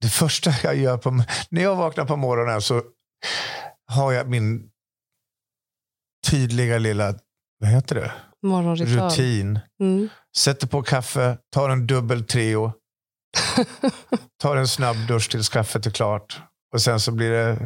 Det 0.00 0.08
första 0.08 0.50
jag 0.62 0.76
gör 0.76 0.98
på, 0.98 1.10
när 1.48 1.62
jag 1.62 1.76
vaknar 1.76 2.04
på 2.04 2.16
morgonen 2.16 2.62
så 2.62 2.82
har 3.86 4.12
jag 4.12 4.28
min 4.28 4.70
tydliga 6.30 6.78
lilla 6.78 7.14
vad 7.58 7.70
heter 7.70 7.94
det? 7.94 8.12
Morgonritual. 8.42 9.10
Rutin. 9.10 9.58
Mm. 9.80 10.08
Sätter 10.36 10.66
på 10.66 10.82
kaffe, 10.82 11.38
tar 11.52 11.68
en 11.68 11.86
dubbel 11.86 12.24
Treo. 12.24 12.72
tar 14.42 14.56
en 14.56 14.68
snabb 14.68 14.96
dusch 15.08 15.30
tills 15.30 15.48
kaffet 15.48 15.86
är 15.86 15.90
klart. 15.90 16.42
Och 16.72 16.82
sen 16.82 17.00
så 17.00 17.12
blir 17.12 17.30
det 17.30 17.58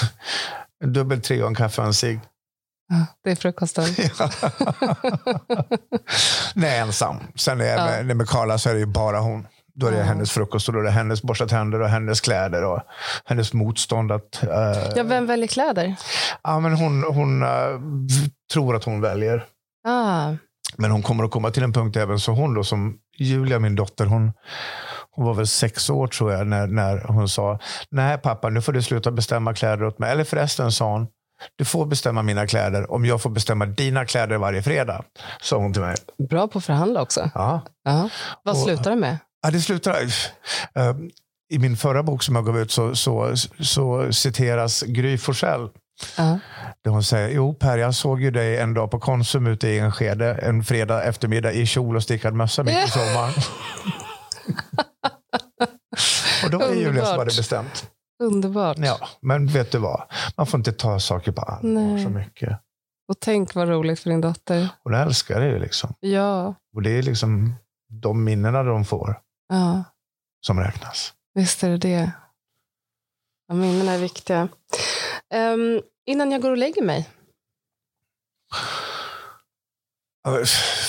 en 0.84 0.92
dubbel 0.92 1.20
Treo 1.20 1.46
en 1.46 1.54
kaffe 1.54 1.80
och 1.80 1.86
en 1.86 1.94
cigg. 1.94 2.20
Det 3.24 3.30
är 3.30 3.34
frukosten. 3.36 3.84
Nej, 6.54 6.78
ensam. 6.78 7.16
Sen 7.34 7.60
är 7.60 7.64
jag 7.64 7.76
med, 7.84 8.10
Ja. 8.10 8.14
med 8.14 8.28
Carla 8.28 8.58
så 8.58 8.68
är 8.70 8.74
det 8.74 8.80
ju 8.80 8.86
bara 8.86 9.18
hon. 9.20 9.46
Då 9.74 9.86
är 9.86 9.90
det 9.90 9.98
Ja. 9.98 10.04
hennes 10.04 10.30
frukost 10.32 10.68
och 10.68 10.74
då 10.74 10.80
är 10.80 10.84
det 10.84 10.90
hennes 10.90 11.22
borsta 11.22 11.46
tänder 11.48 11.80
och 11.80 11.88
hennes 11.88 12.20
kläder 12.20 12.64
och 12.64 12.80
hennes 13.24 13.52
motstånd 13.52 14.12
att... 14.12 14.42
eh, 14.42 14.48
Ja, 14.96 15.02
vem 15.02 15.26
väljer 15.26 15.46
kläder? 15.48 15.94
ja, 16.42 16.60
men 16.60 16.72
hon 16.76 17.02
hon 17.04 17.42
eh, 17.42 17.48
tror 18.52 18.76
att 18.76 18.84
hon 18.84 19.00
väljer. 19.00 19.44
Ah, 19.88 20.32
Men 20.76 20.90
hon 20.90 21.02
kommer 21.02 21.24
att 21.24 21.30
komma 21.30 21.50
till 21.50 21.62
en 21.62 21.72
punkt 21.72 21.96
även 21.96 22.18
så 22.20 22.32
hon 22.32 22.54
då 22.54 22.64
som 22.64 22.96
Julia, 23.18 23.58
min 23.58 23.74
dotter, 23.74 24.06
hon, 24.06 24.32
hon 25.10 25.24
var 25.24 25.34
väl 25.34 25.46
sex 25.46 25.90
år 25.90 26.06
tror 26.06 26.32
jag 26.32 26.46
när, 26.46 26.66
när 26.66 26.98
hon 27.08 27.28
sa 27.28 27.58
nej 27.90 28.18
pappa 28.18 28.48
nu 28.48 28.62
får 28.62 28.72
du 28.72 28.82
sluta 28.82 29.10
bestämma 29.10 29.54
kläder 29.54 29.84
åt 29.84 29.98
mig. 29.98 30.12
Eller 30.12 30.24
förresten 30.24 30.72
sa 30.72 30.92
hon 30.92 31.06
du 31.56 31.64
får 31.64 31.86
bestämma 31.86 32.22
mina 32.22 32.46
kläder 32.46 32.92
om 32.92 33.04
jag 33.04 33.22
får 33.22 33.30
bestämma 33.30 33.66
dina 33.66 34.04
kläder 34.04 34.36
varje 34.36 34.62
fredag. 34.62 35.04
Sa 35.40 35.56
hon 35.56 35.72
till 35.72 35.82
mig. 35.82 35.96
bra 36.28 36.48
på 36.48 36.58
att 36.58 36.64
förhandla 36.64 37.02
också. 37.02 37.30
Ja. 37.34 37.60
Ja. 37.84 38.08
Vad 38.42 38.58
slutar 38.58 38.90
det 38.90 38.96
med? 38.96 39.18
Ja, 39.42 39.50
det 39.50 39.60
slutar... 39.60 40.02
eh, 40.74 40.94
I 41.52 41.58
min 41.58 41.76
förra 41.76 42.02
bok 42.02 42.22
som 42.22 42.36
jag 42.36 42.46
gav 42.46 42.58
ut 42.58 42.72
så, 42.72 42.94
så, 42.96 43.34
så 43.60 44.12
citeras 44.12 44.82
Gry 44.82 45.18
Forssell. 45.18 45.68
Ja. 46.16 46.38
Där 46.84 46.90
hon 46.90 47.04
säger, 47.04 47.28
jo 47.28 47.54
Per, 47.54 47.78
jag 47.78 47.94
såg 47.94 48.22
ju 48.22 48.30
dig 48.30 48.58
en 48.58 48.74
dag 48.74 48.90
på 48.90 49.00
Konsum 49.00 49.46
ute 49.46 49.68
i 49.68 49.78
Enskede 49.78 50.34
en 50.34 50.64
fredag 50.64 51.02
eftermiddag 51.02 51.52
i 51.52 51.66
kjol 51.66 51.96
och 51.96 52.02
stickad 52.02 52.34
mössa 52.34 52.62
mitt 52.62 52.88
i 52.88 52.90
sommaren. 52.90 53.32
och 56.44 56.50
då 56.50 56.58
var 56.58 56.68
det 56.68 56.74
Julia 56.74 57.04
som 57.04 57.18
hade 57.18 57.24
bestämt. 57.36 57.86
Underbart. 58.22 58.78
Ja, 58.78 59.08
men 59.20 59.46
vet 59.46 59.72
du 59.72 59.78
vad? 59.78 60.02
Man 60.36 60.46
får 60.46 60.58
inte 60.60 60.72
ta 60.72 61.00
saker 61.00 61.32
på 61.32 61.40
allvar 61.42 61.98
så 61.98 62.08
mycket. 62.10 62.60
Och 63.08 63.16
tänk 63.20 63.54
vad 63.54 63.68
roligt 63.68 64.00
för 64.00 64.10
din 64.10 64.20
dotter. 64.20 64.68
Hon 64.84 64.94
älskar 64.94 65.40
det 65.40 65.46
ju 65.46 65.58
liksom. 65.58 65.94
Ja, 66.00 66.54
Och 66.76 66.82
det 66.82 66.90
är 66.90 67.02
liksom 67.02 67.54
de 68.02 68.24
minnena 68.24 68.62
de 68.62 68.84
får 68.84 69.20
ja 69.48 69.84
som 70.46 70.60
räknas. 70.60 71.12
visst 71.34 71.62
är 71.62 71.68
det 71.70 71.76
det. 71.78 72.10
Ja, 73.48 73.54
minnena 73.54 73.92
är 73.92 73.98
viktiga. 73.98 74.48
Ehm, 75.34 75.80
innan 76.06 76.30
jag 76.32 76.42
går 76.42 76.50
och 76.50 76.56
lägger 76.56 76.82
mig. 76.82 77.08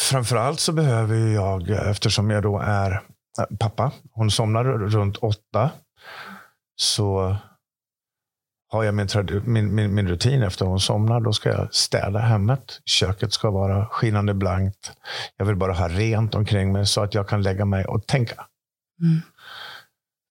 Framförallt 0.10 0.60
så 0.60 0.72
behöver 0.72 1.16
jag, 1.16 1.70
eftersom 1.70 2.30
jag 2.30 2.44
då 2.44 2.60
är 2.60 2.92
äh, 2.92 3.58
pappa, 3.60 3.92
hon 4.12 4.32
somnar 4.32 4.64
runt 4.66 5.18
åtta, 5.18 5.70
så 6.80 7.38
har 8.70 8.84
jag 8.84 8.96
min, 8.96 9.08
min, 9.46 9.76
min, 9.76 9.96
min 9.96 10.08
rutin 10.08 10.44
efter 10.44 10.66
hon 10.66 10.80
somnar. 10.80 11.20
Då 11.20 11.34
ska 11.34 11.50
jag 11.50 11.74
städa 11.74 12.20
hemmet. 12.20 12.82
Köket 12.86 13.34
ska 13.34 13.52
vara 13.52 13.86
skinande 13.86 14.34
blankt. 14.34 14.92
Jag 15.38 15.46
vill 15.46 15.56
bara 15.56 15.74
ha 15.74 15.88
rent 15.88 16.36
omkring 16.36 16.72
mig 16.72 16.86
så 16.86 17.02
att 17.02 17.14
jag 17.14 17.30
kan 17.30 17.42
lägga 17.42 17.66
mig 17.66 17.86
och 17.86 18.08
tänka. 18.08 18.46
Mm. 19.02 19.22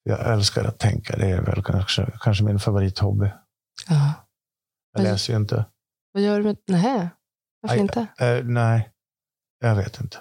Jag 0.02 0.32
älskar 0.32 0.64
att 0.64 0.78
tänka. 0.78 1.16
Det 1.16 1.30
är 1.30 1.42
väl 1.42 1.62
kanske, 1.62 2.10
kanske 2.20 2.44
min 2.44 2.58
favorithobby. 2.58 3.30
Ja. 3.88 4.12
Jag 4.92 5.04
Oj. 5.04 5.10
läser 5.10 5.32
ju 5.32 5.36
inte. 5.38 5.64
Vad 6.12 6.22
gör 6.22 6.38
du 6.38 6.44
med... 6.44 6.56
Nej, 6.66 7.08
varför 7.60 7.76
Aj. 7.76 7.80
inte? 7.80 8.06
Eh, 8.18 8.44
nej, 8.44 8.90
jag 9.60 9.74
vet 9.74 10.00
inte. 10.00 10.18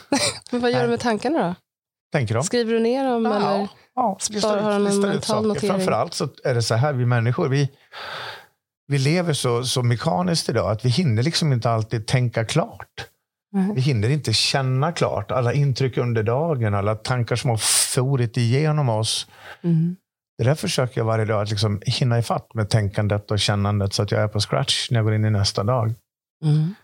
Men 0.50 0.60
vad 0.60 0.70
gör 0.70 0.78
Nej. 0.78 0.86
du 0.86 0.90
med 0.90 1.00
tankarna 1.00 1.48
då? 1.48 1.54
Tänker 2.12 2.34
de? 2.34 2.44
Skriver 2.44 2.72
du 2.72 2.80
ner 2.80 3.04
dem? 3.04 3.26
Eller? 3.26 3.68
Ja, 3.96 4.16
Spar- 4.20 4.34
lista 4.34 4.48
har 4.48 4.56
ut, 4.56 4.62
de 4.62 4.74
en 4.74 4.84
lista 4.84 4.98
ut 4.98 5.12
mental 5.12 5.22
saker. 5.22 5.48
notering? 5.48 5.70
Framförallt 5.70 6.14
så 6.14 6.28
är 6.44 6.54
det 6.54 6.62
så 6.62 6.74
här, 6.74 6.92
vi 6.92 7.06
människor, 7.06 7.48
vi, 7.48 7.70
vi 8.86 8.98
lever 8.98 9.32
så, 9.32 9.64
så 9.64 9.82
mekaniskt 9.82 10.48
idag 10.48 10.70
att 10.70 10.84
vi 10.84 10.88
hinner 10.88 11.22
liksom 11.22 11.52
inte 11.52 11.70
alltid 11.70 12.06
tänka 12.06 12.44
klart. 12.44 13.06
Nej. 13.52 13.72
Vi 13.74 13.80
hinner 13.80 14.08
inte 14.08 14.32
känna 14.32 14.92
klart 14.92 15.30
alla 15.30 15.52
intryck 15.52 15.98
under 15.98 16.22
dagen, 16.22 16.74
alla 16.74 16.94
tankar 16.94 17.36
som 17.36 17.50
har 17.50 17.60
forit 17.94 18.36
igenom 18.36 18.88
oss. 18.88 19.26
Mm. 19.62 19.96
Det 20.38 20.44
där 20.44 20.54
försöker 20.54 21.00
jag 21.00 21.04
varje 21.04 21.24
dag 21.24 21.42
att 21.42 21.50
liksom 21.50 21.82
hinna 21.86 22.18
ifatt 22.18 22.54
med 22.54 22.70
tänkandet 22.70 23.30
och 23.30 23.38
kännandet 23.38 23.92
så 23.94 24.02
att 24.02 24.10
jag 24.10 24.22
är 24.22 24.28
på 24.28 24.40
scratch 24.40 24.90
när 24.90 24.98
jag 24.98 25.04
går 25.04 25.14
in 25.14 25.24
i 25.24 25.30
nästa 25.30 25.64
dag. 25.64 25.94
Mm. 26.44 26.74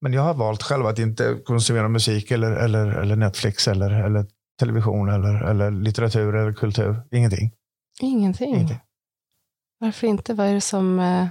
Men 0.00 0.12
jag 0.12 0.22
har 0.22 0.34
valt 0.34 0.62
själv 0.62 0.86
att 0.86 0.98
inte 0.98 1.38
konsumera 1.44 1.88
musik 1.88 2.30
eller, 2.30 2.52
eller, 2.52 2.86
eller 2.86 3.16
Netflix 3.16 3.68
eller, 3.68 3.90
eller 3.90 4.26
television 4.62 5.08
eller, 5.08 5.42
eller 5.50 5.70
litteratur 5.70 6.34
eller 6.36 6.52
kultur. 6.52 7.02
Ingenting. 7.10 7.50
Ingenting. 8.00 8.54
Ingenting. 8.54 8.80
Varför 9.80 10.06
inte? 10.06 10.34
Vad 10.34 10.46
är 10.46 10.54
det 10.54 10.60
som... 10.60 10.98
Eh, 11.00 11.26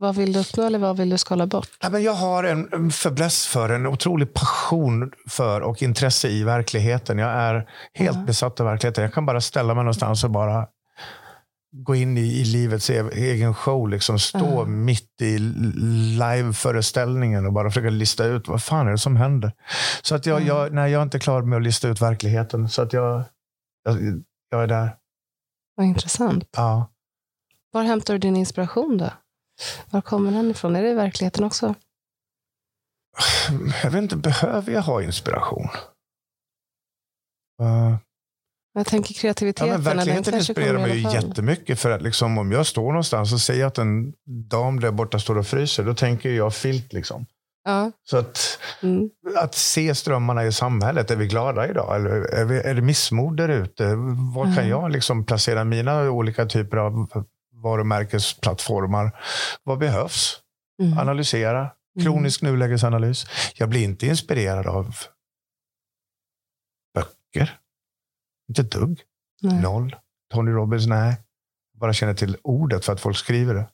vad 0.00 0.14
vill 0.16 0.32
du 0.32 0.38
uppnå 0.40 0.64
eller 0.64 0.78
vad 0.78 0.96
vill 0.96 1.10
du 1.10 1.18
skala 1.18 1.46
bort? 1.46 1.68
Ja, 1.82 1.90
men 1.90 2.02
jag 2.02 2.12
har 2.12 2.44
en 2.44 2.68
en 2.72 2.90
fäbless 2.90 3.46
för, 3.46 3.68
en 3.68 3.86
otrolig 3.86 4.34
passion 4.34 5.10
för 5.28 5.60
och 5.60 5.82
intresse 5.82 6.28
i 6.28 6.44
verkligheten. 6.44 7.18
Jag 7.18 7.30
är 7.30 7.68
helt 7.94 8.16
Ja. 8.16 8.22
besatt 8.26 8.60
av 8.60 8.66
verkligheten. 8.66 9.04
Jag 9.04 9.12
kan 9.14 9.26
bara 9.26 9.40
ställa 9.40 9.74
mig 9.74 9.84
någonstans 9.84 10.24
och 10.24 10.30
bara 10.30 10.66
gå 11.72 11.94
in 11.94 12.18
i, 12.18 12.20
i 12.20 12.44
livets 12.44 12.90
e- 12.90 13.10
egen 13.12 13.54
show. 13.54 13.88
Liksom 13.88 14.18
stå 14.18 14.38
Ja. 14.38 14.64
mitt 14.64 15.20
i 15.22 15.38
liveföreställningen 16.18 17.46
och 17.46 17.52
bara 17.52 17.70
försöka 17.70 17.90
lista 17.90 18.24
ut 18.24 18.48
vad 18.48 18.62
fan 18.62 18.86
är 18.86 18.90
det 18.90 18.98
som 18.98 19.16
händer. 19.16 19.52
Så 20.02 20.14
att 20.14 20.26
jag, 20.26 20.40
Ja. 20.42 20.46
jag, 20.46 20.72
nej, 20.74 20.92
jag 20.92 20.98
är 20.98 21.02
inte 21.02 21.18
klar 21.18 21.42
med 21.42 21.56
att 21.56 21.62
lista 21.62 21.88
ut 21.88 22.02
verkligheten. 22.02 22.68
Så 22.68 22.82
att 22.82 22.92
jag, 22.92 23.22
jag, 23.84 23.98
jag 24.50 24.62
är 24.62 24.66
där. 24.66 24.96
Vad 25.74 25.86
intressant. 25.86 26.48
Ja. 26.56 26.92
Var 27.70 27.82
hämtar 27.82 28.14
du 28.14 28.18
din 28.18 28.36
inspiration 28.36 28.98
då? 28.98 29.10
Var 29.90 30.00
kommer 30.00 30.30
den 30.30 30.50
ifrån? 30.50 30.76
Är 30.76 30.82
det 30.82 30.90
i 30.90 30.94
verkligheten 30.94 31.44
också? 31.44 31.74
Jag 33.82 33.90
vet 33.90 34.02
inte, 34.02 34.16
behöver 34.16 34.72
jag 34.72 34.82
ha 34.82 35.02
inspiration? 35.02 35.68
Uh, 37.62 37.96
Jag 38.72 38.86
tänker 38.86 39.14
Ja, 39.14 39.18
kreativiteten. 39.20 39.68
men 39.70 39.82
verkligheten 39.82 40.34
inspirerar 40.34 40.78
mig 40.78 40.98
ju 40.98 41.10
jättemycket. 41.12 41.80
För 41.80 41.90
att 41.90 42.02
liksom, 42.02 42.38
om 42.38 42.52
jag 42.52 42.66
står 42.66 42.86
någonstans 42.92 43.32
och 43.32 43.40
ser 43.40 43.64
att 43.66 43.78
en 43.78 44.12
dam 44.50 44.80
där 44.80 44.90
borta 44.90 45.18
står 45.18 45.38
och 45.38 45.46
fryser, 45.46 45.84
då 45.84 45.94
tänker 45.94 46.30
jag 46.30 46.54
filt. 46.54 46.92
Liksom. 46.92 47.26
Ja. 47.64 47.92
Så 48.04 48.16
att, 48.16 48.58
Mm. 48.82 49.10
att 49.36 49.54
se 49.54 49.94
strömmarna 49.94 50.44
i 50.44 50.52
samhället, 50.52 51.10
är 51.10 51.16
vi 51.16 51.26
glada 51.26 51.68
idag? 51.68 51.96
Eller 51.96 52.10
är, 52.10 52.44
vi, 52.44 52.58
är 52.60 52.74
det 52.74 52.82
missmod 52.82 53.36
där 53.36 53.48
ute? 53.48 53.94
Var 54.34 54.44
kan 54.44 54.52
Mm. 54.52 54.68
jag 54.68 54.90
liksom 54.90 55.24
placera 55.24 55.64
mina 55.64 56.10
olika 56.10 56.46
typer 56.46 56.76
av 56.76 57.08
varumärkesplattformar? 57.62 59.10
Vad 59.64 59.78
behövs? 59.78 60.40
Mm. 60.82 60.98
Analysera. 60.98 61.70
Kronisk 62.02 62.42
nulägesanalys. 62.42 63.26
Jag 63.54 63.68
blir 63.68 63.82
inte 63.84 64.06
inspirerad 64.06 64.66
av 64.66 64.94
böcker. 66.94 67.58
Inte 68.48 68.62
ett 68.62 68.70
dugg. 68.70 69.00
Nej. 69.42 69.62
Noll. 69.62 69.96
Tony 70.32 70.50
Robbins, 70.50 70.86
nej. 70.86 71.16
Bara 71.80 71.92
känner 71.92 72.14
till 72.14 72.36
ordet 72.42 72.84
för 72.84 72.92
att 72.92 73.00
folk 73.00 73.16
skriver 73.16 73.54
det. 73.54 73.68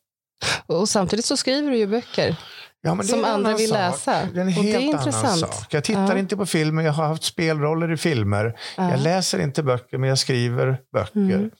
Och 0.66 0.88
samtidigt 0.88 1.24
så 1.24 1.36
skriver 1.36 1.70
du 1.70 1.76
ju 1.76 1.86
böcker. 1.86 2.36
Ja, 2.80 3.02
Som 3.02 3.24
andra 3.24 3.56
vill 3.56 3.68
sak. 3.68 3.76
läsa. 3.78 4.12
Det 4.34 4.40
är 4.40 4.42
en 4.42 4.48
Och 4.48 4.64
det 4.64 4.72
är 4.74 4.80
helt 4.80 4.84
intressant. 4.96 5.38
sak. 5.40 5.74
Jag 5.74 5.84
tittar 5.84 6.12
Ja. 6.12 6.18
inte 6.18 6.36
på 6.36 6.46
filmer, 6.46 6.82
jag 6.82 6.92
har 6.92 7.06
haft 7.06 7.22
spelroller 7.24 7.92
i 7.92 7.96
filmer. 7.96 8.58
Ja. 8.76 8.90
Jag 8.90 9.00
läser 9.00 9.38
inte 9.40 9.62
böcker, 9.62 9.98
men 9.98 10.08
jag 10.08 10.18
skriver 10.18 10.78
böcker. 10.92 11.18
Mm. 11.20 11.50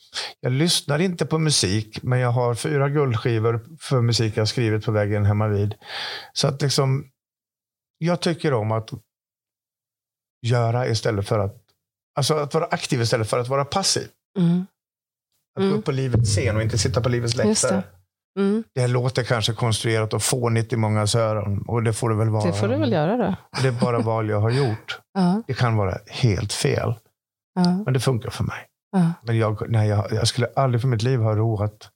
Jag 0.41 0.53
lyssnar 0.53 0.99
inte 0.99 1.27
på 1.27 1.39
musik, 1.39 2.03
men 2.03 2.19
jag 2.19 2.31
har 2.31 2.55
fyra 2.55 2.89
guldskivor 2.89 3.67
för 3.81 4.01
musik 4.01 4.37
jag 4.37 4.49
skrivit 4.49 4.85
på 4.85 4.93
väggen 4.93 5.25
hemma 5.25 5.49
vid. 5.49 5.75
Så 6.33 6.49
att 6.49 6.62
liksom, 6.62 7.05
jag 7.99 8.21
tycker 8.21 8.53
om 8.55 8.73
att 8.73 8.91
göra 10.47 10.89
istället 10.89 11.29
för 11.29 11.39
att, 11.39 11.64
alltså 12.15 12.35
att 12.35 12.55
vara 12.55 12.65
aktiv 12.65 13.01
istället 13.01 13.31
för 13.31 13.39
att 13.39 13.49
vara 13.49 13.65
passiv. 13.65 14.09
Mm. 14.39 14.67
Att 15.57 15.61
Mm. 15.62 15.71
gå 15.73 15.79
upp 15.79 15.85
på 15.85 15.93
livets 15.93 16.31
scen 16.31 16.57
och 16.57 16.62
inte 16.62 16.79
sitta 16.79 17.01
på 17.01 17.09
livets 17.09 17.37
läktare. 17.37 17.83
det. 18.35 18.41
Mm. 18.41 18.65
Det 18.75 18.87
låter 18.87 19.25
kanske 19.25 19.53
konstruerat 19.53 20.15
och 20.15 20.23
fånigt 20.23 20.73
i 20.73 20.77
mångas 20.77 21.15
öron. 21.15 21.62
Och 21.69 21.83
det 21.83 21.93
får 21.93 22.11
det 22.11 22.17
väl 22.17 22.29
vara. 22.29 22.45
Det 22.47 22.53
får 22.53 22.69
du 22.69 22.77
väl 22.77 22.93
göra 22.93 23.17
då. 23.17 23.37
Det 23.62 23.69
är 23.69 23.81
bara 23.81 23.99
val 24.03 24.29
jag 24.29 24.41
har 24.41 24.51
gjort. 24.51 25.01
Ja. 25.15 25.43
Det 25.47 25.55
kan 25.55 25.77
vara 25.77 25.99
helt 26.07 26.53
fel, 26.53 26.95
Ja. 27.55 27.83
men 27.85 27.95
det 27.95 28.01
funkar 28.01 28.31
för 28.31 28.45
mig. 28.45 28.67
Ja. 28.93 29.12
Men 29.23 29.39
jag, 29.39 29.71
nej, 29.71 29.89
jag, 29.89 30.12
jag 30.12 30.29
skulle 30.29 30.47
aldrig 30.57 30.81
för 30.81 30.89
mitt 30.89 31.03
liv 31.03 31.21
ha 31.21 31.35
ro 31.37 31.62
att 31.62 31.91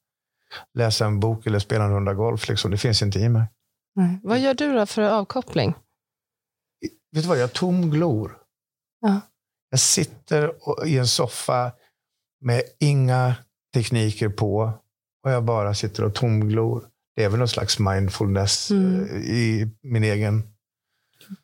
läsa 0.75 1.07
en 1.07 1.21
bok 1.21 1.47
eller 1.47 1.59
spela 1.59 1.85
en 1.85 1.91
runda 1.95 2.15
golf. 2.15 2.49
Liksom. 2.49 2.71
Det 2.71 2.79
finns 2.79 3.03
inte 3.03 3.19
i 3.19 3.29
mig. 3.29 3.43
Nej. 3.95 4.21
Vad 4.23 4.39
gör 4.39 4.55
du 4.55 4.73
då 4.75 4.87
för 4.87 5.03
avkoppling? 5.03 5.75
Vet 7.13 7.23
du 7.23 7.29
vad, 7.29 7.39
jag 7.39 7.53
tomglor. 7.53 8.37
Ja. 9.01 9.21
Jag 9.71 9.81
sitter 9.81 10.53
i 10.87 10.99
en 10.99 11.07
soffa 11.07 11.73
med 12.41 12.63
inga 12.81 13.35
tekniker 13.75 14.29
på 14.29 14.73
och 15.25 15.31
jag 15.31 15.45
bara 15.45 15.75
sitter 15.75 16.05
och 16.05 16.15
tomglor. 16.15 16.85
Det 17.17 17.25
är 17.25 17.29
väl 17.29 17.39
någon 17.39 17.49
slags 17.49 17.79
mindfulness 17.79 18.71
Mm. 18.71 19.05
eh, 19.05 19.17
i 19.17 19.71
min 19.83 20.05
egen 20.05 20.43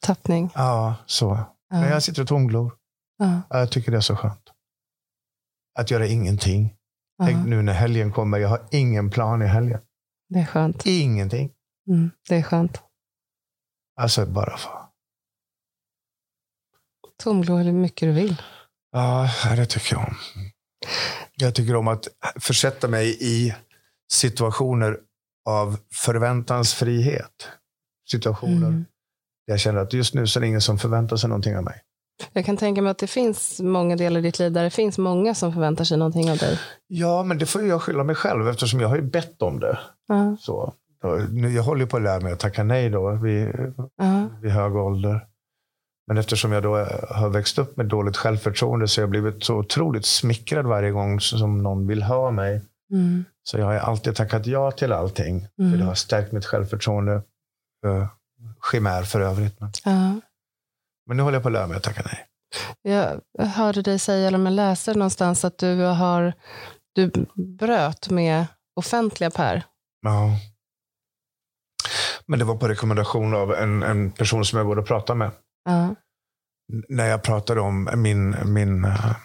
tappning. 0.01 0.51
Ja, 0.55 0.95
så. 1.07 1.39
Ja. 1.71 1.81
När 1.81 1.91
jag 1.91 2.03
sitter 2.03 2.23
och 2.23 2.29
tomglor. 2.29 2.73
Ja, 3.19 3.41
Jag 3.51 3.71
tycker 3.71 3.91
det 3.91 3.97
är 3.97 4.01
så 4.01 4.17
skönt. 4.17 4.51
Att 5.79 5.91
göra 5.91 6.07
ingenting. 6.07 6.75
Tänk 7.25 7.47
nu 7.47 7.63
när 7.63 7.73
helgen 7.73 8.13
kommer. 8.13 8.39
Jag 8.39 8.49
har 8.49 8.63
ingen 8.71 9.11
plan 9.11 9.43
i 9.43 9.47
helgen. 9.47 9.81
Det 10.29 10.39
är 10.39 10.47
skönt. 10.47 10.87
Ingenting. 10.87 11.51
Mm, 11.89 12.11
det 12.29 12.37
är 12.37 12.43
skönt. 12.43 12.83
Alltså 14.01 14.27
bara 14.27 14.57
få. 14.57 14.84
Tomglo 17.23 17.57
hur 17.57 17.73
mycket 17.73 18.09
du 18.09 18.13
vill. 18.13 18.43
Ja, 18.93 19.29
det 19.57 19.67
tycker 19.67 19.95
jag 19.97 20.05
om. 20.09 20.15
Jag 21.37 21.55
tycker 21.55 21.77
om 21.77 21.89
att 21.89 22.09
försätta 22.41 22.89
mig 22.89 23.17
i 23.21 23.55
situationer 24.13 24.99
av 25.49 25.77
förväntansfrihet. 25.93 27.49
Situationer 28.11 28.67
Mm. 28.69 28.85
där 29.47 29.53
jag 29.53 29.61
känner 29.61 29.81
att 29.81 29.93
just 29.93 30.15
nu 30.15 30.27
så 30.27 30.39
är 30.39 30.41
det 30.41 30.47
ingen 30.47 30.61
som 30.61 30.79
förväntar 30.79 31.17
sig 31.17 31.29
någonting 31.29 31.57
av 31.57 31.65
mig. 31.65 31.81
Jag 32.33 32.45
kan 32.47 32.57
tänka 32.57 32.83
mig 32.83 32.91
att 32.91 32.99
det 32.99 33.07
finns 33.07 33.61
många 33.61 33.97
delar 33.97 34.21
i 34.21 34.23
ditt 34.23 34.39
liv 34.39 34.53
där 34.53 34.65
det 34.65 34.71
finns 34.71 34.99
många 34.99 35.35
som 35.35 35.53
förväntar 35.53 35.85
sig 35.85 35.99
någonting 35.99 36.31
av 36.31 36.37
dig. 36.37 36.59
Ja, 36.87 37.23
men 37.23 37.39
det 37.39 37.47
får 37.47 37.63
jag 37.63 37.83
skylla 37.83 38.05
mig 38.05 38.15
själv 38.15 38.49
eftersom 38.49 38.81
jag 38.81 38.89
har 38.89 38.97
ju 38.97 39.03
bett 39.03 39.43
om 39.43 39.61
det. 39.61 39.79
Ja, 40.09 40.37
Så, 40.41 40.75
nu- 41.31 41.53
jag 41.53 41.63
håller 41.63 41.87
på 41.87 41.97
att 41.97 42.03
lära 42.03 42.21
mig 42.21 42.33
att 42.33 42.41
tacka 42.41 42.63
nej 42.65 42.91
då 42.91 43.11
vid, 43.23 43.49
ja, 43.97 44.29
vid 44.43 44.51
hög 44.53 44.77
ålder. 44.77 45.27
Men 46.07 46.19
eftersom 46.19 46.53
jag 46.53 46.63
då 46.63 46.77
har 47.11 47.29
växt 47.29 47.59
upp 47.59 47.77
med 47.77 47.87
dåligt 47.87 48.17
självförtroende 48.17 48.89
så 48.89 49.01
har 49.01 49.03
jag 49.03 49.11
blivit 49.11 49.45
så 49.45 49.55
otroligt 49.57 50.07
smickrad 50.07 50.67
varje 50.67 50.91
gång 50.91 51.21
som 51.21 51.63
någon 51.63 51.87
vill 51.87 52.03
ha 52.03 52.31
mig. 52.31 52.63
mm, 52.93 53.25
Så 53.43 53.59
jag 53.59 53.67
har 53.67 53.75
alltid 53.75 54.17
tackat 54.17 54.47
ja 54.47 54.71
till 54.71 54.93
allting. 54.93 55.41
För 55.57 55.63
Mm. 55.63 55.79
det 55.79 55.85
har 55.85 55.95
stärkt 55.95 56.33
mitt 56.33 56.45
självförtroende. 56.47 57.23
Uh, 57.87 58.07
chimär 58.71 59.03
för 59.03 59.21
övrigt. 59.21 59.61
Men, 59.61 59.71
ja. 59.85 60.21
men 61.07 61.17
nu 61.17 61.23
håller 61.23 61.37
jag 61.37 61.43
på 61.43 61.49
att 61.49 61.53
lära 61.53 61.67
mig 61.67 61.77
att 61.77 61.83
tacka 61.83 62.03
nej. 62.05 62.27
Jag 62.83 63.21
hörde 63.47 63.83
dig 63.83 63.99
säga, 63.99 64.29
eller 64.29 64.39
man 64.39 64.57
läser 64.57 64.95
någonstans, 64.95 65.45
att 65.45 65.59
du 65.59 65.81
har 65.81 66.33
du 66.95 67.11
bröt 67.59 68.11
med 68.11 68.47
offentliga 68.77 69.31
Per. 69.31 69.63
Ja. 70.03 70.39
Men 72.27 72.39
det 72.39 72.45
var 72.45 72.57
på 72.57 72.69
rekommendation 72.69 73.35
av 73.35 73.55
en, 73.55 73.83
en 73.83 74.11
person 74.13 74.45
som 74.45 74.57
jag 74.59 74.67
går 74.67 74.79
och 74.79 74.87
pratar 74.87 75.15
med. 75.15 75.31
Ja, 75.65 75.95
när 76.89 77.07
jag 77.07 77.23
pratade 77.23 77.61
om 77.61 77.91
min, 77.97 78.37
min 78.45 78.85
eh, 78.85 79.17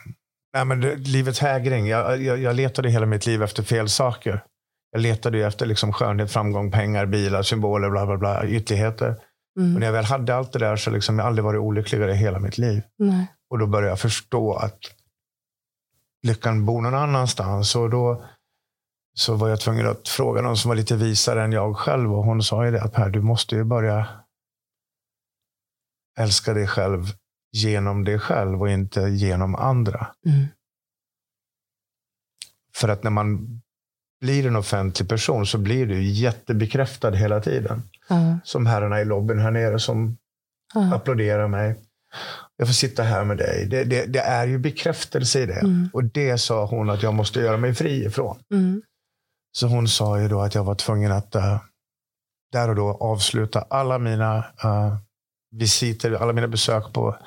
nej 0.54 0.66
men 0.66 0.82
det, 0.82 0.96
livets 0.96 1.40
hägring. 1.40 1.88
Jag, 1.88 2.22
jag, 2.22 2.40
jag 2.40 2.56
letade 2.56 2.90
hela 2.90 3.06
mitt 3.06 3.26
liv 3.26 3.44
efter 3.44 3.64
fel 3.64 3.90
saker. 3.90 4.44
Jag 4.92 5.02
letade 5.02 5.38
ju 5.38 5.44
efter 5.44 5.66
liksom 5.66 5.94
skönhet, 5.94 6.32
framgång, 6.32 6.72
pengar, 6.72 7.06
bilar, 7.06 7.44
symboler, 7.44 7.90
bla 7.90 8.06
bla 8.06 8.18
bla, 8.18 8.48
ytterligheter. 8.48 9.16
Och 9.56 9.62
mm, 9.62 9.80
när 9.80 9.86
jag 9.86 9.94
väl 9.94 10.06
hade 10.06 10.36
allt 10.36 10.52
det 10.52 10.60
där 10.60 10.76
så 10.76 10.90
liksom 10.92 11.20
jag 11.20 11.28
aldrig 11.28 11.46
varit 11.46 11.60
olyckligare 11.60 12.12
i 12.12 12.16
hela 12.16 12.40
mitt 12.40 12.58
liv. 12.58 12.82
nej. 12.98 13.28
Och 13.50 13.60
då 13.60 13.68
började 13.68 13.90
jag 13.90 14.00
förstå 14.00 14.54
att 14.54 14.80
lyckan 16.28 16.66
bor 16.66 16.82
någon 16.82 16.96
annanstans. 16.96 17.76
Och 17.76 17.90
då 17.90 18.26
så 19.14 19.36
var 19.36 19.50
jag 19.50 19.60
tvungen 19.60 19.88
att 19.88 20.08
fråga 20.08 20.42
någon 20.42 20.58
som 20.58 20.70
var 20.70 20.76
lite 20.76 20.96
visare 20.96 21.44
än 21.44 21.52
jag 21.52 21.78
själv. 21.78 22.14
Och 22.14 22.24
hon 22.24 22.44
sa 22.44 22.66
ju 22.66 22.72
det 22.72 22.82
att 22.82 22.94
Per, 22.94 23.10
du 23.10 23.22
måste 23.22 23.56
ju 23.56 23.64
börja 23.64 24.08
älska 26.20 26.54
dig 26.54 26.68
själv 26.68 27.06
genom 27.52 28.04
dig 28.04 28.20
själv 28.20 28.62
och 28.62 28.70
inte 28.70 29.02
genom 29.02 29.56
andra. 29.56 30.08
Mm, 30.26 30.48
För 32.76 32.90
att 32.90 33.04
när 33.04 33.12
man 33.12 33.62
blir 34.22 34.48
en 34.48 34.56
offentlig 34.56 35.10
person 35.10 35.46
så 35.46 35.58
blir 35.58 35.86
du 35.86 36.04
jättebekräftad 36.04 37.12
hela 37.12 37.42
tiden. 37.42 37.84
ja, 38.10 38.40
Som 38.44 38.66
herrarna 38.66 39.02
i 39.02 39.06
lobbyn 39.06 39.40
här 39.40 39.52
nere 39.52 39.80
som 39.80 40.18
ja, 40.74 40.96
applåderar 40.96 41.48
mig. 41.48 41.76
Jag 42.58 42.68
får 42.68 42.74
sitta 42.74 43.04
här 43.04 43.24
med 43.26 43.38
dig. 43.38 43.68
Det, 43.70 43.84
det, 43.84 44.06
det 44.06 44.20
är 44.20 44.48
ju 44.48 44.58
bekräftelse 44.58 45.40
i 45.42 45.46
det. 45.46 45.60
Mm. 45.60 45.90
Och 45.94 46.04
det 46.04 46.38
sa 46.38 46.66
hon 46.66 46.90
att 46.90 47.04
jag 47.04 47.14
måste 47.14 47.40
göra 47.40 47.58
mig 47.58 47.74
fri 47.76 48.06
ifrån. 48.06 48.40
mm, 48.54 48.82
Så 49.52 49.68
hon 49.68 49.88
sa 49.88 50.20
ju 50.20 50.28
då 50.28 50.42
att 50.42 50.56
jag 50.56 50.64
var 50.64 50.76
tvungen 50.76 51.12
att 51.12 51.36
eh, 51.36 51.62
där 52.52 52.70
och 52.70 52.76
då 52.76 52.92
avsluta 53.02 53.62
alla 53.70 53.98
mina 54.00 54.38
eh, 54.64 54.98
visiter, 55.56 56.12
alla 56.12 56.34
mina 56.34 56.48
besök 56.48 56.94
på 56.94 57.18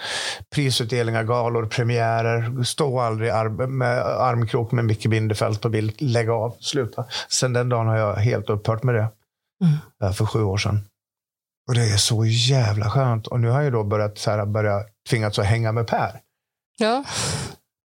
prisutdelningar, 0.54 1.24
galor, 1.24 1.66
premiärer. 1.66 2.62
Stå 2.62 3.00
aldrig 3.00 3.30
ar- 3.30 3.66
med 3.66 3.98
armkrok 3.98 4.72
med 4.72 4.84
Micke 4.84 5.06
Bindefeld 5.06 5.64
och 5.64 5.74
vill 5.74 5.92
lägga 5.98 6.32
av, 6.32 6.56
sluta. 6.60 7.04
Sen 7.28 7.52
den 7.52 7.68
dagen 7.68 7.86
har 7.86 7.96
jag 7.96 8.14
helt 8.14 8.50
upphört 8.50 8.82
med 8.82 8.94
det. 8.94 9.08
Mm. 10.02 10.14
för 10.14 10.26
sju 10.26 10.42
år 10.42 10.56
sedan. 10.56 10.80
Och 11.68 11.74
det 11.74 11.84
är 11.92 11.96
så 11.96 12.24
jävla 12.24 12.90
skönt. 12.90 13.26
Och 13.26 13.40
nu 13.40 13.48
har 13.48 13.62
jag 13.62 13.72
då 13.72 13.84
börjat 13.84 14.18
så 14.18 14.30
här, 14.30 14.46
börja 14.46 14.84
tvingats 15.10 15.38
att 15.38 15.46
hänga 15.46 15.72
med 15.72 15.86
Per. 15.86 16.20
ja. 16.78 17.04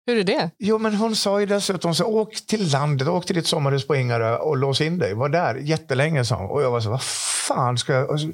Hur 0.06 0.18
är 0.18 0.24
det? 0.24 0.50
Jo, 0.58 0.78
men 0.78 0.94
hon 0.94 1.16
sa 1.16 1.40
ju 1.40 1.46
dessutom 1.46 1.94
så 1.94 2.04
åk 2.04 2.46
till 2.46 2.70
landet, 2.72 3.08
åk 3.08 3.26
till 3.26 3.36
ditt 3.36 3.46
sommarhus 3.46 3.86
på 3.86 3.96
Ingarö 3.96 4.36
och 4.36 4.56
lås 4.56 4.80
in 4.80 4.98
dig. 4.98 5.14
Var 5.14 5.28
där 5.28 5.54
jättelänge, 5.54 6.24
sa 6.24 6.36
hon. 6.36 6.50
Och 6.50 6.62
jag 6.62 6.70
var 6.70 6.80
så, 6.80 6.90
vad 6.90 7.02
fan 7.02 7.78
ska 7.78 7.92
jag... 7.92 8.10
Alltså, 8.10 8.28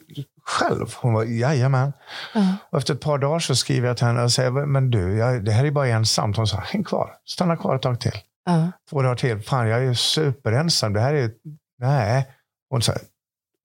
själv? 0.45 0.95
Hon 0.97 1.13
var, 1.13 1.25
jajamän. 1.25 1.93
Ja, 2.35 2.57
Och 2.71 2.79
efter 2.79 2.95
ett 2.95 3.01
par 3.01 3.19
dagar 3.19 3.39
så 3.39 3.57
skriver 3.57 3.89
jag 3.89 3.97
till 3.97 4.07
henne 4.07 4.23
och 4.23 4.33
säger, 4.33 4.51
men 4.51 4.91
du, 4.91 5.17
jag, 5.17 5.45
det 5.45 5.53
här 5.53 5.65
är 5.65 5.71
bara 5.71 5.89
ensamt. 5.89 6.37
Hon 6.37 6.47
sa, 6.47 6.57
häng 6.57 6.85
kvar. 6.85 7.15
Stanna 7.25 7.57
kvar 7.57 7.77
ett 7.77 7.83
tag 7.83 8.01
till. 8.01 8.19
ja, 8.45 8.73
Två 8.91 9.03
dagar 9.03 9.15
till. 9.17 9.41
Fan, 9.41 9.69
jag 9.69 9.79
är 9.79 9.83
ju 9.85 9.95
superensam. 9.95 10.93
Det 10.93 11.01
här 11.01 11.15
är... 11.15 11.31
Nej. 11.79 12.29
Hon 12.71 12.83
sa, 12.83 12.93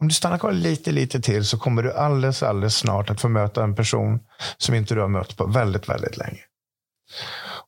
om 0.01 0.07
du 0.07 0.13
stannar 0.13 0.37
kvar 0.37 0.51
lite, 0.51 0.91
lite 0.91 1.21
till 1.21 1.45
så 1.45 1.57
kommer 1.59 1.83
du 1.83 1.93
alldeles, 1.93 2.43
alldeles 2.43 2.75
snart 2.75 3.09
att 3.09 3.21
få 3.21 3.29
möta 3.29 3.63
en 3.63 3.75
person 3.75 4.19
som 4.57 4.75
inte 4.75 4.95
du 4.95 5.01
har 5.01 5.07
mött 5.07 5.37
på 5.37 5.45
väldigt, 5.45 5.89
väldigt 5.89 6.17
länge. 6.17 6.39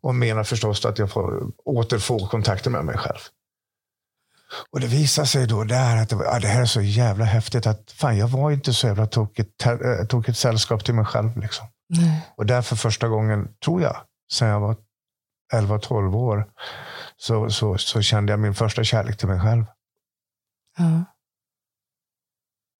Och 0.04 0.16
menar 0.16 0.44
förstås 0.44 0.86
att 0.86 1.00
jag 1.00 1.12
får 1.12 1.52
återfå 1.66 2.28
kontakten 2.28 2.72
med 2.72 2.86
mig 2.86 2.98
själv. 2.98 3.20
Och 4.72 4.80
det 4.80 4.88
visar 4.88 5.26
sig 5.26 5.48
då 5.48 5.64
där 5.64 5.98
att 5.98 6.10
det, 6.10 6.16
var, 6.16 6.26
ja, 6.26 6.40
det 6.40 6.48
här 6.48 6.62
är 6.62 6.66
så 6.66 6.82
jävla 6.82 7.26
häftigt 7.26 7.68
att 7.68 7.92
fan, 7.92 8.18
jag 8.18 8.28
var 8.28 8.52
inte 8.52 8.74
så 8.74 8.88
jävla 8.88 9.06
tokigt, 9.08 9.66
äh, 9.66 10.06
tokigt 10.10 10.38
sällskap 10.38 10.86
till 10.86 10.94
mig 10.94 11.06
själv. 11.06 11.38
Liksom. 11.38 11.68
nej. 11.90 12.28
Och 12.38 12.46
därför 12.46 12.76
första 12.76 13.08
gången, 13.08 13.48
tror 13.66 13.82
jag, 13.82 13.98
sen 14.34 14.48
jag 14.48 14.60
var 14.60 14.76
11-12 15.54 16.16
år, 16.16 16.50
så, 17.18 17.50
så, 17.50 17.78
så 17.78 18.02
kände 18.02 18.34
jag 18.34 18.40
min 18.40 18.54
första 18.56 18.84
kärlek 18.84 19.18
till 19.18 19.28
mig 19.28 19.40
själv. 19.42 19.66
Ja, 20.78 21.04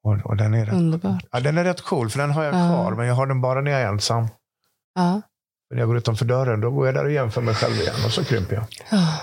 Och, 0.04 0.26
och 0.26 0.38
den, 0.38 0.54
är 0.54 0.66
rätt, 0.66 0.74
underbart. 0.74 1.24
ja, 1.32 1.40
den 1.40 1.58
är 1.58 1.64
rätt 1.64 1.82
cool, 1.82 2.10
för 2.10 2.20
den 2.20 2.32
har 2.32 2.44
jag 2.44 2.54
Ja. 2.56 2.68
kvar, 2.68 2.92
men 2.96 3.08
jag 3.08 3.16
har 3.16 3.28
den 3.28 3.42
bara 3.42 3.62
när 3.62 3.72
jag 3.72 3.82
är 3.82 3.88
ensam. 3.88 4.28
Ja, 4.96 5.22
Men 5.70 5.76
när 5.76 5.82
jag 5.82 5.88
går 5.88 5.98
utanför 5.98 6.26
dörren, 6.26 6.62
då 6.62 6.72
går 6.72 6.86
jag 6.86 6.96
där 6.96 7.06
och 7.06 7.12
jämför 7.12 7.42
mig 7.42 7.56
själv 7.56 7.76
igen 7.76 7.96
och 8.06 8.12
så 8.12 8.24
krymper 8.24 8.56
jag. 8.56 8.66
ja. 8.92 9.20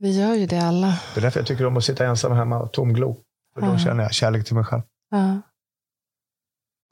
Vi 0.00 0.18
gör 0.20 0.34
ju 0.34 0.46
det 0.46 0.58
alla. 0.58 0.98
Det 1.14 1.20
är 1.20 1.22
därför 1.22 1.40
jag 1.40 1.46
tycker 1.46 1.66
om 1.66 1.76
att 1.76 1.84
sitta 1.84 2.06
ensam 2.06 2.32
hemma 2.32 2.58
och 2.58 2.72
tomglo. 2.72 3.16
För 3.54 3.60
då 3.66 3.78
känner 3.78 4.02
jag 4.02 4.12
kärlek 4.14 4.46
till 4.46 4.54
mig 4.54 4.64
själv. 4.64 4.82
Ja, 5.10 5.40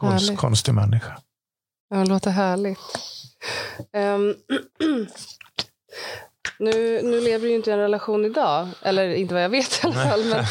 Konst, 0.00 0.36
konstig 0.36 0.74
människa. 0.74 1.18
ja 1.90 1.96
det 1.96 2.06
låter 2.06 2.30
härligt. 2.30 2.78
Ehm, 3.92 4.34
nu, 6.58 7.02
nu 7.02 7.20
lever 7.20 7.44
du 7.44 7.48
ju 7.50 7.56
inte 7.56 7.70
i 7.70 7.72
en 7.72 7.78
relation 7.78 8.24
idag, 8.24 8.68
eller 8.82 9.08
inte 9.14 9.34
vad 9.34 9.44
jag 9.44 9.48
vet 9.48 9.84
i 9.84 9.86
alla 9.86 9.94
fall. 9.94 10.24
Men, 10.24 10.44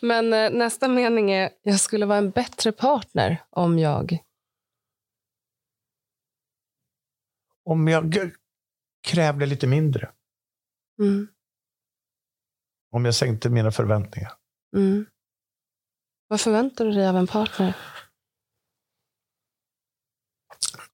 men 0.00 0.32
eh, 0.32 0.58
nästa 0.58 0.88
mening 0.88 1.30
är, 1.30 1.50
jag 1.62 1.80
skulle 1.80 2.06
vara 2.06 2.18
en 2.18 2.30
bättre 2.30 2.72
partner 2.72 3.42
om 3.50 3.78
jag... 3.78 4.18
Om 7.70 7.88
jag 7.88 8.30
krävde 9.08 9.46
lite 9.46 9.66
mindre. 9.66 10.12
Mm, 11.02 11.28
Om 12.90 13.04
jag 13.04 13.14
sänkte 13.14 13.50
mina 13.50 13.70
förväntningar. 13.70 14.32
mm. 14.76 15.06
Vad 16.28 16.40
förväntar 16.40 16.84
du 16.84 16.92
dig 16.92 17.08
av 17.08 17.16
en 17.16 17.26
partner? 17.26 17.76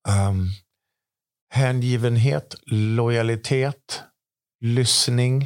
Um, 0.09 0.47
hängivenhet, 1.51 2.55
lojalitet, 2.67 4.03
lyssning. 4.61 5.43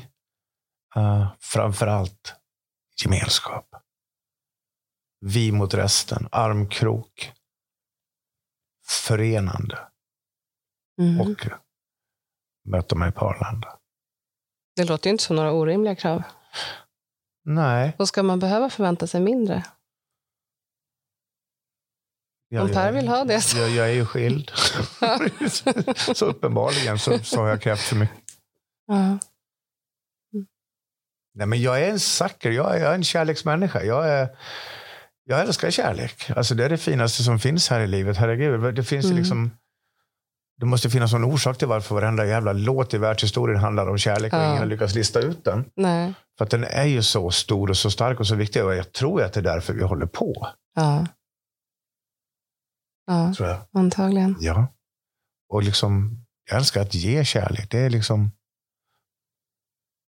Uh, 0.97 1.33
framför 1.41 1.87
allt 1.87 2.35
gemenskap. 3.05 3.75
Vi 5.21 5.53
mot 5.53 5.75
resten, 5.75 6.29
armkrok. 6.33 7.33
Förenande 9.07 9.90
Mm. 11.01 11.21
och 11.21 11.47
möta 12.69 12.97
mig 12.97 13.13
på 13.13 13.21
Arlanda. 13.21 13.79
Det 14.77 14.85
låter 14.85 15.07
ju 15.07 15.11
inte 15.11 15.25
som 15.25 15.37
några 15.37 15.53
orimliga 15.53 15.95
krav. 15.95 16.23
Nej. 17.45 17.97
Och 17.99 18.09
ska 18.09 18.23
man 18.23 18.39
behöva 18.39 18.71
förvänta 18.71 19.07
sig 19.07 19.21
mindre? 19.21 19.65
Jag, 22.49 22.65
Om 22.65 22.71
Per 22.71 22.93
vill 22.93 23.09
ha 23.09 23.25
det 23.25 23.41
så. 23.41 23.59
Jag, 23.59 23.71
jag 23.71 23.87
är 23.89 23.93
ju 23.93 24.07
skild. 24.07 24.51
så 26.15 26.27
uppenbarligen 26.27 26.99
så, 26.99 27.19
så 27.19 27.41
har 27.41 27.49
jag 27.49 27.63
krävt 27.63 27.81
för 27.81 27.97
mycket. 27.97 28.19
Ja. 28.87 29.19
Nej, 31.35 31.47
men 31.47 31.63
jag 31.63 31.83
är 31.83 31.91
en 31.91 32.01
sucker. 32.01 32.51
Jag 32.51 32.77
är, 32.77 32.81
jag 32.81 32.91
är 32.91 32.95
en 32.95 33.05
kärleksmänniska. 33.05 33.85
Jag 33.85 34.09
är, 34.09 34.29
Jag 35.25 35.41
älskar 35.41 35.71
kärlek. 35.71 36.31
Alltså 36.31 36.55
det 36.55 36.65
är 36.65 36.69
det 36.69 36.79
finaste 36.79 37.23
som 37.23 37.39
finns 37.39 37.69
här 37.69 37.81
i 37.81 37.87
livet. 37.87 38.17
Herregud, 38.17 38.75
det 38.75 38.85
finns 38.85 39.05
mm. 39.05 39.17
liksom... 39.17 39.51
Det 40.61 40.67
måste 40.67 40.91
finnas 40.91 41.13
någon 41.13 41.25
orsak 41.25 41.59
till 41.59 41.69
varför 41.69 41.95
varenda 41.95 42.27
jävla 42.27 42.53
låt 42.53 42.95
i 42.95 42.99
världshistorien 42.99 43.61
handlar 43.61 43.87
om 43.87 43.99
kärlek 43.99 44.33
och 44.33 44.39
ingen 44.39 44.59
har 44.59 44.67
lyckats 44.67 44.95
lista 44.95 45.21
ut 45.21 45.45
den. 45.45 45.71
Nej. 45.77 46.15
För 46.39 46.45
att 46.45 46.51
den 46.51 46.65
är 46.65 46.85
ju 46.85 47.03
så 47.03 47.31
stor 47.31 47.71
och 47.71 47.77
så 47.77 47.91
stark 47.91 48.21
och 48.21 48.27
så 48.27 48.35
viktig. 48.35 48.65
Och 48.65 48.75
jag 48.75 48.93
tror 48.93 49.23
att 49.23 49.33
det 49.33 49.41
är 49.41 49.45
därför 49.45 49.73
vi 49.73 49.83
håller 49.83 50.07
på. 50.07 50.49
Ja. 50.75 51.07
Ja, 53.07 53.35
tror 53.37 53.49
jag. 53.49 53.59
antagligen. 53.73 54.37
Ja. 54.41 54.67
Och 55.49 55.63
liksom, 55.63 56.17
jag 56.51 56.59
älskar 56.59 56.83
att 56.83 56.95
ge 56.95 57.25
kärlek. 57.25 57.71
Det 57.71 57.79
är 57.79 57.91
liksom... 57.91 58.31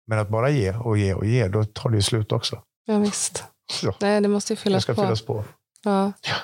Men 0.07 0.19
att 0.19 0.29
bara 0.29 0.49
ge 0.49 0.75
och 0.75 0.97
ge 0.97 1.13
och 1.13 1.25
ge, 1.25 1.47
då 1.47 1.63
tar 1.63 1.89
det 1.89 1.95
ju 1.95 2.01
slut 2.01 2.31
också. 2.31 2.63
Ja, 2.85 2.97
visst. 2.99 3.43
Ja. 3.83 3.95
Nej, 4.01 4.21
det 4.21 4.27
måste 4.27 4.53
ju 4.53 4.57
fyllas 4.57 4.85
det 4.85 4.93
ska 4.93 5.01
på. 5.01 5.07
fyllas 5.07 5.21
på. 5.21 5.45
Ja. 5.83 6.13
ja. 6.21 6.35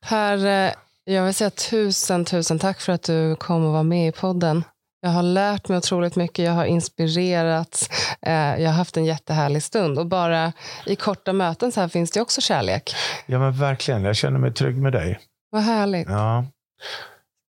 Per, 0.00 0.46
eh, 0.46 0.72
jag 1.04 1.24
vill 1.24 1.34
säga 1.34 1.50
tusen, 1.50 2.24
tusen 2.24 2.58
tack 2.58 2.80
för 2.80 2.92
att 2.92 3.02
du 3.02 3.36
kom 3.36 3.64
och 3.64 3.72
var 3.72 3.82
med 3.82 4.08
i 4.08 4.12
podden. 4.12 4.64
Jag 5.00 5.10
har 5.10 5.22
lärt 5.22 5.68
mig 5.68 5.78
otroligt 5.78 6.16
mycket, 6.16 6.44
jag 6.44 6.52
har 6.52 6.64
inspirerats, 6.64 7.90
eh, 8.22 8.32
jag 8.32 8.70
har 8.70 8.76
haft 8.76 8.96
en 8.96 9.04
jättehärlig 9.04 9.62
stund. 9.62 9.98
Och 9.98 10.06
bara 10.06 10.52
i 10.86 10.96
korta 10.96 11.32
möten 11.32 11.72
så 11.72 11.80
här 11.80 11.88
finns 11.88 12.10
det 12.10 12.20
också 12.20 12.40
kärlek. 12.40 12.94
Ja 13.26 13.38
men 13.38 13.52
verkligen, 13.52 14.04
jag 14.04 14.16
känner 14.16 14.38
mig 14.38 14.52
trygg 14.52 14.76
med 14.76 14.92
dig. 14.92 15.20
Vad 15.50 15.62
härligt. 15.62 16.08
Ja. 16.08 16.46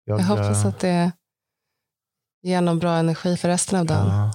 Jag, 0.05 0.19
jag 0.19 0.23
hoppas 0.23 0.65
att 0.65 0.79
det 0.79 1.11
ger 2.41 2.61
någon 2.61 2.79
bra 2.79 2.95
energi 2.95 3.37
för 3.37 3.47
resten 3.47 3.79
av 3.79 3.85
dagen. 3.85 4.07
Ja. 4.07 4.31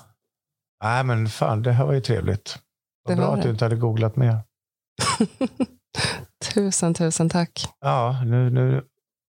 Nej 0.85 1.05
men 1.05 1.29
fan, 1.29 1.63
det 1.63 1.73
här 1.73 1.85
var 1.85 1.93
ju 1.93 2.01
trevligt. 2.01 2.59
Vad 3.03 3.17
det 3.17 3.23
bra 3.23 3.35
att 3.35 3.43
du 3.43 3.51
inte 3.51 3.65
hade 3.65 3.77
googlat 3.77 4.17
mer. 4.17 4.41
tusen, 6.55 6.95
tusen 6.95 7.29
tack. 7.29 7.69
Ja, 7.81 8.23
nu, 8.25 8.51
nu 8.51 8.85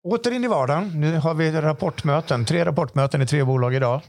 åter 0.05 0.31
in 0.31 0.45
i 0.45 0.49
vardagen. 0.49 1.01
Nu 1.01 1.19
har 1.19 1.35
vi 1.35 1.53
rapportmöten. 1.53 2.45
Tre 2.45 2.65
rapportmöten 2.65 3.23
i 3.23 3.27
tre 3.27 3.45
bolag 3.45 3.75
idag. 3.75 4.01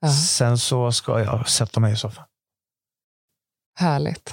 Ja. 0.00 0.08
Sen 0.08 0.58
så 0.58 0.92
ska 0.92 1.20
jag 1.20 1.48
sätta 1.48 1.80
mig 1.80 1.92
i 1.92 1.96
soffan. 1.96 2.24
Härligt. 3.78 4.32